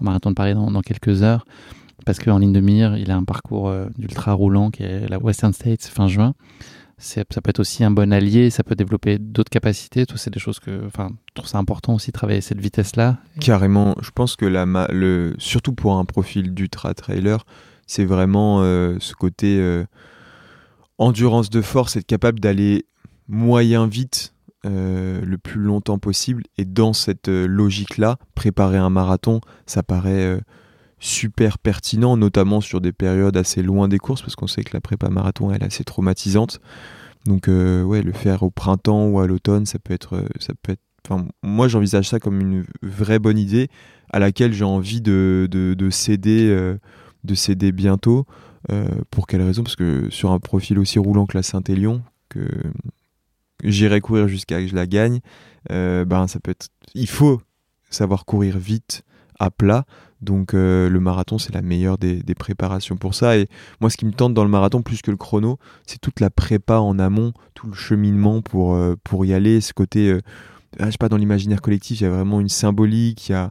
au 0.00 0.04
marathon 0.04 0.30
de 0.30 0.34
Paris 0.34 0.54
dans, 0.54 0.70
dans 0.70 0.82
quelques 0.82 1.22
heures, 1.22 1.46
parce 2.04 2.18
qu'en 2.18 2.38
ligne 2.38 2.52
de 2.52 2.60
mire, 2.60 2.96
il 2.98 3.10
a 3.10 3.16
un 3.16 3.24
parcours 3.24 3.68
euh, 3.68 3.86
d'ultra 3.96 4.32
roulant 4.34 4.70
qui 4.70 4.82
est 4.82 5.08
la 5.08 5.18
Western 5.18 5.52
States 5.54 5.84
fin 5.84 6.08
juin. 6.08 6.34
Ça 6.98 7.24
peut 7.24 7.40
être 7.46 7.58
aussi 7.58 7.82
un 7.82 7.90
bon 7.90 8.12
allié, 8.12 8.50
ça 8.50 8.62
peut 8.62 8.76
développer 8.76 9.18
d'autres 9.18 9.50
capacités. 9.50 10.06
Tout, 10.06 10.18
c'est 10.18 10.30
des 10.32 10.38
choses 10.38 10.60
que, 10.60 10.86
enfin, 10.86 11.08
je 11.30 11.34
trouve 11.34 11.48
ça 11.48 11.58
important 11.58 11.94
aussi 11.94 12.08
de 12.08 12.12
travailler 12.12 12.40
cette 12.42 12.60
vitesse-là. 12.60 13.16
Carrément, 13.40 13.96
je 14.02 14.10
pense 14.10 14.36
que 14.36 14.44
la 14.46 14.66
le, 14.92 15.34
surtout 15.38 15.72
pour 15.72 15.94
un 15.96 16.04
profil 16.04 16.54
d'ultra 16.54 16.94
trailer, 16.94 17.44
c'est 17.86 18.04
vraiment 18.04 18.62
euh, 18.62 18.96
ce 19.00 19.14
côté 19.14 19.58
euh, 19.60 19.84
endurance 20.98 21.50
de 21.50 21.60
force, 21.60 21.96
être 21.96 22.06
capable 22.06 22.40
d'aller 22.40 22.86
moyen 23.28 23.86
vite 23.86 24.34
euh, 24.64 25.20
le 25.24 25.38
plus 25.38 25.60
longtemps 25.60 25.98
possible. 25.98 26.44
Et 26.58 26.64
dans 26.64 26.92
cette 26.92 27.28
logique-là, 27.28 28.16
préparer 28.34 28.78
un 28.78 28.90
marathon, 28.90 29.40
ça 29.66 29.82
paraît 29.82 30.40
super 30.98 31.58
pertinent, 31.58 32.16
notamment 32.16 32.60
sur 32.60 32.80
des 32.80 32.92
périodes 32.92 33.36
assez 33.36 33.62
loin 33.62 33.88
des 33.88 33.98
courses, 33.98 34.22
parce 34.22 34.36
qu'on 34.36 34.46
sait 34.46 34.62
que 34.62 34.74
la 34.74 34.80
prépa 34.80 35.08
marathon 35.08 35.50
elle 35.50 35.62
est 35.62 35.66
assez 35.66 35.84
traumatisante. 35.84 36.60
Donc 37.26 37.48
ouais, 37.48 38.02
le 38.02 38.12
faire 38.12 38.42
au 38.42 38.50
printemps 38.50 39.06
ou 39.06 39.20
à 39.20 39.26
l'automne, 39.26 39.66
ça 39.66 39.78
peut 39.78 39.94
être, 39.94 40.24
ça 40.38 40.52
peut 40.62 40.72
être. 40.72 40.82
Moi 41.42 41.66
j'envisage 41.66 42.08
ça 42.08 42.20
comme 42.20 42.40
une 42.40 42.64
vraie 42.82 43.18
bonne 43.18 43.38
idée 43.38 43.68
à 44.10 44.20
laquelle 44.20 44.52
j'ai 44.52 44.64
envie 44.64 45.00
de, 45.00 45.48
de, 45.50 45.74
de 45.74 45.90
céder, 45.90 46.76
de 47.24 47.34
céder 47.34 47.72
bientôt. 47.72 48.26
pour 49.10 49.26
quelle 49.26 49.42
raison? 49.42 49.62
Parce 49.62 49.76
que 49.76 50.08
sur 50.10 50.30
un 50.30 50.38
profil 50.38 50.78
aussi 50.78 50.98
roulant 50.98 51.26
que 51.26 51.36
la 51.36 51.42
Saint-Élion, 51.42 52.02
que 52.28 52.46
j'irai 53.64 54.00
courir 54.00 54.28
jusqu'à 54.28 54.60
que 54.60 54.66
je 54.66 54.74
la 54.74 54.86
gagne, 54.86 55.20
ben 55.68 56.26
ça 56.26 56.40
peut. 56.40 56.54
Il 56.94 57.08
faut 57.08 57.40
savoir 57.90 58.24
courir 58.24 58.58
vite 58.58 59.04
à 59.38 59.50
plat. 59.50 59.84
Donc 60.20 60.52
le 60.52 60.98
marathon, 60.98 61.38
c'est 61.38 61.52
la 61.52 61.62
meilleure 61.62 61.98
des, 61.98 62.34
préparations 62.34 62.96
pour 62.96 63.14
ça. 63.14 63.36
Et 63.36 63.48
moi, 63.80 63.90
ce 63.90 63.96
qui 63.96 64.06
me 64.06 64.12
tente 64.12 64.34
dans 64.34 64.44
le 64.44 64.50
marathon, 64.50 64.82
plus 64.82 65.02
que 65.02 65.10
le 65.10 65.16
chrono, 65.16 65.58
c'est 65.86 66.00
toute 66.00 66.20
la 66.20 66.30
prépa 66.30 66.78
en 66.78 66.98
amont, 66.98 67.32
tout 67.54 67.66
le 67.66 67.74
cheminement 67.74 68.40
pour, 68.40 69.24
y 69.24 69.34
aller. 69.34 69.60
Ce 69.60 69.72
côté, 69.72 70.16
je 70.78 70.90
sais 70.90 70.98
pas, 70.98 71.08
dans 71.08 71.16
l'imaginaire 71.16 71.60
collectif, 71.60 72.00
il 72.00 72.04
y 72.04 72.06
a 72.06 72.10
vraiment 72.10 72.40
une 72.40 72.48
symbolique, 72.48 73.28
il 73.28 73.32
y 73.32 73.34
a 73.34 73.50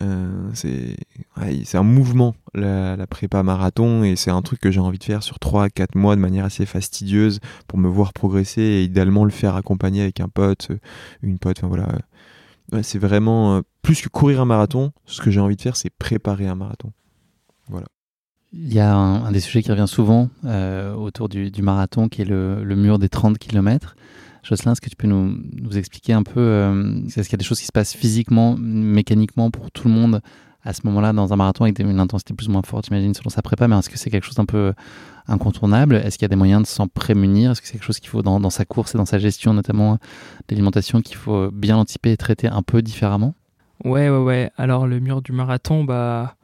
euh, 0.00 0.50
c'est 0.54 1.76
un 1.76 1.82
mouvement, 1.82 2.34
la, 2.54 3.06
prépa 3.06 3.42
marathon, 3.42 4.04
et 4.04 4.16
c'est 4.16 4.30
un 4.30 4.42
truc 4.42 4.60
que 4.60 4.70
j'ai 4.70 4.80
envie 4.80 4.98
de 4.98 5.04
faire 5.04 5.22
sur 5.22 5.36
3-4 5.36 5.96
mois 5.96 6.16
de 6.16 6.20
manière 6.20 6.44
assez 6.44 6.66
fastidieuse 6.66 7.40
pour 7.68 7.78
me 7.78 7.88
voir 7.88 8.12
progresser 8.12 8.62
et 8.62 8.84
idéalement 8.84 9.24
le 9.24 9.30
faire 9.30 9.56
accompagner 9.56 10.02
avec 10.02 10.20
un 10.20 10.28
pote, 10.28 10.68
une 11.22 11.38
pote, 11.38 11.58
enfin 11.58 11.68
voilà. 11.68 11.88
c'est 12.82 12.98
vraiment, 12.98 13.56
euh, 13.56 13.60
plus 13.82 14.00
que 14.00 14.08
courir 14.08 14.40
un 14.40 14.46
marathon, 14.46 14.92
ce 15.04 15.20
que 15.20 15.30
j'ai 15.30 15.40
envie 15.40 15.56
de 15.56 15.62
faire, 15.62 15.76
c'est 15.76 15.90
préparer 15.90 16.46
un 16.46 16.54
marathon. 16.54 16.92
Voilà. 17.68 17.86
Il 18.54 18.72
y 18.72 18.80
a 18.80 18.94
un, 18.94 19.32
des 19.32 19.40
sujets 19.40 19.62
qui 19.62 19.70
revient 19.70 19.88
souvent 19.88 20.28
euh, 20.44 20.92
autour 20.94 21.30
du, 21.30 21.50
marathon, 21.62 22.08
qui 22.08 22.20
est 22.20 22.26
le, 22.26 22.62
le 22.62 22.76
mur 22.76 22.98
des 22.98 23.08
30 23.08 23.38
km. 23.38 23.96
Jocelyn, 24.42 24.72
est-ce 24.72 24.80
que 24.80 24.90
tu 24.90 24.96
peux 24.96 25.06
nous, 25.06 25.38
expliquer 25.76 26.12
un 26.12 26.22
peu, 26.22 26.40
euh, 26.40 27.00
est-ce 27.06 27.22
qu'il 27.22 27.32
y 27.32 27.34
a 27.34 27.38
des 27.38 27.44
choses 27.44 27.60
qui 27.60 27.66
se 27.66 27.72
passent 27.72 27.94
physiquement, 27.94 28.56
mécaniquement 28.58 29.50
pour 29.50 29.70
tout 29.70 29.86
le 29.86 29.94
monde 29.94 30.20
à 30.64 30.72
ce 30.72 30.80
moment-là 30.84 31.12
dans 31.12 31.32
un 31.32 31.36
marathon 31.36 31.64
avec 31.64 31.78
une 31.78 32.00
intensité 32.00 32.34
plus 32.34 32.48
ou 32.48 32.52
moins 32.52 32.62
forte, 32.62 32.86
j'imagine, 32.86 33.14
selon 33.14 33.30
sa 33.30 33.42
prépa, 33.42 33.68
mais 33.68 33.78
est-ce 33.78 33.90
que 33.90 33.98
c'est 33.98 34.10
quelque 34.10 34.24
chose 34.24 34.36
d'un 34.36 34.44
peu 34.44 34.72
incontournable? 35.26 35.96
Est-ce 35.96 36.18
qu'il 36.18 36.24
y 36.24 36.26
a 36.26 36.28
des 36.28 36.36
moyens 36.36 36.62
de 36.62 36.66
s'en 36.66 36.88
prémunir? 36.88 37.52
Est-ce 37.52 37.60
que 37.60 37.66
c'est 37.66 37.74
quelque 37.74 37.84
chose 37.84 37.98
qu'il 37.98 38.10
faut 38.10 38.22
dans, 38.22 38.50
sa 38.50 38.64
course 38.64 38.94
et 38.94 38.98
dans 38.98 39.06
sa 39.06 39.18
gestion, 39.18 39.54
notamment 39.54 39.98
d'alimentation, 40.48 41.00
qu'il 41.02 41.16
faut 41.16 41.50
bien 41.50 41.76
anticiper 41.76 42.12
et 42.12 42.16
traiter 42.16 42.48
un 42.48 42.62
peu 42.62 42.82
différemment? 42.82 43.34
Ouais, 43.84 44.08
ouais, 44.08 44.18
ouais. 44.18 44.50
Alors 44.56 44.86
le 44.86 45.00
mur 45.00 45.22
du 45.22 45.32
marathon, 45.32 45.82
bah, 45.82 46.36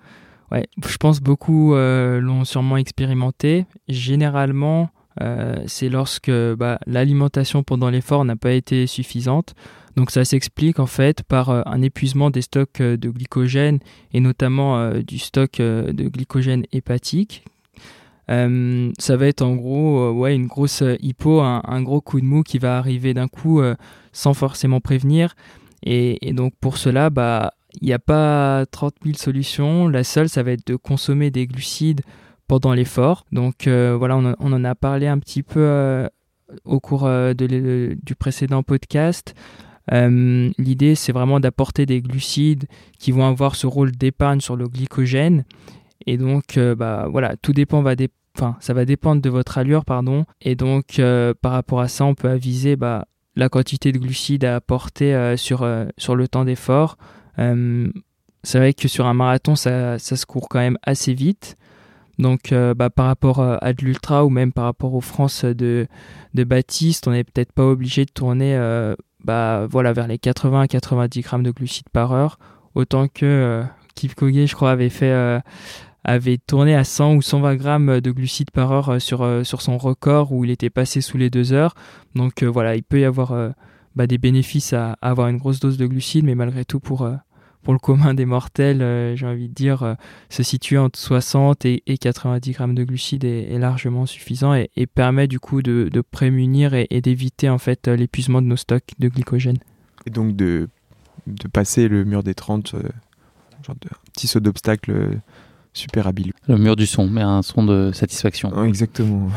ouais, 0.50 0.66
je 0.84 0.96
pense 0.96 1.20
beaucoup 1.20 1.74
euh, 1.74 2.20
l'ont 2.20 2.44
sûrement 2.44 2.76
expérimenté. 2.76 3.66
Généralement, 3.88 4.90
euh, 5.20 5.56
c'est 5.66 5.88
lorsque 5.88 6.30
bah, 6.30 6.78
l'alimentation 6.86 7.62
pendant 7.62 7.90
l'effort 7.90 8.24
n'a 8.24 8.36
pas 8.36 8.52
été 8.52 8.86
suffisante. 8.86 9.54
Donc 9.96 10.10
ça 10.10 10.24
s'explique 10.24 10.78
en 10.78 10.86
fait 10.86 11.22
par 11.22 11.50
euh, 11.50 11.62
un 11.66 11.82
épuisement 11.82 12.30
des 12.30 12.42
stocks 12.42 12.80
euh, 12.80 12.96
de 12.96 13.10
glycogène 13.10 13.80
et 14.12 14.20
notamment 14.20 14.90
du 15.00 15.18
stock 15.18 15.58
de 15.58 16.08
glycogène 16.08 16.64
hépatique. 16.72 17.44
ça 18.28 19.16
va 19.16 19.26
être 19.26 19.42
en 19.42 19.56
gros 19.56 20.12
ouais, 20.12 20.34
une 20.34 20.46
grosse 20.46 20.82
hypo, 21.00 21.40
un, 21.40 21.82
gros 21.82 22.00
coup 22.00 22.20
de 22.20 22.26
mou 22.26 22.42
qui 22.42 22.58
va 22.58 22.78
arriver 22.78 23.14
d'un 23.14 23.28
coup 23.28 23.60
sans 24.12 24.34
forcément 24.34 24.80
prévenir. 24.80 25.34
Et, 25.82 26.32
donc 26.32 26.52
pour 26.60 26.76
cela, 26.76 27.10
bah, 27.10 27.52
il 27.80 27.86
n'y 27.86 27.92
a 27.92 27.98
pas 27.98 28.66
30 28.66 28.94
000 29.04 29.16
solutions. 29.16 29.88
La 29.88 30.04
seule, 30.04 30.28
ça 30.28 30.42
va 30.42 30.52
être 30.52 30.66
de 30.66 30.76
consommer 30.76 31.30
des 31.30 31.46
glucides 31.46 32.02
pendant 32.48 32.72
l'effort. 32.72 33.24
Donc 33.30 33.68
euh, 33.68 33.94
voilà, 33.96 34.16
on, 34.16 34.52
en 34.52 34.64
a 34.64 34.74
parlé 34.74 35.06
un 35.06 35.18
petit 35.20 35.44
peu 35.44 35.60
euh, 35.60 36.08
au 36.64 36.80
cours 36.80 37.06
euh, 37.06 37.34
du 37.34 38.14
précédent 38.18 38.64
podcast. 38.64 39.34
L'idée, 39.90 40.94
c'est 40.96 41.12
vraiment 41.12 41.40
d'apporter 41.40 41.86
des 41.86 42.02
glucides 42.02 42.66
qui 42.98 43.12
vont 43.12 43.26
avoir 43.26 43.54
ce 43.54 43.66
rôle 43.66 43.92
d'épargne 43.92 44.40
sur 44.40 44.56
le 44.56 44.66
glycogène. 44.68 45.44
Et 46.06 46.18
donc, 46.18 46.58
bah, 46.58 47.06
voilà, 47.10 47.36
tout 47.40 47.54
dépend, 47.54 47.82
ça 48.60 48.74
va 48.74 48.84
dépendre 48.84 49.22
de 49.22 49.30
votre 49.30 49.56
allure, 49.56 49.86
pardon. 49.86 50.26
Et 50.42 50.56
donc, 50.56 51.00
par 51.40 51.52
rapport 51.52 51.80
à 51.80 51.88
ça, 51.88 52.04
on 52.04 52.14
peut 52.14 52.28
aviser 52.28 52.76
bah, 52.76 53.06
la 53.34 53.48
quantité 53.48 53.90
de 53.90 53.98
glucides 53.98 54.44
à 54.44 54.56
apporter 54.56 55.34
sur, 55.38 55.66
sur 55.96 56.16
le 56.16 56.28
temps 56.28 56.44
d'effort. 56.44 56.98
c'est 57.38 58.58
vrai 58.58 58.74
que 58.74 58.88
sur 58.88 59.06
un 59.06 59.14
marathon, 59.14 59.56
ça, 59.56 59.98
se 59.98 60.26
court 60.26 60.50
quand 60.50 60.60
même 60.60 60.76
assez 60.82 61.14
vite. 61.14 61.56
Donc 62.18 62.52
euh, 62.52 62.74
bah, 62.74 62.90
par 62.90 63.06
rapport 63.06 63.38
euh, 63.38 63.56
à 63.60 63.72
de 63.72 63.84
l'ultra 63.84 64.24
ou 64.24 64.30
même 64.30 64.52
par 64.52 64.64
rapport 64.64 64.94
aux 64.94 65.00
France 65.00 65.44
de, 65.44 65.86
de 66.34 66.44
Baptiste, 66.44 67.06
on 67.06 67.12
n'est 67.12 67.24
peut-être 67.24 67.52
pas 67.52 67.64
obligé 67.64 68.04
de 68.04 68.10
tourner 68.10 68.56
euh, 68.56 68.96
bah, 69.24 69.66
voilà, 69.70 69.92
vers 69.92 70.08
les 70.08 70.18
80 70.18 70.62
à 70.62 70.68
90 70.68 71.20
grammes 71.20 71.42
de 71.42 71.50
glucides 71.50 71.88
par 71.92 72.12
heure, 72.12 72.38
autant 72.74 73.06
que 73.08 73.62
Kipchoge, 73.94 74.46
je 74.46 74.54
crois, 74.54 74.70
avait 74.70 74.90
fait 74.90 75.40
avait 76.04 76.38
tourné 76.38 76.74
à 76.74 76.84
100 76.84 77.16
ou 77.16 77.22
120 77.22 77.56
grammes 77.56 78.00
de 78.00 78.10
glucides 78.10 78.50
par 78.50 78.72
heure 78.72 79.00
sur, 79.00 79.26
son 79.44 79.78
record 79.78 80.32
où 80.32 80.44
il 80.44 80.50
était 80.50 80.70
passé 80.70 81.00
sous 81.00 81.18
les 81.18 81.30
deux 81.30 81.52
heures. 81.52 81.74
Donc 82.14 82.42
voilà, 82.42 82.76
il 82.76 82.82
peut 82.82 83.00
y 83.00 83.04
avoir 83.04 83.34
bah, 83.94 84.06
des 84.06 84.18
bénéfices 84.18 84.72
à, 84.72 84.96
avoir 85.02 85.28
une 85.28 85.38
grosse 85.38 85.60
dose 85.60 85.76
de 85.76 85.86
glucides, 85.86 86.24
mais 86.24 86.34
malgré 86.34 86.64
tout 86.64 86.80
pour 86.80 87.10
pour 87.68 87.74
le 87.74 87.78
commun 87.80 88.14
des 88.14 88.24
mortels, 88.24 88.80
euh, 88.80 89.14
j'ai 89.14 89.26
envie 89.26 89.50
de 89.50 89.52
dire, 89.52 89.82
euh, 89.82 89.92
se 90.30 90.42
situer 90.42 90.78
entre 90.78 90.98
60 90.98 91.66
et, 91.66 91.82
90 92.00 92.52
grammes 92.52 92.74
de 92.74 92.82
glucides 92.82 93.24
est, 93.24 93.58
largement 93.58 94.06
suffisant 94.06 94.54
et, 94.54 94.70
permet 94.86 95.28
du 95.28 95.38
coup 95.38 95.60
de, 95.60 96.02
prémunir 96.10 96.72
et, 96.72 97.00
d'éviter 97.02 97.50
en 97.50 97.58
fait 97.58 97.86
l'épuisement 97.86 98.40
de 98.40 98.46
nos 98.46 98.56
stocks 98.56 98.92
de 98.98 99.08
glycogène. 99.08 99.58
Et 100.06 100.10
donc 100.10 100.34
de, 100.34 100.70
de 101.26 101.46
passer 101.46 101.88
le 101.88 102.06
mur 102.06 102.22
des 102.22 102.32
30, 102.32 102.72
euh, 102.72 102.82
genre 103.62 103.76
de 103.82 103.90
petit 104.14 104.28
saut 104.28 104.40
d'obstacle 104.40 105.18
super 105.74 106.06
habile. 106.06 106.32
Le 106.46 106.56
mur 106.56 106.74
du 106.74 106.86
son, 106.86 107.06
mais 107.06 107.20
un 107.20 107.42
son 107.42 107.66
de 107.66 107.92
satisfaction. 107.92 108.64
exactement. 108.64 109.28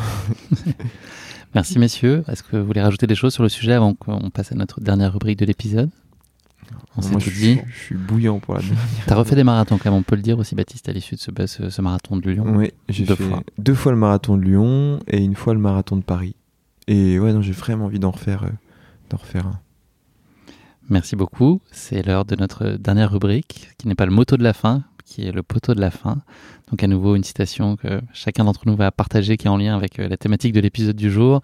Merci 1.54 1.80
messieurs. 1.80 2.24
Est-ce 2.30 2.44
que 2.44 2.56
vous 2.56 2.66
voulez 2.66 2.82
rajouter 2.82 3.08
des 3.08 3.16
choses 3.16 3.34
sur 3.34 3.44
le 3.44 3.50
sujet 3.50 3.74
avant 3.74 3.94
qu'on 3.94 4.30
passe 4.30 4.54
à 4.54 4.56
notre 4.56 4.80
dernière 4.80 5.12
rubrique 5.12 5.38
de 5.38 5.46
l'épisode? 5.46 5.90
On 6.98 7.08
Moi, 7.08 7.20
je, 7.20 7.30
dit. 7.30 7.60
Je 7.70 7.80
suis 7.80 7.96
bouillant 7.96 8.40
pour 8.40 8.56
la. 8.56 8.62
T'as 9.08 9.16
refait 9.16 9.36
des 9.36 9.44
marathons 9.44 9.78
quand 9.78 9.90
même, 9.90 10.00
on 10.00 10.04
peut 10.04 10.16
le 10.16 10.22
dire 10.22 10.38
aussi, 10.40 10.56
Baptiste, 10.56 10.90
à 10.90 10.92
l'issue 10.92 11.16
de 11.16 11.46
ce, 11.46 11.70
ce, 11.70 11.82
marathon 11.82 12.18
de 12.18 12.30
Lyon. 12.30 12.46
Oui, 12.48 12.72
j'ai 12.90 13.06
fait 13.06 13.16
fois. 13.16 13.42
deux 13.58 13.74
fois 13.74 13.92
le 13.92 13.98
marathon 13.98 14.38
de 14.38 14.44
Lyon 14.44 15.00
et 15.08 15.24
une 15.24 15.36
fois 15.36 15.54
le 15.54 15.60
marathon 15.60 15.96
de 15.96 16.04
Paris. 16.04 16.36
Et 16.88 17.20
ouais, 17.20 17.32
non, 17.32 17.42
j'ai 17.42 17.54
vraiment 17.54 17.86
envie 17.86 18.00
d'en 18.00 18.12
refaire, 18.12 18.44
euh, 18.44 18.52
d'en 19.10 19.18
refaire 19.18 19.48
un. 19.48 19.60
Merci 20.90 21.16
beaucoup. 21.16 21.62
C'est 21.72 22.06
l'heure 22.06 22.26
de 22.26 22.36
notre 22.36 22.72
dernière 22.72 23.12
rubrique, 23.12 23.70
qui 23.78 23.88
n'est 23.88 23.96
pas 23.96 24.06
le 24.06 24.12
motto 24.12 24.36
de 24.36 24.44
la 24.44 24.52
fin, 24.52 24.84
qui 25.06 25.26
est 25.26 25.32
le 25.32 25.44
poteau 25.44 25.74
de 25.74 25.80
la 25.80 25.92
fin. 25.92 26.22
Donc 26.70 26.84
à 26.84 26.88
nouveau 26.88 27.16
une 27.16 27.24
citation 27.24 27.78
que 27.78 28.02
chacun 28.12 28.44
d'entre 28.44 28.64
nous 28.66 28.76
va 28.76 28.92
partager, 28.92 29.38
qui 29.38 29.48
est 29.48 29.50
en 29.50 29.58
lien 29.58 29.76
avec 29.76 30.00
euh, 30.00 30.10
la 30.10 30.18
thématique 30.18 30.52
de 30.54 30.60
l'épisode 30.60 30.96
du 30.96 31.10
jour. 31.10 31.42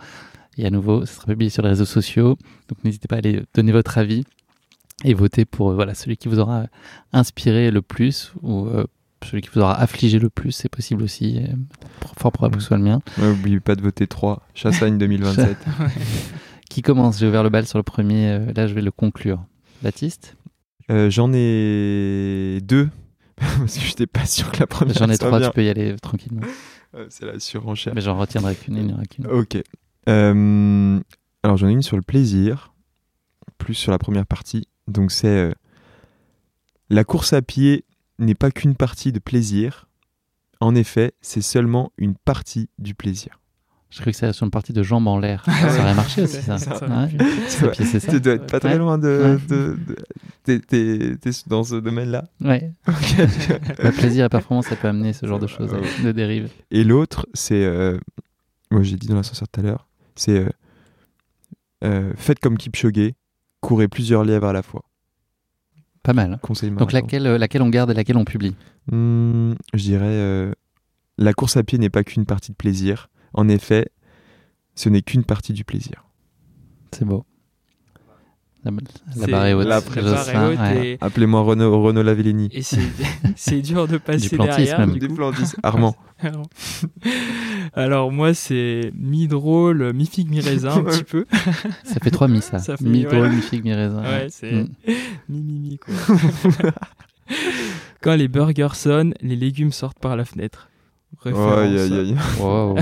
Et 0.58 0.66
à 0.66 0.72
nouveau, 0.72 1.06
ce 1.06 1.14
sera 1.14 1.28
publié 1.28 1.50
sur 1.50 1.64
les 1.64 1.70
réseaux 1.70 1.86
sociaux. 1.86 2.38
Donc 2.68 2.84
n'hésitez 2.84 3.08
pas 3.08 3.16
à 3.16 3.20
aller 3.20 3.44
donner 3.54 3.72
votre 3.72 3.98
avis 3.98 4.26
et 5.04 5.14
votez 5.14 5.46
pour 5.46 5.72
euh, 5.72 5.76
voilà, 5.76 5.94
celui 5.94 6.18
qui 6.18 6.28
vous 6.28 6.40
aura 6.40 6.66
inspiré 7.14 7.72
le 7.72 7.82
plus 7.82 8.34
ou 8.42 8.66
euh, 8.68 8.86
celui 9.24 9.42
qui 9.42 9.50
vous 9.54 9.62
aura 9.62 9.80
affligé 9.80 10.20
le 10.20 10.30
plus, 10.30 10.52
c'est 10.52 10.70
possible 10.70 11.04
aussi. 11.04 11.42
fort 12.18 12.32
probable 12.32 12.58
que 12.58 12.62
ce 12.62 12.68
soit 12.68 12.78
le 12.78 12.84
mien. 12.84 13.02
N'oubliez 13.18 13.60
pas 13.60 13.76
de 13.76 13.82
voter 13.82 14.08
3, 14.08 14.44
Chassagne 14.54 14.98
2027. 14.98 15.58
qui 16.70 16.82
commence 16.82 17.20
J'ai 17.20 17.28
ouvert 17.28 17.44
le 17.44 17.50
bal 17.50 17.66
sur 17.66 17.78
le 17.80 17.84
premier, 17.84 18.30
euh, 18.30 18.54
là 18.56 18.68
je 18.68 18.74
vais 18.74 18.82
le 18.82 18.92
conclure. 18.92 19.44
Baptiste? 19.82 20.36
J'en 20.90 21.32
ai 21.34 22.60
deux, 22.64 22.90
parce 23.36 23.78
que 23.78 23.82
je 23.82 23.88
n'étais 23.88 24.08
pas 24.08 24.26
sûr 24.26 24.50
que 24.52 24.60
la 24.60 24.68
première 24.68 24.96
J'en 24.96 25.10
ai 25.10 25.18
trois, 25.18 25.42
tu 25.42 25.52
peux 25.52 25.64
y 25.64 25.70
aller 25.70 25.96
tranquillement. 25.98 26.48
c'est 27.10 27.26
la 27.26 27.40
surenchère. 27.40 27.94
Mais 27.94 28.02
j'en 28.02 28.18
retiendrai 28.18 28.56
qu'une, 28.56 28.78
il 28.78 28.88
n'y 28.88 28.94
aura 28.94 29.04
qu'une. 29.04 29.28
Ok. 29.28 29.58
alors 30.08 31.58
j'en 31.58 31.68
ai 31.68 31.72
une 31.72 31.82
sur 31.82 31.98
le 31.98 32.04
plaisir, 32.04 32.74
plus 33.58 33.74
sur 33.74 33.92
la 33.92 34.00
première 34.00 34.26
partie 34.26 34.68
donc 34.88 35.12
c'est 35.12 35.28
euh, 35.28 35.54
la 36.90 37.04
course 37.04 37.34
à 37.34 37.42
pied 37.42 37.86
n'est 38.20 38.36
pas 38.36 38.52
qu'une 38.52 38.76
partie 38.76 39.12
de 39.12 39.20
plaisir. 39.20 39.88
En 40.60 40.74
effet, 40.74 41.14
c'est 41.22 41.42
seulement 41.42 41.92
une 41.98 42.16
partie 42.16 42.70
du 42.80 42.96
plaisir. 42.96 43.40
Je 43.90 44.02
crois 44.02 44.12
que 44.12 44.18
c'est 44.18 44.34
sur 44.34 44.44
une 44.44 44.52
partie 44.52 44.74
de 44.74 44.84
jambes 44.84 45.08
en 45.08 45.18
l'air. 45.18 45.46
ça 45.46 45.82
aurait 45.82 45.94
marché 45.94 46.24
aussi, 46.24 46.42
ça. 46.42 46.58
ça. 46.58 46.78
Tu 48.10 48.20
dois 48.20 48.34
être 48.34 48.48
pas 48.48 48.60
très 48.60 48.78
loin 48.78 48.98
de. 48.98 49.40
T'es 50.44 51.16
dans 51.48 51.64
ce 51.64 51.76
domaine-là 51.76 52.26
Ouais. 52.42 52.74
Le 52.88 53.92
plaisir 53.92 54.26
et 54.26 54.30
performance, 54.30 54.68
ça 54.68 54.76
peut 54.76 54.90
amener 54.90 55.14
ce 55.14 55.26
genre 55.26 55.40
de 55.40 55.48
choses, 55.48 55.74
de 56.04 56.12
dérive. 56.12 56.50
Et 56.72 56.84
l'autre, 56.84 57.28
c'est. 57.34 57.64
Euh, 57.64 57.98
moi, 58.72 58.84
j'ai 58.84 58.98
dit 58.98 59.08
dans 59.08 59.16
l'ascenseur 59.16 59.48
tout 59.48 59.62
à 59.62 59.64
l'heure, 59.64 59.88
c'est. 60.16 60.46
Euh, 61.84 62.12
faites 62.18 62.40
comme 62.40 62.58
Kipchoge, 62.58 63.14
courez 63.68 63.90
plusieurs 63.90 64.24
lièvres 64.24 64.48
à 64.48 64.54
la 64.54 64.64
fois. 64.64 64.86
Pas 66.02 66.14
mal. 66.14 66.40
Conseil 66.42 66.72
Donc 66.72 66.94
laquelle, 66.94 67.28
euh, 67.28 67.38
laquelle 67.38 67.62
on 67.62 67.70
garde 67.70 67.92
et 67.92 67.94
laquelle 67.94 68.16
on 68.16 68.24
publie? 68.24 68.56
Hmm, 68.90 69.56
Je 69.74 69.84
dirais, 69.84 70.06
euh, 70.06 70.54
la 71.18 71.34
course 71.34 71.58
à 71.58 71.64
pied 71.64 71.78
n'est 71.78 71.90
pas 71.90 72.06
qu'une 72.06 72.26
partie 72.26 72.52
de 72.52 72.56
plaisir. 72.56 73.10
En 73.34 73.50
effet, 73.50 73.90
ce 74.74 74.88
n'est 74.88 75.02
qu'une 75.02 75.26
partie 75.26 75.52
du 75.52 75.66
plaisir. 75.66 76.06
C'est 76.94 77.04
beau. 77.04 77.26
La, 79.16 79.28
barre 79.28 79.46
est 79.46 79.54
haute. 79.54 79.68
la 79.68 79.80
la 79.80 80.02
barre 80.12 80.30
est 80.30 80.38
haute 80.54 80.60
ouais. 80.60 80.88
et, 80.88 80.98
Appelez-moi 81.02 81.42
Renaud, 81.42 81.82
Renaud 81.82 82.04
Lavellini. 82.04 82.50
et 82.52 82.62
c'est 83.36 83.62
dur 83.62 83.88
de 83.88 83.98
passer 83.98 84.30
Duplantis 84.30 84.50
derrière. 84.58 84.80
même. 84.80 84.94
du 84.94 85.00
Des 85.00 85.08
coup. 85.08 85.16
Plantis. 85.16 85.54
Armand. 85.64 85.96
Alors 87.74 88.12
moi 88.12 88.34
c'est 88.34 88.92
mi-drôle, 88.96 89.94
mi-figue, 89.94 90.30
mi-raisin 90.30 90.72
un 90.78 90.84
petit 90.84 91.04
peu. 91.04 91.26
Ça 91.84 91.96
fait 92.02 92.12
trois 92.12 92.28
mi, 92.28 92.42
ça. 92.42 92.60
Ça 92.60 92.78
fait- 92.78 92.84
mi 92.86 93.06
ouais. 93.06 93.12
drôle, 93.12 93.30
mi 93.30 93.42
figue, 93.42 93.64
mi 93.64 93.74
raisin. 93.74 94.02
Ouais, 94.02 94.28
c'est 94.30 94.52
Mm. 94.52 94.68
mi-mi-mi 95.30 95.78
quoi. 95.78 95.94
Quand 98.02 98.16
les 98.16 98.28
burgers 98.28 98.74
sonnent, 98.76 99.14
les 99.22 99.36
légumes 99.36 99.72
sortent 99.72 100.00
par 100.00 100.16
la 100.16 100.26
fenêtre. 100.26 100.70
Référence. 101.20 101.58
Aïe, 101.58 101.80
aïe, 101.80 101.94
aïe. 101.94 102.16
Wow. 102.40 102.78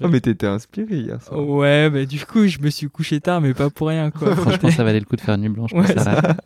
Oh, 0.00 0.08
mais 0.08 0.20
t'étais 0.20 0.46
inspiré 0.46 0.96
hier 0.96 1.22
soir. 1.22 1.46
Ouais, 1.46 1.90
bah 1.90 2.04
du 2.04 2.24
coup 2.24 2.46
je 2.46 2.58
me 2.60 2.70
suis 2.70 2.88
couché 2.88 3.20
tard 3.20 3.40
mais 3.40 3.54
pas 3.54 3.68
pour 3.70 3.88
rien 3.88 4.10
quoi. 4.10 4.36
Franchement, 4.36 4.70
ça 4.70 4.84
valait 4.84 5.00
le 5.00 5.06
coup 5.06 5.16
de 5.16 5.20
faire 5.20 5.34
une 5.34 5.42
nuit 5.42 5.48
blanche 5.48 5.72
Ouais, 5.72 5.86
ça. 5.98 6.36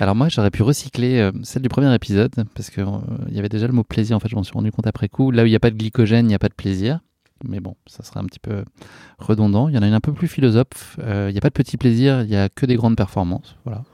Alors 0.00 0.16
moi, 0.16 0.28
j'aurais 0.28 0.50
pu 0.50 0.62
recycler 0.62 1.18
euh, 1.20 1.30
celle 1.42 1.62
du 1.62 1.68
premier 1.68 1.94
épisode 1.94 2.32
parce 2.54 2.70
que 2.70 2.80
euh, 2.80 2.98
il 3.28 3.34
y 3.34 3.38
avait 3.38 3.48
déjà 3.48 3.66
le 3.66 3.72
mot 3.72 3.84
plaisir. 3.84 4.16
En 4.16 4.20
fait, 4.20 4.28
je 4.28 4.34
m'en 4.34 4.42
suis 4.42 4.54
rendu 4.54 4.72
compte 4.72 4.86
après 4.86 5.08
coup. 5.08 5.30
Là 5.30 5.42
où 5.42 5.46
il 5.46 5.50
n'y 5.50 5.56
a 5.56 5.60
pas 5.60 5.70
de 5.70 5.76
glycogène, 5.76 6.24
il 6.26 6.28
n'y 6.28 6.34
a 6.34 6.40
pas 6.40 6.48
de 6.48 6.54
plaisir. 6.54 7.00
Mais 7.44 7.60
bon, 7.60 7.76
ça 7.86 8.02
serait 8.02 8.20
un 8.20 8.24
petit 8.24 8.38
peu 8.38 8.64
redondant. 9.18 9.68
Il 9.68 9.74
y 9.74 9.78
en 9.78 9.82
a 9.82 9.86
une 9.86 9.94
un 9.94 10.00
peu 10.00 10.12
plus 10.12 10.28
philosophe. 10.28 10.96
Euh, 11.00 11.26
Il 11.28 11.32
n'y 11.32 11.38
a 11.38 11.40
pas 11.40 11.50
de 11.50 11.54
petit 11.54 11.76
plaisir, 11.76 12.22
il 12.22 12.28
n'y 12.28 12.36
a 12.36 12.48
que 12.48 12.66
des 12.66 12.76
grandes 12.76 12.96
performances. 12.96 13.56
Voilà. 13.64 13.84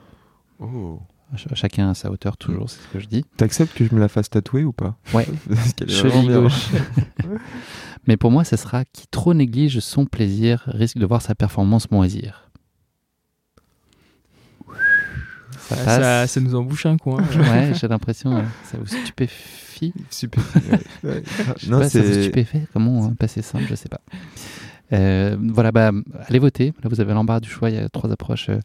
Oh. 0.59 0.99
Ch- 1.35 1.47
chacun 1.53 1.89
à 1.89 1.93
sa 1.93 2.09
hauteur, 2.11 2.37
toujours, 2.37 2.69
c'est 2.69 2.79
ce 2.81 2.87
que 2.93 2.99
je 2.99 3.07
dis. 3.07 3.23
T'acceptes 3.37 3.73
que 3.75 3.85
je 3.85 3.93
me 3.93 3.99
la 3.99 4.07
fasse 4.07 4.29
tatouer 4.29 4.63
ou 4.63 4.71
pas? 4.73 4.95
Ouais. 5.13 5.27
Cheville 5.87 6.27
gauche. 6.31 6.67
Mais 8.07 8.17
pour 8.17 8.31
moi, 8.31 8.43
ce 8.43 8.55
sera 8.57 8.85
qui 8.85 9.05
trop 9.07 9.33
néglige 9.33 9.79
son 9.79 10.05
plaisir 10.05 10.63
risque 10.67 10.97
de 10.97 11.05
voir 11.05 11.21
sa 11.21 11.35
performance 11.35 11.91
moisir. 11.91 12.49
Ça 15.59 15.75
passe. 15.75 15.85
ça, 15.85 16.27
ça 16.27 16.39
nous 16.39 16.55
embouche 16.55 16.85
un 16.85 16.97
coin. 16.97 17.21
Ouais, 17.37 17.73
j'ai 17.79 17.87
l'impression, 17.87 18.43
ça 18.63 18.77
vous 18.79 18.87
stupéfie? 18.87 19.93
Super. 20.09 20.43
Ouais, 20.55 20.79
ouais. 21.09 21.23
Je 21.57 21.65
sais 21.65 21.69
Non, 21.71 21.79
pas, 21.79 21.89
ça 21.89 22.01
vous 22.01 22.13
stupéfait? 22.13 22.67
Comment 22.73 23.05
hein, 23.05 23.13
passer 23.19 23.41
simple 23.41 23.65
Je 23.69 23.75
sais 23.75 23.89
pas. 23.89 24.01
Euh, 24.91 25.37
voilà, 25.39 25.71
bah, 25.71 25.91
allez 26.27 26.39
voter. 26.39 26.73
Là, 26.83 26.89
vous 26.89 26.99
avez 27.01 27.13
l'embarras 27.13 27.39
du 27.39 27.49
choix. 27.49 27.69
Il 27.69 27.75
y 27.75 27.79
a 27.79 27.89
trois 27.89 28.11
approches 28.11 28.49
euh, 28.49 28.59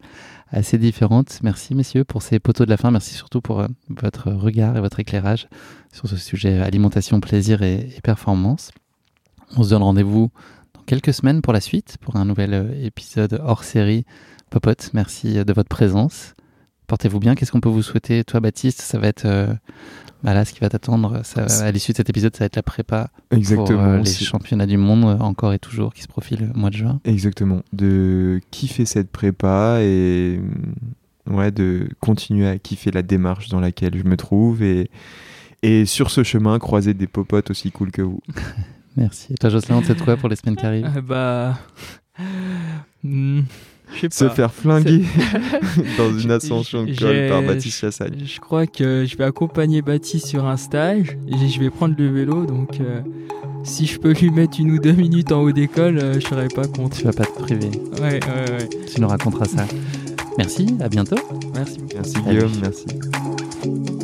assez 0.50 0.78
différentes. 0.78 1.40
Merci, 1.42 1.74
messieurs, 1.74 2.04
pour 2.04 2.22
ces 2.22 2.38
poteaux 2.38 2.64
de 2.64 2.70
la 2.70 2.76
fin. 2.76 2.90
Merci 2.90 3.14
surtout 3.14 3.40
pour 3.40 3.60
euh, 3.60 3.66
votre 3.88 4.30
regard 4.32 4.76
et 4.76 4.80
votre 4.80 5.00
éclairage 5.00 5.48
sur 5.92 6.08
ce 6.08 6.16
sujet 6.16 6.60
alimentation, 6.60 7.20
plaisir 7.20 7.62
et, 7.62 7.90
et 7.96 8.00
performance. 8.02 8.70
On 9.56 9.62
se 9.62 9.70
donne 9.70 9.82
rendez-vous 9.82 10.30
dans 10.74 10.82
quelques 10.82 11.14
semaines 11.14 11.42
pour 11.42 11.52
la 11.52 11.60
suite, 11.60 11.96
pour 12.00 12.16
un 12.16 12.24
nouvel 12.24 12.54
euh, 12.54 12.84
épisode 12.84 13.40
hors 13.44 13.64
série. 13.64 14.04
Popote, 14.50 14.90
merci 14.94 15.38
euh, 15.38 15.44
de 15.44 15.52
votre 15.52 15.68
présence. 15.68 16.34
Portez-vous 16.86 17.18
bien. 17.20 17.34
Qu'est-ce 17.34 17.50
qu'on 17.52 17.60
peut 17.60 17.68
vous 17.68 17.82
souhaiter, 17.82 18.24
toi, 18.24 18.40
Baptiste? 18.40 18.80
Ça 18.80 18.98
va 18.98 19.08
être. 19.08 19.24
euh, 19.24 19.52
bah 20.22 20.32
là, 20.32 20.44
ce 20.46 20.52
qui 20.54 20.60
va 20.60 20.68
t'attendre, 20.70 21.20
ça- 21.24 21.44
à 21.64 21.70
l'issue 21.70 21.92
de 21.92 21.98
cet 21.98 22.08
épisode, 22.08 22.34
ça 22.34 22.40
va 22.40 22.46
être 22.46 22.56
la 22.56 22.62
prépa 22.62 23.10
Exactement. 23.30 23.66
pour 23.78 23.86
euh, 23.86 23.98
les 23.98 24.10
championnats 24.10 24.64
du 24.66 24.78
monde 24.78 25.04
euh, 25.04 25.18
encore 25.22 25.52
et 25.52 25.58
toujours 25.58 25.92
qui 25.92 26.00
se 26.02 26.08
profilent 26.08 26.50
au 26.54 26.58
mois 26.58 26.70
de 26.70 26.76
juin. 26.76 27.00
Exactement. 27.04 27.60
De 27.74 28.40
kiffer 28.50 28.86
cette 28.86 29.10
prépa 29.10 29.78
et 29.82 30.40
mm, 31.26 31.34
ouais, 31.34 31.50
de 31.50 31.88
continuer 32.00 32.48
à 32.48 32.58
kiffer 32.58 32.90
la 32.90 33.02
démarche 33.02 33.48
dans 33.50 33.60
laquelle 33.60 33.96
je 33.98 34.04
me 34.04 34.16
trouve 34.16 34.62
et, 34.62 34.90
et 35.62 35.84
sur 35.84 36.10
ce 36.10 36.22
chemin, 36.22 36.58
croiser 36.58 36.94
des 36.94 37.06
popotes 37.06 37.50
aussi 37.50 37.70
cool 37.70 37.90
que 37.90 38.00
vous. 38.02 38.20
Merci. 38.96 39.32
Et 39.32 39.36
toi, 39.36 39.50
Jocelyn, 39.50 39.76
on 39.76 39.82
te 39.82 39.92
quoi 39.92 40.16
pour 40.16 40.28
les 40.30 40.36
semaines 40.36 40.56
qui 40.56 40.64
arrivent? 40.66 40.90
Ah, 40.96 41.00
bah. 41.02 41.58
sais 43.02 43.44
Se 44.10 44.24
pas. 44.24 44.30
faire 44.30 44.52
flinguer 44.52 45.04
dans 45.98 46.18
une 46.18 46.30
ascension 46.30 46.84
de 46.84 46.94
col 46.94 47.28
par 47.28 47.42
Baptiste 47.42 47.78
Chassagne. 47.78 48.22
Je 48.24 48.40
crois 48.40 48.66
que 48.66 49.04
je 49.04 49.16
vais 49.16 49.24
accompagner 49.24 49.82
Baptiste 49.82 50.26
sur 50.26 50.44
un 50.46 50.56
stage 50.56 51.16
et 51.28 51.48
je 51.48 51.60
vais 51.60 51.70
prendre 51.70 51.94
le 51.98 52.08
vélo 52.08 52.46
donc 52.46 52.80
euh, 52.80 53.00
si 53.64 53.86
je 53.86 53.98
peux 53.98 54.12
lui 54.12 54.30
mettre 54.30 54.60
une 54.60 54.72
ou 54.72 54.78
deux 54.78 54.92
minutes 54.92 55.32
en 55.32 55.40
haut 55.42 55.52
d'école, 55.52 55.98
euh, 55.98 56.14
je 56.14 56.26
serais 56.26 56.48
pas 56.48 56.66
contre. 56.66 56.98
Tu 56.98 57.04
vas 57.04 57.12
pas 57.12 57.24
te 57.24 57.42
priver. 57.42 57.70
Ouais, 57.98 58.20
ouais, 58.20 58.50
ouais. 58.50 58.68
Tu 58.92 59.00
nous 59.00 59.08
raconteras 59.08 59.46
ça. 59.46 59.64
Merci, 60.36 60.66
à 60.80 60.88
bientôt. 60.88 61.16
Merci 61.54 61.78
beaucoup. 61.78 61.94
Merci. 61.94 62.14
Guillaume, 62.28 62.52
merci. 62.60 64.03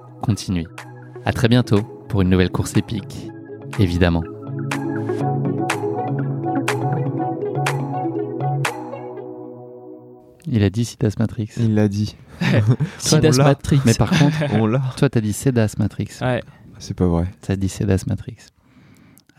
continuez. 0.21 0.67
À 1.25 1.33
très 1.33 1.47
bientôt 1.47 1.81
pour 2.09 2.21
une 2.21 2.29
nouvelle 2.29 2.49
course 2.51 2.75
épique, 2.77 3.29
évidemment. 3.79 4.23
Il 10.47 10.63
a 10.63 10.69
dit 10.69 10.85
Sidas 10.85 11.13
Matrix. 11.19 11.49
Il 11.57 11.75
l'a 11.75 11.87
dit. 11.87 12.15
Sidas. 12.97 13.37
Matrix. 13.37 13.79
Mais 13.85 13.93
par 13.93 14.09
contre, 14.09 14.35
On 14.53 14.65
l'a. 14.65 14.81
toi 14.97 15.09
t'as 15.09 15.21
dit 15.21 15.33
Sedas 15.33 15.75
Matrix. 15.77 16.09
Ouais, 16.21 16.41
C'est 16.79 16.95
pas 16.95 17.07
vrai. 17.07 17.27
T'as 17.41 17.55
dit 17.55 17.69
Sedas 17.69 18.03
Matrix. 18.07 18.37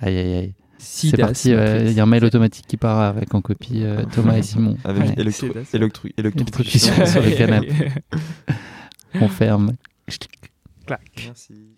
Aïe 0.01 0.17
aïe 0.17 0.35
aïe. 0.35 0.55
C'est 0.79 1.17
parti, 1.17 1.53
euh, 1.53 1.85
il 1.87 1.93
y 1.93 2.01
a 2.01 2.03
un 2.03 2.07
mail 2.07 2.25
automatique 2.25 2.67
qui 2.67 2.77
part 2.77 2.99
avec 3.01 3.33
en 3.35 3.41
copie 3.41 3.85
euh, 3.85 4.03
Thomas 4.13 4.37
et 4.37 4.43
Simon. 4.43 4.77
Avec 4.85 5.11
Ouais, 5.11 5.15
électro- 5.17 5.47
électro- 5.73 6.09
électrocution. 6.17 7.07
sur 7.07 7.23
le 7.23 7.31
canapé. 7.37 7.73
On 9.21 9.29
ferme. 9.29 9.73
Merci. 11.25 11.72